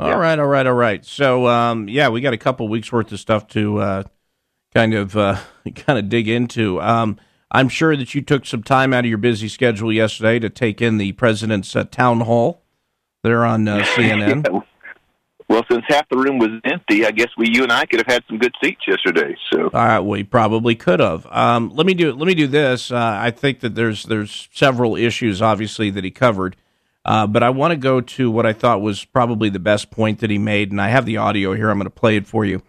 All 0.00 0.18
right, 0.18 0.38
all 0.38 0.46
right, 0.46 0.66
all 0.66 0.74
right. 0.74 1.04
So, 1.04 1.46
um, 1.46 1.88
yeah, 1.88 2.08
we 2.08 2.20
got 2.20 2.34
a 2.34 2.38
couple 2.38 2.68
weeks 2.68 2.92
worth 2.92 3.12
of 3.12 3.20
stuff 3.20 3.46
to 3.48 3.78
uh, 3.78 4.02
kind 4.74 4.92
of 4.92 5.16
uh, 5.16 5.38
kind 5.74 5.98
of 5.98 6.08
dig 6.08 6.28
into. 6.28 6.80
Um, 6.82 7.18
I'm 7.50 7.68
sure 7.68 7.96
that 7.96 8.14
you 8.14 8.20
took 8.20 8.44
some 8.44 8.62
time 8.62 8.92
out 8.92 9.04
of 9.04 9.08
your 9.08 9.18
busy 9.18 9.48
schedule 9.48 9.92
yesterday 9.92 10.38
to 10.40 10.50
take 10.50 10.82
in 10.82 10.98
the 10.98 11.12
president's 11.12 11.74
uh, 11.74 11.84
town 11.84 12.20
hall 12.20 12.62
there 13.22 13.44
on 13.44 13.68
uh, 13.68 13.78
CNN. 13.94 14.64
Well, 15.48 15.62
since 15.70 15.84
half 15.86 16.08
the 16.08 16.16
room 16.16 16.38
was 16.38 16.50
empty, 16.64 17.06
I 17.06 17.12
guess 17.12 17.28
we, 17.38 17.48
you 17.52 17.62
and 17.62 17.70
I, 17.70 17.86
could 17.86 18.00
have 18.00 18.12
had 18.12 18.24
some 18.26 18.38
good 18.38 18.52
seats 18.62 18.80
yesterday. 18.86 19.36
So, 19.52 19.70
we 20.00 20.24
probably 20.24 20.74
could 20.74 20.98
have. 20.98 21.24
Um, 21.30 21.70
let 21.72 21.86
me 21.86 21.94
do. 21.94 22.12
Let 22.12 22.26
me 22.26 22.34
do 22.34 22.48
this. 22.48 22.90
Uh, 22.90 22.96
I 23.20 23.30
think 23.30 23.60
that 23.60 23.76
there's 23.76 24.04
there's 24.04 24.48
several 24.52 24.96
issues, 24.96 25.40
obviously, 25.40 25.90
that 25.90 26.02
he 26.02 26.10
covered, 26.10 26.56
uh, 27.04 27.28
but 27.28 27.44
I 27.44 27.50
want 27.50 27.70
to 27.70 27.76
go 27.76 28.00
to 28.00 28.30
what 28.30 28.44
I 28.44 28.52
thought 28.52 28.80
was 28.80 29.04
probably 29.04 29.48
the 29.48 29.60
best 29.60 29.92
point 29.92 30.18
that 30.18 30.30
he 30.30 30.38
made, 30.38 30.72
and 30.72 30.80
I 30.80 30.88
have 30.88 31.06
the 31.06 31.18
audio 31.18 31.54
here. 31.54 31.70
I'm 31.70 31.78
going 31.78 31.84
to 31.84 31.90
play 31.90 32.16
it 32.16 32.26
for 32.26 32.44
you. 32.44 32.62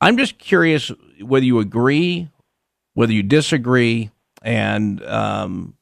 I'm 0.00 0.16
just 0.16 0.38
curious 0.38 0.90
whether 1.20 1.46
you 1.46 1.60
agree, 1.60 2.28
whether 2.94 3.12
you 3.12 3.22
disagree, 3.22 4.10
and 4.42 5.00
um, 5.04 5.74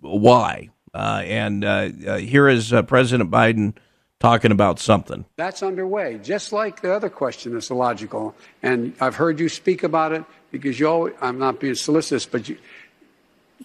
why. 0.00 0.70
Uh, 0.92 1.22
and 1.24 1.64
uh, 1.64 1.90
uh, 2.06 2.16
here 2.16 2.48
is 2.48 2.72
President 2.86 3.30
Biden 3.30 3.74
talking 4.20 4.52
about 4.52 4.78
something. 4.78 5.24
That's 5.36 5.62
underway, 5.62 6.20
just 6.22 6.52
like 6.52 6.82
the 6.82 6.94
other 6.94 7.08
question 7.08 7.54
that's 7.54 7.70
illogical. 7.70 8.34
And 8.62 8.94
I've 9.00 9.16
heard 9.16 9.40
you 9.40 9.48
speak 9.48 9.82
about 9.82 10.12
it 10.12 10.24
because 10.52 10.78
you 10.78 10.88
always, 10.88 11.14
I'm 11.20 11.38
not 11.38 11.58
being 11.58 11.74
solicitous, 11.74 12.26
but 12.26 12.48
you, 12.48 12.58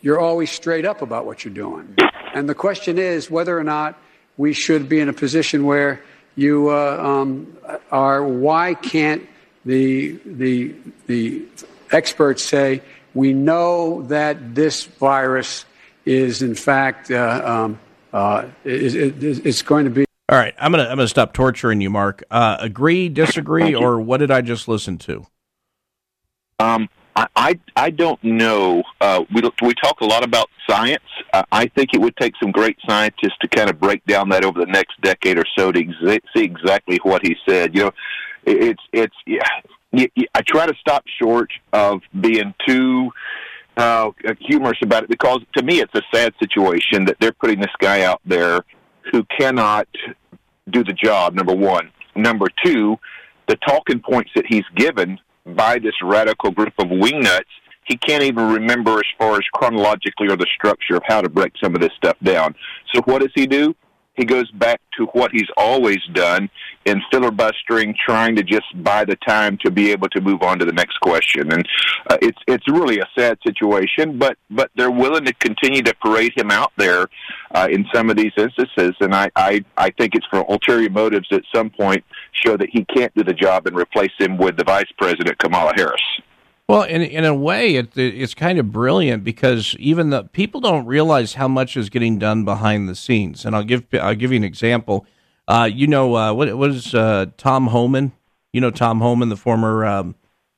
you're 0.01 0.19
always 0.19 0.49
straight 0.49 0.85
up 0.85 1.01
about 1.01 1.25
what 1.25 1.43
you're 1.43 1.53
doing. 1.53 1.95
And 2.33 2.49
the 2.49 2.55
question 2.55 2.97
is 2.97 3.29
whether 3.29 3.57
or 3.57 3.63
not 3.63 3.97
we 4.37 4.53
should 4.53 4.89
be 4.89 4.99
in 4.99 5.09
a 5.09 5.13
position 5.13 5.65
where 5.65 6.01
you 6.35 6.69
uh, 6.69 6.97
um, 7.01 7.57
are, 7.91 8.23
why 8.23 8.73
can't 8.73 9.27
the, 9.65 10.19
the, 10.25 10.73
the 11.07 11.45
experts 11.91 12.43
say, 12.43 12.81
we 13.13 13.33
know 13.33 14.03
that 14.03 14.55
this 14.55 14.83
virus 14.85 15.65
is 16.05 16.41
in 16.41 16.55
fact, 16.55 17.11
uh, 17.11 17.41
um, 17.43 17.79
uh, 18.13 18.45
is, 18.63 18.95
is, 18.95 19.39
it's 19.39 19.61
going 19.61 19.85
to 19.85 19.91
be. 19.91 20.05
All 20.27 20.37
right, 20.37 20.55
I'm 20.57 20.71
gonna 20.71 20.83
I'm 20.85 20.97
gonna 20.97 21.07
stop 21.07 21.33
torturing 21.33 21.81
you, 21.81 21.89
Mark. 21.91 22.23
Uh, 22.31 22.57
agree, 22.59 23.09
disagree, 23.09 23.75
or 23.75 23.99
what 23.99 24.17
did 24.17 24.31
I 24.31 24.41
just 24.41 24.67
listen 24.67 24.97
to? 24.99 25.27
um, 26.59 26.89
I, 27.15 27.27
I, 27.35 27.59
I 27.75 27.89
don't 27.91 28.21
know. 28.23 28.83
Uh, 28.99 29.23
we, 29.33 29.41
we 29.61 29.73
talk 29.75 30.01
a 30.01 30.05
lot 30.05 30.23
about 30.23 30.49
science. 30.69 31.03
Uh, 31.33 31.43
I 31.51 31.67
think 31.67 31.93
it 31.93 32.01
would 32.01 32.15
take 32.17 32.33
some 32.41 32.51
great 32.51 32.77
scientists 32.87 33.37
to 33.41 33.47
kind 33.47 33.69
of 33.69 33.79
break 33.79 34.03
down 34.05 34.29
that 34.29 34.43
over 34.43 34.59
the 34.59 34.65
next 34.65 34.99
decade 35.01 35.37
or 35.37 35.45
so 35.57 35.71
to 35.71 35.79
exa- 35.81 36.19
see 36.35 36.43
exactly 36.43 36.99
what 37.03 37.25
he 37.25 37.35
said. 37.47 37.73
You 37.75 37.83
know, 37.83 37.91
it, 38.45 38.63
it's, 38.63 38.83
it's, 38.91 39.15
yeah. 39.25 39.47
y- 39.93 40.09
y- 40.17 40.25
I 40.33 40.41
try 40.41 40.65
to 40.65 40.73
stop 40.79 41.03
short 41.21 41.51
of 41.71 42.01
being 42.19 42.53
too 42.67 43.11
uh, 43.77 44.11
humorous 44.41 44.79
about 44.81 45.03
it 45.03 45.09
because 45.09 45.41
to 45.55 45.63
me 45.63 45.79
it's 45.79 45.93
a 45.95 46.01
sad 46.13 46.33
situation 46.39 47.05
that 47.05 47.15
they're 47.19 47.33
putting 47.33 47.59
this 47.59 47.71
guy 47.79 48.01
out 48.03 48.21
there 48.25 48.61
who 49.11 49.23
cannot 49.37 49.87
do 50.69 50.83
the 50.83 50.93
job. 50.93 51.33
Number 51.33 51.55
one. 51.55 51.91
Number 52.15 52.47
two, 52.63 52.97
the 53.47 53.57
talking 53.67 53.99
points 53.99 54.31
that 54.35 54.45
he's 54.47 54.63
given 54.75 55.19
by 55.45 55.79
this 55.79 55.93
radical 56.01 56.51
group 56.51 56.73
of 56.79 56.87
wingnuts, 56.87 57.43
he 57.85 57.97
can't 57.97 58.23
even 58.23 58.51
remember 58.51 58.97
as 58.97 59.05
far 59.17 59.35
as 59.35 59.43
chronologically 59.53 60.27
or 60.27 60.37
the 60.37 60.47
structure 60.55 60.95
of 60.95 61.03
how 61.05 61.21
to 61.21 61.29
break 61.29 61.53
some 61.61 61.75
of 61.75 61.81
this 61.81 61.91
stuff 61.97 62.17
down. 62.23 62.55
So 62.93 63.01
what 63.05 63.21
does 63.21 63.31
he 63.35 63.45
do? 63.45 63.75
He 64.15 64.25
goes 64.25 64.49
back 64.51 64.81
to 64.97 65.05
what 65.07 65.31
he's 65.31 65.49
always 65.57 65.99
done 66.13 66.49
in 66.85 67.01
filibustering, 67.11 67.95
trying 68.05 68.35
to 68.35 68.43
just 68.43 68.65
buy 68.83 69.03
the 69.05 69.15
time 69.27 69.57
to 69.65 69.71
be 69.71 69.91
able 69.91 70.07
to 70.09 70.21
move 70.21 70.41
on 70.41 70.59
to 70.59 70.65
the 70.65 70.71
next 70.71 70.99
question. 71.01 71.51
And 71.51 71.67
uh, 72.09 72.17
it's 72.21 72.37
it's 72.47 72.67
really 72.67 72.99
a 72.99 73.07
sad 73.17 73.37
situation, 73.45 74.17
but 74.17 74.37
but 74.49 74.71
they're 74.75 74.91
willing 74.91 75.25
to 75.25 75.33
continue 75.33 75.81
to 75.83 75.93
parade 75.95 76.33
him 76.35 76.51
out 76.51 76.71
there 76.77 77.07
uh, 77.53 77.67
in 77.69 77.85
some 77.93 78.09
of 78.09 78.17
these 78.17 78.31
instances. 78.37 78.95
And 78.99 79.13
I, 79.13 79.29
I 79.35 79.63
I 79.77 79.89
think 79.91 80.15
it's 80.15 80.27
for 80.27 80.39
ulterior 80.49 80.89
motives. 80.89 81.27
At 81.31 81.43
some 81.53 81.69
point, 81.69 82.03
show 82.31 82.55
that 82.57 82.69
he 82.71 82.85
can't 82.85 83.13
do 83.15 83.23
the 83.23 83.33
job 83.33 83.67
and 83.67 83.75
replace 83.75 84.11
him 84.17 84.37
with 84.37 84.57
the 84.57 84.63
Vice 84.63 84.91
President 84.97 85.37
Kamala 85.39 85.73
Harris. 85.75 86.01
Well, 86.67 86.81
in 86.83 87.01
in 87.03 87.25
a 87.25 87.35
way, 87.35 87.75
it, 87.75 87.95
it's 87.95 88.33
kind 88.33 88.57
of 88.57 88.71
brilliant 88.71 89.23
because 89.23 89.75
even 89.77 90.09
the 90.09 90.23
people 90.23 90.61
don't 90.61 90.85
realize 90.85 91.35
how 91.35 91.47
much 91.47 91.77
is 91.77 91.89
getting 91.89 92.17
done 92.17 92.43
behind 92.43 92.89
the 92.89 92.95
scenes. 92.95 93.45
And 93.45 93.55
I'll 93.55 93.63
give 93.63 93.85
I'll 93.93 94.15
give 94.15 94.31
you 94.31 94.37
an 94.37 94.43
example. 94.43 95.05
Uh, 95.47 95.69
you 95.71 95.85
know 95.85 96.15
uh, 96.15 96.33
what 96.33 96.69
is 96.71 96.95
uh, 96.95 97.27
Tom 97.37 97.67
Homan? 97.67 98.13
You 98.51 98.61
know 98.61 98.71
Tom 98.71 98.99
Homan, 98.99 99.29
the 99.29 99.37
former 99.37 99.85
um, 99.85 100.15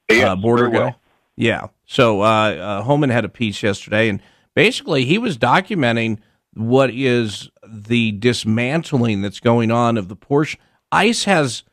Yes, 0.10 0.26
uh, 0.30 0.36
border 0.38 0.70
very 0.70 0.78
well. 0.78 0.90
guy. 0.92 0.96
Yeah. 1.36 1.68
So 1.86 2.22
uh, 2.22 2.26
uh, 2.26 2.82
Homan 2.84 3.10
had 3.10 3.26
a 3.26 3.30
piece 3.30 3.62
yesterday, 3.62 4.08
and 4.08 4.22
basically 4.56 5.04
he 5.04 5.18
was 5.18 5.38
documenting 5.38 6.20
what 6.54 6.90
is 6.92 7.50
the 7.68 8.14
dismantling 8.14 9.22
that's 9.22 9.42
going 9.42 9.72
on 9.72 9.98
of 9.98 10.08
the 10.08 10.16
Porsche. 10.16 10.56
ICE 10.92 11.24
has 11.26 11.64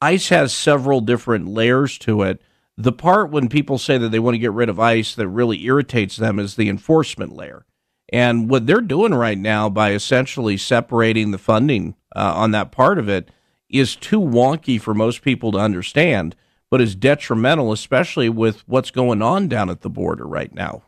ICE 0.00 0.28
has 0.30 0.54
several 0.54 1.00
different 1.02 1.46
layers 1.48 1.98
to 1.98 2.22
it. 2.22 2.40
The 2.82 2.90
part 2.90 3.30
when 3.30 3.48
people 3.48 3.78
say 3.78 3.96
that 3.96 4.08
they 4.08 4.18
want 4.18 4.34
to 4.34 4.40
get 4.40 4.50
rid 4.50 4.68
of 4.68 4.80
ICE 4.80 5.14
that 5.14 5.28
really 5.28 5.64
irritates 5.66 6.16
them 6.16 6.40
is 6.40 6.56
the 6.56 6.68
enforcement 6.68 7.32
layer. 7.32 7.64
And 8.12 8.50
what 8.50 8.66
they're 8.66 8.80
doing 8.80 9.14
right 9.14 9.38
now 9.38 9.68
by 9.68 9.92
essentially 9.92 10.56
separating 10.56 11.30
the 11.30 11.38
funding 11.38 11.94
uh, 12.16 12.32
on 12.34 12.50
that 12.50 12.72
part 12.72 12.98
of 12.98 13.08
it 13.08 13.30
is 13.70 13.94
too 13.94 14.18
wonky 14.18 14.80
for 14.80 14.94
most 14.94 15.22
people 15.22 15.52
to 15.52 15.58
understand, 15.58 16.34
but 16.72 16.80
is 16.80 16.96
detrimental, 16.96 17.70
especially 17.70 18.28
with 18.28 18.66
what's 18.66 18.90
going 18.90 19.22
on 19.22 19.46
down 19.46 19.70
at 19.70 19.82
the 19.82 19.88
border 19.88 20.26
right 20.26 20.52
now. 20.52 20.82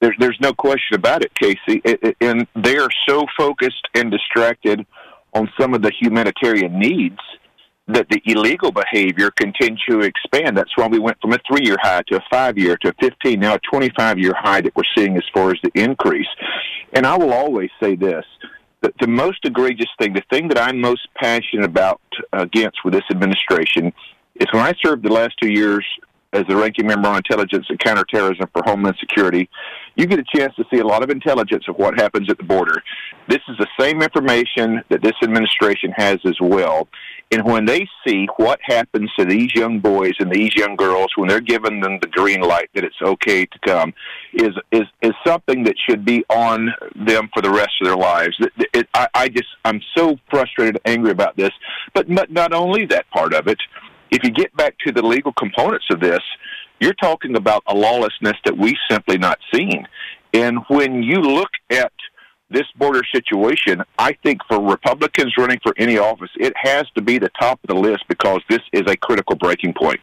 There's 0.00 0.16
there's 0.18 0.40
no 0.40 0.54
question 0.54 0.94
about 0.94 1.22
it, 1.22 1.34
Casey. 1.34 1.82
It, 1.84 2.02
it, 2.02 2.16
and 2.22 2.46
they 2.56 2.78
are 2.78 2.88
so 3.06 3.26
focused 3.36 3.86
and 3.94 4.10
distracted 4.10 4.86
on 5.34 5.50
some 5.60 5.74
of 5.74 5.82
the 5.82 5.92
humanitarian 6.00 6.78
needs 6.78 7.18
that 7.94 8.08
the 8.10 8.22
illegal 8.26 8.72
behavior 8.72 9.30
continues 9.30 9.82
to 9.88 10.00
expand. 10.00 10.56
That's 10.56 10.76
why 10.76 10.86
we 10.86 10.98
went 10.98 11.20
from 11.20 11.32
a 11.32 11.38
three-year 11.48 11.76
high 11.80 12.02
to 12.08 12.16
a 12.16 12.24
five-year 12.30 12.76
to 12.78 12.88
a 12.88 12.94
15, 13.00 13.40
now 13.40 13.54
a 13.54 13.60
25-year 13.60 14.34
high 14.36 14.60
that 14.60 14.74
we're 14.76 14.82
seeing 14.96 15.16
as 15.16 15.24
far 15.32 15.50
as 15.50 15.58
the 15.62 15.70
increase. 15.74 16.28
And 16.92 17.06
I 17.06 17.16
will 17.16 17.32
always 17.32 17.70
say 17.80 17.96
this: 17.96 18.24
that 18.82 18.94
the 19.00 19.06
most 19.06 19.44
egregious 19.44 19.90
thing, 19.98 20.12
the 20.12 20.22
thing 20.30 20.48
that 20.48 20.58
I'm 20.58 20.80
most 20.80 21.08
passionate 21.16 21.64
about 21.64 22.00
against 22.32 22.78
with 22.84 22.94
this 22.94 23.04
administration, 23.10 23.92
is 24.36 24.46
when 24.52 24.62
I 24.62 24.74
served 24.84 25.04
the 25.04 25.12
last 25.12 25.34
two 25.40 25.50
years 25.50 25.84
as 26.34 26.46
the 26.48 26.56
ranking 26.56 26.86
member 26.86 27.08
on 27.08 27.16
intelligence 27.16 27.66
and 27.68 27.78
counterterrorism 27.78 28.48
for 28.54 28.62
Homeland 28.64 28.96
Security, 28.98 29.50
you 29.96 30.06
get 30.06 30.18
a 30.18 30.24
chance 30.34 30.54
to 30.56 30.64
see 30.72 30.80
a 30.80 30.86
lot 30.86 31.02
of 31.02 31.10
intelligence 31.10 31.64
of 31.68 31.76
what 31.76 31.98
happens 32.00 32.30
at 32.30 32.38
the 32.38 32.44
border. 32.44 32.82
This 33.28 33.40
is 33.48 33.58
the 33.58 33.66
same 33.78 34.00
information 34.00 34.82
that 34.88 35.02
this 35.02 35.12
administration 35.22 35.92
has 35.94 36.18
as 36.24 36.36
well. 36.40 36.88
And 37.32 37.44
when 37.44 37.64
they 37.64 37.88
see 38.06 38.28
what 38.36 38.60
happens 38.62 39.10
to 39.18 39.24
these 39.24 39.54
young 39.54 39.80
boys 39.80 40.12
and 40.18 40.30
these 40.30 40.54
young 40.54 40.76
girls 40.76 41.08
when 41.16 41.28
they're 41.28 41.40
giving 41.40 41.80
them 41.80 41.98
the 42.02 42.08
green 42.08 42.42
light 42.42 42.68
that 42.74 42.84
it's 42.84 43.00
okay 43.00 43.46
to 43.46 43.58
come, 43.66 43.94
is 44.34 44.50
is 44.70 44.82
is 45.00 45.12
something 45.26 45.64
that 45.64 45.76
should 45.88 46.04
be 46.04 46.24
on 46.28 46.68
them 46.94 47.30
for 47.32 47.40
the 47.40 47.50
rest 47.50 47.72
of 47.80 47.86
their 47.86 47.96
lives. 47.96 48.36
It, 48.38 48.68
it, 48.74 48.88
I, 48.92 49.08
I 49.14 49.28
just 49.30 49.48
I'm 49.64 49.80
so 49.96 50.18
frustrated, 50.28 50.78
and 50.84 50.94
angry 50.94 51.10
about 51.10 51.36
this. 51.38 51.52
But 51.94 52.14
but 52.14 52.30
not 52.30 52.52
only 52.52 52.84
that 52.86 53.10
part 53.10 53.32
of 53.32 53.48
it. 53.48 53.58
If 54.10 54.22
you 54.24 54.30
get 54.30 54.54
back 54.54 54.76
to 54.86 54.92
the 54.92 55.00
legal 55.00 55.32
components 55.32 55.86
of 55.90 55.98
this, 55.98 56.20
you're 56.80 56.92
talking 56.92 57.34
about 57.34 57.62
a 57.66 57.74
lawlessness 57.74 58.36
that 58.44 58.58
we 58.58 58.76
simply 58.90 59.16
not 59.16 59.38
seen. 59.54 59.88
And 60.34 60.58
when 60.68 61.02
you 61.02 61.16
look 61.22 61.48
at 61.70 61.92
this 62.52 62.66
border 62.76 63.02
situation, 63.12 63.82
I 63.98 64.12
think 64.22 64.40
for 64.48 64.60
Republicans 64.60 65.34
running 65.36 65.58
for 65.62 65.74
any 65.76 65.98
office, 65.98 66.30
it 66.36 66.52
has 66.56 66.86
to 66.94 67.02
be 67.02 67.18
the 67.18 67.30
top 67.40 67.58
of 67.64 67.68
the 67.68 67.80
list 67.80 68.04
because 68.08 68.40
this 68.48 68.60
is 68.72 68.82
a 68.86 68.96
critical 68.96 69.36
breaking 69.36 69.74
point. 69.74 70.00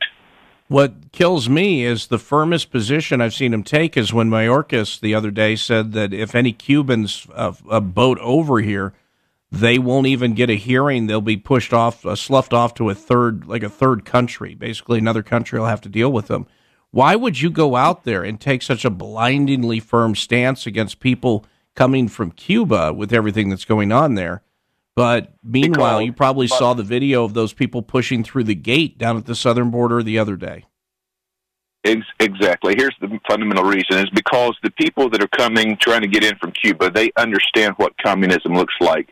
What 0.67 1.11
kills 1.11 1.49
me 1.49 1.83
is 1.83 2.07
the 2.07 2.19
firmest 2.19 2.69
position 2.69 3.21
I've 3.21 3.33
seen 3.33 3.53
him 3.53 3.63
take 3.63 3.97
is 3.97 4.13
when 4.13 4.29
Mayorkas 4.29 4.99
the 4.99 5.15
other 5.15 5.31
day 5.31 5.55
said 5.55 5.93
that 5.93 6.13
if 6.13 6.35
any 6.35 6.53
Cubans 6.53 7.25
uh, 7.33 7.79
boat 7.79 8.19
over 8.19 8.59
here, 8.59 8.93
they 9.51 9.79
won't 9.79 10.05
even 10.05 10.35
get 10.35 10.51
a 10.51 10.55
hearing. 10.55 11.07
They'll 11.07 11.21
be 11.21 11.37
pushed 11.37 11.73
off, 11.73 12.05
uh, 12.05 12.15
sloughed 12.15 12.53
off 12.53 12.75
to 12.75 12.89
a 12.91 12.95
third, 12.95 13.47
like 13.47 13.63
a 13.63 13.69
third 13.69 14.05
country. 14.05 14.53
Basically, 14.53 14.99
another 14.99 15.23
country 15.23 15.59
will 15.59 15.65
have 15.65 15.81
to 15.81 15.89
deal 15.89 16.11
with 16.11 16.27
them. 16.27 16.45
Why 16.91 17.15
would 17.15 17.41
you 17.41 17.49
go 17.49 17.75
out 17.75 18.03
there 18.03 18.23
and 18.23 18.39
take 18.39 18.61
such 18.61 18.85
a 18.85 18.91
blindingly 18.91 19.79
firm 19.79 20.15
stance 20.15 20.67
against 20.67 20.99
people 20.99 21.45
coming 21.79 22.09
from 22.09 22.29
Cuba 22.31 22.91
with 22.91 23.13
everything 23.13 23.49
that's 23.49 23.63
going 23.63 23.93
on 23.93 24.15
there? 24.15 24.43
But 24.97 25.33
meanwhile, 25.41 26.01
you 26.01 26.11
probably 26.11 26.47
saw 26.47 26.73
the 26.73 26.83
video 26.83 27.23
of 27.23 27.33
those 27.33 27.53
people 27.53 27.81
pushing 27.81 28.21
through 28.21 28.43
the 28.43 28.55
gate 28.55 28.97
down 28.97 29.15
at 29.15 29.25
the 29.25 29.35
southern 29.35 29.71
border 29.71 30.03
the 30.03 30.19
other 30.19 30.35
day. 30.35 30.65
Ex- 31.85 32.01
exactly. 32.19 32.75
Here's 32.77 32.95
the 32.99 33.17
fundamental 33.29 33.63
reason: 33.63 33.97
is 33.97 34.09
because 34.13 34.57
the 34.61 34.71
people 34.71 35.09
that 35.11 35.23
are 35.23 35.29
coming, 35.37 35.77
trying 35.79 36.01
to 36.01 36.07
get 36.09 36.25
in 36.25 36.35
from 36.37 36.51
Cuba, 36.51 36.91
they 36.91 37.11
understand 37.15 37.75
what 37.77 37.93
communism 38.05 38.55
looks 38.55 38.75
like. 38.81 39.07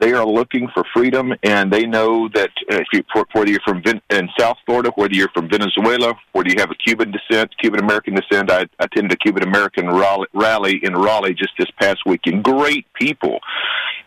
They 0.00 0.12
are 0.12 0.24
looking 0.24 0.68
for 0.72 0.84
freedom, 0.94 1.34
and 1.42 1.72
they 1.72 1.84
know 1.84 2.28
that 2.34 2.50
uh, 2.70 2.76
if 2.76 2.86
you, 2.92 3.02
whether 3.32 3.50
you're 3.50 3.60
from 3.64 3.82
Ven- 3.82 4.00
in 4.10 4.28
South 4.38 4.56
Florida, 4.64 4.90
whether 4.94 5.14
you're 5.14 5.30
from 5.34 5.48
Venezuela, 5.48 6.14
whether 6.32 6.48
you 6.48 6.56
have 6.58 6.70
a 6.70 6.74
Cuban 6.74 7.10
descent, 7.10 7.50
Cuban 7.58 7.80
American 7.80 8.14
descent. 8.14 8.50
I 8.50 8.66
attended 8.78 9.12
a 9.12 9.16
Cuban 9.16 9.42
American 9.42 9.88
rally 9.88 10.80
in 10.82 10.94
Raleigh 10.94 11.34
just 11.34 11.52
this 11.58 11.70
past 11.80 12.00
weekend. 12.06 12.44
Great 12.44 12.86
people. 12.94 13.40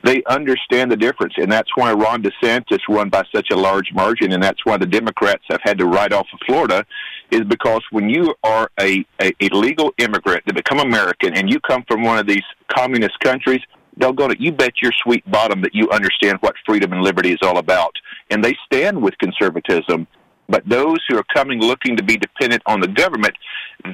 They 0.04 0.24
understand 0.28 0.92
the 0.92 0.98
difference, 0.98 1.34
and 1.38 1.52
that's 1.52 1.70
why 1.76 1.94
Ron 1.94 2.24
DeSantis 2.24 2.80
won 2.90 3.10
by 3.10 3.24
such 3.34 3.50
a 3.52 3.56
large 3.56 3.92
margin, 3.94 4.32
and 4.32 4.42
that's 4.42 4.66
why 4.66 4.78
the 4.78 4.86
Democrats 4.86 5.44
have 5.50 5.62
had 5.64 5.78
to 5.78 5.86
write 5.86 6.12
off 6.14 6.28
of 6.34 6.40
Florida, 6.48 6.86
is 7.30 7.42
because 7.42 7.82
when 7.92 8.10
you 8.10 8.34
are 8.44 8.72
a, 8.80 9.06
a, 9.22 9.32
a 9.40 9.50
legal 9.50 9.94
immigrant 9.98 10.46
to 10.48 10.54
become 10.54 10.80
American 10.80 11.36
and 11.36 11.52
you 11.52 11.60
come 11.60 11.84
from 11.88 12.04
one 12.04 12.18
of 12.18 12.26
these 12.26 12.44
communist 12.68 13.20
countries, 13.20 13.62
go 14.00 14.28
to 14.28 14.36
you 14.40 14.52
bet 14.52 14.74
your 14.82 14.92
sweet 15.04 15.30
bottom 15.30 15.62
that 15.62 15.76
you 15.76 15.90
understand 15.90 16.38
what 16.42 16.56
freedom 16.66 16.94
and 16.94 17.02
liberty 17.02 17.32
is 17.32 17.40
all 17.42 17.58
about. 17.58 17.94
And 18.30 18.44
they 18.44 18.56
stand 18.66 19.02
with 19.02 19.18
conservatism 19.18 20.08
but 20.52 20.68
those 20.68 20.98
who 21.08 21.18
are 21.18 21.24
coming 21.34 21.62
looking 21.62 21.96
to 21.96 22.04
be 22.04 22.18
dependent 22.18 22.62
on 22.66 22.82
the 22.82 22.88
government 22.88 23.36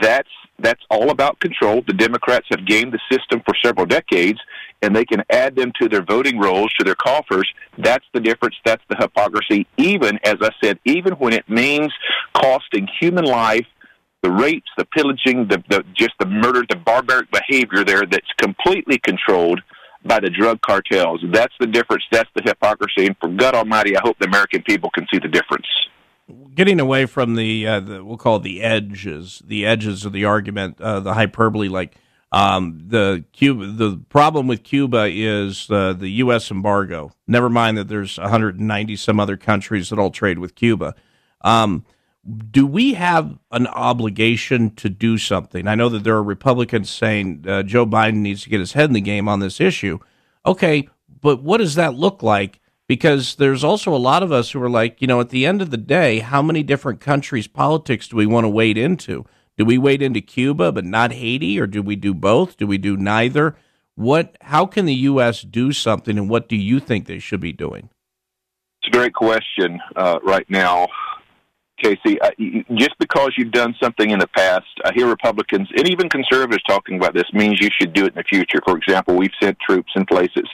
that's 0.02 0.30
that's 0.60 0.82
all 0.90 1.12
about 1.12 1.40
control. 1.40 1.84
The 1.86 1.94
democrats 1.94 2.48
have 2.50 2.66
gamed 2.66 2.92
the 2.92 3.00
system 3.12 3.44
for 3.46 3.54
several 3.64 3.86
decades 3.86 4.40
and 4.82 4.96
they 4.96 5.06
can 5.06 5.24
add 5.30 5.56
them 5.56 5.72
to 5.80 5.88
their 5.88 6.04
voting 6.04 6.40
rolls 6.40 6.74
to 6.80 6.84
their 6.84 6.96
coffers. 6.96 7.48
That's 7.78 8.06
the 8.12 8.20
difference. 8.20 8.56
That's 8.66 8.82
the 8.90 8.96
hypocrisy. 9.00 9.68
Even 9.78 10.20
as 10.24 10.38
i 10.42 10.50
said 10.62 10.80
even 10.84 11.14
when 11.14 11.34
it 11.34 11.48
means 11.48 11.94
costing 12.34 12.88
human 13.00 13.26
life 13.26 13.68
the 14.24 14.32
rapes, 14.32 14.70
the 14.78 14.86
pillaging, 14.86 15.48
the, 15.48 15.64
the 15.70 15.84
just 15.94 16.14
the 16.20 16.26
murder, 16.26 16.64
the 16.68 16.76
barbaric 16.76 17.30
behavior 17.32 17.84
there 17.84 18.04
that's 18.10 18.32
completely 18.40 18.98
controlled 18.98 19.62
by 20.08 20.20
the 20.20 20.30
drug 20.30 20.62
cartels. 20.62 21.24
That's 21.32 21.54
the 21.60 21.68
difference. 21.68 22.04
That's 22.12 22.30
the 22.36 22.42
hypocrisy. 22.44 23.08
And 23.08 23.18
for 23.20 23.30
God 23.30 23.56
Almighty, 23.56 23.98
I 23.98 24.02
hope 24.04 24.18
the 24.20 24.26
American 24.26 24.64
people 24.64 24.90
can 24.90 25.06
see 25.12 25.20
the 25.20 25.28
difference. 25.28 25.66
Getting 26.56 26.80
away 26.80 27.06
from 27.06 27.36
the, 27.36 27.68
uh, 27.68 27.80
the 27.80 28.04
we'll 28.04 28.18
call 28.18 28.38
it 28.38 28.44
the 28.44 28.62
edges, 28.62 29.42
the 29.46 29.66
edges 29.66 30.06
of 30.06 30.14
the 30.14 30.26
argument, 30.26 30.82
uh, 30.82 31.00
the 31.00 31.14
hyperbole, 31.14 31.70
like 31.70 31.96
um, 32.32 32.82
the 32.88 33.24
Cuba. 33.32 33.68
The 33.68 34.02
problem 34.10 34.48
with 34.48 34.64
Cuba 34.64 35.08
is 35.10 35.70
uh, 35.72 35.94
the 35.94 36.10
U.S. 36.10 36.52
embargo. 36.52 37.12
Never 37.28 37.50
mind 37.50 37.78
that 37.78 37.88
there's 37.88 38.18
190 38.18 38.96
some 38.98 39.20
other 39.20 39.38
countries 39.38 39.90
that 39.90 40.00
all 40.00 40.12
trade 40.12 40.40
with 40.40 40.56
Cuba. 40.56 40.96
Um, 41.42 41.86
do 42.28 42.68
we 42.68 42.94
have 42.96 43.38
an 43.52 43.68
obligation 43.68 44.76
to 44.76 44.90
do 44.90 45.18
something? 45.18 45.68
I 45.68 45.76
know 45.76 45.90
that 45.90 46.04
there 46.04 46.16
are 46.16 46.24
Republicans 46.24 46.90
saying 46.90 47.46
uh, 47.48 47.64
Joe 47.64 47.86
Biden 47.86 48.16
needs 48.16 48.44
to 48.44 48.50
get 48.50 48.60
his 48.60 48.74
head 48.74 48.90
in 48.90 48.94
the 48.94 49.02
game 49.02 49.30
on 49.30 49.40
this 49.40 49.62
issue. 49.62 50.00
Okay, 50.46 50.90
but 51.22 51.42
what 51.42 51.58
does 51.58 51.76
that 51.76 51.96
look 51.96 52.22
like? 52.22 52.60
Because 52.88 53.36
there's 53.36 53.64
also 53.64 53.94
a 53.94 53.98
lot 53.98 54.24
of 54.24 54.32
us 54.32 54.52
who 54.52 54.62
are 54.62 54.70
like, 54.70 55.02
you 55.02 55.08
know, 55.08 55.20
at 55.20 55.30
the 55.30 55.46
end 55.46 55.62
of 55.62 55.72
the 55.72 55.78
day, 55.78 56.20
how 56.20 56.42
many 56.42 56.64
different 56.64 57.00
countries' 57.00 57.48
politics 57.48 58.08
do 58.08 58.16
we 58.16 58.26
want 58.26 58.46
to 58.46 58.50
wade 58.50 58.78
into? 58.78 59.26
Do 59.58 59.66
we 59.66 59.78
wade 59.78 60.02
into 60.02 60.22
Cuba 60.22 60.72
but 60.72 60.86
not 60.86 61.14
Haiti, 61.14 61.60
or 61.60 61.68
do 61.68 61.82
we 61.82 61.96
do 61.96 62.14
both? 62.14 62.58
Do 62.58 62.68
we 62.68 62.78
do 62.78 62.96
neither? 62.96 63.56
What? 63.96 64.38
How 64.42 64.66
can 64.66 64.86
the 64.86 64.94
U.S. 64.94 65.42
do 65.42 65.72
something, 65.72 66.18
and 66.18 66.30
what 66.30 66.48
do 66.48 66.56
you 66.56 66.80
think 66.80 67.08
they 67.08 67.20
should 67.20 67.42
be 67.42 67.54
doing? 67.54 67.90
It's 68.82 68.90
a 68.90 68.92
great 68.92 69.14
question 69.14 69.82
uh, 69.96 70.20
right 70.24 70.48
now. 70.50 70.88
Casey, 71.78 72.20
uh, 72.22 72.32
just 72.76 72.98
because 73.00 73.34
you've 73.38 73.52
done 73.52 73.76
something 73.82 74.10
in 74.10 74.20
the 74.20 74.28
past, 74.28 74.66
I 74.84 74.92
hear 74.94 75.08
Republicans 75.08 75.70
and 75.76 75.88
even 75.88 76.10
conservatives 76.10 76.64
talking 76.68 76.98
about 76.98 77.14
this 77.14 77.32
means 77.34 77.60
you 77.60 77.70
should 77.80 77.94
do 77.94 78.06
it 78.06 78.10
in 78.10 78.16
the 78.16 78.24
future. 78.24 78.60
For 78.66 78.78
example, 78.78 79.16
we've 79.16 79.32
sent 79.42 79.60
troops 79.60 79.92
in 79.96 80.06
places. 80.06 80.50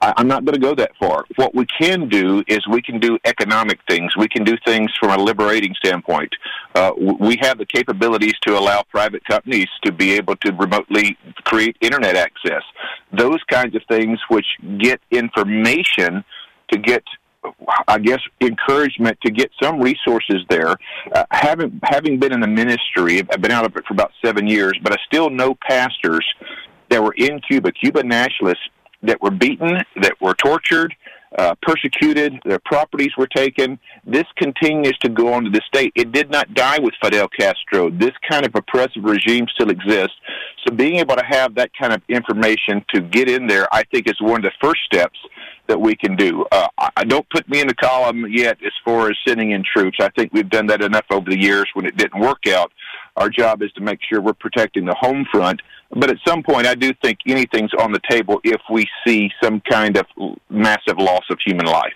I, 0.00 0.14
I'm 0.16 0.28
not 0.28 0.44
going 0.44 0.54
to 0.54 0.60
go 0.60 0.74
that 0.74 0.92
far. 0.98 1.24
What 1.36 1.54
we 1.54 1.66
can 1.66 2.08
do 2.08 2.44
is 2.46 2.66
we 2.68 2.82
can 2.82 3.00
do 3.00 3.18
economic 3.24 3.80
things. 3.88 4.16
We 4.16 4.28
can 4.28 4.44
do 4.44 4.56
things 4.64 4.92
from 4.98 5.18
a 5.18 5.22
liberating 5.22 5.74
standpoint. 5.82 6.32
Uh, 6.74 6.92
we 6.96 7.36
have 7.40 7.58
the 7.58 7.66
capabilities 7.66 8.34
to 8.42 8.58
allow 8.58 8.82
private 8.82 9.24
companies 9.24 9.68
to 9.84 9.92
be 9.92 10.12
able 10.12 10.36
to 10.36 10.52
remotely 10.52 11.16
create 11.44 11.76
internet 11.80 12.16
access. 12.16 12.62
Those 13.12 13.42
kinds 13.50 13.74
of 13.74 13.82
things 13.88 14.18
which 14.28 14.46
get 14.78 15.00
information 15.10 16.24
to 16.72 16.78
get 16.78 17.02
I 17.86 17.98
guess 17.98 18.20
encouragement 18.40 19.18
to 19.24 19.30
get 19.30 19.50
some 19.62 19.80
resources 19.80 20.44
there. 20.48 20.76
Uh, 21.12 21.24
having 21.30 21.80
having 21.82 22.18
been 22.18 22.32
in 22.32 22.40
the 22.40 22.48
ministry, 22.48 23.18
I've 23.18 23.40
been 23.40 23.52
out 23.52 23.64
of 23.64 23.76
it 23.76 23.84
for 23.86 23.94
about 23.94 24.12
seven 24.24 24.46
years, 24.46 24.78
but 24.82 24.92
I 24.92 24.96
still 25.06 25.30
know 25.30 25.56
pastors 25.68 26.26
that 26.90 27.02
were 27.02 27.14
in 27.14 27.40
Cuba, 27.40 27.72
Cuban 27.72 28.08
nationalists 28.08 28.68
that 29.02 29.20
were 29.22 29.30
beaten, 29.30 29.78
that 30.00 30.20
were 30.20 30.34
tortured, 30.34 30.94
uh, 31.36 31.54
persecuted, 31.62 32.40
their 32.44 32.58
properties 32.64 33.10
were 33.18 33.26
taken. 33.26 33.78
This 34.06 34.24
continues 34.36 34.96
to 34.98 35.08
go 35.08 35.34
on 35.34 35.44
to 35.44 35.50
this 35.50 35.64
day. 35.72 35.90
It 35.94 36.12
did 36.12 36.30
not 36.30 36.54
die 36.54 36.78
with 36.78 36.94
Fidel 37.02 37.28
Castro. 37.28 37.90
This 37.90 38.12
kind 38.28 38.46
of 38.46 38.54
oppressive 38.54 39.04
regime 39.04 39.46
still 39.54 39.70
exists. 39.70 40.16
So 40.66 40.74
being 40.74 40.96
able 40.96 41.16
to 41.16 41.24
have 41.24 41.54
that 41.56 41.70
kind 41.78 41.92
of 41.92 42.02
information 42.08 42.84
to 42.94 43.02
get 43.02 43.28
in 43.28 43.46
there, 43.46 43.68
I 43.72 43.82
think, 43.84 44.08
is 44.08 44.16
one 44.20 44.36
of 44.36 44.42
the 44.42 44.52
first 44.60 44.80
steps 44.86 45.18
that 45.68 45.80
we 45.80 45.94
can 45.94 46.16
do. 46.16 46.44
Uh, 46.50 46.66
I 46.96 47.04
don't 47.04 47.28
put 47.30 47.48
me 47.48 47.60
in 47.60 47.68
the 47.68 47.74
column 47.74 48.26
yet 48.28 48.58
as 48.64 48.72
far 48.84 49.10
as 49.10 49.16
sending 49.26 49.52
in 49.52 49.62
troops. 49.62 49.98
I 50.00 50.08
think 50.10 50.32
we've 50.32 50.48
done 50.48 50.66
that 50.66 50.82
enough 50.82 51.04
over 51.10 51.30
the 51.30 51.38
years 51.38 51.66
when 51.74 51.86
it 51.86 51.96
didn't 51.96 52.20
work 52.20 52.46
out. 52.48 52.72
Our 53.16 53.28
job 53.28 53.62
is 53.62 53.72
to 53.72 53.80
make 53.80 54.00
sure 54.08 54.20
we're 54.20 54.32
protecting 54.32 54.86
the 54.86 54.96
home 54.98 55.26
front. 55.30 55.60
But 55.90 56.10
at 56.10 56.18
some 56.26 56.42
point, 56.42 56.66
I 56.66 56.74
do 56.74 56.92
think 57.02 57.18
anything's 57.26 57.72
on 57.78 57.92
the 57.92 58.00
table 58.10 58.40
if 58.44 58.60
we 58.70 58.86
see 59.06 59.30
some 59.42 59.60
kind 59.60 59.96
of 59.96 60.06
massive 60.50 60.98
loss 60.98 61.24
of 61.30 61.38
human 61.44 61.66
life. 61.66 61.94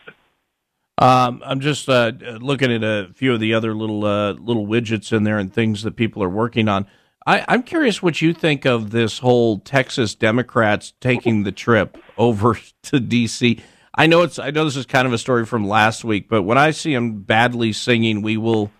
Um, 0.98 1.42
I'm 1.44 1.60
just 1.60 1.88
uh, 1.88 2.12
looking 2.40 2.72
at 2.72 2.84
a 2.84 3.10
few 3.14 3.34
of 3.34 3.40
the 3.40 3.54
other 3.54 3.74
little 3.74 4.04
uh, 4.04 4.32
little 4.34 4.66
widgets 4.66 5.12
in 5.12 5.24
there 5.24 5.38
and 5.38 5.52
things 5.52 5.82
that 5.82 5.96
people 5.96 6.22
are 6.22 6.28
working 6.28 6.68
on. 6.68 6.86
I, 7.26 7.44
I'm 7.48 7.62
curious 7.62 8.02
what 8.02 8.20
you 8.20 8.32
think 8.34 8.64
of 8.64 8.90
this 8.90 9.18
whole 9.18 9.58
Texas 9.60 10.14
Democrats 10.14 10.92
taking 11.00 11.44
the 11.44 11.52
trip 11.52 11.96
over 12.18 12.58
to 12.84 13.00
D.C. 13.00 13.60
I 13.94 14.06
know 14.06 14.22
it's 14.22 14.38
I 14.38 14.50
know 14.50 14.64
this 14.64 14.76
is 14.76 14.86
kind 14.86 15.06
of 15.06 15.12
a 15.12 15.18
story 15.18 15.44
from 15.44 15.68
last 15.68 16.04
week, 16.04 16.28
but 16.28 16.42
when 16.42 16.58
I 16.58 16.70
see 16.70 16.94
them 16.94 17.22
badly 17.22 17.72
singing 17.72 18.22
"We 18.22 18.36
Will, 18.36 18.70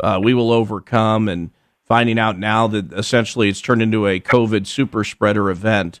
uh, 0.00 0.20
We 0.22 0.34
Will 0.34 0.50
Overcome" 0.50 1.28
and 1.28 1.50
finding 1.84 2.18
out 2.18 2.38
now 2.38 2.66
that 2.68 2.92
essentially 2.92 3.48
it's 3.48 3.60
turned 3.60 3.82
into 3.82 4.06
a 4.06 4.18
COVID 4.18 4.66
super 4.66 5.04
spreader 5.04 5.50
event. 5.50 6.00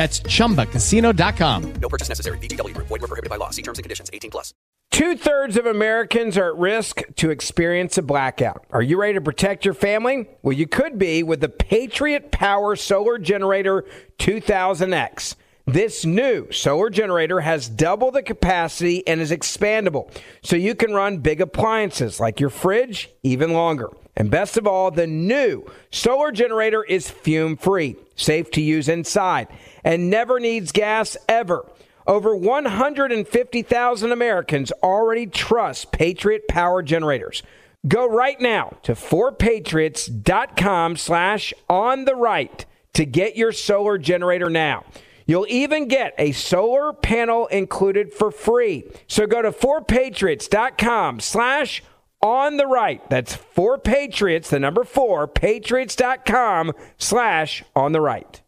That's 0.00 0.20
ChumbaCasino.com. 0.20 1.72
No 1.74 1.88
purchase 1.90 2.08
necessary. 2.08 2.38
VGW. 2.38 2.74
Void 2.74 2.88
were 2.88 2.98
prohibited 3.00 3.28
by 3.28 3.36
law. 3.36 3.50
See 3.50 3.60
terms 3.60 3.78
and 3.78 3.82
conditions. 3.82 4.08
18 4.14 4.30
plus. 4.30 4.54
Two 4.90 5.14
thirds 5.14 5.58
of 5.58 5.66
Americans 5.66 6.38
are 6.38 6.54
at 6.54 6.56
risk 6.56 7.02
to 7.16 7.28
experience 7.28 7.98
a 7.98 8.02
blackout. 8.02 8.64
Are 8.70 8.80
you 8.80 8.98
ready 8.98 9.12
to 9.12 9.20
protect 9.20 9.66
your 9.66 9.74
family? 9.74 10.26
Well, 10.40 10.56
you 10.56 10.66
could 10.66 10.98
be 10.98 11.22
with 11.22 11.42
the 11.42 11.50
Patriot 11.50 12.32
Power 12.32 12.76
Solar 12.76 13.18
Generator 13.18 13.84
2000X. 14.18 15.34
This 15.66 16.06
new 16.06 16.50
solar 16.50 16.88
generator 16.88 17.40
has 17.40 17.68
double 17.68 18.10
the 18.10 18.22
capacity 18.22 19.06
and 19.06 19.20
is 19.20 19.30
expandable, 19.30 20.10
so 20.42 20.56
you 20.56 20.74
can 20.74 20.94
run 20.94 21.18
big 21.18 21.42
appliances 21.42 22.18
like 22.18 22.40
your 22.40 22.48
fridge 22.48 23.10
even 23.22 23.52
longer. 23.52 23.90
And 24.16 24.30
best 24.30 24.56
of 24.56 24.66
all, 24.66 24.90
the 24.90 25.06
new 25.06 25.64
solar 25.90 26.32
generator 26.32 26.82
is 26.82 27.10
fume 27.10 27.56
free, 27.56 27.96
safe 28.16 28.50
to 28.52 28.60
use 28.60 28.88
inside, 28.88 29.48
and 29.84 30.10
never 30.10 30.40
needs 30.40 30.72
gas 30.72 31.16
ever. 31.28 31.66
Over 32.06 32.34
150,000 32.34 34.12
Americans 34.12 34.72
already 34.82 35.26
trust 35.26 35.92
Patriot 35.92 36.48
Power 36.48 36.82
Generators. 36.82 37.42
Go 37.86 38.08
right 38.08 38.40
now 38.40 38.76
to 38.82 38.92
4patriots.com 38.92 40.96
slash 40.96 41.54
on 41.68 42.04
the 42.04 42.14
right 42.14 42.66
to 42.94 43.06
get 43.06 43.36
your 43.36 43.52
solar 43.52 43.96
generator 43.96 44.50
now. 44.50 44.84
You'll 45.26 45.46
even 45.48 45.86
get 45.86 46.14
a 46.18 46.32
solar 46.32 46.92
panel 46.92 47.46
included 47.46 48.12
for 48.12 48.32
free. 48.32 48.84
So 49.06 49.26
go 49.26 49.40
to 49.40 49.52
4patriots.com 49.52 51.20
slash 51.20 51.82
on 52.22 52.56
the 52.56 52.66
right. 52.66 53.08
That's 53.10 53.34
for 53.34 53.78
Patriots, 53.78 54.50
the 54.50 54.58
number 54.58 54.84
4, 54.84 55.26
patriots.com 55.28 56.72
slash 56.98 57.64
on 57.74 57.92
the 57.92 58.00
right. 58.00 58.42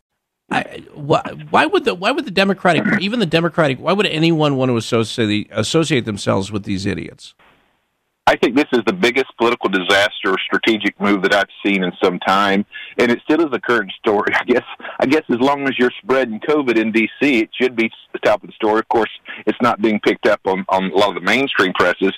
I, 0.50 0.84
why, 0.92 1.22
why 1.48 1.64
would 1.64 1.86
the 1.86 1.94
why 1.94 2.10
would 2.10 2.26
the 2.26 2.30
Democratic 2.30 2.84
even 3.00 3.20
the 3.20 3.26
Democratic 3.26 3.78
why 3.78 3.94
would 3.94 4.04
anyone 4.04 4.56
want 4.56 4.68
to 4.68 4.76
associate 4.76 5.48
associate 5.50 6.04
themselves 6.04 6.52
with 6.52 6.64
these 6.64 6.84
idiots? 6.84 7.34
I 8.26 8.36
think 8.36 8.54
this 8.54 8.68
is 8.72 8.80
the 8.86 8.92
biggest 8.92 9.26
political 9.36 9.68
disaster 9.68 10.28
or 10.30 10.36
strategic 10.38 10.98
move 11.00 11.22
that 11.22 11.34
I've 11.34 11.48
seen 11.64 11.82
in 11.82 11.90
some 12.02 12.20
time, 12.20 12.64
and 12.96 13.10
it 13.10 13.20
still 13.24 13.40
is 13.40 13.52
a 13.52 13.58
current 13.58 13.90
story. 13.98 14.32
I 14.34 14.44
guess. 14.44 14.62
I 15.00 15.06
guess 15.06 15.22
as 15.28 15.40
long 15.40 15.64
as 15.64 15.78
you're 15.78 15.92
spreading 16.02 16.38
COVID 16.40 16.76
in 16.78 16.92
D.C., 16.92 17.40
it 17.40 17.50
should 17.60 17.74
be 17.74 17.90
the 18.12 18.20
top 18.20 18.42
of 18.42 18.48
the 18.48 18.54
story. 18.54 18.78
Of 18.78 18.88
course, 18.88 19.10
it's 19.46 19.58
not 19.60 19.82
being 19.82 20.00
picked 20.00 20.26
up 20.26 20.40
on 20.44 20.64
on 20.68 20.84
a 20.92 20.94
lot 20.94 21.08
of 21.08 21.14
the 21.14 21.20
mainstream 21.20 21.72
presses. 21.72 22.12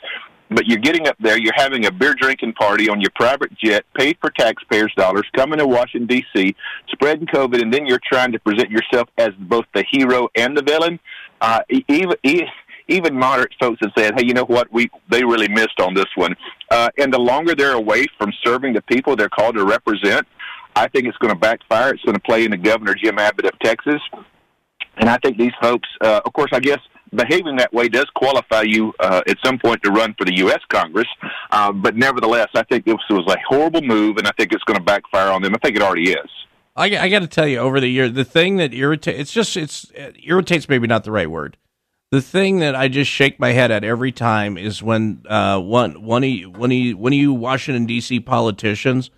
But 0.50 0.66
you're 0.66 0.78
getting 0.78 1.08
up 1.08 1.16
there, 1.18 1.38
you're 1.38 1.54
having 1.56 1.86
a 1.86 1.90
beer 1.90 2.14
drinking 2.14 2.52
party 2.52 2.88
on 2.88 3.00
your 3.00 3.10
private 3.16 3.56
jet, 3.56 3.84
paid 3.96 4.18
for 4.20 4.30
taxpayers' 4.30 4.92
dollars, 4.96 5.24
coming 5.34 5.58
to 5.58 5.66
Washington 5.66 6.06
D.C., 6.06 6.54
spreading 6.88 7.26
COVID, 7.26 7.62
and 7.62 7.72
then 7.72 7.86
you're 7.86 8.00
trying 8.10 8.30
to 8.32 8.38
present 8.38 8.70
yourself 8.70 9.08
as 9.16 9.30
both 9.38 9.64
the 9.74 9.84
hero 9.90 10.28
and 10.36 10.56
the 10.56 10.62
villain. 10.62 11.00
Uh, 11.40 11.60
even 11.88 12.14
even 12.88 13.14
moderate 13.14 13.52
folks 13.58 13.78
have 13.82 13.92
said, 13.96 14.14
"Hey, 14.18 14.26
you 14.26 14.34
know 14.34 14.44
what? 14.44 14.70
We 14.72 14.90
they 15.10 15.24
really 15.24 15.48
missed 15.48 15.80
on 15.80 15.94
this 15.94 16.06
one." 16.14 16.34
Uh, 16.70 16.90
and 16.98 17.12
the 17.12 17.18
longer 17.18 17.54
they're 17.54 17.72
away 17.72 18.06
from 18.18 18.30
serving 18.44 18.74
the 18.74 18.82
people 18.82 19.16
they're 19.16 19.28
called 19.28 19.56
to 19.56 19.64
represent, 19.64 20.26
I 20.76 20.88
think 20.88 21.06
it's 21.06 21.16
going 21.18 21.32
to 21.32 21.38
backfire. 21.38 21.94
It's 21.94 22.02
going 22.04 22.16
to 22.16 22.22
play 22.22 22.44
into 22.44 22.56
Governor 22.56 22.94
Jim 22.94 23.18
Abbott 23.18 23.46
of 23.46 23.58
Texas. 23.60 24.00
And 24.96 25.08
I 25.08 25.18
think 25.18 25.38
these 25.38 25.52
folks, 25.60 25.88
uh, 26.00 26.20
of 26.24 26.32
course, 26.32 26.50
I 26.52 26.60
guess 26.60 26.78
behaving 27.14 27.56
that 27.56 27.72
way 27.72 27.88
does 27.88 28.06
qualify 28.14 28.62
you 28.62 28.92
uh, 29.00 29.22
at 29.26 29.36
some 29.44 29.58
point 29.58 29.82
to 29.82 29.90
run 29.90 30.14
for 30.18 30.24
the 30.24 30.36
U.S. 30.38 30.60
Congress. 30.68 31.08
Uh, 31.50 31.72
but 31.72 31.96
nevertheless, 31.96 32.48
I 32.54 32.62
think 32.64 32.84
this 32.84 32.96
was 33.10 33.26
a 33.28 33.36
horrible 33.48 33.82
move, 33.82 34.16
and 34.16 34.26
I 34.26 34.32
think 34.36 34.52
it's 34.52 34.64
going 34.64 34.78
to 34.78 34.84
backfire 34.84 35.30
on 35.30 35.42
them. 35.42 35.54
I 35.54 35.58
think 35.58 35.76
it 35.76 35.82
already 35.82 36.10
is. 36.10 36.30
I, 36.76 36.86
I 36.96 37.08
got 37.08 37.20
to 37.20 37.28
tell 37.28 37.46
you, 37.46 37.58
over 37.58 37.80
the 37.80 37.88
year, 37.88 38.08
the 38.08 38.24
thing 38.24 38.56
that 38.56 38.74
irritates, 38.74 39.18
it's 39.20 39.32
just, 39.32 39.56
it's, 39.56 39.90
it 39.94 40.16
irritates 40.24 40.68
maybe 40.68 40.86
not 40.86 41.04
the 41.04 41.12
right 41.12 41.30
word. 41.30 41.56
The 42.10 42.20
thing 42.20 42.58
that 42.60 42.74
I 42.74 42.88
just 42.88 43.10
shake 43.10 43.40
my 43.40 43.52
head 43.52 43.70
at 43.70 43.84
every 43.84 44.12
time 44.12 44.56
is 44.56 44.82
when 44.82 45.22
uh, 45.28 45.60
one, 45.60 46.02
one, 46.02 46.22
of 46.22 46.30
you, 46.30 46.50
one, 46.50 46.70
of 46.70 46.76
you, 46.76 46.96
you 47.12 47.32
Washington, 47.32 47.86
D.C. 47.86 48.20
politicians 48.20 49.10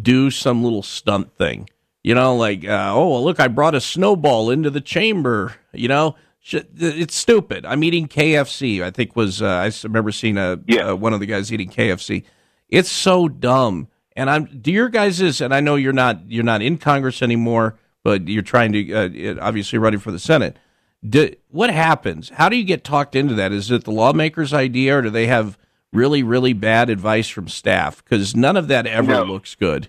do 0.00 0.30
some 0.30 0.62
little 0.64 0.82
stunt 0.82 1.36
thing. 1.36 1.68
You 2.02 2.16
know, 2.16 2.34
like, 2.34 2.64
uh, 2.64 2.92
oh, 2.92 3.10
well, 3.10 3.24
look, 3.24 3.38
I 3.38 3.46
brought 3.46 3.76
a 3.76 3.80
snowball 3.80 4.50
into 4.50 4.70
the 4.70 4.80
chamber. 4.80 5.54
You 5.72 5.88
know, 5.88 6.16
it's 6.44 7.14
stupid. 7.14 7.64
I'm 7.64 7.84
eating 7.84 8.08
KFC. 8.08 8.82
I 8.82 8.90
think 8.90 9.14
was 9.14 9.40
uh, 9.40 9.46
I 9.46 9.70
remember 9.84 10.10
seeing 10.10 10.38
a 10.38 10.58
yeah. 10.66 10.90
uh, 10.90 10.94
one 10.94 11.12
of 11.12 11.20
the 11.20 11.26
guys 11.26 11.52
eating 11.52 11.70
KFC. 11.70 12.24
It's 12.68 12.90
so 12.90 13.28
dumb. 13.28 13.88
And 14.16 14.28
I'm 14.28 14.44
do 14.44 14.72
your 14.72 14.88
guys 14.88 15.20
is 15.20 15.40
and 15.40 15.54
I 15.54 15.60
know 15.60 15.76
you're 15.76 15.92
not 15.92 16.30
you're 16.30 16.44
not 16.44 16.62
in 16.62 16.78
Congress 16.78 17.22
anymore, 17.22 17.78
but 18.02 18.28
you're 18.28 18.42
trying 18.42 18.72
to 18.72 18.92
uh, 18.92 19.36
obviously 19.40 19.78
running 19.78 20.00
for 20.00 20.10
the 20.10 20.18
Senate. 20.18 20.56
Do, 21.08 21.34
what 21.48 21.70
happens? 21.70 22.28
How 22.30 22.48
do 22.48 22.56
you 22.56 22.64
get 22.64 22.84
talked 22.84 23.16
into 23.16 23.34
that? 23.34 23.52
Is 23.52 23.70
it 23.70 23.84
the 23.84 23.90
lawmakers' 23.90 24.52
idea, 24.52 24.98
or 24.98 25.02
do 25.02 25.10
they 25.10 25.26
have 25.26 25.58
really 25.92 26.22
really 26.22 26.52
bad 26.52 26.90
advice 26.90 27.28
from 27.28 27.48
staff? 27.48 28.04
Because 28.04 28.36
none 28.36 28.56
of 28.56 28.68
that 28.68 28.86
ever 28.86 29.12
no. 29.12 29.22
looks 29.24 29.54
good 29.54 29.88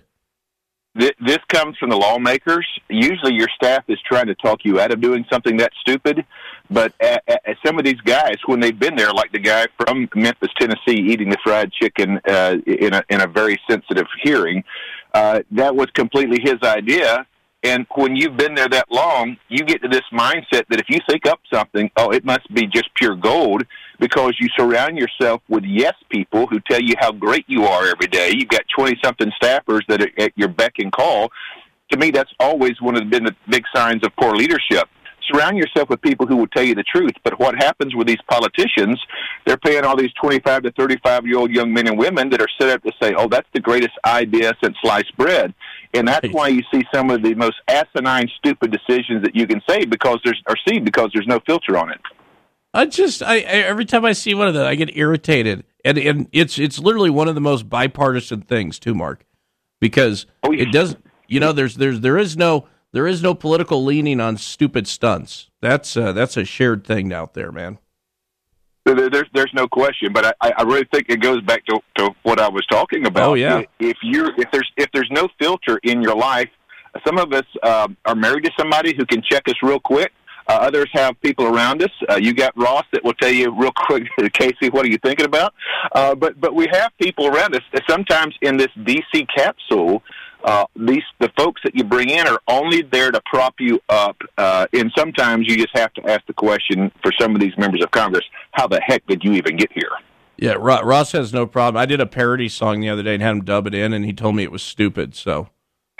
this 0.94 1.38
comes 1.48 1.76
from 1.78 1.90
the 1.90 1.96
lawmakers. 1.96 2.66
Usually, 2.88 3.34
your 3.34 3.48
staff 3.56 3.84
is 3.88 3.98
trying 4.06 4.26
to 4.26 4.34
talk 4.36 4.60
you 4.64 4.80
out 4.80 4.92
of 4.92 5.00
doing 5.00 5.24
something 5.30 5.56
that 5.56 5.72
stupid. 5.80 6.24
But 6.70 6.94
some 7.64 7.78
of 7.78 7.84
these 7.84 8.00
guys, 8.04 8.36
when 8.46 8.60
they've 8.60 8.78
been 8.78 8.96
there, 8.96 9.12
like 9.12 9.32
the 9.32 9.40
guy 9.40 9.66
from 9.78 10.08
Memphis, 10.14 10.50
Tennessee, 10.58 11.00
eating 11.00 11.30
the 11.30 11.38
fried 11.42 11.72
chicken 11.72 12.20
uh, 12.28 12.56
in 12.66 12.94
a 12.94 13.02
in 13.08 13.20
a 13.20 13.26
very 13.26 13.60
sensitive 13.68 14.06
hearing, 14.22 14.62
uh, 15.12 15.40
that 15.52 15.74
was 15.74 15.88
completely 15.94 16.38
his 16.40 16.62
idea. 16.62 17.26
And 17.64 17.86
when 17.94 18.14
you've 18.14 18.36
been 18.36 18.54
there 18.54 18.68
that 18.68 18.90
long, 18.90 19.38
you 19.48 19.64
get 19.64 19.82
to 19.82 19.88
this 19.88 20.02
mindset 20.12 20.64
that 20.68 20.80
if 20.80 20.86
you 20.90 20.98
think 21.08 21.26
up 21.26 21.40
something, 21.52 21.90
oh, 21.96 22.10
it 22.10 22.24
must 22.24 22.52
be 22.52 22.66
just 22.66 22.94
pure 22.94 23.16
gold 23.16 23.64
because 24.00 24.34
you 24.40 24.48
surround 24.56 24.98
yourself 24.98 25.42
with 25.48 25.64
yes 25.64 25.94
people 26.10 26.46
who 26.46 26.60
tell 26.60 26.80
you 26.80 26.94
how 26.98 27.12
great 27.12 27.44
you 27.48 27.64
are 27.64 27.86
every 27.86 28.06
day. 28.06 28.32
You've 28.34 28.48
got 28.48 28.62
20 28.76 28.98
something 29.02 29.30
staffers 29.42 29.80
that 29.88 30.02
are 30.02 30.10
at 30.18 30.32
your 30.36 30.48
beck 30.48 30.74
and 30.78 30.92
call. 30.92 31.30
To 31.92 31.98
me, 31.98 32.10
that's 32.10 32.32
always 32.40 32.80
one 32.80 32.96
of 32.96 33.02
the, 33.02 33.08
been 33.08 33.24
the 33.24 33.36
big 33.48 33.64
signs 33.74 34.04
of 34.04 34.12
poor 34.16 34.34
leadership 34.34 34.88
surround 35.32 35.56
yourself 35.56 35.88
with 35.88 36.00
people 36.02 36.26
who 36.26 36.36
will 36.36 36.46
tell 36.48 36.62
you 36.62 36.74
the 36.74 36.82
truth. 36.82 37.12
But 37.22 37.38
what 37.38 37.54
happens 37.54 37.94
with 37.94 38.06
these 38.06 38.20
politicians, 38.28 39.00
they're 39.46 39.56
paying 39.56 39.84
all 39.84 39.96
these 39.96 40.12
25 40.20 40.64
to 40.64 40.72
35 40.72 41.26
year 41.26 41.38
old 41.38 41.50
young 41.50 41.72
men 41.72 41.86
and 41.86 41.98
women 41.98 42.30
that 42.30 42.40
are 42.40 42.48
set 42.60 42.70
up 42.70 42.82
to 42.82 42.92
say, 43.02 43.14
oh, 43.14 43.28
that's 43.28 43.48
the 43.52 43.60
greatest 43.60 43.94
idea 44.04 44.52
since 44.62 44.76
sliced 44.82 45.16
bread. 45.16 45.54
And 45.92 46.06
that's 46.08 46.28
why 46.30 46.48
you 46.48 46.62
see 46.72 46.82
some 46.92 47.10
of 47.10 47.22
the 47.22 47.34
most 47.34 47.56
asinine, 47.68 48.28
stupid 48.38 48.72
decisions 48.72 49.22
that 49.22 49.34
you 49.34 49.46
can 49.46 49.62
say 49.68 49.84
because 49.84 50.18
there's, 50.24 50.42
or 50.48 50.56
see 50.66 50.80
because 50.80 51.10
there's 51.14 51.26
no 51.26 51.40
filter 51.46 51.76
on 51.76 51.90
it. 51.90 52.00
I 52.74 52.86
just, 52.86 53.22
I, 53.22 53.38
every 53.38 53.86
time 53.86 54.04
I 54.04 54.12
see 54.12 54.34
one 54.34 54.48
of 54.48 54.54
them, 54.54 54.66
I 54.66 54.74
get 54.74 54.94
irritated. 54.96 55.64
And, 55.84 55.96
and 55.96 56.28
it's, 56.32 56.58
it's 56.58 56.78
literally 56.78 57.10
one 57.10 57.28
of 57.28 57.34
the 57.34 57.40
most 57.40 57.70
bipartisan 57.70 58.42
things 58.42 58.78
too, 58.78 58.94
Mark, 58.94 59.24
because 59.80 60.26
oh, 60.42 60.50
yeah. 60.50 60.64
it 60.64 60.72
doesn't. 60.72 61.06
you 61.28 61.40
know, 61.40 61.52
there's, 61.52 61.76
there's, 61.76 62.00
there 62.00 62.18
is 62.18 62.36
no, 62.36 62.66
there 62.94 63.08
is 63.08 63.22
no 63.22 63.34
political 63.34 63.84
leaning 63.84 64.20
on 64.20 64.36
stupid 64.36 64.86
stunts. 64.86 65.50
That's 65.60 65.96
uh, 65.96 66.12
that's 66.12 66.36
a 66.36 66.44
shared 66.44 66.86
thing 66.86 67.12
out 67.12 67.34
there, 67.34 67.50
man. 67.50 67.78
There's 68.84 69.24
there's 69.34 69.50
no 69.52 69.66
question, 69.66 70.12
but 70.12 70.36
I, 70.40 70.52
I 70.58 70.62
really 70.62 70.86
think 70.92 71.06
it 71.08 71.20
goes 71.20 71.40
back 71.42 71.64
to, 71.66 71.80
to 71.96 72.10
what 72.22 72.38
I 72.38 72.48
was 72.48 72.64
talking 72.66 73.04
about. 73.06 73.30
Oh 73.30 73.34
yeah. 73.34 73.62
If 73.80 73.96
you 74.02 74.28
if 74.36 74.48
there's 74.52 74.70
if 74.76 74.88
there's 74.94 75.08
no 75.10 75.28
filter 75.40 75.80
in 75.82 76.02
your 76.02 76.14
life, 76.14 76.50
some 77.04 77.18
of 77.18 77.32
us 77.32 77.46
uh, 77.64 77.88
are 78.04 78.14
married 78.14 78.44
to 78.44 78.52
somebody 78.56 78.94
who 78.96 79.04
can 79.06 79.22
check 79.22 79.42
us 79.48 79.54
real 79.60 79.80
quick. 79.80 80.12
Uh, 80.46 80.52
others 80.52 80.88
have 80.92 81.20
people 81.20 81.46
around 81.46 81.82
us. 81.82 81.90
Uh, 82.08 82.16
you 82.16 82.34
got 82.34 82.56
Ross 82.56 82.84
that 82.92 83.02
will 83.02 83.14
tell 83.14 83.30
you 83.30 83.54
real 83.58 83.72
quick, 83.86 84.04
Casey, 84.32 84.70
what 84.70 84.84
are 84.84 84.90
you 84.90 84.98
thinking 84.98 85.26
about? 85.26 85.54
Uh, 85.92 86.14
but 86.14 86.40
but 86.40 86.54
we 86.54 86.68
have 86.72 86.92
people 87.00 87.26
around 87.26 87.54
us. 87.54 87.62
Sometimes 87.88 88.34
in 88.42 88.56
this 88.56 88.68
DC 88.78 89.26
capsule, 89.34 90.02
uh, 90.44 90.66
these 90.76 91.02
the 91.20 91.30
folks 91.36 91.62
that 91.64 91.74
you 91.74 91.84
bring 91.84 92.10
in 92.10 92.26
are 92.26 92.40
only 92.48 92.82
there 92.82 93.10
to 93.10 93.20
prop 93.24 93.54
you 93.58 93.80
up, 93.88 94.16
uh, 94.36 94.66
and 94.72 94.92
sometimes 94.96 95.46
you 95.48 95.56
just 95.56 95.76
have 95.76 95.92
to 95.94 96.10
ask 96.10 96.26
the 96.26 96.34
question 96.34 96.92
for 97.02 97.12
some 97.18 97.34
of 97.34 97.40
these 97.40 97.56
members 97.56 97.82
of 97.82 97.90
Congress: 97.90 98.24
How 98.52 98.66
the 98.66 98.80
heck 98.86 99.06
did 99.06 99.24
you 99.24 99.32
even 99.32 99.56
get 99.56 99.72
here? 99.72 99.90
Yeah, 100.36 100.54
Ross 100.58 101.12
has 101.12 101.32
no 101.32 101.46
problem. 101.46 101.80
I 101.80 101.86
did 101.86 102.00
a 102.00 102.06
parody 102.06 102.48
song 102.48 102.80
the 102.80 102.88
other 102.88 103.02
day 103.02 103.14
and 103.14 103.22
had 103.22 103.30
him 103.30 103.44
dub 103.44 103.66
it 103.68 103.74
in, 103.74 103.92
and 103.92 104.04
he 104.04 104.12
told 104.12 104.34
me 104.34 104.42
it 104.42 104.50
was 104.50 104.62
stupid. 104.62 105.14
So, 105.14 105.48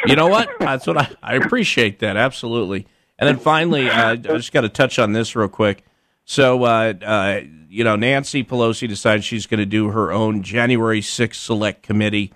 you 0.07 0.16
know 0.16 0.27
what? 0.27 0.51
That's 0.59 0.87
what 0.87 0.99
I, 0.99 1.09
I 1.23 1.35
appreciate 1.37 2.01
that 2.01 2.16
absolutely. 2.16 2.87
And 3.19 3.28
then 3.28 3.39
finally, 3.39 3.89
uh, 3.89 4.12
I 4.12 4.16
just 4.16 4.53
got 4.53 4.62
to 4.62 4.69
touch 4.69 4.99
on 4.99 5.12
this 5.12 5.36
real 5.36 5.49
quick. 5.49 5.85
So, 6.24 6.65
uh, 6.65 6.95
uh, 7.03 7.41
you 7.69 7.85
know, 7.85 7.97
Nancy 7.97 8.43
Pelosi 8.43 8.89
decided 8.89 9.24
she's 9.24 9.47
going 9.47 9.59
to 9.59 9.66
do 9.66 9.91
her 9.91 10.11
own 10.11 10.43
January 10.43 11.01
6th 11.01 11.35
Select 11.35 11.82
Committee. 11.82 12.32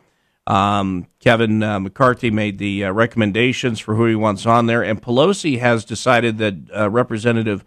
Um, 0.46 1.06
Kevin 1.20 1.62
uh, 1.62 1.80
McCarthy 1.80 2.30
made 2.30 2.58
the 2.58 2.84
uh, 2.84 2.92
recommendations 2.92 3.80
for 3.80 3.94
who 3.94 4.06
he 4.06 4.14
wants 4.14 4.46
on 4.46 4.66
there, 4.66 4.82
and 4.82 5.02
Pelosi 5.02 5.58
has 5.58 5.84
decided 5.84 6.38
that 6.38 6.54
uh, 6.74 6.90
Representative 6.90 7.64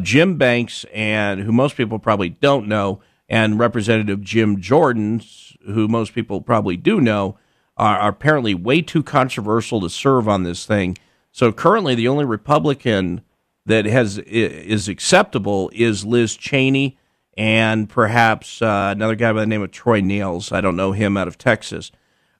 Jim 0.00 0.38
Banks, 0.38 0.84
and 0.94 1.40
who 1.40 1.50
most 1.50 1.76
people 1.76 1.98
probably 1.98 2.28
don't 2.28 2.68
know, 2.68 3.00
and 3.28 3.58
Representative 3.58 4.20
Jim 4.20 4.60
Jordan, 4.60 5.20
who 5.66 5.88
most 5.88 6.14
people 6.14 6.40
probably 6.40 6.76
do 6.76 7.00
know, 7.00 7.36
are, 7.76 7.98
are 7.98 8.10
apparently 8.10 8.54
way 8.54 8.82
too 8.82 9.02
controversial 9.02 9.80
to 9.80 9.90
serve 9.90 10.28
on 10.28 10.42
this 10.42 10.66
thing. 10.66 10.96
So 11.32 11.50
currently, 11.50 11.94
the 11.94 12.08
only 12.08 12.24
Republican 12.24 13.22
that 13.66 13.86
has 13.86 14.18
is 14.18 14.88
acceptable 14.88 15.70
is 15.74 16.04
Liz 16.04 16.36
Cheney 16.36 16.98
and 17.36 17.88
perhaps 17.88 18.60
uh, 18.60 18.90
another 18.94 19.14
guy 19.14 19.32
by 19.32 19.40
the 19.40 19.46
name 19.46 19.62
of 19.62 19.70
Troy 19.70 20.00
Nehls. 20.00 20.52
I 20.52 20.60
don't 20.60 20.76
know 20.76 20.92
him 20.92 21.16
out 21.16 21.28
of 21.28 21.38
Texas. 21.38 21.90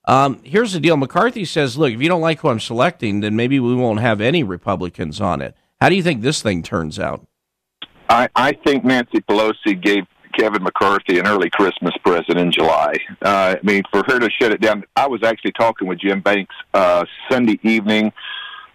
Um, 0.04 0.40
here's 0.44 0.72
the 0.72 0.80
deal 0.80 0.96
McCarthy 0.96 1.44
says, 1.44 1.78
look, 1.78 1.92
if 1.92 2.02
you 2.02 2.08
don't 2.08 2.20
like 2.20 2.40
who 2.40 2.48
I'm 2.48 2.60
selecting, 2.60 3.20
then 3.20 3.36
maybe 3.36 3.60
we 3.60 3.74
won't 3.74 4.00
have 4.00 4.20
any 4.20 4.42
Republicans 4.42 5.20
on 5.20 5.40
it. 5.40 5.56
How 5.80 5.88
do 5.88 5.94
you 5.94 6.02
think 6.02 6.22
this 6.22 6.42
thing 6.42 6.62
turns 6.62 6.98
out? 6.98 7.26
I, 8.08 8.28
I 8.34 8.52
think 8.52 8.84
Nancy 8.84 9.20
Pelosi 9.20 9.80
gave 9.80 10.04
Kevin 10.38 10.62
McCarthy 10.62 11.18
an 11.18 11.26
early 11.26 11.50
Christmas 11.50 11.94
present 12.04 12.38
in 12.38 12.50
July. 12.50 12.94
Uh, 13.22 13.56
I 13.56 13.60
mean, 13.62 13.82
for 13.90 14.02
her 14.06 14.18
to 14.18 14.28
shut 14.40 14.52
it 14.52 14.60
down, 14.60 14.84
I 14.96 15.06
was 15.06 15.22
actually 15.22 15.52
talking 15.52 15.88
with 15.88 16.00
Jim 16.00 16.20
Banks 16.20 16.54
uh, 16.74 17.04
Sunday 17.30 17.58
evening. 17.62 18.12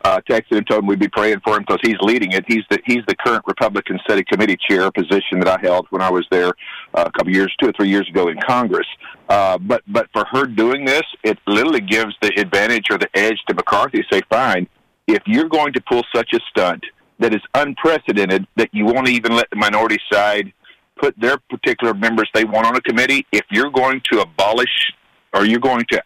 Uh, 0.07 0.21
texted 0.21 0.55
and 0.55 0.65
told 0.65 0.84
him 0.84 0.88
we'd 0.88 0.99
be 0.99 1.09
praying 1.09 1.38
for 1.43 1.57
him 1.57 1.65
because 1.67 1.81
he's 1.84 1.97
leading 1.99 2.31
it. 2.31 2.45
He's 2.47 2.63
the 2.69 2.79
he's 2.85 3.03
the 3.09 3.15
current 3.15 3.43
Republican 3.45 3.99
Senate 4.07 4.25
Committee 4.29 4.55
chair 4.55 4.89
position 4.89 5.38
that 5.41 5.49
I 5.49 5.59
held 5.61 5.85
when 5.89 6.01
I 6.01 6.09
was 6.09 6.25
there 6.31 6.53
uh, 6.93 7.03
a 7.07 7.11
couple 7.11 7.34
years, 7.34 7.53
two 7.59 7.67
or 7.67 7.73
three 7.73 7.89
years 7.89 8.07
ago 8.07 8.29
in 8.29 8.39
Congress. 8.47 8.88
Uh, 9.27 9.57
but 9.57 9.81
but 9.85 10.07
for 10.13 10.23
her 10.31 10.45
doing 10.45 10.85
this, 10.85 11.03
it 11.25 11.38
literally 11.45 11.81
gives 11.81 12.15
the 12.21 12.31
advantage 12.39 12.85
or 12.89 12.97
the 12.97 13.09
edge 13.15 13.38
to 13.49 13.53
McCarthy. 13.53 14.01
Say, 14.09 14.21
fine, 14.29 14.69
if 15.07 15.21
you're 15.25 15.49
going 15.49 15.73
to 15.73 15.81
pull 15.81 16.03
such 16.15 16.31
a 16.31 16.39
stunt 16.51 16.85
that 17.19 17.35
is 17.35 17.41
unprecedented, 17.53 18.47
that 18.55 18.69
you 18.71 18.85
won't 18.85 19.09
even 19.09 19.35
let 19.35 19.49
the 19.49 19.57
minority 19.57 19.99
side 20.09 20.53
put 20.95 21.19
their 21.19 21.38
particular 21.49 21.93
members 21.93 22.29
they 22.34 22.45
want 22.45 22.65
on 22.65 22.77
a 22.77 22.81
committee, 22.81 23.25
if 23.34 23.43
you're 23.51 23.71
going 23.71 24.01
to 24.13 24.21
abolish 24.21 24.93
or 25.38 25.45
you're 25.45 25.59
going 25.59 25.85
to 25.91 26.01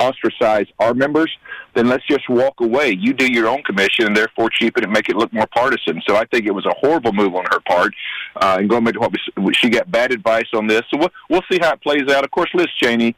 ostracize 0.00 0.66
our 0.78 0.94
members, 0.94 1.30
then 1.74 1.86
let's 1.86 2.04
just 2.06 2.28
walk 2.30 2.54
away. 2.60 2.96
You 2.98 3.12
do 3.12 3.30
your 3.30 3.46
own 3.46 3.62
commission 3.62 4.06
and 4.06 4.16
therefore 4.16 4.48
cheapen 4.48 4.84
it 4.84 4.90
make 4.90 5.10
it 5.10 5.16
look 5.16 5.32
more 5.32 5.46
partisan. 5.54 6.00
So 6.08 6.16
I 6.16 6.24
think 6.24 6.46
it 6.46 6.54
was 6.54 6.64
a 6.64 6.74
horrible 6.80 7.12
move 7.12 7.34
on 7.34 7.44
her 7.50 7.60
part. 7.68 7.92
Uh, 8.36 8.56
and 8.58 8.68
going 8.68 8.84
back 8.84 8.94
to 8.94 9.00
what 9.00 9.12
we, 9.36 9.52
she 9.52 9.68
got 9.68 9.90
bad 9.90 10.12
advice 10.12 10.46
on 10.54 10.66
this. 10.66 10.82
So 10.90 10.98
we'll, 10.98 11.10
we'll 11.28 11.42
see 11.50 11.58
how 11.60 11.72
it 11.74 11.82
plays 11.82 12.08
out. 12.10 12.24
Of 12.24 12.30
course, 12.30 12.50
Liz 12.54 12.68
Cheney, 12.82 13.14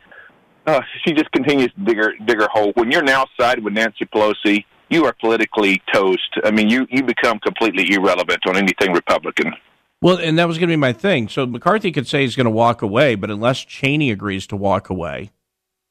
uh, 0.66 0.81
she 1.05 1.12
just 1.12 1.31
continues 1.31 1.73
to 1.74 1.85
dig 1.85 1.97
her, 1.97 2.12
dig 2.24 2.40
her 2.40 2.48
hole. 2.52 2.73
When 2.74 2.90
you're 2.90 3.02
now 3.02 3.27
sided 3.40 3.62
with 3.62 3.73
Nancy 3.73 4.07
Pelosi, 4.07 4.65
you 4.89 5.05
are 5.05 5.12
politically 5.12 5.81
toast. 5.94 6.28
I 6.44 6.51
mean, 6.51 6.69
you, 6.69 6.86
you 6.90 7.05
become 7.05 7.39
completely 7.39 7.94
irrelevant 7.94 8.40
on 8.48 8.57
anything 8.57 8.93
Republican. 8.93 9.55
Well, 10.02 10.18
and 10.18 10.39
that 10.39 10.48
was 10.48 10.56
going 10.56 10.68
to 10.68 10.72
be 10.72 10.77
my 10.77 10.94
thing. 10.94 11.28
So 11.28 11.47
McCarthy 11.47 11.93
could 11.93 12.06
say 12.06 12.22
he's 12.22 12.36
going 12.36 12.47
to 12.47 12.51
walk 12.51 12.81
away, 12.81 13.14
but 13.16 13.31
unless 13.31 13.64
Cheney 13.64 14.10
agrees 14.10 14.47
to 14.47 14.56
walk 14.56 14.89
away, 14.89 15.31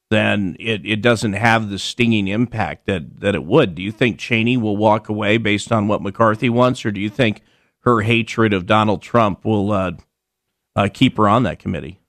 then 0.10 0.56
it, 0.60 0.84
it 0.84 1.02
doesn't 1.02 1.34
have 1.34 1.70
the 1.70 1.78
stinging 1.78 2.28
impact 2.28 2.88
that, 2.88 3.20
that 3.20 3.36
it 3.36 3.44
would. 3.44 3.76
Do 3.76 3.84
you 3.84 3.92
think 3.92 4.18
Cheney 4.18 4.58
will 4.58 4.78
walk 4.78 5.10
away 5.10 5.38
based 5.38 5.72
on 5.72 5.88
what 5.88 6.02
McCarthy 6.02 6.50
wants, 6.50 6.84
or 6.86 6.92
do 6.92 7.00
you 7.00 7.10
think 7.10 7.44
her 7.82 8.02
hatred 8.02 8.52
of 8.52 8.66
Donald 8.66 9.04
Trump 9.04 9.46
will 9.46 9.72
uh, 9.72 9.92
uh, 10.76 10.90
keep 10.92 11.18
her 11.18 11.30
on 11.30 11.44
that 11.44 11.60
committee? 11.60 12.00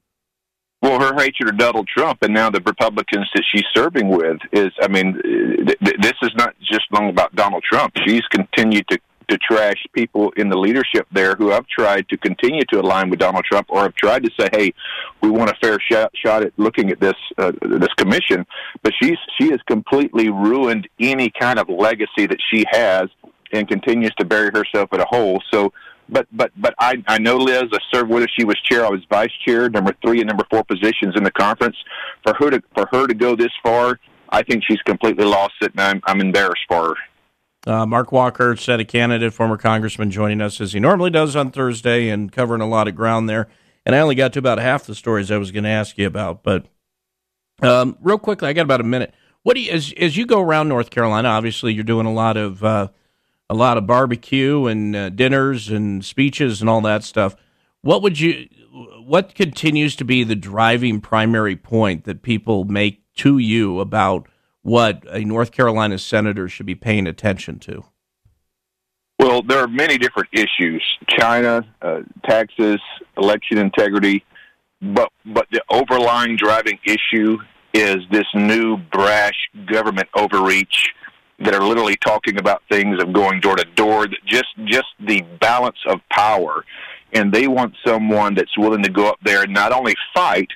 Well, 0.81 0.99
her 0.99 1.15
hatred 1.23 1.51
of 1.51 1.59
Donald 1.59 1.89
Trump 1.89 2.23
and 2.23 2.33
now 2.33 2.49
the 2.49 2.63
Republicans 2.65 3.29
that 3.35 3.45
she's 3.53 3.67
serving 3.75 4.09
with 4.09 4.39
is, 4.51 4.71
I 4.81 4.89
mean, 4.89 5.21
th- 5.23 5.79
th- 5.79 5.97
this 6.01 6.15
is 6.23 6.31
not 6.37 6.55
just 6.61 6.85
long 6.91 7.11
about 7.11 7.35
Donald 7.37 7.63
Trump. 7.71 7.93
She's 8.07 8.23
continued 8.31 8.89
to 8.89 8.99
to 9.31 9.39
trash 9.39 9.77
people 9.93 10.33
in 10.37 10.49
the 10.49 10.59
leadership 10.59 11.07
there 11.13 11.35
who 11.37 11.49
have 11.49 11.67
tried 11.67 12.09
to 12.09 12.17
continue 12.19 12.63
to 12.73 12.81
align 12.81 13.11
with 13.11 13.21
Donald 13.21 13.45
Trump 13.45 13.67
or 13.71 13.83
have 13.83 13.95
tried 13.95 14.23
to 14.25 14.31
say, 14.39 14.49
"Hey, 14.53 14.75
we 15.23 15.31
want 15.31 15.51
a 15.51 15.55
fair 15.63 15.79
shot, 15.91 16.11
shot 16.15 16.43
at 16.43 16.53
looking 16.59 16.91
at 16.91 17.01
this 17.01 17.15
uh, 17.39 17.53
this 17.63 17.93
commission." 17.97 18.47
But 18.83 18.93
she's 19.01 19.19
she 19.39 19.51
has 19.51 19.61
completely 19.67 20.29
ruined 20.29 20.89
any 20.99 21.31
kind 21.31 21.59
of 21.59 21.69
legacy 21.69 22.27
that 22.27 22.39
she 22.53 22.65
has 22.71 23.09
and 23.53 23.67
continues 23.69 24.13
to 24.19 24.25
bury 24.25 24.51
herself 24.53 24.93
in 24.93 25.01
a 25.01 25.07
hole. 25.07 25.43
So. 25.51 25.73
But 26.13 26.27
but 26.33 26.51
but 26.57 26.75
I 26.81 26.95
I 27.07 27.19
know 27.19 27.37
Liz. 27.37 27.67
I 27.73 27.79
served 27.95 28.11
with 28.11 28.23
her. 28.23 28.29
She 28.37 28.45
was 28.45 28.57
chair. 28.69 28.85
I 28.85 28.91
was 28.91 29.01
vice 29.09 29.31
chair. 29.47 29.71
Number 29.71 29.95
three 30.05 30.19
and 30.19 30.27
number 30.27 30.45
four 30.51 30.65
positions 30.65 31.15
in 31.15 31.23
the 31.23 31.31
conference. 31.31 31.77
For 32.25 32.35
her 32.35 32.51
to 32.51 32.61
for 32.75 32.89
her 32.91 33.07
to 33.07 33.15
go 33.15 33.37
this 33.37 33.53
far, 33.63 34.01
I 34.29 34.43
think 34.43 34.65
she's 34.67 34.83
completely 34.83 35.25
lost 35.25 35.55
it, 35.61 35.71
and 35.71 35.81
I'm 35.81 36.01
I'm 36.07 36.21
embarrassed 36.21 36.65
for 36.69 36.89
her. 36.89 36.95
Uh, 37.67 37.85
Mark 37.85 38.11
Walker, 38.11 38.57
Senate 38.57 38.89
candidate, 38.89 39.35
former 39.35 39.59
congressman, 39.59 40.11
joining 40.11 40.41
us 40.41 40.61
as 40.61 40.73
he 40.73 40.81
normally 40.81 41.11
does 41.11 41.37
on 41.37 41.51
Thursday 41.51 42.09
and 42.09 42.33
covering 42.33 42.63
a 42.63 42.69
lot 42.69 42.89
of 42.89 42.97
ground 42.97 43.29
there. 43.29 43.49
And 43.85 43.95
I 43.95 43.99
only 43.99 44.15
got 44.15 44.33
to 44.33 44.39
about 44.39 44.59
half 44.59 44.87
the 44.87 44.95
stories 44.95 45.31
I 45.31 45.37
was 45.37 45.53
going 45.53 45.65
to 45.65 45.71
ask 45.71 45.99
you 45.99 46.07
about. 46.07 46.43
But 46.43 46.67
um, 47.63 47.99
real 48.01 48.19
quickly, 48.19 48.49
I 48.49 48.53
got 48.53 48.63
about 48.63 48.81
a 48.81 48.85
minute. 48.85 49.15
What 49.43 49.55
do 49.55 49.61
you, 49.61 49.73
as 49.73 49.93
as 49.99 50.17
you 50.17 50.27
go 50.27 50.41
around 50.41 50.69
North 50.69 50.91
Carolina? 50.91 51.29
Obviously, 51.29 51.73
you're 51.73 51.85
doing 51.85 52.07
a 52.07 52.13
lot 52.13 52.37
of 52.37 52.63
uh, 52.65 52.89
a 53.49 53.55
lot 53.55 53.79
of 53.79 53.87
barbecue 53.87 54.67
and 54.67 54.95
uh, 54.95 55.09
dinners 55.11 55.69
and 55.69 56.05
speeches 56.05 56.61
and 56.61 56.71
all 56.71 56.81
that 56.83 57.05
stuff. 57.05 57.37
What 57.83 58.03
would 58.03 58.21
you? 58.21 58.49
What 59.05 59.35
continues 59.35 59.97
to 59.97 60.05
be 60.05 60.25
the 60.25 60.37
driving 60.37 61.01
primary 61.01 61.57
point 61.57 62.05
that 62.05 62.23
people 62.23 62.65
make 62.65 63.03
to 63.17 63.39
you 63.39 63.81
about? 63.81 64.29
What 64.63 65.05
a 65.09 65.25
North 65.25 65.53
Carolina 65.53 65.99
senator 65.99 66.49
should 66.49 66.67
be 66.67 66.75
paying 66.75 67.07
attention 67.07 67.59
to? 67.61 67.85
Well, 69.19 69.43
there 69.43 69.59
are 69.59 69.69
many 69.69 69.99
different 69.99 70.29
issues: 70.33 70.83
China, 71.09 71.63
uh, 71.83 72.01
taxes, 72.25 72.81
election 73.17 73.59
integrity, 73.59 74.25
but 74.81 75.11
but 75.27 75.47
the 75.53 75.63
overlying 75.71 76.37
driving 76.37 76.79
issue 76.85 77.39
is 77.75 77.99
this 78.11 78.27
new 78.35 78.77
brash 78.77 79.37
government 79.67 80.09
overreach 80.15 80.89
that 81.39 81.55
are 81.55 81.63
literally 81.63 81.97
talking 81.97 82.39
about 82.39 82.63
things 82.71 83.01
of 83.01 83.13
going 83.13 83.41
door 83.41 83.57
to 83.57 83.65
door. 83.77 84.07
Just 84.27 84.49
just 84.65 84.89
the 85.01 85.23
balance 85.41 85.79
of 85.87 86.01
power, 86.11 86.65
and 87.13 87.33
they 87.33 87.47
want 87.47 87.75
someone 87.87 88.35
that's 88.35 88.57
willing 88.57 88.83
to 88.83 88.91
go 88.91 89.09
up 89.09 89.19
there 89.23 89.43
and 89.43 89.53
not 89.53 89.73
only 89.73 89.95
fight 90.15 90.49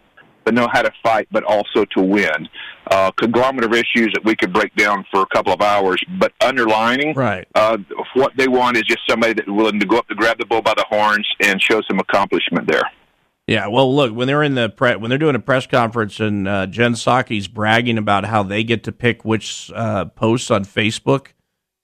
but 0.45 0.55
know 0.55 0.69
how 0.71 0.83
to 0.83 0.93
fight, 1.03 1.27
but 1.31 1.43
also 1.45 1.85
to 1.97 2.03
win. 2.03 2.49
Uh, 2.91 3.11
conglomerate 3.13 3.65
of 3.65 3.73
issues 3.73 4.13
that 4.13 4.23
we 4.25 4.37
could 4.37 4.53
break 4.53 4.75
down 4.77 5.05
for 5.11 5.23
a 5.23 5.27
couple 5.35 5.53
of 5.53 5.63
hours, 5.63 6.03
but 6.19 6.33
underlining 6.43 7.15
right. 7.15 7.49
uh, 7.55 7.79
what 8.15 8.31
they 8.37 8.47
want 8.47 8.77
is 8.77 8.83
just 8.83 9.01
somebody 9.09 9.33
that's 9.33 9.49
willing 9.49 9.81
to 9.81 9.87
go 9.87 9.97
up 9.97 10.07
to 10.07 10.15
grab 10.15 10.39
the 10.39 10.45
bull 10.45 10.61
by 10.61 10.75
the 10.75 10.85
horns 10.91 11.27
and 11.41 11.63
show 11.63 11.81
some 11.89 11.99
accomplishment 11.99 12.69
there. 12.71 12.83
Yeah, 13.47 13.69
well, 13.69 13.95
look 13.95 14.15
when 14.15 14.27
they're 14.27 14.43
in 14.43 14.55
the 14.55 14.69
pre- 14.69 14.97
when 14.97 15.11
they're 15.11 15.19
doing 15.19 15.35
a 15.35 15.41
press 15.41 15.67
conference 15.67 16.19
and 16.19 16.49
uh, 16.49 16.67
Jen 16.67 16.93
Psaki's 16.93 17.47
bragging 17.47 17.99
about 17.99 18.25
how 18.25 18.43
they 18.43 18.65
get 18.65 18.85
to 18.85 18.93
pick 18.93 19.25
which 19.25 19.71
uh, 19.75 20.07
posts 20.07 20.51
on 20.51 20.65
Facebook 20.65 21.29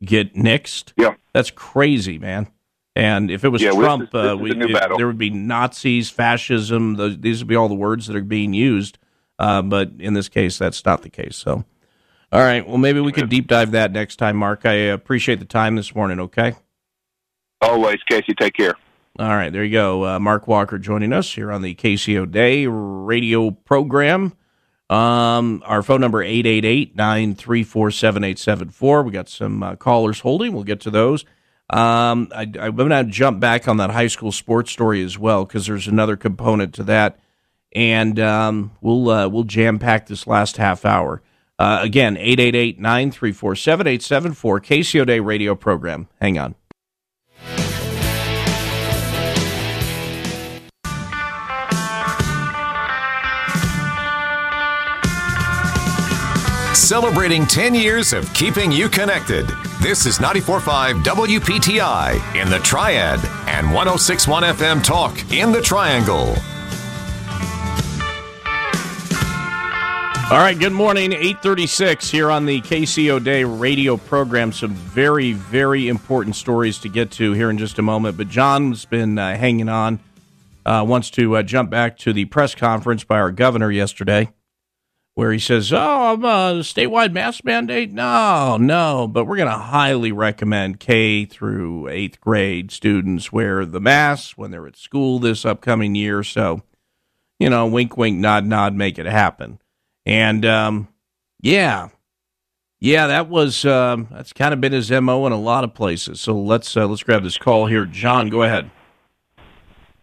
get 0.02 0.34
nixed. 0.34 0.92
Yeah, 0.96 1.14
that's 1.32 1.50
crazy, 1.50 2.18
man. 2.18 2.48
And 2.96 3.30
if 3.30 3.44
it 3.44 3.50
was 3.50 3.62
yeah, 3.62 3.70
Trump, 3.70 4.10
this 4.10 4.20
is, 4.20 4.24
this 4.24 4.32
uh, 4.32 4.36
we, 4.36 4.50
it, 4.50 4.96
there 4.96 5.06
would 5.06 5.18
be 5.18 5.30
Nazis, 5.30 6.10
fascism. 6.10 6.96
The, 6.96 7.10
these 7.10 7.40
would 7.40 7.48
be 7.48 7.56
all 7.56 7.68
the 7.68 7.74
words 7.74 8.06
that 8.06 8.16
are 8.16 8.22
being 8.22 8.52
used. 8.52 8.98
Uh, 9.40 9.62
but 9.62 9.90
in 9.98 10.14
this 10.14 10.28
case, 10.28 10.58
that's 10.58 10.84
not 10.84 11.02
the 11.02 11.08
case. 11.08 11.36
So, 11.36 11.64
all 12.30 12.40
right. 12.40 12.66
Well, 12.66 12.78
maybe 12.78 13.00
we 13.00 13.10
could 13.10 13.30
deep 13.30 13.48
dive 13.48 13.70
that 13.70 13.90
next 13.90 14.16
time, 14.16 14.36
Mark. 14.36 14.66
I 14.66 14.74
appreciate 14.74 15.38
the 15.38 15.46
time 15.46 15.76
this 15.76 15.94
morning. 15.94 16.20
Okay. 16.20 16.54
Always, 17.62 17.98
Casey. 18.08 18.34
Take 18.34 18.54
care. 18.54 18.74
All 19.18 19.28
right. 19.28 19.52
There 19.52 19.64
you 19.64 19.72
go. 19.72 20.06
Uh, 20.06 20.18
Mark 20.18 20.46
Walker 20.46 20.78
joining 20.78 21.12
us 21.12 21.32
here 21.32 21.50
on 21.50 21.62
the 21.62 21.74
KCO 21.74 22.30
Day 22.30 22.66
radio 22.66 23.50
program. 23.50 24.34
Um, 24.90 25.62
our 25.66 25.82
phone 25.82 26.00
number 26.00 26.24
888-934-7874. 26.24 29.04
We 29.04 29.12
got 29.12 29.28
some 29.28 29.62
uh, 29.62 29.76
callers 29.76 30.20
holding. 30.20 30.52
We'll 30.52 30.64
get 30.64 30.80
to 30.80 30.90
those. 30.90 31.24
Um, 31.70 32.28
I, 32.34 32.50
I'm 32.60 32.74
going 32.74 32.90
to 32.90 33.04
jump 33.04 33.38
back 33.38 33.68
on 33.68 33.76
that 33.76 33.90
high 33.90 34.08
school 34.08 34.32
sports 34.32 34.72
story 34.72 35.04
as 35.04 35.16
well 35.16 35.44
because 35.44 35.66
there's 35.66 35.86
another 35.86 36.16
component 36.16 36.74
to 36.74 36.82
that, 36.84 37.20
and 37.72 38.18
um, 38.18 38.72
we'll 38.80 39.08
uh, 39.10 39.28
we'll 39.28 39.44
jam 39.44 39.78
pack 39.78 40.06
this 40.06 40.26
last 40.26 40.56
half 40.56 40.84
hour. 40.84 41.22
Uh, 41.58 41.80
again, 41.82 42.16
888-934-7874, 42.16 44.34
KCO 44.34 45.06
Day 45.06 45.20
radio 45.20 45.54
program. 45.54 46.08
Hang 46.18 46.38
on. 46.38 46.54
Celebrating 56.74 57.46
10 57.46 57.74
years 57.74 58.12
of 58.12 58.32
keeping 58.34 58.72
you 58.72 58.88
connected. 58.88 59.46
This 59.80 60.06
is 60.06 60.18
94.5 60.18 61.04
WPTI 61.04 62.40
in 62.42 62.50
the 62.50 62.58
Triad 62.60 63.20
and 63.46 63.68
106.1 63.68 64.42
FM 64.54 64.82
Talk 64.82 65.32
in 65.32 65.52
the 65.52 65.60
Triangle. 65.60 66.34
All 70.30 70.38
right, 70.38 70.56
good 70.56 70.72
morning. 70.72 71.12
836 71.12 72.08
here 72.08 72.30
on 72.30 72.46
the 72.46 72.60
KCO 72.60 73.22
Day 73.22 73.42
radio 73.42 73.96
program. 73.96 74.52
Some 74.52 74.74
very, 74.74 75.32
very 75.32 75.88
important 75.88 76.36
stories 76.36 76.78
to 76.78 76.88
get 76.88 77.10
to 77.12 77.32
here 77.32 77.50
in 77.50 77.58
just 77.58 77.80
a 77.80 77.82
moment. 77.82 78.16
But 78.16 78.28
John's 78.28 78.84
been 78.84 79.18
uh, 79.18 79.36
hanging 79.36 79.68
on, 79.68 79.98
uh, 80.64 80.84
wants 80.86 81.10
to 81.10 81.36
uh, 81.36 81.42
jump 81.42 81.68
back 81.68 81.98
to 81.98 82.12
the 82.12 82.26
press 82.26 82.54
conference 82.54 83.02
by 83.02 83.18
our 83.18 83.32
governor 83.32 83.72
yesterday 83.72 84.32
where 85.14 85.32
he 85.32 85.40
says, 85.40 85.72
"Oh, 85.72 86.12
I'm 86.12 86.24
a 86.24 86.60
statewide 86.60 87.12
mask 87.12 87.44
mandate." 87.44 87.90
No, 87.90 88.56
no, 88.56 89.08
but 89.08 89.24
we're 89.24 89.36
going 89.36 89.50
to 89.50 89.58
highly 89.58 90.12
recommend 90.12 90.78
K 90.78 91.24
through 91.24 91.88
eighth 91.88 92.20
grade 92.20 92.70
students 92.70 93.32
wear 93.32 93.66
the 93.66 93.80
masks 93.80 94.38
when 94.38 94.52
they're 94.52 94.68
at 94.68 94.76
school 94.76 95.18
this 95.18 95.44
upcoming 95.44 95.96
year. 95.96 96.22
So, 96.22 96.62
you 97.40 97.50
know, 97.50 97.66
wink, 97.66 97.96
wink, 97.96 98.18
nod, 98.18 98.46
nod, 98.46 98.74
make 98.74 98.96
it 98.96 99.06
happen. 99.06 99.59
And 100.10 100.44
um, 100.44 100.88
yeah, 101.40 101.90
yeah, 102.80 103.06
that 103.06 103.28
was 103.28 103.64
um, 103.64 104.08
that's 104.10 104.32
kind 104.32 104.52
of 104.52 104.60
been 104.60 104.72
his 104.72 104.90
mo 104.90 105.24
in 105.24 105.32
a 105.32 105.38
lot 105.38 105.62
of 105.62 105.72
places. 105.72 106.20
So 106.20 106.34
let's 106.34 106.76
uh, 106.76 106.88
let's 106.88 107.04
grab 107.04 107.22
this 107.22 107.38
call 107.38 107.66
here. 107.66 107.86
John, 107.86 108.28
go 108.28 108.42
ahead. 108.42 108.72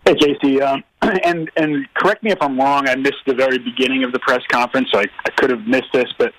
Hey, 0.05 0.15
Casey, 0.15 0.61
um, 0.61 0.81
and 1.01 1.51
and 1.57 1.85
correct 1.95 2.23
me 2.23 2.31
if 2.31 2.41
I'm 2.41 2.57
wrong. 2.57 2.87
I 2.87 2.95
missed 2.95 3.17
the 3.25 3.35
very 3.35 3.57
beginning 3.57 4.05
of 4.05 4.13
the 4.13 4.19
press 4.19 4.39
conference, 4.49 4.87
so 4.93 4.99
I, 4.99 5.07
I 5.25 5.29
could 5.31 5.49
have 5.49 5.67
missed 5.67 5.91
this. 5.91 6.07
But 6.17 6.31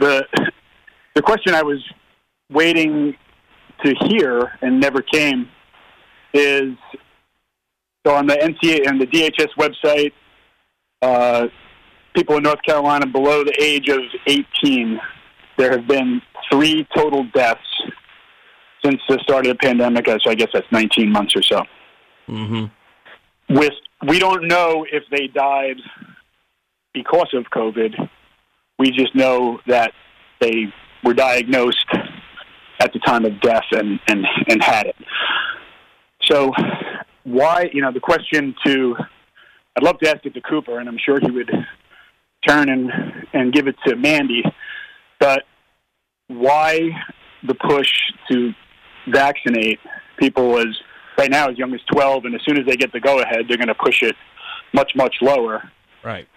the 0.00 0.24
the 1.14 1.20
question 1.20 1.52
I 1.52 1.62
was 1.62 1.84
waiting 2.50 3.14
to 3.84 3.94
hear 4.06 4.52
and 4.62 4.80
never 4.80 5.02
came 5.02 5.50
is 6.32 6.72
so 8.06 8.14
on 8.14 8.26
the 8.26 8.36
NCA 8.36 8.88
and 8.88 8.98
the 8.98 9.06
DHS 9.06 9.48
website, 9.58 10.12
uh, 11.02 11.48
people 12.16 12.36
in 12.36 12.42
North 12.42 12.62
Carolina 12.62 13.06
below 13.06 13.44
the 13.44 13.54
age 13.62 13.88
of 13.88 14.00
18, 14.26 14.98
there 15.58 15.70
have 15.70 15.86
been 15.86 16.22
three 16.50 16.86
total 16.96 17.24
deaths 17.34 17.60
since 18.84 19.00
the 19.08 19.18
start 19.22 19.46
of 19.46 19.52
the 19.52 19.58
pandemic. 19.58 20.06
So 20.06 20.30
I 20.30 20.34
guess 20.34 20.48
that's 20.52 20.66
19 20.72 21.12
months 21.12 21.36
or 21.36 21.42
so. 21.42 21.62
Mm-hmm. 22.28 23.54
With 23.54 23.72
we 24.08 24.18
don't 24.18 24.48
know 24.48 24.84
if 24.90 25.04
they 25.10 25.28
died 25.28 25.76
because 26.92 27.28
of 27.34 27.44
COVID. 27.54 28.08
We 28.78 28.90
just 28.90 29.14
know 29.14 29.60
that 29.66 29.92
they 30.40 30.66
were 31.04 31.14
diagnosed 31.14 31.86
at 32.80 32.92
the 32.92 32.98
time 33.00 33.24
of 33.24 33.40
death 33.40 33.64
and, 33.72 34.00
and, 34.08 34.26
and 34.48 34.62
had 34.62 34.86
it. 34.86 34.96
So, 36.22 36.52
why, 37.24 37.70
you 37.72 37.80
know, 37.80 37.92
the 37.92 38.00
question 38.00 38.54
to, 38.66 38.96
I'd 39.76 39.82
love 39.82 39.98
to 40.00 40.10
ask 40.10 40.26
it 40.26 40.34
to 40.34 40.40
Cooper, 40.40 40.78
and 40.78 40.88
I'm 40.88 40.98
sure 40.98 41.18
he 41.20 41.30
would 41.30 41.50
turn 42.46 42.68
and, 42.68 42.90
and 43.32 43.52
give 43.52 43.66
it 43.66 43.76
to 43.86 43.96
Mandy, 43.96 44.42
but 45.20 45.44
why 46.28 46.90
the 47.46 47.54
push 47.54 47.90
to 48.30 48.52
vaccinate 49.08 49.78
people 50.18 50.58
as 50.58 50.66
right 51.18 51.30
now 51.30 51.48
as 51.48 51.58
young 51.58 51.72
as 51.74 51.80
12, 51.92 52.24
and 52.26 52.34
as 52.34 52.40
soon 52.44 52.58
as 52.58 52.66
they 52.66 52.76
get 52.76 52.92
the 52.92 53.00
go 53.00 53.20
ahead, 53.20 53.46
they're 53.48 53.56
going 53.56 53.68
to 53.68 53.74
push 53.74 54.02
it 54.02 54.14
much, 54.74 54.92
much 54.96 55.16
lower. 55.22 55.62
Right. 56.04 56.28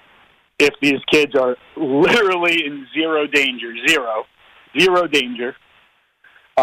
If 0.57 0.73
these 0.81 0.99
kids 1.11 1.35
are 1.35 1.55
literally 1.77 2.65
in 2.65 2.85
zero 2.93 3.27
danger, 3.27 3.73
zero, 3.87 4.25
zero 4.77 5.07
danger, 5.07 5.55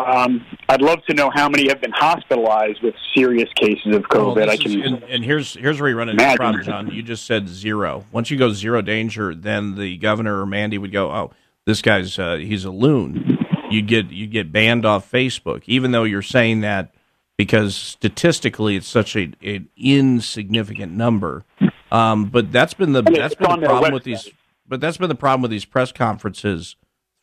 um, 0.04 0.44
I'd 0.68 0.82
love 0.82 1.04
to 1.08 1.14
know 1.14 1.30
how 1.34 1.48
many 1.48 1.68
have 1.68 1.80
been 1.80 1.92
hospitalized 1.92 2.82
with 2.82 2.94
serious 3.14 3.48
cases 3.54 3.94
of 3.94 4.02
COVID. 4.04 4.36
Well, 4.36 4.50
I 4.50 4.56
can 4.56 4.80
is- 4.80 4.86
and, 4.92 5.02
and 5.04 5.24
here's 5.24 5.54
here's 5.54 5.80
where 5.80 5.88
you 5.90 5.96
run 5.96 6.08
into 6.08 6.24
the 6.24 6.36
problem, 6.36 6.64
John. 6.64 6.90
You 6.90 7.02
just 7.02 7.24
said 7.26 7.48
zero. 7.48 8.04
Once 8.12 8.30
you 8.30 8.36
go 8.36 8.52
zero 8.52 8.82
danger, 8.82 9.34
then 9.34 9.76
the 9.76 9.96
governor 9.96 10.40
or 10.40 10.46
Mandy 10.46 10.78
would 10.78 10.92
go, 10.92 11.10
"Oh, 11.10 11.30
this 11.64 11.82
guy's 11.82 12.18
uh, 12.18 12.36
he's 12.36 12.64
a 12.64 12.70
loon." 12.70 13.38
You 13.70 13.82
get 13.82 14.10
you 14.10 14.26
get 14.26 14.52
banned 14.52 14.84
off 14.86 15.10
Facebook, 15.10 15.62
even 15.66 15.90
though 15.90 16.04
you're 16.04 16.22
saying 16.22 16.60
that 16.60 16.94
because 17.36 17.74
statistically 17.74 18.76
it's 18.76 18.86
such 18.86 19.16
a 19.16 19.32
an 19.42 19.68
insignificant 19.76 20.92
number. 20.92 21.44
Um, 21.90 22.26
but 22.26 22.50
that's 22.52 22.74
been 22.74 22.92
the 22.92 23.02
I 23.06 23.10
mean, 23.10 23.20
that's 23.20 23.34
been 23.34 23.60
the 23.60 23.66
problem 23.66 23.92
with 23.92 24.04
these. 24.04 24.28
But 24.68 24.80
that's 24.80 24.96
been 24.96 25.08
the 25.08 25.14
problem 25.14 25.42
with 25.42 25.50
these 25.50 25.64
press 25.64 25.92
conferences 25.92 26.76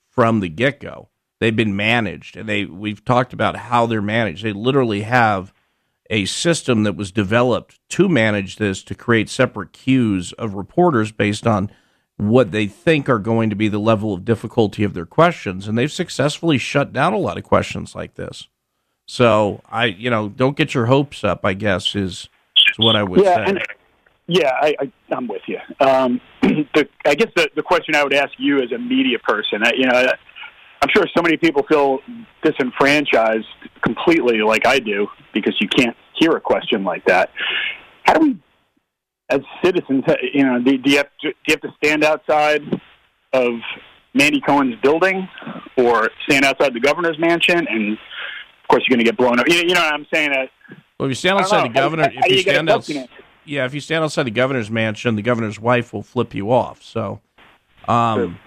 from 0.09 0.39
the 0.39 0.49
get 0.49 0.79
go. 0.79 1.09
They've 1.44 1.53
been 1.53 1.76
managed, 1.76 2.38
and 2.38 2.48
they 2.48 2.64
we've 2.64 3.03
talked 3.03 3.34
about 3.34 3.57
how 3.57 3.86
they're 3.86 4.02
managed. 4.02 4.45
They 4.45 4.53
literally 4.53 5.02
have 5.02 5.53
a 6.10 6.24
system 6.24 6.84
that 6.84 6.95
was 6.95 7.11
developed 7.11 7.82
to 7.90 8.07
manage 8.07 8.56
this 8.56 8.82
to 8.84 8.95
create 8.95 9.28
separate 9.30 9.74
queues 9.74 10.32
of 10.32 10.53
reporters 10.53 11.11
based 11.11 11.45
on 11.45 11.70
what 12.15 12.52
they 12.52 12.65
think 12.65 13.10
are 13.10 13.20
going 13.20 13.49
to 13.49 13.57
be 13.57 13.68
the 13.68 13.78
level 13.78 14.14
of 14.14 14.24
difficulty 14.24 14.86
of 14.86 14.94
their 14.94 15.06
questions, 15.06 15.68
and 15.68 15.78
they've 15.78 15.91
successfully 15.91 16.57
shut 16.57 16.94
down 16.94 17.11
a 17.11 17.18
lot 17.18 17.38
of 17.38 17.44
questions 17.44 17.94
like 17.94 18.15
this. 18.15 18.48
So 19.06 19.60
I, 19.70 19.88
you 19.88 20.10
know, 20.10 20.30
don't 20.30 20.56
get 20.56 20.74
your 20.74 20.86
hopes 20.86 21.26
up. 21.26 21.45
I 21.45 21.56
guess 21.56 21.94
is, 21.94 22.30
is 22.56 22.78
what 22.78 22.95
I 22.95 23.03
would 23.03 23.20
yeah, 23.20 23.36
say. 23.36 23.44
and 23.48 23.60
yeah, 24.28 24.53
I, 24.61 24.76
I, 24.80 24.91
I'm 25.11 25.28
with 25.28 25.41
you. 25.48 25.60
Um, 25.82 26.22
the, 26.41 26.88
I 27.03 27.15
guess 27.15 27.34
the, 27.36 27.49
the 27.53 27.64
question 27.64 27.95
I 27.95 28.03
would 28.06 28.14
ask 28.14 28.32
you 28.38 28.61
as 28.61 28.72
a 28.72 28.78
media 28.78 29.20
person, 29.20 29.61
uh, 29.61 29.72
you 29.76 29.88
know, 29.88 30.07
I'm 30.84 30.89
sure 30.93 31.05
so 31.15 31.22
many 31.22 31.38
people 31.38 31.64
feel 31.64 31.99
disenfranchised 32.43 33.47
completely, 33.81 34.39
like 34.41 34.68
I 34.68 34.80
do, 34.80 35.07
because 35.34 35.55
you 35.61 35.69
can't 35.69 35.95
hear 36.19 36.31
a 36.31 36.41
question 36.41 36.84
like 36.84 37.05
that. 37.05 37.31
How 38.03 38.15
do 38.15 38.19
we, 38.19 38.38
as 39.30 39.39
citizens, 39.64 40.03
you 40.34 40.43
know, 40.43 40.61
do, 40.61 40.77
do 40.77 40.91
you 40.91 40.97
have 40.97 41.07
to, 41.22 41.30
do 41.30 41.35
you 41.47 41.53
have 41.53 41.61
to 41.61 41.73
stand 41.77 42.03
outside 42.03 42.61
of 43.31 43.53
Mandy 44.14 44.41
Cohen's 44.41 44.76
building, 44.81 45.27
or 45.77 46.10
stand 46.27 46.43
outside 46.43 46.73
the 46.73 46.81
governor's 46.81 47.18
mansion, 47.18 47.65
and 47.68 47.93
of 47.93 48.68
course 48.68 48.84
you're 48.85 48.95
going 48.95 49.05
to 49.05 49.10
get 49.10 49.18
blown 49.18 49.39
up. 49.39 49.47
You, 49.47 49.55
you 49.55 49.73
know 49.73 49.81
what 49.81 49.93
I'm 49.93 50.05
saying? 50.14 50.31
Uh, 50.31 50.76
Well, 50.99 51.07
if 51.07 51.11
you 51.11 51.15
stand 51.15 51.39
outside 51.39 51.69
the 51.69 51.73
governor, 51.73 52.11
if 52.14 52.30
you 52.30 52.35
you 52.35 52.41
stand 52.41 52.69
out, 52.69 52.89
yeah, 53.45 53.65
if 53.65 53.73
you 53.73 53.80
stand 53.80 54.03
outside 54.03 54.23
the 54.23 54.31
governor's 54.31 54.69
mansion, 54.69 55.15
the 55.15 55.22
governor's 55.22 55.60
wife 55.60 55.93
will 55.93 56.03
flip 56.03 56.35
you 56.35 56.51
off. 56.51 56.84
So, 56.84 57.22
um, 57.88 58.38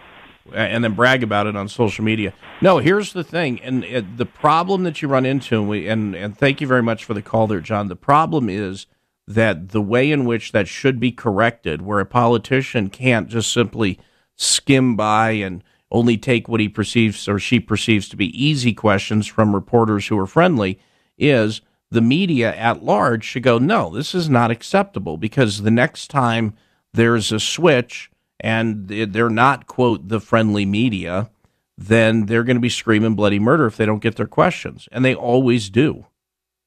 and 0.54 0.84
then 0.84 0.94
brag 0.94 1.22
about 1.22 1.46
it 1.46 1.56
on 1.56 1.68
social 1.68 2.04
media. 2.04 2.32
No, 2.60 2.78
here's 2.78 3.12
the 3.12 3.24
thing, 3.24 3.60
and 3.60 3.84
uh, 3.84 4.02
the 4.16 4.26
problem 4.26 4.82
that 4.84 5.02
you 5.02 5.08
run 5.08 5.26
into, 5.26 5.58
and 5.58 5.68
we 5.68 5.88
and 5.88 6.14
and 6.14 6.36
thank 6.36 6.60
you 6.60 6.66
very 6.66 6.82
much 6.82 7.04
for 7.04 7.14
the 7.14 7.22
call 7.22 7.46
there, 7.46 7.60
John. 7.60 7.88
The 7.88 7.96
problem 7.96 8.48
is 8.48 8.86
that 9.26 9.70
the 9.70 9.82
way 9.82 10.10
in 10.10 10.24
which 10.24 10.52
that 10.52 10.68
should 10.68 11.00
be 11.00 11.12
corrected, 11.12 11.82
where 11.82 12.00
a 12.00 12.06
politician 12.06 12.88
can't 12.88 13.28
just 13.28 13.52
simply 13.52 13.98
skim 14.36 14.96
by 14.96 15.30
and 15.32 15.64
only 15.90 16.16
take 16.16 16.48
what 16.48 16.60
he 16.60 16.68
perceives 16.68 17.28
or 17.28 17.38
she 17.38 17.60
perceives 17.60 18.08
to 18.08 18.16
be 18.16 18.44
easy 18.44 18.72
questions 18.72 19.26
from 19.26 19.54
reporters 19.54 20.06
who 20.08 20.18
are 20.18 20.26
friendly, 20.26 20.78
is 21.16 21.60
the 21.90 22.00
media 22.00 22.54
at 22.54 22.82
large 22.82 23.24
should 23.24 23.42
go, 23.42 23.58
no, 23.58 23.90
this 23.90 24.14
is 24.14 24.28
not 24.28 24.50
acceptable 24.50 25.16
because 25.16 25.62
the 25.62 25.70
next 25.70 26.08
time 26.08 26.54
there's 26.92 27.30
a 27.30 27.40
switch 27.40 28.10
and 28.40 28.88
they're 28.88 29.30
not, 29.30 29.66
quote, 29.66 30.08
the 30.08 30.20
friendly 30.20 30.66
media, 30.66 31.30
then 31.78 32.26
they're 32.26 32.44
going 32.44 32.56
to 32.56 32.60
be 32.60 32.68
screaming 32.68 33.14
bloody 33.14 33.38
murder 33.38 33.66
if 33.66 33.76
they 33.76 33.86
don't 33.86 34.02
get 34.02 34.16
their 34.16 34.26
questions. 34.26 34.88
And 34.92 35.04
they 35.04 35.14
always 35.14 35.70
do. 35.70 36.06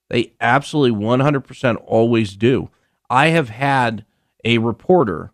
They 0.09 0.33
absolutely 0.41 0.99
100% 0.99 1.77
always 1.85 2.35
do. 2.35 2.69
I 3.09 3.27
have 3.27 3.49
had 3.49 4.05
a 4.43 4.57
reporter 4.57 5.31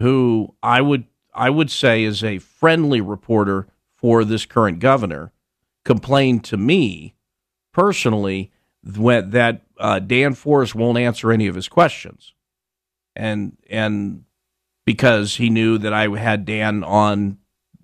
who 0.00 0.54
I 0.62 0.80
would 0.80 1.04
I 1.34 1.48
would 1.48 1.70
say 1.70 2.04
is 2.04 2.22
a 2.22 2.38
friendly 2.38 3.00
reporter 3.00 3.66
for 3.94 4.24
this 4.24 4.44
current 4.44 4.80
governor 4.80 5.32
complain 5.84 6.40
to 6.40 6.56
me 6.56 7.14
personally 7.72 8.50
that 8.82 9.62
uh, 9.78 9.98
Dan 10.00 10.34
Forest 10.34 10.74
won't 10.74 10.98
answer 10.98 11.32
any 11.32 11.46
of 11.46 11.54
his 11.54 11.68
questions, 11.68 12.34
and 13.14 13.56
and 13.70 14.24
because 14.84 15.36
he 15.36 15.50
knew 15.50 15.78
that 15.78 15.92
I 15.92 16.08
had 16.16 16.44
Dan 16.44 16.84
on, 16.84 17.38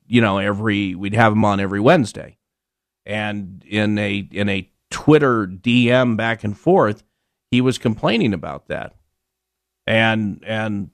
you 0.06 0.20
know, 0.20 0.38
every 0.38 0.94
we'd 0.94 1.14
have 1.14 1.32
him 1.32 1.44
on 1.44 1.60
every 1.60 1.80
Wednesday, 1.80 2.38
and 3.06 3.64
in 3.66 3.98
a 3.98 4.28
in 4.30 4.48
a 4.48 4.70
Twitter 4.90 5.46
DM 5.46 6.16
back 6.16 6.44
and 6.44 6.56
forth, 6.56 7.02
he 7.50 7.60
was 7.60 7.78
complaining 7.78 8.34
about 8.34 8.68
that, 8.68 8.94
and 9.86 10.42
and 10.46 10.90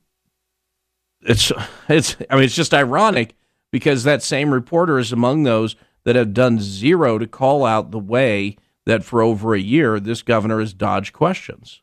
it's 1.23 1.53
it's 1.89 2.17
I 2.31 2.35
mean 2.35 2.45
it's 2.45 2.55
just 2.55 2.75
ironic 2.75 3.37
because 3.73 4.05
that 4.05 4.23
same 4.23 4.53
reporter 4.53 4.99
is 4.99 5.13
among 5.13 5.43
those 5.43 5.77
that 6.05 6.17
have 6.17 6.35
done 6.35 6.61
zero 6.61 7.19
to 7.19 7.27
call 7.27 7.65
out 7.65 7.91
the 7.91 7.99
way 7.99 8.57
that 8.87 9.03
for 9.03 9.23
over 9.23 9.55
a 9.55 9.61
year 9.61 9.99
this 9.99 10.23
governor 10.23 10.61
has 10.61 10.75
dodged 10.75 11.13
questions. 11.13 11.83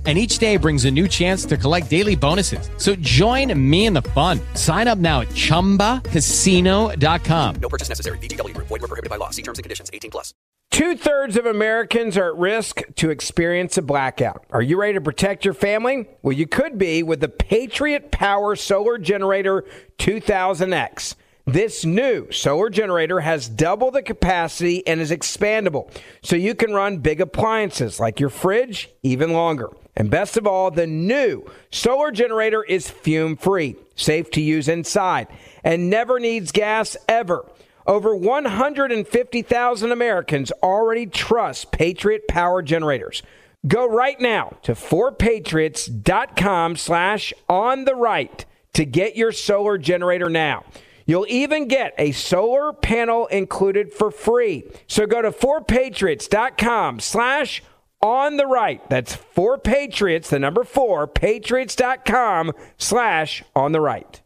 And 0.03 0.17
each 0.17 0.39
day 0.39 0.57
brings 0.57 0.85
a 0.85 0.91
new 0.91 1.07
chance 1.07 1.45
to 1.45 1.57
collect 1.57 1.91
daily 1.91 2.15
bonuses. 2.15 2.71
So 2.77 2.95
join 2.95 3.53
me 3.69 3.85
in 3.85 3.93
the 3.93 4.01
fun. 4.01 4.39
Sign 4.55 4.87
up 4.87 4.97
now 4.97 5.21
at 5.21 5.27
chumbacasino.com. 5.29 7.55
No 7.61 7.69
purchase 7.69 7.87
necessary. 7.87 8.17
VGW 8.17 8.55
Group. 8.55 8.67
Void 8.67 8.81
were 8.81 8.87
prohibited 8.87 9.11
by 9.11 9.17
law. 9.17 9.29
See 9.29 9.43
terms 9.43 9.59
and 9.59 9.63
conditions. 9.63 9.91
18 9.93 10.09
plus. 10.09 10.33
Two 10.71 10.95
thirds 10.95 11.35
of 11.35 11.45
Americans 11.45 12.17
are 12.17 12.29
at 12.29 12.37
risk 12.37 12.81
to 12.95 13.09
experience 13.09 13.77
a 13.77 13.81
blackout. 13.81 14.45
Are 14.51 14.61
you 14.61 14.79
ready 14.79 14.93
to 14.93 15.01
protect 15.01 15.43
your 15.43 15.53
family? 15.53 16.07
Well, 16.21 16.31
you 16.31 16.47
could 16.47 16.77
be 16.77 17.03
with 17.03 17.19
the 17.19 17.27
Patriot 17.27 18.09
Power 18.09 18.55
Solar 18.55 18.97
Generator 18.97 19.65
2000X. 19.99 21.15
This 21.45 21.83
new 21.83 22.31
solar 22.31 22.69
generator 22.69 23.19
has 23.19 23.49
double 23.49 23.91
the 23.91 24.01
capacity 24.01 24.87
and 24.87 25.01
is 25.01 25.11
expandable, 25.11 25.91
so 26.23 26.37
you 26.37 26.55
can 26.55 26.71
run 26.71 26.99
big 26.99 27.19
appliances 27.19 27.99
like 27.99 28.21
your 28.21 28.29
fridge 28.29 28.89
even 29.03 29.33
longer. 29.33 29.67
And 29.95 30.09
best 30.09 30.37
of 30.37 30.47
all, 30.47 30.71
the 30.71 30.87
new 30.87 31.45
solar 31.71 32.11
generator 32.11 32.63
is 32.63 32.89
fume 32.89 33.35
free, 33.35 33.75
safe 33.95 34.31
to 34.31 34.41
use 34.41 34.67
inside, 34.67 35.27
and 35.63 35.89
never 35.89 36.19
needs 36.19 36.51
gas 36.51 36.97
ever. 37.07 37.45
Over 37.85 38.15
150,000 38.15 39.91
Americans 39.91 40.51
already 40.63 41.07
trust 41.07 41.71
Patriot 41.71 42.27
Power 42.27 42.61
Generators. 42.61 43.23
Go 43.67 43.87
right 43.87 44.19
now 44.19 44.57
to 44.63 44.73
4patriots.com 44.73 46.75
slash 46.77 47.33
on 47.49 47.85
the 47.85 47.95
right 47.95 48.45
to 48.73 48.85
get 48.85 49.15
your 49.15 49.31
solar 49.31 49.77
generator 49.77 50.29
now. 50.29 50.63
You'll 51.05 51.27
even 51.27 51.67
get 51.67 51.93
a 51.97 52.11
solar 52.11 52.73
panel 52.73 53.27
included 53.27 53.91
for 53.91 54.11
free. 54.11 54.63
So 54.87 55.05
go 55.05 55.21
to 55.21 55.31
4patriots.com 55.31 56.99
slash 56.99 57.63
on 58.01 58.37
the 58.37 58.45
right. 58.47 58.87
That's 58.89 59.15
for 59.15 59.57
Patriots, 59.57 60.29
the 60.29 60.39
number 60.39 60.63
4, 60.63 61.07
patriots.com 61.07 62.53
slash 62.77 63.43
on 63.55 63.71
the 63.71 63.81
right. 63.81 64.21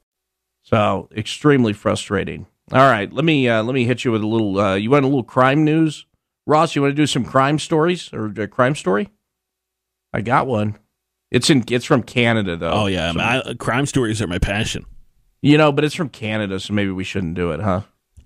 So 0.63 1.09
extremely 1.15 1.73
frustrating. 1.73 2.47
All 2.71 2.79
right, 2.89 3.11
let 3.13 3.23
me 3.23 3.47
uh, 3.47 3.61
let 3.61 3.75
me 3.75 3.85
hit 3.85 4.03
you 4.03 4.11
with 4.11 4.23
a 4.23 4.27
little. 4.27 4.59
Uh, 4.59 4.73
you 4.75 4.89
want 4.89 5.05
a 5.05 5.07
little 5.07 5.23
crime 5.23 5.63
news, 5.63 6.07
Ross? 6.47 6.75
You 6.75 6.81
want 6.81 6.93
to 6.93 6.95
do 6.95 7.05
some 7.05 7.23
crime 7.23 7.59
stories 7.59 8.11
or 8.11 8.33
a 8.37 8.47
crime 8.47 8.73
story? 8.73 9.09
I 10.11 10.21
got 10.21 10.47
one. 10.47 10.79
It's 11.29 11.51
in. 11.51 11.63
It's 11.69 11.85
from 11.85 12.01
Canada 12.01 12.55
though. 12.57 12.71
Oh 12.71 12.85
yeah, 12.87 13.11
So- 13.11 13.19
I, 13.19 13.53
crime 13.59 13.85
stories 13.85 14.19
are 14.19 14.25
my 14.27 14.39
passion. 14.39 14.85
you 15.43 15.59
know, 15.59 15.71
but 15.71 15.83
it's 15.83 15.93
from 15.93 16.09
Canada, 16.09 16.59
so 16.59 16.73
maybe 16.73 16.89
we 16.89 17.03
shouldn't 17.03 17.35
do 17.35 17.51
it, 17.51 17.59
huh? 17.59 17.81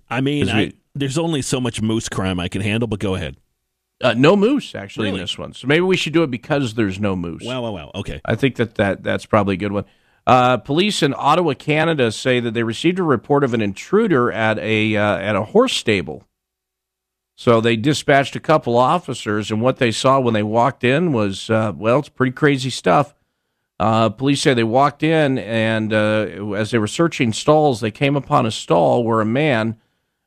I 0.08 0.22
mean, 0.22 0.48
I, 0.48 0.56
we- 0.56 0.74
there's 0.94 1.18
only 1.18 1.42
so 1.42 1.60
much 1.60 1.82
moose 1.82 2.08
crime 2.08 2.40
I 2.40 2.48
can 2.48 2.62
handle, 2.62 2.86
but 2.86 2.98
go 2.98 3.16
ahead. 3.16 3.36
Uh, 4.02 4.14
no 4.14 4.34
moose 4.34 4.74
actually 4.74 5.10
in 5.10 5.16
this 5.16 5.36
one, 5.36 5.52
so 5.52 5.66
maybe 5.66 5.82
we 5.82 5.96
should 5.96 6.14
do 6.14 6.22
it 6.22 6.30
because 6.30 6.74
there's 6.74 6.98
no 6.98 7.14
moose. 7.14 7.42
Wow, 7.44 7.62
wow, 7.62 7.72
wow. 7.72 7.90
Okay. 7.94 8.20
I 8.24 8.34
think 8.34 8.56
that, 8.56 8.76
that 8.76 9.02
that's 9.02 9.26
probably 9.26 9.54
a 9.54 9.58
good 9.58 9.72
one. 9.72 9.84
Uh, 10.26 10.56
police 10.56 11.02
in 11.02 11.14
Ottawa, 11.16 11.54
Canada, 11.54 12.10
say 12.12 12.40
that 12.40 12.54
they 12.54 12.62
received 12.62 12.98
a 12.98 13.02
report 13.02 13.44
of 13.44 13.52
an 13.52 13.60
intruder 13.60 14.30
at 14.32 14.58
a 14.58 14.96
uh, 14.96 15.18
at 15.18 15.36
a 15.36 15.44
horse 15.44 15.74
stable. 15.74 16.24
So 17.34 17.60
they 17.60 17.76
dispatched 17.76 18.36
a 18.36 18.40
couple 18.40 18.76
officers, 18.76 19.50
and 19.50 19.60
what 19.60 19.78
they 19.78 19.90
saw 19.90 20.20
when 20.20 20.34
they 20.34 20.42
walked 20.42 20.84
in 20.84 21.12
was 21.12 21.50
uh, 21.50 21.72
well, 21.76 21.98
it's 21.98 22.08
pretty 22.08 22.32
crazy 22.32 22.70
stuff. 22.70 23.14
Uh, 23.78 24.10
police 24.10 24.42
say 24.42 24.52
they 24.52 24.62
walked 24.62 25.02
in, 25.02 25.38
and 25.38 25.92
uh, 25.92 26.52
as 26.54 26.70
they 26.70 26.78
were 26.78 26.86
searching 26.86 27.32
stalls, 27.32 27.80
they 27.80 27.90
came 27.90 28.14
upon 28.14 28.44
a 28.44 28.50
stall 28.50 29.04
where 29.04 29.22
a 29.22 29.26
man 29.26 29.78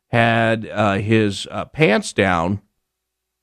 had 0.07 0.67
uh, 0.67 0.95
his 0.95 1.47
uh, 1.51 1.65
pants 1.65 2.13
down 2.13 2.61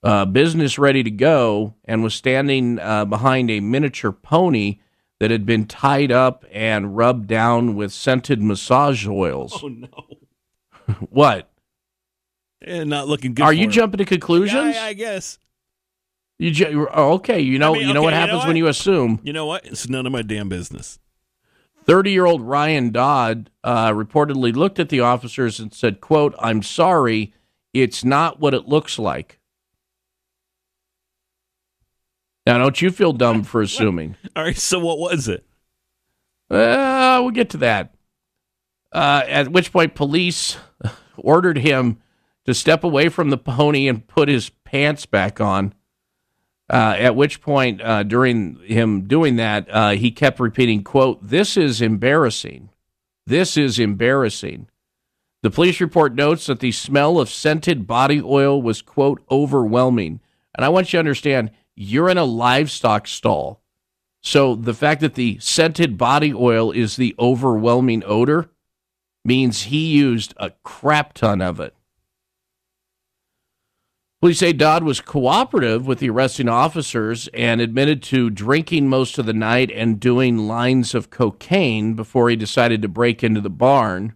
uh, 0.03 0.25
business 0.25 0.79
ready 0.79 1.03
to 1.03 1.11
go 1.11 1.75
and 1.85 2.03
was 2.03 2.15
standing 2.15 2.79
uh, 2.79 3.05
behind 3.05 3.51
a 3.51 3.61
miniature 3.61 4.13
pony 4.13 4.79
that 5.19 5.31
had 5.31 5.45
been 5.45 5.67
tied 5.67 6.11
up 6.11 6.45
and 6.51 6.97
rubbed 6.97 7.27
down 7.27 7.77
with 7.77 7.93
scented 7.93 8.43
massage 8.43 9.07
oils. 9.07 9.61
Oh 9.63 9.69
no. 9.69 9.89
what? 11.11 11.51
Eh, 12.63 12.85
not 12.85 13.09
looking 13.09 13.35
good. 13.35 13.43
Are 13.43 13.53
you 13.53 13.65
him. 13.65 13.71
jumping 13.71 13.99
to 13.99 14.05
conclusions? 14.05 14.75
Yeah, 14.75 14.85
I 14.85 14.93
guess. 14.93 15.39
You 16.39 16.51
ju- 16.51 16.89
oh, 16.93 17.13
okay. 17.15 17.41
You 17.41 17.59
know 17.59 17.75
I 17.75 17.79
mean, 17.79 17.89
you 17.89 17.95
know 17.95 18.01
okay, 18.01 18.05
what 18.07 18.15
you 18.15 18.21
know 18.21 18.27
happens 18.27 18.47
when 18.47 18.57
you 18.57 18.67
assume. 18.67 19.21
You 19.23 19.35
know 19.35 19.47
what? 19.47 19.67
It's 19.67 19.89
none 19.89 20.07
of 20.07 20.13
my 20.13 20.23
damn 20.23 20.49
business. 20.49 20.99
30 21.85 22.13
year 22.13 22.25
old 22.25 22.43
Ryan 22.43 22.91
Dodd 22.91 23.51
uh, 23.65 23.91
reportedly 23.91 24.55
looked 24.55 24.79
at 24.79 24.89
the 24.89 25.01
officers 25.01 25.61
and 25.61 25.73
said, 25.73 26.01
quote, 26.01 26.35
I'm 26.39 26.63
sorry, 26.63 27.35
it's 27.75 28.05
not 28.05 28.41
what 28.41 28.55
it 28.55 28.69
looks 28.69 28.99
like. 28.99 29.40
Now, 32.51 32.59
don't 32.59 32.83
you 32.83 32.91
feel 32.91 33.13
dumb 33.13 33.45
for 33.45 33.63
assuming? 33.63 34.17
All 34.37 34.43
right. 34.43 34.57
So 34.57 34.81
what 34.81 34.99
was 34.99 35.29
it? 35.29 35.47
Uh, 36.51 37.21
we'll 37.23 37.31
get 37.31 37.51
to 37.51 37.59
that. 37.59 37.95
Uh, 38.91 39.23
at 39.29 39.53
which 39.53 39.71
point, 39.71 39.95
police 39.95 40.57
ordered 41.17 41.59
him 41.59 42.01
to 42.47 42.53
step 42.53 42.83
away 42.83 43.09
from 43.09 43.31
the 43.31 43.39
pony 43.39 43.87
and 43.87 44.05
put 44.05 44.29
his 44.29 44.49
pants 44.65 45.07
back 45.07 45.41
on. 45.41 45.75
Uh, 46.69 46.97
at 46.99 47.15
which 47.15 47.41
point, 47.41 47.81
uh, 47.83 48.03
during 48.03 48.57
him 48.65 49.07
doing 49.07 49.37
that, 49.37 49.69
uh, 49.71 49.91
he 49.91 50.11
kept 50.11 50.41
repeating, 50.41 50.83
"quote 50.83 51.25
This 51.25 51.57
is 51.57 51.81
embarrassing. 51.81 52.71
This 53.29 53.57
is 53.57 53.79
embarrassing." 53.79 54.67
The 55.45 55.53
police 55.53 55.81
report 55.81 56.17
notes 56.17 56.47
that 56.47 56.59
the 56.59 56.73
smell 56.73 57.21
of 57.21 57.31
scented 57.31 57.87
body 57.87 58.21
oil 58.21 58.61
was 58.61 58.83
quote 58.83 59.23
overwhelming. 59.31 60.19
And 60.57 60.65
I 60.65 60.69
want 60.69 60.93
you 60.93 60.97
to 60.97 61.01
understand, 61.01 61.53
you're 61.83 62.11
in 62.11 62.19
a 62.19 62.25
livestock 62.25 63.07
stall. 63.07 63.63
So 64.23 64.55
the 64.55 64.75
fact 64.75 65.01
that 65.01 65.15
the 65.15 65.39
scented 65.39 65.97
body 65.97 66.35
oil 66.35 66.73
is 66.73 66.97
the 66.97 67.15
overwhelming 67.19 68.03
odor 68.05 68.51
means 69.25 69.63
he 69.63 69.87
used 69.87 70.35
a 70.37 70.51
crap 70.63 71.15
ton 71.15 71.41
of 71.41 71.59
it. 71.59 71.75
Police 74.21 74.41
say 74.41 74.53
Dodd 74.53 74.85
was 74.85 75.01
cooperative 75.01 75.87
with 75.87 76.01
the 76.01 76.11
arresting 76.11 76.51
officers 76.51 77.31
and 77.33 77.63
admitted 77.63 78.03
to 78.05 78.29
drinking 78.29 78.91
most 78.91 79.17
of 79.17 79.25
the 79.25 79.33
night 79.33 79.71
and 79.71 79.99
doing 79.99 80.47
lines 80.47 80.95
of 80.95 81.09
cocaine 81.09 81.95
before 81.95 82.29
he 82.29 82.37
decided 82.37 82.83
to 82.83 82.89
break 82.89 83.25
into 83.25 83.41
the 83.41 83.49
barn. 83.49 84.15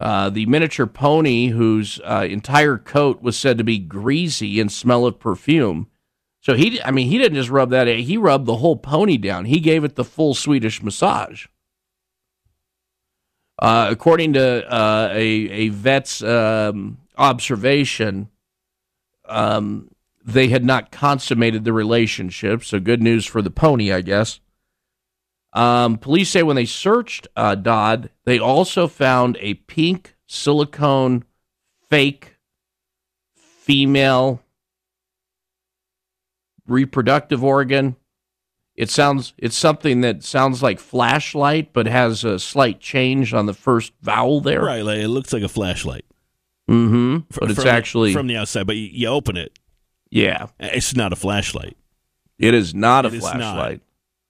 Uh, 0.00 0.28
the 0.28 0.46
miniature 0.46 0.86
pony, 0.86 1.48
whose 1.48 2.00
uh, 2.04 2.26
entire 2.28 2.78
coat 2.78 3.22
was 3.22 3.38
said 3.38 3.58
to 3.58 3.64
be 3.64 3.78
greasy 3.78 4.58
and 4.58 4.72
smell 4.72 5.06
of 5.06 5.20
perfume. 5.20 5.88
So 6.48 6.54
he, 6.54 6.80
I 6.82 6.92
mean, 6.92 7.08
he 7.08 7.18
didn't 7.18 7.36
just 7.36 7.50
rub 7.50 7.68
that. 7.70 7.88
He 7.88 8.16
rubbed 8.16 8.46
the 8.46 8.56
whole 8.56 8.76
pony 8.76 9.18
down. 9.18 9.44
He 9.44 9.60
gave 9.60 9.84
it 9.84 9.96
the 9.96 10.04
full 10.04 10.32
Swedish 10.32 10.82
massage. 10.82 11.46
Uh, 13.58 13.88
according 13.90 14.32
to 14.32 14.66
uh, 14.72 15.10
a 15.12 15.20
a 15.20 15.68
vet's 15.68 16.22
um, 16.22 16.96
observation, 17.18 18.30
um, 19.26 19.90
they 20.24 20.48
had 20.48 20.64
not 20.64 20.90
consummated 20.90 21.64
the 21.64 21.72
relationship. 21.74 22.64
So 22.64 22.80
good 22.80 23.02
news 23.02 23.26
for 23.26 23.42
the 23.42 23.50
pony, 23.50 23.92
I 23.92 24.00
guess. 24.00 24.40
Um, 25.52 25.98
police 25.98 26.30
say 26.30 26.42
when 26.42 26.56
they 26.56 26.64
searched 26.64 27.28
uh, 27.36 27.56
Dodd, 27.56 28.08
they 28.24 28.38
also 28.38 28.86
found 28.88 29.36
a 29.40 29.52
pink 29.52 30.16
silicone 30.26 31.24
fake 31.90 32.38
female 33.34 34.42
reproductive 36.68 37.42
organ. 37.42 37.96
It 38.76 38.90
sounds 38.90 39.32
it's 39.36 39.56
something 39.56 40.02
that 40.02 40.22
sounds 40.22 40.62
like 40.62 40.78
flashlight, 40.78 41.72
but 41.72 41.86
has 41.86 42.22
a 42.24 42.38
slight 42.38 42.78
change 42.80 43.34
on 43.34 43.46
the 43.46 43.54
first 43.54 43.92
vowel 44.02 44.40
there. 44.40 44.62
Right. 44.62 44.82
Like, 44.84 44.98
it 44.98 45.08
looks 45.08 45.32
like 45.32 45.42
a 45.42 45.48
flashlight. 45.48 46.04
Mm-hmm. 46.70 47.18
But 47.40 47.50
it's 47.50 47.60
from- 47.60 47.68
actually 47.68 48.12
from 48.12 48.26
the 48.28 48.36
outside. 48.36 48.66
But 48.66 48.76
you, 48.76 48.88
you 48.92 49.08
open 49.08 49.36
it. 49.36 49.58
yeah. 50.10 50.46
It's 50.60 50.94
not 50.94 51.12
a 51.12 51.16
flashlight. 51.16 51.76
It 52.38 52.54
is 52.54 52.72
not 52.74 53.04
a 53.04 53.08
It 53.08 53.14
is 53.14 53.22
not. 53.24 53.32
flashlight. 53.32 53.80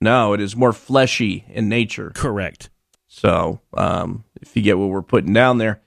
No, 0.00 0.32
it 0.32 0.40
is 0.40 0.56
more 0.56 0.72
fleshy 0.72 1.44
in 1.48 1.68
nature. 1.68 2.12
Correct. 2.14 2.70
So, 3.08 3.60
um, 3.74 4.24
if 4.40 4.54
you 4.56 4.62
get 4.62 4.78
what 4.78 4.88
we're 4.90 5.02
putting 5.02 5.32
down 5.32 5.58
there. 5.58 5.80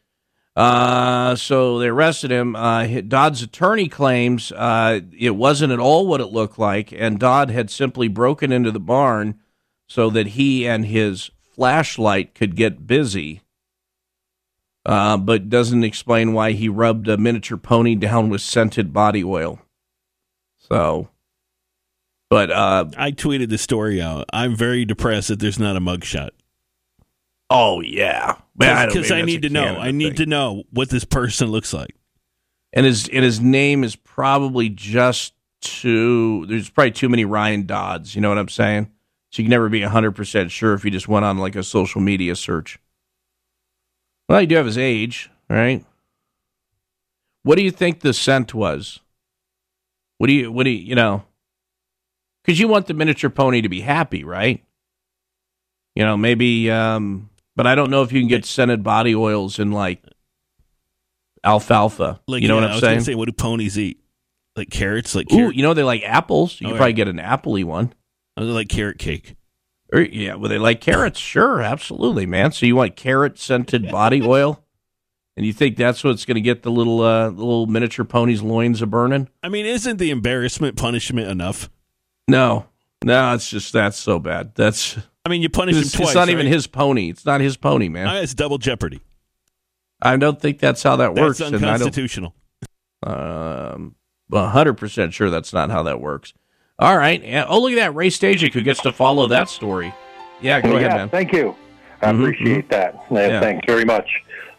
Uh, 0.56 1.36
so 1.36 1.80
they 1.80 1.88
arrested 1.88 2.32
him. 2.32 2.56
Uh, 2.56 2.86
Dodd's 3.08 3.42
attorney 3.42 3.88
claims 3.88 4.52
uh, 4.52 5.00
it 5.18 5.36
wasn't 5.36 5.72
at 5.72 5.80
all 5.80 6.08
what 6.08 6.22
it 6.22 6.28
looked 6.28 6.60
like, 6.60 6.92
and 6.92 7.20
Dodd 7.20 7.50
had 7.50 7.70
simply 7.70 8.08
broken 8.08 8.52
into 8.52 8.72
the 8.72 8.80
barn 8.80 9.40
so 9.88 10.10
that 10.10 10.28
he 10.28 10.68
and 10.68 10.86
his 10.86 11.32
flashlight 11.42 12.36
could 12.36 12.56
get 12.56 12.86
busy. 12.86 13.42
Uh, 14.84 15.16
but 15.16 15.50
doesn't 15.50 15.84
explain 15.84 16.34
why 16.34 16.54
he 16.54 16.68
rubbed 16.68 17.08
a 17.08 17.16
miniature 17.16 17.58
pony 17.58 17.94
down 17.94 18.30
with 18.30 18.42
scented 18.42 18.92
body 18.92 19.24
oil. 19.24 19.60
So, 20.58 21.10
but 22.32 22.50
uh, 22.50 22.86
I 22.98 23.12
tweeted 23.12 23.50
the 23.50 23.60
story 23.60 24.02
out. 24.02 24.26
I'm 24.34 24.56
very 24.56 24.84
depressed 24.86 25.28
that 25.28 25.40
there's 25.40 25.60
not 25.60 25.76
a 25.76 25.82
mugshot. 25.82 26.32
Oh 27.54 27.82
yeah, 27.82 28.38
Man, 28.56 28.78
I 28.78 28.86
Because 28.86 29.12
I, 29.12 29.22
need 29.24 29.44
a 29.44 29.50
to 29.50 29.54
know. 29.54 29.64
Canada 29.64 29.82
I 29.82 29.92
need 29.92 30.08
thing. 30.10 30.16
to 30.18 30.26
know 30.26 30.64
what 30.72 30.90
this 30.90 31.04
person 31.04 31.50
looks 31.50 31.74
like. 31.74 31.96
and 32.72 32.86
his 32.86 33.10
and 33.10 33.24
his 33.26 33.42
name 33.42 33.84
is 33.84 33.96
probably 33.98 34.70
just 34.70 35.34
too. 35.62 36.46
There's 36.48 36.70
probably 36.70 36.92
too 36.92 37.10
many 37.10 37.26
Ryan 37.26 37.66
Dodds. 37.66 38.16
You 38.16 38.22
know 38.22 38.30
what 38.30 38.38
I'm 38.38 38.48
saying? 38.48 38.90
So 39.32 39.42
you 39.42 39.46
can 39.46 39.50
never 39.52 39.68
be 39.70 39.82
hundred 39.82 40.12
percent 40.12 40.50
sure 40.52 40.74
if 40.74 40.86
you 40.86 40.92
just 40.92 41.08
went 41.10 41.26
on 41.26 41.38
like 41.40 41.56
a 41.58 41.64
social 41.64 42.00
media 42.00 42.36
search. 42.38 42.80
Well, 44.30 44.40
you 44.42 44.48
do 44.48 44.56
have 44.56 44.66
his 44.66 44.78
age, 44.78 45.30
right? 45.50 45.86
What 47.44 47.58
do 47.58 47.64
you 47.64 47.72
think 47.72 48.00
the 48.00 48.14
scent 48.14 48.54
was? 48.54 49.00
What 50.20 50.28
do 50.28 50.34
you 50.34 50.52
what 50.52 50.64
do 50.64 50.70
you 50.70 50.78
you 50.86 50.96
know? 50.96 51.24
Because 52.46 52.60
you 52.62 52.68
want 52.70 52.88
the 52.88 52.94
miniature 52.94 53.30
pony 53.30 53.62
to 53.62 53.68
be 53.70 53.82
happy, 53.82 54.24
right? 54.24 54.64
You 55.96 56.06
know, 56.06 56.16
maybe. 56.16 56.72
um 56.72 57.28
But 57.62 57.68
I 57.68 57.76
don't 57.76 57.92
know 57.92 58.02
if 58.02 58.12
you 58.12 58.20
can 58.20 58.28
get 58.28 58.44
scented 58.44 58.82
body 58.82 59.14
oils 59.14 59.60
in 59.60 59.72
like 59.72 60.04
alfalfa. 61.44 62.20
Like 62.28 62.42
you 62.42 62.48
know 62.48 62.56
yeah, 62.56 62.62
what 62.62 62.64
I 62.64 62.68
I'm 62.70 62.76
was 62.78 62.82
saying? 62.82 63.00
Say, 63.02 63.14
what 63.14 63.28
do 63.28 63.34
ponies 63.34 63.78
eat? 63.78 64.00
Like 64.56 64.72
carrots? 64.72 65.14
Like 65.14 65.32
Ooh, 65.32 65.52
you 65.52 65.62
know 65.62 65.76
they 65.76 65.84
like 65.84 66.02
apples. 66.04 66.60
You 66.60 66.66
Oh, 66.66 66.70
could 66.70 66.74
yeah. 66.74 66.78
probably 66.80 66.94
get 66.94 67.08
an 67.08 67.18
appley 67.18 67.64
one. 67.64 67.94
I 68.36 68.42
like 68.42 68.68
carrot 68.68 68.98
cake. 68.98 69.36
Or, 69.94 70.02
yeah, 70.02 70.34
well, 70.34 70.50
they 70.50 70.58
like 70.58 70.82
carrots. 70.82 71.20
Sure, 71.20 71.62
absolutely, 71.62 72.26
man. 72.26 72.52
So 72.52 72.66
you 72.66 72.76
want 72.76 72.96
carrot 72.96 73.38
scented 73.38 73.92
body 73.92 74.22
oil 74.26 74.64
And 75.38 75.46
you 75.46 75.54
think 75.54 75.78
that's 75.78 76.04
what's 76.04 76.26
going 76.26 76.34
to 76.36 76.42
get 76.42 76.64
the 76.64 76.72
little 76.72 77.02
uh, 77.02 77.30
little 77.30 77.68
miniature 77.68 78.06
ponies' 78.06 78.42
loins 78.42 78.82
a 78.82 78.88
burning? 78.88 79.30
I 79.44 79.50
mean, 79.50 79.68
isn't 79.68 79.98
the 79.98 80.10
embarrassment 80.10 80.78
punishment 80.78 81.30
enough? 81.30 81.70
No, 82.28 82.66
no, 83.06 83.36
it's 83.36 83.52
just 83.52 83.72
that's 83.72 83.98
so 84.00 84.18
bad. 84.18 84.56
That's 84.56 84.98
I 85.26 85.30
mean, 85.30 85.42
you 85.42 85.50
punish 85.50 85.76
him 85.76 85.82
it's, 85.82 85.92
twice. 85.92 86.10
it's 86.10 86.16
not 86.16 86.30
even 86.30 86.48
his 86.48 86.68
pony. 86.68 87.10
It's 87.10 87.26
not 87.26 87.42
his 87.42 87.58
pony, 87.58 87.90
man. 87.90 88.08
Uh, 88.08 88.22
It's 88.22 88.34
double 88.34 88.58
jeopardy. 88.58 89.02
I 90.02 90.18
don't 90.18 90.42
think 90.42 90.60
that's 90.60 90.82
how 90.82 90.96
that 90.96 91.14
works. 91.14 91.38
That's 91.38 91.52
and 91.52 91.58
I 91.58 91.60
don't- 91.60 91.70
unconstitutional. 91.74 92.34
Um, 93.04 93.96
hundred 94.34 94.76
percent 94.76 95.14
sure 95.14 95.30
that's 95.30 95.54
not 95.54 95.70
how 95.70 95.84
that 95.84 96.00
works. 96.00 96.34
All 96.80 96.98
right. 96.98 97.24
Yeah. 97.24 97.46
Oh, 97.48 97.60
look 97.62 97.72
at 97.74 97.76
that. 97.76 97.96
Ray 97.96 98.10
Stajic 98.10 98.54
who 98.54 98.62
gets 98.62 98.82
to 98.82 98.92
follow 98.92 99.28
that 99.28 99.50
story. 99.50 99.94
Yeah, 100.42 100.62
go 100.62 100.72
yeah, 100.72 100.78
ahead, 100.78 100.92
man. 100.92 101.10
Thank 101.10 101.34
you. 101.34 101.56
I 102.02 102.08
Mhm, 102.12 102.22
appreciate 102.22 102.70
that. 102.70 102.96
Yeah, 103.12 103.28
Yeah. 103.28 103.40
Thanks 103.42 103.66
very 103.68 103.86
much. 103.86 104.10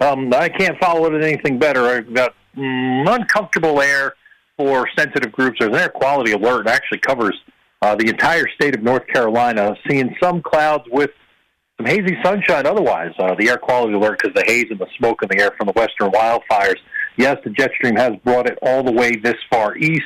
Um, 0.01 0.32
I 0.34 0.48
can't 0.48 0.78
follow 0.78 1.12
it 1.12 1.22
anything 1.24 1.59
better. 1.59 1.86
I've 1.86 2.12
got 2.12 2.34
mm, 2.56 3.12
uncomfortable 3.12 3.80
air 3.80 4.14
for 4.56 4.89
sensitive 4.97 5.32
groups. 5.32 5.56
There's 5.59 5.72
an 5.72 5.76
air 5.80 5.89
quality 5.89 6.32
alert. 6.32 6.66
It 6.66 6.70
actually 6.70 6.98
covers 6.98 7.36
uh, 7.83 7.97
the 7.97 8.09
entire 8.09 8.49
state 8.55 8.77
of 8.77 8.83
North 8.83 9.07
Carolina. 9.09 9.77
Seeing 9.89 10.15
some 10.23 10.41
clouds 10.41 10.85
with 10.91 11.11
some 11.77 11.87
hazy 11.87 12.17
sunshine 12.25 12.65
otherwise. 12.65 13.13
Uh, 13.19 13.35
the 13.39 13.49
air 13.51 13.59
quality 13.59 13.95
alert 13.95 14.21
because 14.23 14.35
the 14.35 14.45
haze 14.47 14.67
and 14.71 14.79
the 14.79 14.87
smoke 14.97 15.23
in 15.23 15.29
the 15.29 15.43
air 15.43 15.51
from 15.59 15.67
the 15.67 15.73
western 15.73 16.11
wildfires. 16.11 16.79
Yes, 17.17 17.37
the 17.45 17.51
jet 17.51 17.73
stream 17.75 17.97
has 17.97 18.13
brought 18.25 18.49
it 18.49 18.59
all 18.63 18.83
the 18.83 18.93
way 18.93 19.17
this 19.17 19.35
far 19.51 19.77
east. 19.77 20.05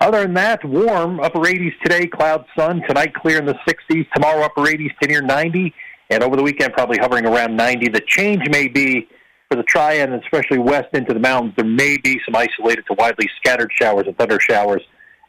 Other 0.00 0.22
than 0.22 0.34
that, 0.34 0.64
warm, 0.64 1.20
upper 1.20 1.38
80s 1.38 1.78
today, 1.82 2.06
cloud 2.06 2.44
sun. 2.58 2.82
Tonight, 2.88 3.14
clear 3.14 3.38
in 3.38 3.46
the 3.46 3.56
60s. 3.68 4.06
Tomorrow, 4.14 4.42
upper 4.42 4.62
80s 4.62 4.90
to 5.00 5.08
near 5.08 5.22
90. 5.22 5.72
And 6.10 6.22
over 6.22 6.36
the 6.36 6.42
weekend, 6.42 6.72
probably 6.72 6.98
hovering 6.98 7.24
around 7.24 7.56
90. 7.56 7.90
The 7.90 8.02
change 8.06 8.42
may 8.50 8.66
be 8.68 9.08
for 9.48 9.56
the 9.56 9.62
triad, 9.62 10.10
and 10.10 10.22
especially 10.22 10.58
west 10.58 10.88
into 10.92 11.14
the 11.14 11.20
mountains, 11.20 11.54
there 11.56 11.64
may 11.64 11.98
be 11.98 12.20
some 12.24 12.34
isolated 12.34 12.84
to 12.88 12.94
widely 12.94 13.30
scattered 13.36 13.70
showers 13.72 14.06
and 14.06 14.16
thunder 14.18 14.40
showers 14.40 14.82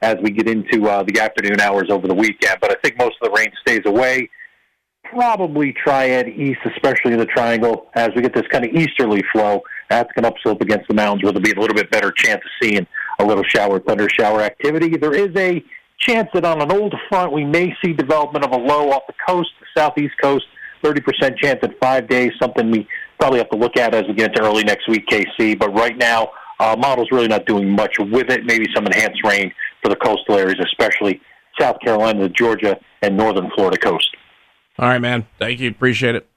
as 0.03 0.17
we 0.21 0.29
get 0.29 0.47
into 0.47 0.87
uh, 0.87 1.01
the 1.03 1.19
afternoon 1.19 1.61
hours 1.61 1.87
over 1.89 2.07
the 2.07 2.13
weekend. 2.13 2.57
But 2.59 2.71
I 2.71 2.75
think 2.83 2.97
most 2.97 3.15
of 3.21 3.31
the 3.31 3.31
rain 3.31 3.51
stays 3.65 3.81
away. 3.85 4.29
Probably 5.05 5.73
triad 5.73 6.27
east, 6.27 6.59
especially 6.65 7.13
in 7.13 7.19
the 7.19 7.25
triangle, 7.25 7.87
as 7.95 8.09
we 8.15 8.21
get 8.21 8.35
this 8.35 8.47
kind 8.51 8.65
of 8.65 8.71
easterly 8.71 9.23
flow. 9.31 9.61
That's 9.89 10.11
going 10.13 10.23
to 10.23 10.29
upslope 10.29 10.61
against 10.61 10.87
the 10.87 10.93
mountains 10.93 11.23
where 11.23 11.31
there'll 11.31 11.43
be 11.43 11.51
a 11.51 11.59
little 11.59 11.75
bit 11.75 11.89
better 11.89 12.11
chance 12.11 12.41
of 12.43 12.51
seeing 12.61 12.85
a 13.19 13.25
little 13.25 13.43
shower, 13.43 13.79
thunder 13.79 14.09
shower 14.09 14.41
activity. 14.41 14.97
There 14.97 15.13
is 15.13 15.35
a 15.37 15.63
chance 15.99 16.29
that 16.33 16.43
on 16.43 16.61
an 16.61 16.71
old 16.71 16.93
front 17.09 17.31
we 17.31 17.45
may 17.45 17.73
see 17.83 17.93
development 17.93 18.43
of 18.43 18.51
a 18.51 18.57
low 18.57 18.91
off 18.91 19.03
the 19.07 19.13
coast, 19.25 19.49
the 19.59 19.79
southeast 19.79 20.15
coast. 20.21 20.45
30% 20.83 21.37
chance 21.37 21.59
in 21.63 21.73
five 21.81 22.09
days, 22.09 22.31
something 22.41 22.69
we 22.69 22.85
probably 23.17 23.39
have 23.39 23.49
to 23.49 23.57
look 23.57 23.77
at 23.77 23.95
as 23.95 24.03
we 24.05 24.13
get 24.13 24.31
into 24.31 24.43
early 24.43 24.65
next 24.65 24.89
week, 24.89 25.07
KC. 25.07 25.57
But 25.57 25.73
right 25.73 25.97
now, 25.97 26.31
uh, 26.59 26.75
model's 26.77 27.07
really 27.09 27.29
not 27.29 27.45
doing 27.45 27.69
much 27.69 27.95
with 27.99 28.29
it. 28.29 28.43
Maybe 28.43 28.65
some 28.75 28.85
enhanced 28.85 29.23
rain 29.23 29.49
for 29.83 29.89
the 29.89 29.95
coastal 29.97 30.35
areas, 30.35 30.59
especially 30.63 31.21
South 31.59 31.79
Carolina, 31.81 32.29
Georgia, 32.29 32.79
and 33.01 33.15
northern 33.15 33.51
Florida 33.55 33.77
coast. 33.77 34.15
All 34.79 34.87
right, 34.87 34.99
man. 34.99 35.27
Thank 35.37 35.59
you. 35.59 35.69
Appreciate 35.69 36.15
it. 36.15 36.27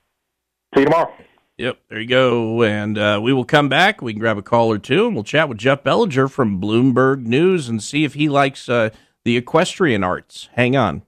See 0.75 0.81
you 0.81 0.87
tomorrow. 0.87 1.13
Yep, 1.57 1.79
there 1.89 2.01
you 2.01 2.09
go. 2.09 2.63
And 2.63 2.99
uh, 2.99 3.19
we 3.23 3.33
will 3.33 3.47
come 3.47 3.71
back. 3.71 4.03
We 4.03 4.13
can 4.13 4.21
grab 4.21 4.37
a 4.37 4.43
call 4.43 4.71
or 4.71 4.79
two, 4.79 5.07
and 5.07 5.15
we'll 5.15 5.25
chat 5.25 5.49
with 5.49 5.57
Jeff 5.57 5.83
Bellinger 5.83 6.29
from 6.29 6.61
Bloomberg 6.61 7.25
News 7.25 7.69
and 7.69 7.83
see 7.83 8.05
if 8.05 8.13
he 8.13 8.29
likes 8.29 8.69
uh, 8.69 8.91
the 9.25 9.39
equestrian 9.39 10.05
arts. 10.05 10.51
Hang 10.53 10.77
on. 10.77 11.03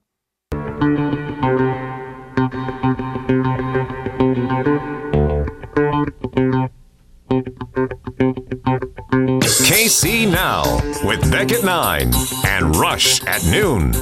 KC 9.49 10.31
Now 10.31 10.77
with 11.07 11.31
Beck 11.33 11.53
at 11.53 11.65
9 11.65 12.13
and 12.45 12.77
Rush 12.77 13.25
at 13.25 13.43
noon. 13.47 13.93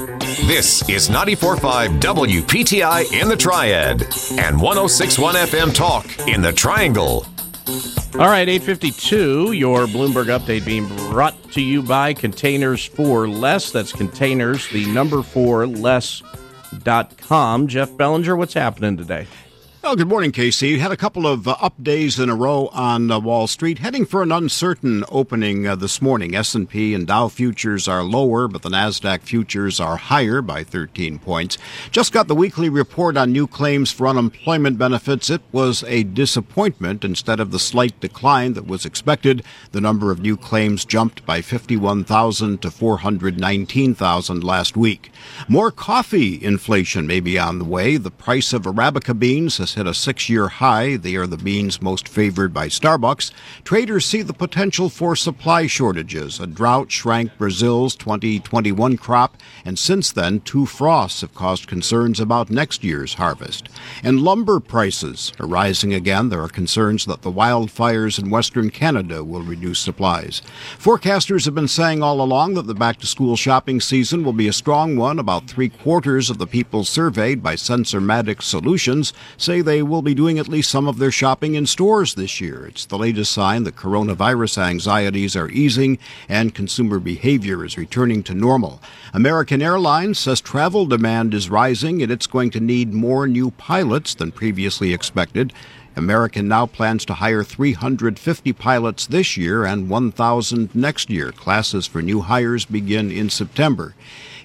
This 0.48 0.86
is 0.88 1.08
94.5 1.08 2.00
WPTI 2.00 3.12
in 3.12 3.28
the 3.28 3.36
Triad 3.36 4.02
and 4.02 4.56
106.1 4.56 5.34
FM 5.46 5.72
Talk 5.72 6.28
in 6.28 6.42
the 6.42 6.52
Triangle. 6.52 7.24
All 8.14 8.26
right, 8.26 8.48
852, 8.48 9.52
your 9.52 9.86
Bloomberg 9.86 10.36
update 10.36 10.64
being 10.64 10.88
brought 11.10 11.40
to 11.52 11.62
you 11.62 11.80
by 11.80 12.12
Containers 12.12 12.84
for 12.84 13.28
Less. 13.28 13.70
That's 13.70 13.92
containers, 13.92 14.68
the 14.70 14.92
number 14.92 15.22
four 15.22 15.64
less.com. 15.68 17.68
Jeff 17.68 17.96
Bellinger, 17.96 18.34
what's 18.34 18.54
happening 18.54 18.96
today? 18.96 19.28
Well, 19.86 19.94
good 19.94 20.08
morning, 20.08 20.32
Casey. 20.32 20.70
You 20.70 20.80
Had 20.80 20.90
a 20.90 20.96
couple 20.96 21.28
of 21.28 21.46
uh, 21.46 21.54
up 21.60 21.80
days 21.80 22.18
in 22.18 22.28
a 22.28 22.34
row 22.34 22.70
on 22.72 23.08
uh, 23.08 23.20
Wall 23.20 23.46
Street, 23.46 23.78
heading 23.78 24.04
for 24.04 24.20
an 24.24 24.32
uncertain 24.32 25.04
opening 25.08 25.64
uh, 25.64 25.76
this 25.76 26.02
morning. 26.02 26.34
S&P 26.34 26.92
and 26.92 27.06
Dow 27.06 27.28
futures 27.28 27.86
are 27.86 28.02
lower, 28.02 28.48
but 28.48 28.62
the 28.62 28.68
Nasdaq 28.68 29.22
futures 29.22 29.78
are 29.78 29.96
higher 29.96 30.42
by 30.42 30.64
13 30.64 31.20
points. 31.20 31.56
Just 31.92 32.12
got 32.12 32.26
the 32.26 32.34
weekly 32.34 32.68
report 32.68 33.16
on 33.16 33.30
new 33.30 33.46
claims 33.46 33.92
for 33.92 34.08
unemployment 34.08 34.76
benefits. 34.76 35.30
It 35.30 35.42
was 35.52 35.84
a 35.84 36.02
disappointment. 36.02 37.04
Instead 37.04 37.38
of 37.38 37.52
the 37.52 37.60
slight 37.60 38.00
decline 38.00 38.54
that 38.54 38.66
was 38.66 38.84
expected, 38.84 39.44
the 39.70 39.80
number 39.80 40.10
of 40.10 40.18
new 40.18 40.36
claims 40.36 40.84
jumped 40.84 41.24
by 41.24 41.40
51,000 41.40 42.60
to 42.60 42.72
419,000 42.72 44.42
last 44.42 44.76
week. 44.76 45.12
More 45.46 45.70
coffee 45.70 46.42
inflation 46.42 47.06
may 47.06 47.20
be 47.20 47.38
on 47.38 47.60
the 47.60 47.64
way. 47.64 47.96
The 47.96 48.10
price 48.10 48.52
of 48.52 48.62
Arabica 48.62 49.16
beans 49.16 49.58
has 49.58 49.75
hit 49.76 49.86
a 49.86 49.92
six 49.92 50.28
year 50.30 50.48
high. 50.48 50.96
They 50.96 51.16
are 51.16 51.26
the 51.26 51.36
beans 51.36 51.82
most 51.82 52.08
favored 52.08 52.52
by 52.54 52.68
Starbucks. 52.68 53.30
Traders 53.62 54.06
see 54.06 54.22
the 54.22 54.32
potential 54.32 54.88
for 54.88 55.14
supply 55.14 55.66
shortages. 55.66 56.40
A 56.40 56.46
drought 56.46 56.90
shrank 56.90 57.36
Brazil's 57.36 57.94
2021 57.94 58.96
crop, 58.96 59.36
and 59.66 59.78
since 59.78 60.10
then, 60.10 60.40
two 60.40 60.64
frosts 60.64 61.20
have 61.20 61.34
caused 61.34 61.66
concerns 61.66 62.18
about 62.18 62.48
next 62.48 62.82
year's 62.82 63.14
harvest. 63.14 63.68
And 64.02 64.22
lumber 64.22 64.60
prices 64.60 65.34
are 65.38 65.46
rising 65.46 65.92
again. 65.92 66.30
There 66.30 66.42
are 66.42 66.48
concerns 66.48 67.04
that 67.04 67.20
the 67.20 67.30
wildfires 67.30 68.18
in 68.18 68.30
western 68.30 68.70
Canada 68.70 69.22
will 69.22 69.42
reduce 69.42 69.78
supplies. 69.78 70.40
Forecasters 70.78 71.44
have 71.44 71.54
been 71.54 71.68
saying 71.68 72.02
all 72.02 72.22
along 72.22 72.54
that 72.54 72.66
the 72.66 72.74
back 72.74 72.96
to 73.00 73.06
school 73.06 73.36
shopping 73.36 73.82
season 73.82 74.24
will 74.24 74.32
be 74.32 74.48
a 74.48 74.54
strong 74.54 74.96
one. 74.96 75.18
About 75.18 75.46
three 75.46 75.68
quarters 75.68 76.30
of 76.30 76.38
the 76.38 76.46
people 76.46 76.84
surveyed 76.84 77.42
by 77.42 77.56
Sensormatic 77.56 78.40
Solutions 78.40 79.12
say 79.36 79.60
they 79.66 79.82
will 79.82 80.00
be 80.00 80.14
doing 80.14 80.38
at 80.38 80.48
least 80.48 80.70
some 80.70 80.88
of 80.88 80.96
their 80.96 81.10
shopping 81.10 81.54
in 81.54 81.66
stores 81.66 82.14
this 82.14 82.40
year. 82.40 82.64
It's 82.66 82.86
the 82.86 82.96
latest 82.96 83.32
sign 83.32 83.64
that 83.64 83.76
coronavirus 83.76 84.56
anxieties 84.58 85.36
are 85.36 85.50
easing 85.50 85.98
and 86.28 86.54
consumer 86.54 86.98
behavior 86.98 87.62
is 87.64 87.76
returning 87.76 88.22
to 88.22 88.34
normal. 88.34 88.80
American 89.12 89.60
Airlines 89.60 90.18
says 90.18 90.40
travel 90.40 90.86
demand 90.86 91.34
is 91.34 91.50
rising 91.50 92.02
and 92.02 92.10
it's 92.10 92.26
going 92.26 92.50
to 92.52 92.60
need 92.60 92.94
more 92.94 93.26
new 93.26 93.50
pilots 93.50 94.14
than 94.14 94.32
previously 94.32 94.94
expected. 94.94 95.52
American 95.96 96.46
now 96.46 96.66
plans 96.66 97.04
to 97.06 97.14
hire 97.14 97.42
350 97.42 98.52
pilots 98.52 99.06
this 99.06 99.36
year 99.36 99.64
and 99.64 99.88
1,000 99.88 100.74
next 100.74 101.10
year. 101.10 101.32
Classes 101.32 101.86
for 101.86 102.00
new 102.00 102.20
hires 102.20 102.64
begin 102.64 103.10
in 103.10 103.30
September. 103.30 103.94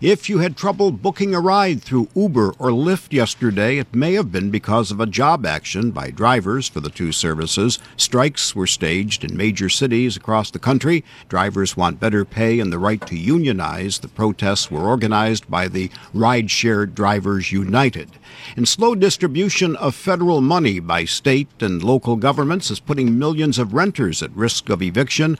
If 0.02 0.30
you 0.30 0.40
had 0.40 0.58
trouble 0.58 0.92
booking 0.92 1.36
a 1.36 1.40
ride 1.40 1.84
through 1.84 2.08
Uber 2.16 2.56
or 2.58 2.72
Lyft 2.72 3.14
yesterday, 3.14 3.78
it 3.78 3.94
may 3.94 4.14
have 4.14 4.32
been 4.32 4.50
because 4.50 4.90
of 4.90 5.00
a 5.00 5.06
job 5.06 5.46
action 5.46 5.92
by 5.92 6.10
drivers 6.10 6.68
for 6.68 6.80
the 6.80 6.90
two 6.90 7.12
services. 7.12 7.78
Strikes 7.98 8.56
were 8.56 8.66
staged 8.66 9.24
in 9.24 9.38
major 9.38 9.70
cities 9.70 10.18
across 10.18 10.50
the 10.50 10.58
country. 10.58 11.04
Drivers 11.30 11.78
want 11.78 12.00
better 12.00 12.26
pay 12.26 12.60
and 12.60 12.74
the 12.74 12.80
right 12.80 13.06
to 13.06 13.16
unionize. 13.16 14.00
The 14.00 14.08
protests 14.08 14.72
were 14.72 14.88
organized 14.88 15.48
by 15.52 15.68
the 15.68 15.92
Rideshare 16.16 16.92
Drivers 16.92 17.52
United. 17.52 18.10
And 18.56 18.68
slow 18.68 18.96
distribution 18.96 19.76
of 19.76 19.94
federal 19.94 20.42
money 20.42 20.80
by 20.80 21.06
state 21.06 21.62
and 21.62 21.84
local 21.84 22.16
governments 22.16 22.72
is 22.72 22.80
putting 22.80 23.20
millions 23.20 23.60
of 23.60 23.76
renters 23.76 24.24
at 24.24 24.32
risk 24.32 24.70
of 24.70 24.82
eviction. 24.82 25.38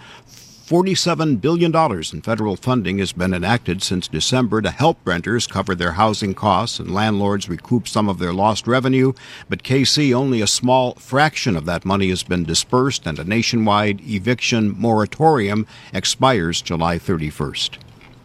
$47 0.72 1.42
billion 1.42 1.76
in 1.76 2.22
federal 2.22 2.56
funding 2.56 3.00
has 3.00 3.12
been 3.12 3.34
enacted 3.34 3.84
since 3.84 4.08
December 4.08 4.62
to 4.62 4.72
help 4.72 4.98
renters 5.04 5.46
cover 5.46 5.76
their 5.76 5.92
housing 5.92 6.34
costs 6.34 6.80
and 6.80 6.94
landlords 6.94 7.50
recoup 7.50 7.90
some 7.90 8.08
of 8.08 8.20
their 8.20 8.32
lost 8.32 8.68
revenue. 8.68 9.12
But 9.50 9.64
KC, 9.64 10.14
only 10.14 10.40
a 10.40 10.48
small 10.48 10.94
fraction 10.94 11.58
of 11.58 11.66
that 11.66 11.84
money 11.84 12.08
has 12.08 12.24
been 12.24 12.46
dispersed, 12.46 13.06
and 13.06 13.20
a 13.20 13.26
nationwide 13.26 14.00
eviction 14.08 14.70
moratorium 14.80 15.68
expires 15.94 16.62
July 16.62 16.98
31st. 16.98 17.76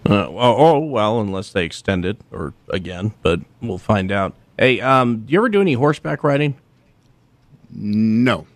Uh, 0.09 0.29
oh, 0.29 0.37
oh, 0.37 0.79
well, 0.79 1.21
unless 1.21 1.51
they 1.51 1.65
extend 1.65 2.05
it 2.05 2.17
or 2.31 2.55
again, 2.69 3.13
but 3.23 3.41
we'll 3.61 3.77
find 3.77 4.13
out. 4.13 4.35
Hey, 4.57 4.81
um, 4.81 5.25
do 5.27 5.33
you 5.33 5.41
ever 5.41 5.49
do 5.49 5.61
any 5.61 5.73
horseback 5.73 6.23
riding? 6.23 6.55
No. 7.73 8.47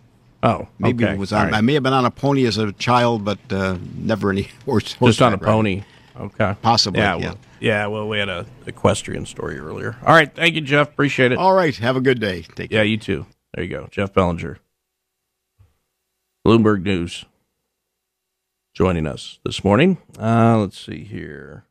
Oh, 0.43 0.69
maybe 0.79 1.05
okay. 1.05 1.15
it 1.15 1.19
was 1.19 1.33
on. 1.33 1.39
All 1.39 1.45
right. 1.47 1.55
I 1.55 1.61
may 1.61 1.75
have 1.75 1.83
been 1.83 1.93
on 1.93 2.07
a 2.07 2.11
pony 2.11 2.47
as 2.47 2.57
a 2.57 2.73
child, 2.73 3.25
but 3.25 3.39
uh, 3.51 3.77
never 3.95 4.31
any 4.31 4.43
horse. 4.65 4.97
Just 5.03 5.21
on 5.23 5.35
a 5.35 5.37
horseback 5.37 5.47
riding. 5.47 5.55
pony. 5.55 5.83
Okay. 6.17 6.57
Possibly. 6.63 7.01
Yeah. 7.01 7.17
Yeah. 7.17 7.25
Well, 7.27 7.39
yeah. 7.61 7.87
Well, 7.87 8.09
we 8.09 8.19
had 8.19 8.29
a 8.29 8.47
equestrian 8.67 9.27
story 9.27 9.59
earlier. 9.59 9.97
All 10.05 10.15
right. 10.15 10.35
Thank 10.35 10.55
you, 10.55 10.61
Jeff. 10.61 10.89
Appreciate 10.89 11.33
it. 11.33 11.39
All 11.39 11.53
right. 11.55 11.75
Have 11.77 11.97
a 11.97 12.01
good 12.01 12.21
day. 12.21 12.43
Take 12.43 12.73
yeah. 12.73 12.83
You 12.83 12.97
too. 12.97 13.27
There 13.55 13.65
you 13.65 13.71
go, 13.71 13.89
Jeff 13.91 14.15
Bellinger. 14.15 14.59
Bloomberg 16.47 16.83
News, 16.83 17.27
joining 18.73 19.07
us 19.07 19.41
this 19.45 19.63
morning. 19.63 19.99
Uh, 20.19 20.57
let's 20.59 20.79
see 20.79 21.05
here. 21.05 21.65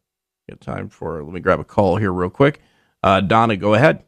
Got 0.48 0.62
time 0.62 0.90
for, 0.90 1.24
let 1.24 1.34
me 1.34 1.40
grab 1.40 1.60
a 1.60 1.64
call 1.64 1.98
here 1.98 2.12
real 2.12 2.30
quick. 2.30 2.62
Uh, 3.02 3.22
Donna, 3.22 3.56
go 3.56 3.74
ahead. 3.74 4.04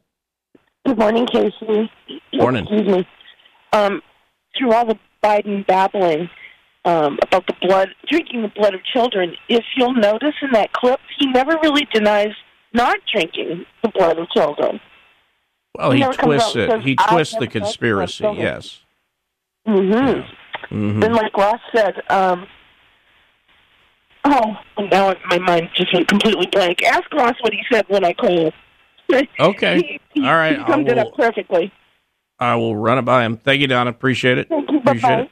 Good 0.86 1.00
morning, 1.00 1.26
Casey. 1.26 1.90
Morning. 2.34 2.64
Excuse 2.68 2.88
me. 2.88 3.08
Um, 3.74 4.02
through 4.58 4.74
all 4.74 4.86
the 4.86 4.98
Biden 5.24 5.66
babbling 5.68 6.30
um, 6.86 7.18
about 7.22 7.46
the 7.48 7.54
blood, 7.62 7.90
drinking 8.08 8.42
the 8.42 8.48
blood 8.50 8.74
of 8.74 8.84
children, 8.84 9.36
if 9.50 9.64
you'll 9.76 9.94
notice 9.94 10.34
in 10.42 10.52
that 10.54 10.74
clip, 10.74 11.00
he 11.20 11.28
never 11.28 11.58
really 11.62 11.88
denies 11.94 12.34
not 12.74 12.98
drinking 13.12 13.66
the 13.84 13.90
blood 13.90 14.18
of 14.18 14.30
children. 14.30 14.80
Well, 15.78 15.92
He 15.92 16.00
he 16.02 16.06
twists 16.14 16.56
it. 16.56 16.70
says, 16.70 16.84
He 16.84 16.96
twists 16.96 17.36
the 17.38 17.48
conspiracy, 17.48 18.26
yes. 18.36 18.82
Mm-hmm. 19.68 20.76
Mhm. 20.76 21.02
Then, 21.02 21.14
like 21.14 21.36
Ross 21.38 21.60
said, 21.76 22.02
um, 22.10 22.48
oh, 24.26 24.56
now 24.92 25.14
my 25.28 25.38
mind 25.40 25.70
just 25.76 25.94
went 25.94 26.08
completely 26.08 26.48
blank. 26.48 26.84
Ask 26.84 27.12
Ross 27.14 27.36
what 27.42 27.54
he 27.54 27.62
said 27.72 27.86
when 27.90 28.04
I 28.04 28.14
called. 28.14 28.54
Okay. 29.40 30.00
He- 30.14 30.26
All 30.26 30.34
right. 30.36 30.58
He 30.58 30.64
I 30.64 30.68
summed 30.68 30.88
it 30.88 30.98
up 30.98 31.14
perfectly. 31.16 31.72
I 32.42 32.56
will 32.56 32.76
run 32.76 32.98
it 32.98 33.04
by 33.04 33.24
him. 33.24 33.38
Thank 33.38 33.62
you, 33.62 33.68
Donna. 33.68 33.92
Appreciate 33.92 34.40
it. 34.40 34.50
Thank 34.50 34.70
Appreciate 34.70 35.20
it. 35.20 35.30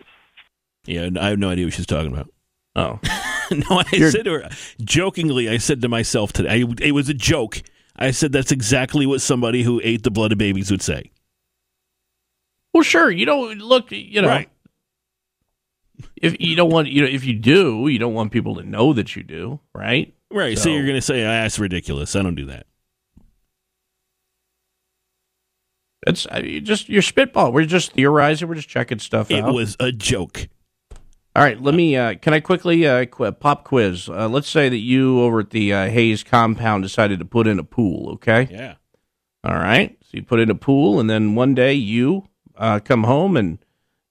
Yeah, 0.86 1.10
I 1.20 1.30
have 1.30 1.40
no 1.40 1.50
idea 1.50 1.66
what 1.66 1.74
she's 1.74 1.88
talking 1.88 2.14
about. 2.14 2.32
Oh. 2.76 3.00
no, 3.52 3.82
I 3.92 4.10
said 4.12 4.26
to 4.26 4.32
her, 4.34 4.50
jokingly, 4.82 5.50
I 5.50 5.58
said 5.58 5.82
to 5.82 5.90
myself 5.90 6.32
today, 6.32 6.64
I, 6.64 6.66
it 6.82 6.92
was 6.92 7.10
a 7.10 7.14
joke. 7.16 7.62
I 7.96 8.12
said 8.12 8.32
that's 8.32 8.52
exactly 8.52 9.06
what 9.08 9.22
somebody 9.22 9.64
who 9.64 9.82
ate 9.84 10.04
the 10.04 10.12
blood 10.12 10.32
of 10.32 10.38
babies 10.38 10.70
would 10.72 10.84
say. 10.84 11.12
Well, 12.74 12.84
sure. 12.84 13.10
You 13.10 13.26
don't 13.26 13.58
look. 13.58 13.92
You 13.92 14.22
know, 14.22 14.28
Right. 14.28 14.50
if 16.16 16.40
you 16.40 16.56
don't 16.56 16.72
want, 16.72 16.90
you 16.90 17.02
know, 17.02 17.08
if 17.10 17.26
you 17.26 17.34
do, 17.34 17.88
you 17.88 17.98
don't 17.98 18.14
want 18.14 18.32
people 18.32 18.56
to 18.56 18.64
know 18.64 18.94
that 18.94 19.16
you 19.16 19.24
do, 19.24 19.60
right? 19.74 20.14
Right. 20.32 20.58
So, 20.60 20.70
you're 20.70 20.84
going 20.86 20.94
to 20.96 21.02
say, 21.02 21.26
ah, 21.26 21.42
that's 21.42 21.58
ridiculous. 21.58 22.16
I 22.16 22.22
don't 22.22 22.36
do 22.36 22.46
that. 22.46 22.68
It's 26.08 26.28
mean, 26.32 26.64
just 26.66 26.88
your 26.90 27.02
spitball. 27.02 27.52
We're 27.52 27.66
just 27.66 27.92
theorizing. 27.94 28.48
We're 28.48 28.56
just 28.56 28.70
checking 28.70 29.00
stuff 29.00 29.30
It 29.32 29.44
out. 29.44 29.54
was 29.54 29.76
a 29.80 29.92
joke. 29.92 30.48
All 31.36 31.44
right, 31.44 31.62
let 31.62 31.76
me. 31.76 31.96
Uh, 31.96 32.16
can 32.16 32.34
I 32.34 32.40
quickly 32.40 32.88
uh, 32.88 33.06
qu- 33.06 33.32
pop 33.34 33.64
quiz? 33.64 34.10
Uh, 34.10 34.28
let's 34.28 34.50
say 34.50 34.68
that 34.70 34.78
you 34.78 35.22
over 35.22 35.42
at 35.42 35.52
the 35.52 35.74
uh, 35.74 35.90
Hayes 35.90 36.24
compound 36.24 36.84
decided 36.84 37.20
to 37.20 37.26
put 37.26 37.48
in 37.48 37.60
a 37.60 37.64
pool. 37.64 38.12
Okay. 38.14 38.48
Yeah. 38.50 38.76
All 39.44 39.56
right. 39.56 39.98
So 40.04 40.10
you 40.14 40.24
put 40.24 40.40
in 40.40 40.50
a 40.50 40.56
pool, 40.56 41.00
and 41.00 41.10
then 41.10 41.36
one 41.36 41.54
day 41.54 41.74
you 41.74 42.28
uh, 42.58 42.80
come 42.80 43.04
home 43.04 43.38
and 43.38 43.60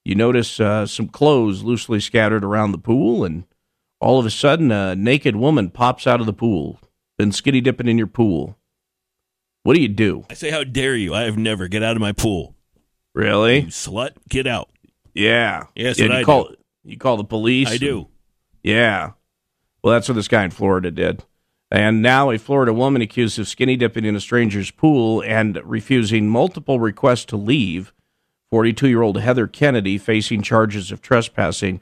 you 0.05 0.15
notice 0.15 0.59
uh, 0.59 0.85
some 0.85 1.07
clothes 1.07 1.61
loosely 1.63 1.99
scattered 1.99 2.43
around 2.43 2.71
the 2.71 2.77
pool, 2.77 3.25
and 3.25 3.43
all 3.99 4.17
of 4.19 4.25
a 4.25 4.31
sudden, 4.31 4.71
a 4.71 4.95
naked 4.95 5.35
woman 5.35 5.69
pops 5.69 6.07
out 6.07 6.19
of 6.21 6.25
the 6.25 6.33
pool, 6.33 6.79
been 7.17 7.31
skinny 7.33 7.61
dipping 7.61 7.87
in 7.87 7.97
your 7.97 8.07
pool. 8.07 8.57
What 9.63 9.75
do 9.75 9.81
you 9.81 9.87
do? 9.87 10.25
I 10.29 10.33
say, 10.33 10.51
how 10.51 10.63
dare 10.63 10.95
you? 10.95 11.13
I 11.13 11.23
have 11.23 11.37
never. 11.37 11.67
Get 11.67 11.83
out 11.83 11.95
of 11.95 12.01
my 12.01 12.11
pool. 12.11 12.55
Really? 13.13 13.59
You 13.61 13.67
slut. 13.67 14.11
Get 14.29 14.47
out. 14.47 14.69
Yeah. 15.13 15.65
That's 15.75 15.99
Yeah, 15.99 16.05
what 16.07 16.13
you 16.13 16.19
I 16.19 16.23
call 16.23 16.43
do. 16.49 16.55
you 16.85 16.97
call 16.97 17.17
the 17.17 17.23
police. 17.23 17.69
I 17.69 17.77
do. 17.77 18.07
Yeah. 18.63 19.11
Well, 19.83 19.93
that's 19.93 20.07
what 20.09 20.15
this 20.15 20.27
guy 20.27 20.43
in 20.43 20.51
Florida 20.51 20.91
did. 20.91 21.23
And 21.71 22.01
now 22.01 22.31
a 22.31 22.37
Florida 22.39 22.73
woman 22.73 23.01
accused 23.01 23.37
of 23.37 23.47
skinny 23.47 23.75
dipping 23.75 24.05
in 24.05 24.15
a 24.15 24.19
stranger's 24.19 24.71
pool 24.71 25.21
and 25.23 25.59
refusing 25.63 26.27
multiple 26.27 26.79
requests 26.79 27.25
to 27.25 27.37
leave. 27.37 27.93
42 28.49 28.87
year 28.87 29.01
old 29.03 29.19
Heather 29.19 29.45
Kennedy 29.47 29.97
facing 29.97 30.41
charges 30.41 30.91
of 30.91 31.01
trespassing. 31.01 31.81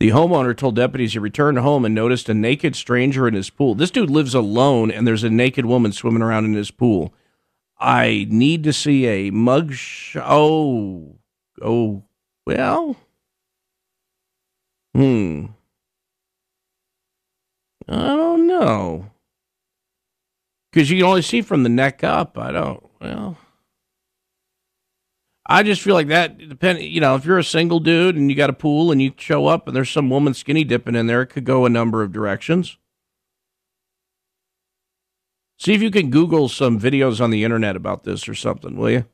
The 0.00 0.10
homeowner 0.10 0.56
told 0.56 0.76
deputies 0.76 1.14
he 1.14 1.18
returned 1.18 1.58
home 1.58 1.84
and 1.84 1.94
noticed 1.94 2.28
a 2.28 2.34
naked 2.34 2.76
stranger 2.76 3.26
in 3.26 3.34
his 3.34 3.50
pool. 3.50 3.74
This 3.74 3.90
dude 3.90 4.10
lives 4.10 4.34
alone, 4.34 4.92
and 4.92 5.06
there's 5.06 5.24
a 5.24 5.30
naked 5.30 5.66
woman 5.66 5.92
swimming 5.92 6.22
around 6.22 6.44
in 6.44 6.54
his 6.54 6.70
pool. 6.70 7.12
I 7.80 8.26
need 8.30 8.62
to 8.64 8.72
see 8.72 9.06
a 9.06 9.30
mug. 9.30 9.72
Sh- 9.74 10.16
oh, 10.20 11.16
oh, 11.60 12.04
well. 12.46 12.96
Hmm. 14.94 15.46
I 17.88 17.96
don't 17.96 18.46
know. 18.46 19.10
Because 20.70 20.90
you 20.90 20.98
can 20.98 21.06
only 21.06 21.22
see 21.22 21.42
from 21.42 21.64
the 21.64 21.68
neck 21.68 22.04
up. 22.04 22.38
I 22.38 22.52
don't, 22.52 22.84
well. 23.00 23.36
I 25.48 25.62
just 25.62 25.80
feel 25.80 25.94
like 25.94 26.08
that 26.08 26.36
depend 26.36 26.80
you 26.80 27.00
know, 27.00 27.14
if 27.14 27.24
you're 27.24 27.38
a 27.38 27.44
single 27.44 27.80
dude 27.80 28.16
and 28.16 28.30
you 28.30 28.36
got 28.36 28.50
a 28.50 28.54
pool 28.54 28.92
and 28.92 29.00
you 29.00 29.12
show 29.16 29.46
up 29.46 29.66
and 29.66 29.74
there's 29.74 29.90
some 29.90 30.10
woman 30.10 30.34
skinny 30.34 30.64
dipping 30.64 30.94
in 30.94 31.06
there, 31.06 31.22
it 31.22 31.28
could 31.28 31.44
go 31.44 31.64
a 31.64 31.70
number 31.70 32.02
of 32.02 32.12
directions. 32.12 32.76
See 35.58 35.74
if 35.74 35.82
you 35.82 35.90
can 35.90 36.10
Google 36.10 36.48
some 36.48 36.78
videos 36.78 37.20
on 37.20 37.30
the 37.30 37.44
internet 37.44 37.76
about 37.76 38.04
this 38.04 38.28
or 38.28 38.34
something, 38.34 38.76
will 38.76 38.90
you? 38.90 39.04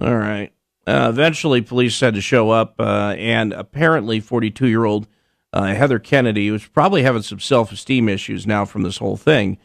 All 0.00 0.16
right. 0.16 0.52
Uh, 0.86 1.08
eventually, 1.10 1.60
police 1.60 2.00
had 2.00 2.14
to 2.14 2.20
show 2.22 2.48
up, 2.48 2.76
uh, 2.78 3.14
and 3.18 3.52
apparently, 3.52 4.20
42 4.20 4.68
year 4.68 4.86
old 4.86 5.06
uh, 5.52 5.74
Heather 5.74 5.98
Kennedy, 5.98 6.48
who's 6.48 6.66
probably 6.66 7.02
having 7.02 7.20
some 7.20 7.40
self 7.40 7.72
esteem 7.72 8.08
issues 8.08 8.46
now 8.46 8.64
from 8.64 8.82
this 8.82 8.96
whole 8.96 9.18
thing, 9.18 9.58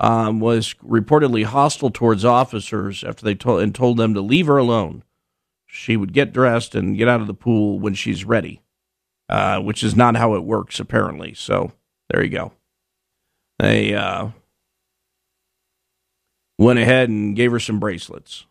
um, 0.00 0.40
was 0.40 0.74
reportedly 0.84 1.44
hostile 1.44 1.90
towards 1.90 2.24
officers 2.24 3.02
after 3.02 3.24
they 3.24 3.34
told 3.34 3.62
and 3.62 3.74
told 3.74 3.96
them 3.96 4.14
to 4.14 4.20
leave 4.20 4.46
her 4.46 4.58
alone. 4.58 5.02
She 5.66 5.96
would 5.96 6.12
get 6.12 6.32
dressed 6.32 6.74
and 6.74 6.96
get 6.96 7.08
out 7.08 7.20
of 7.20 7.26
the 7.26 7.34
pool 7.34 7.78
when 7.78 7.94
she's 7.94 8.24
ready, 8.24 8.62
uh, 9.28 9.60
which 9.60 9.82
is 9.82 9.96
not 9.96 10.16
how 10.16 10.34
it 10.34 10.44
works 10.44 10.80
apparently. 10.80 11.34
So 11.34 11.72
there 12.10 12.22
you 12.22 12.30
go. 12.30 12.52
They 13.58 13.94
uh, 13.94 14.28
went 16.58 16.78
ahead 16.78 17.08
and 17.08 17.36
gave 17.36 17.52
her 17.52 17.60
some 17.60 17.80
bracelets. 17.80 18.46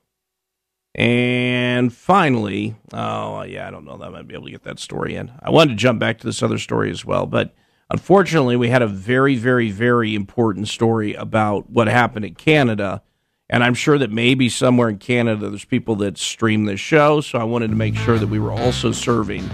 And 0.95 1.93
finally, 1.93 2.75
oh 2.91 3.43
yeah, 3.43 3.67
I 3.67 3.71
don't 3.71 3.85
know 3.85 3.97
that 3.97 4.07
I 4.07 4.09
might 4.09 4.27
be 4.27 4.33
able 4.33 4.45
to 4.45 4.51
get 4.51 4.63
that 4.63 4.79
story 4.79 5.15
in. 5.15 5.31
I 5.41 5.51
wanted 5.51 5.71
to 5.71 5.75
jump 5.75 5.99
back 5.99 6.19
to 6.19 6.25
this 6.25 6.41
other 6.41 6.57
story 6.57 6.89
as 6.89 7.05
well, 7.05 7.25
but 7.25 7.53
unfortunately, 7.89 8.55
we 8.55 8.69
had 8.69 8.81
a 8.81 8.87
very, 8.87 9.35
very, 9.35 9.71
very 9.71 10.15
important 10.15 10.67
story 10.67 11.13
about 11.13 11.69
what 11.69 11.87
happened 11.87 12.25
in 12.25 12.35
Canada. 12.35 13.01
And 13.49 13.63
I'm 13.63 13.73
sure 13.73 13.97
that 13.97 14.11
maybe 14.11 14.49
somewhere 14.49 14.89
in 14.89 14.97
Canada 14.97 15.49
there's 15.49 15.65
people 15.65 15.95
that 15.97 16.17
stream 16.17 16.65
this 16.65 16.79
show, 16.79 17.21
so 17.21 17.39
I 17.39 17.45
wanted 17.45 17.69
to 17.69 17.75
make 17.75 17.95
sure 17.95 18.17
that 18.17 18.27
we 18.27 18.39
were 18.39 18.51
also 18.51 18.91
serving 18.91 19.49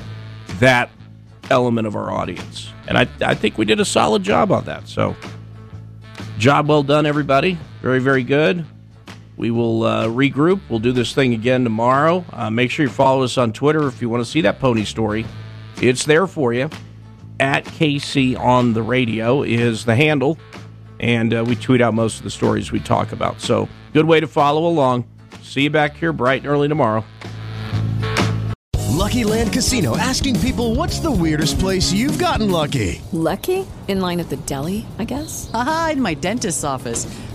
that 0.59 0.89
element 1.49 1.87
of 1.87 1.95
our 1.95 2.11
audience. 2.11 2.71
And 2.87 2.97
I, 2.97 3.07
I 3.21 3.35
think 3.35 3.57
we 3.57 3.65
did 3.65 3.79
a 3.79 3.85
solid 3.85 4.23
job 4.23 4.51
on 4.51 4.65
that. 4.65 4.87
So, 4.87 5.15
job 6.37 6.67
well 6.67 6.83
done, 6.83 7.05
everybody. 7.05 7.57
Very, 7.81 7.99
very 7.99 8.23
good. 8.23 8.65
We 9.35 9.51
will 9.51 9.83
uh, 9.83 10.07
regroup. 10.07 10.61
We'll 10.69 10.79
do 10.79 10.91
this 10.91 11.13
thing 11.13 11.33
again 11.33 11.63
tomorrow. 11.63 12.23
Uh, 12.31 12.49
make 12.49 12.71
sure 12.71 12.85
you 12.85 12.91
follow 12.91 13.23
us 13.23 13.37
on 13.37 13.51
Twitter 13.51 13.87
if 13.87 14.01
you 14.01 14.09
want 14.09 14.23
to 14.23 14.29
see 14.29 14.41
that 14.41 14.59
pony 14.59 14.85
story. 14.85 15.25
It's 15.81 16.05
there 16.05 16.27
for 16.27 16.53
you. 16.53 16.69
At 17.39 17.65
KC 17.65 18.39
on 18.39 18.73
the 18.73 18.83
radio 18.83 19.43
is 19.43 19.85
the 19.85 19.95
handle, 19.95 20.37
and 20.99 21.33
uh, 21.33 21.43
we 21.45 21.55
tweet 21.55 21.81
out 21.81 21.93
most 21.93 22.17
of 22.17 22.23
the 22.23 22.29
stories 22.29 22.71
we 22.71 22.79
talk 22.79 23.11
about. 23.11 23.41
So, 23.41 23.67
good 23.91 24.05
way 24.05 24.19
to 24.19 24.27
follow 24.27 24.67
along. 24.67 25.05
See 25.41 25.63
you 25.63 25.69
back 25.69 25.97
here 25.97 26.13
bright 26.13 26.41
and 26.43 26.47
early 26.47 26.67
tomorrow. 26.67 27.03
Lucky 29.03 29.23
Land 29.25 29.51
Casino 29.51 29.97
asking 29.97 30.39
people 30.39 30.75
what's 30.75 30.99
the 30.99 31.11
weirdest 31.11 31.59
place 31.59 31.91
you've 31.91 32.17
gotten 32.17 32.49
lucky? 32.49 33.01
Lucky? 33.11 33.67
In 33.87 33.99
line 33.99 34.19
at 34.19 34.29
the 34.29 34.37
deli, 34.37 34.85
I 34.97 35.03
guess? 35.03 35.51
Aha, 35.53 35.89
in 35.93 36.01
my 36.01 36.13
dentist's 36.13 36.63
office. 36.63 37.05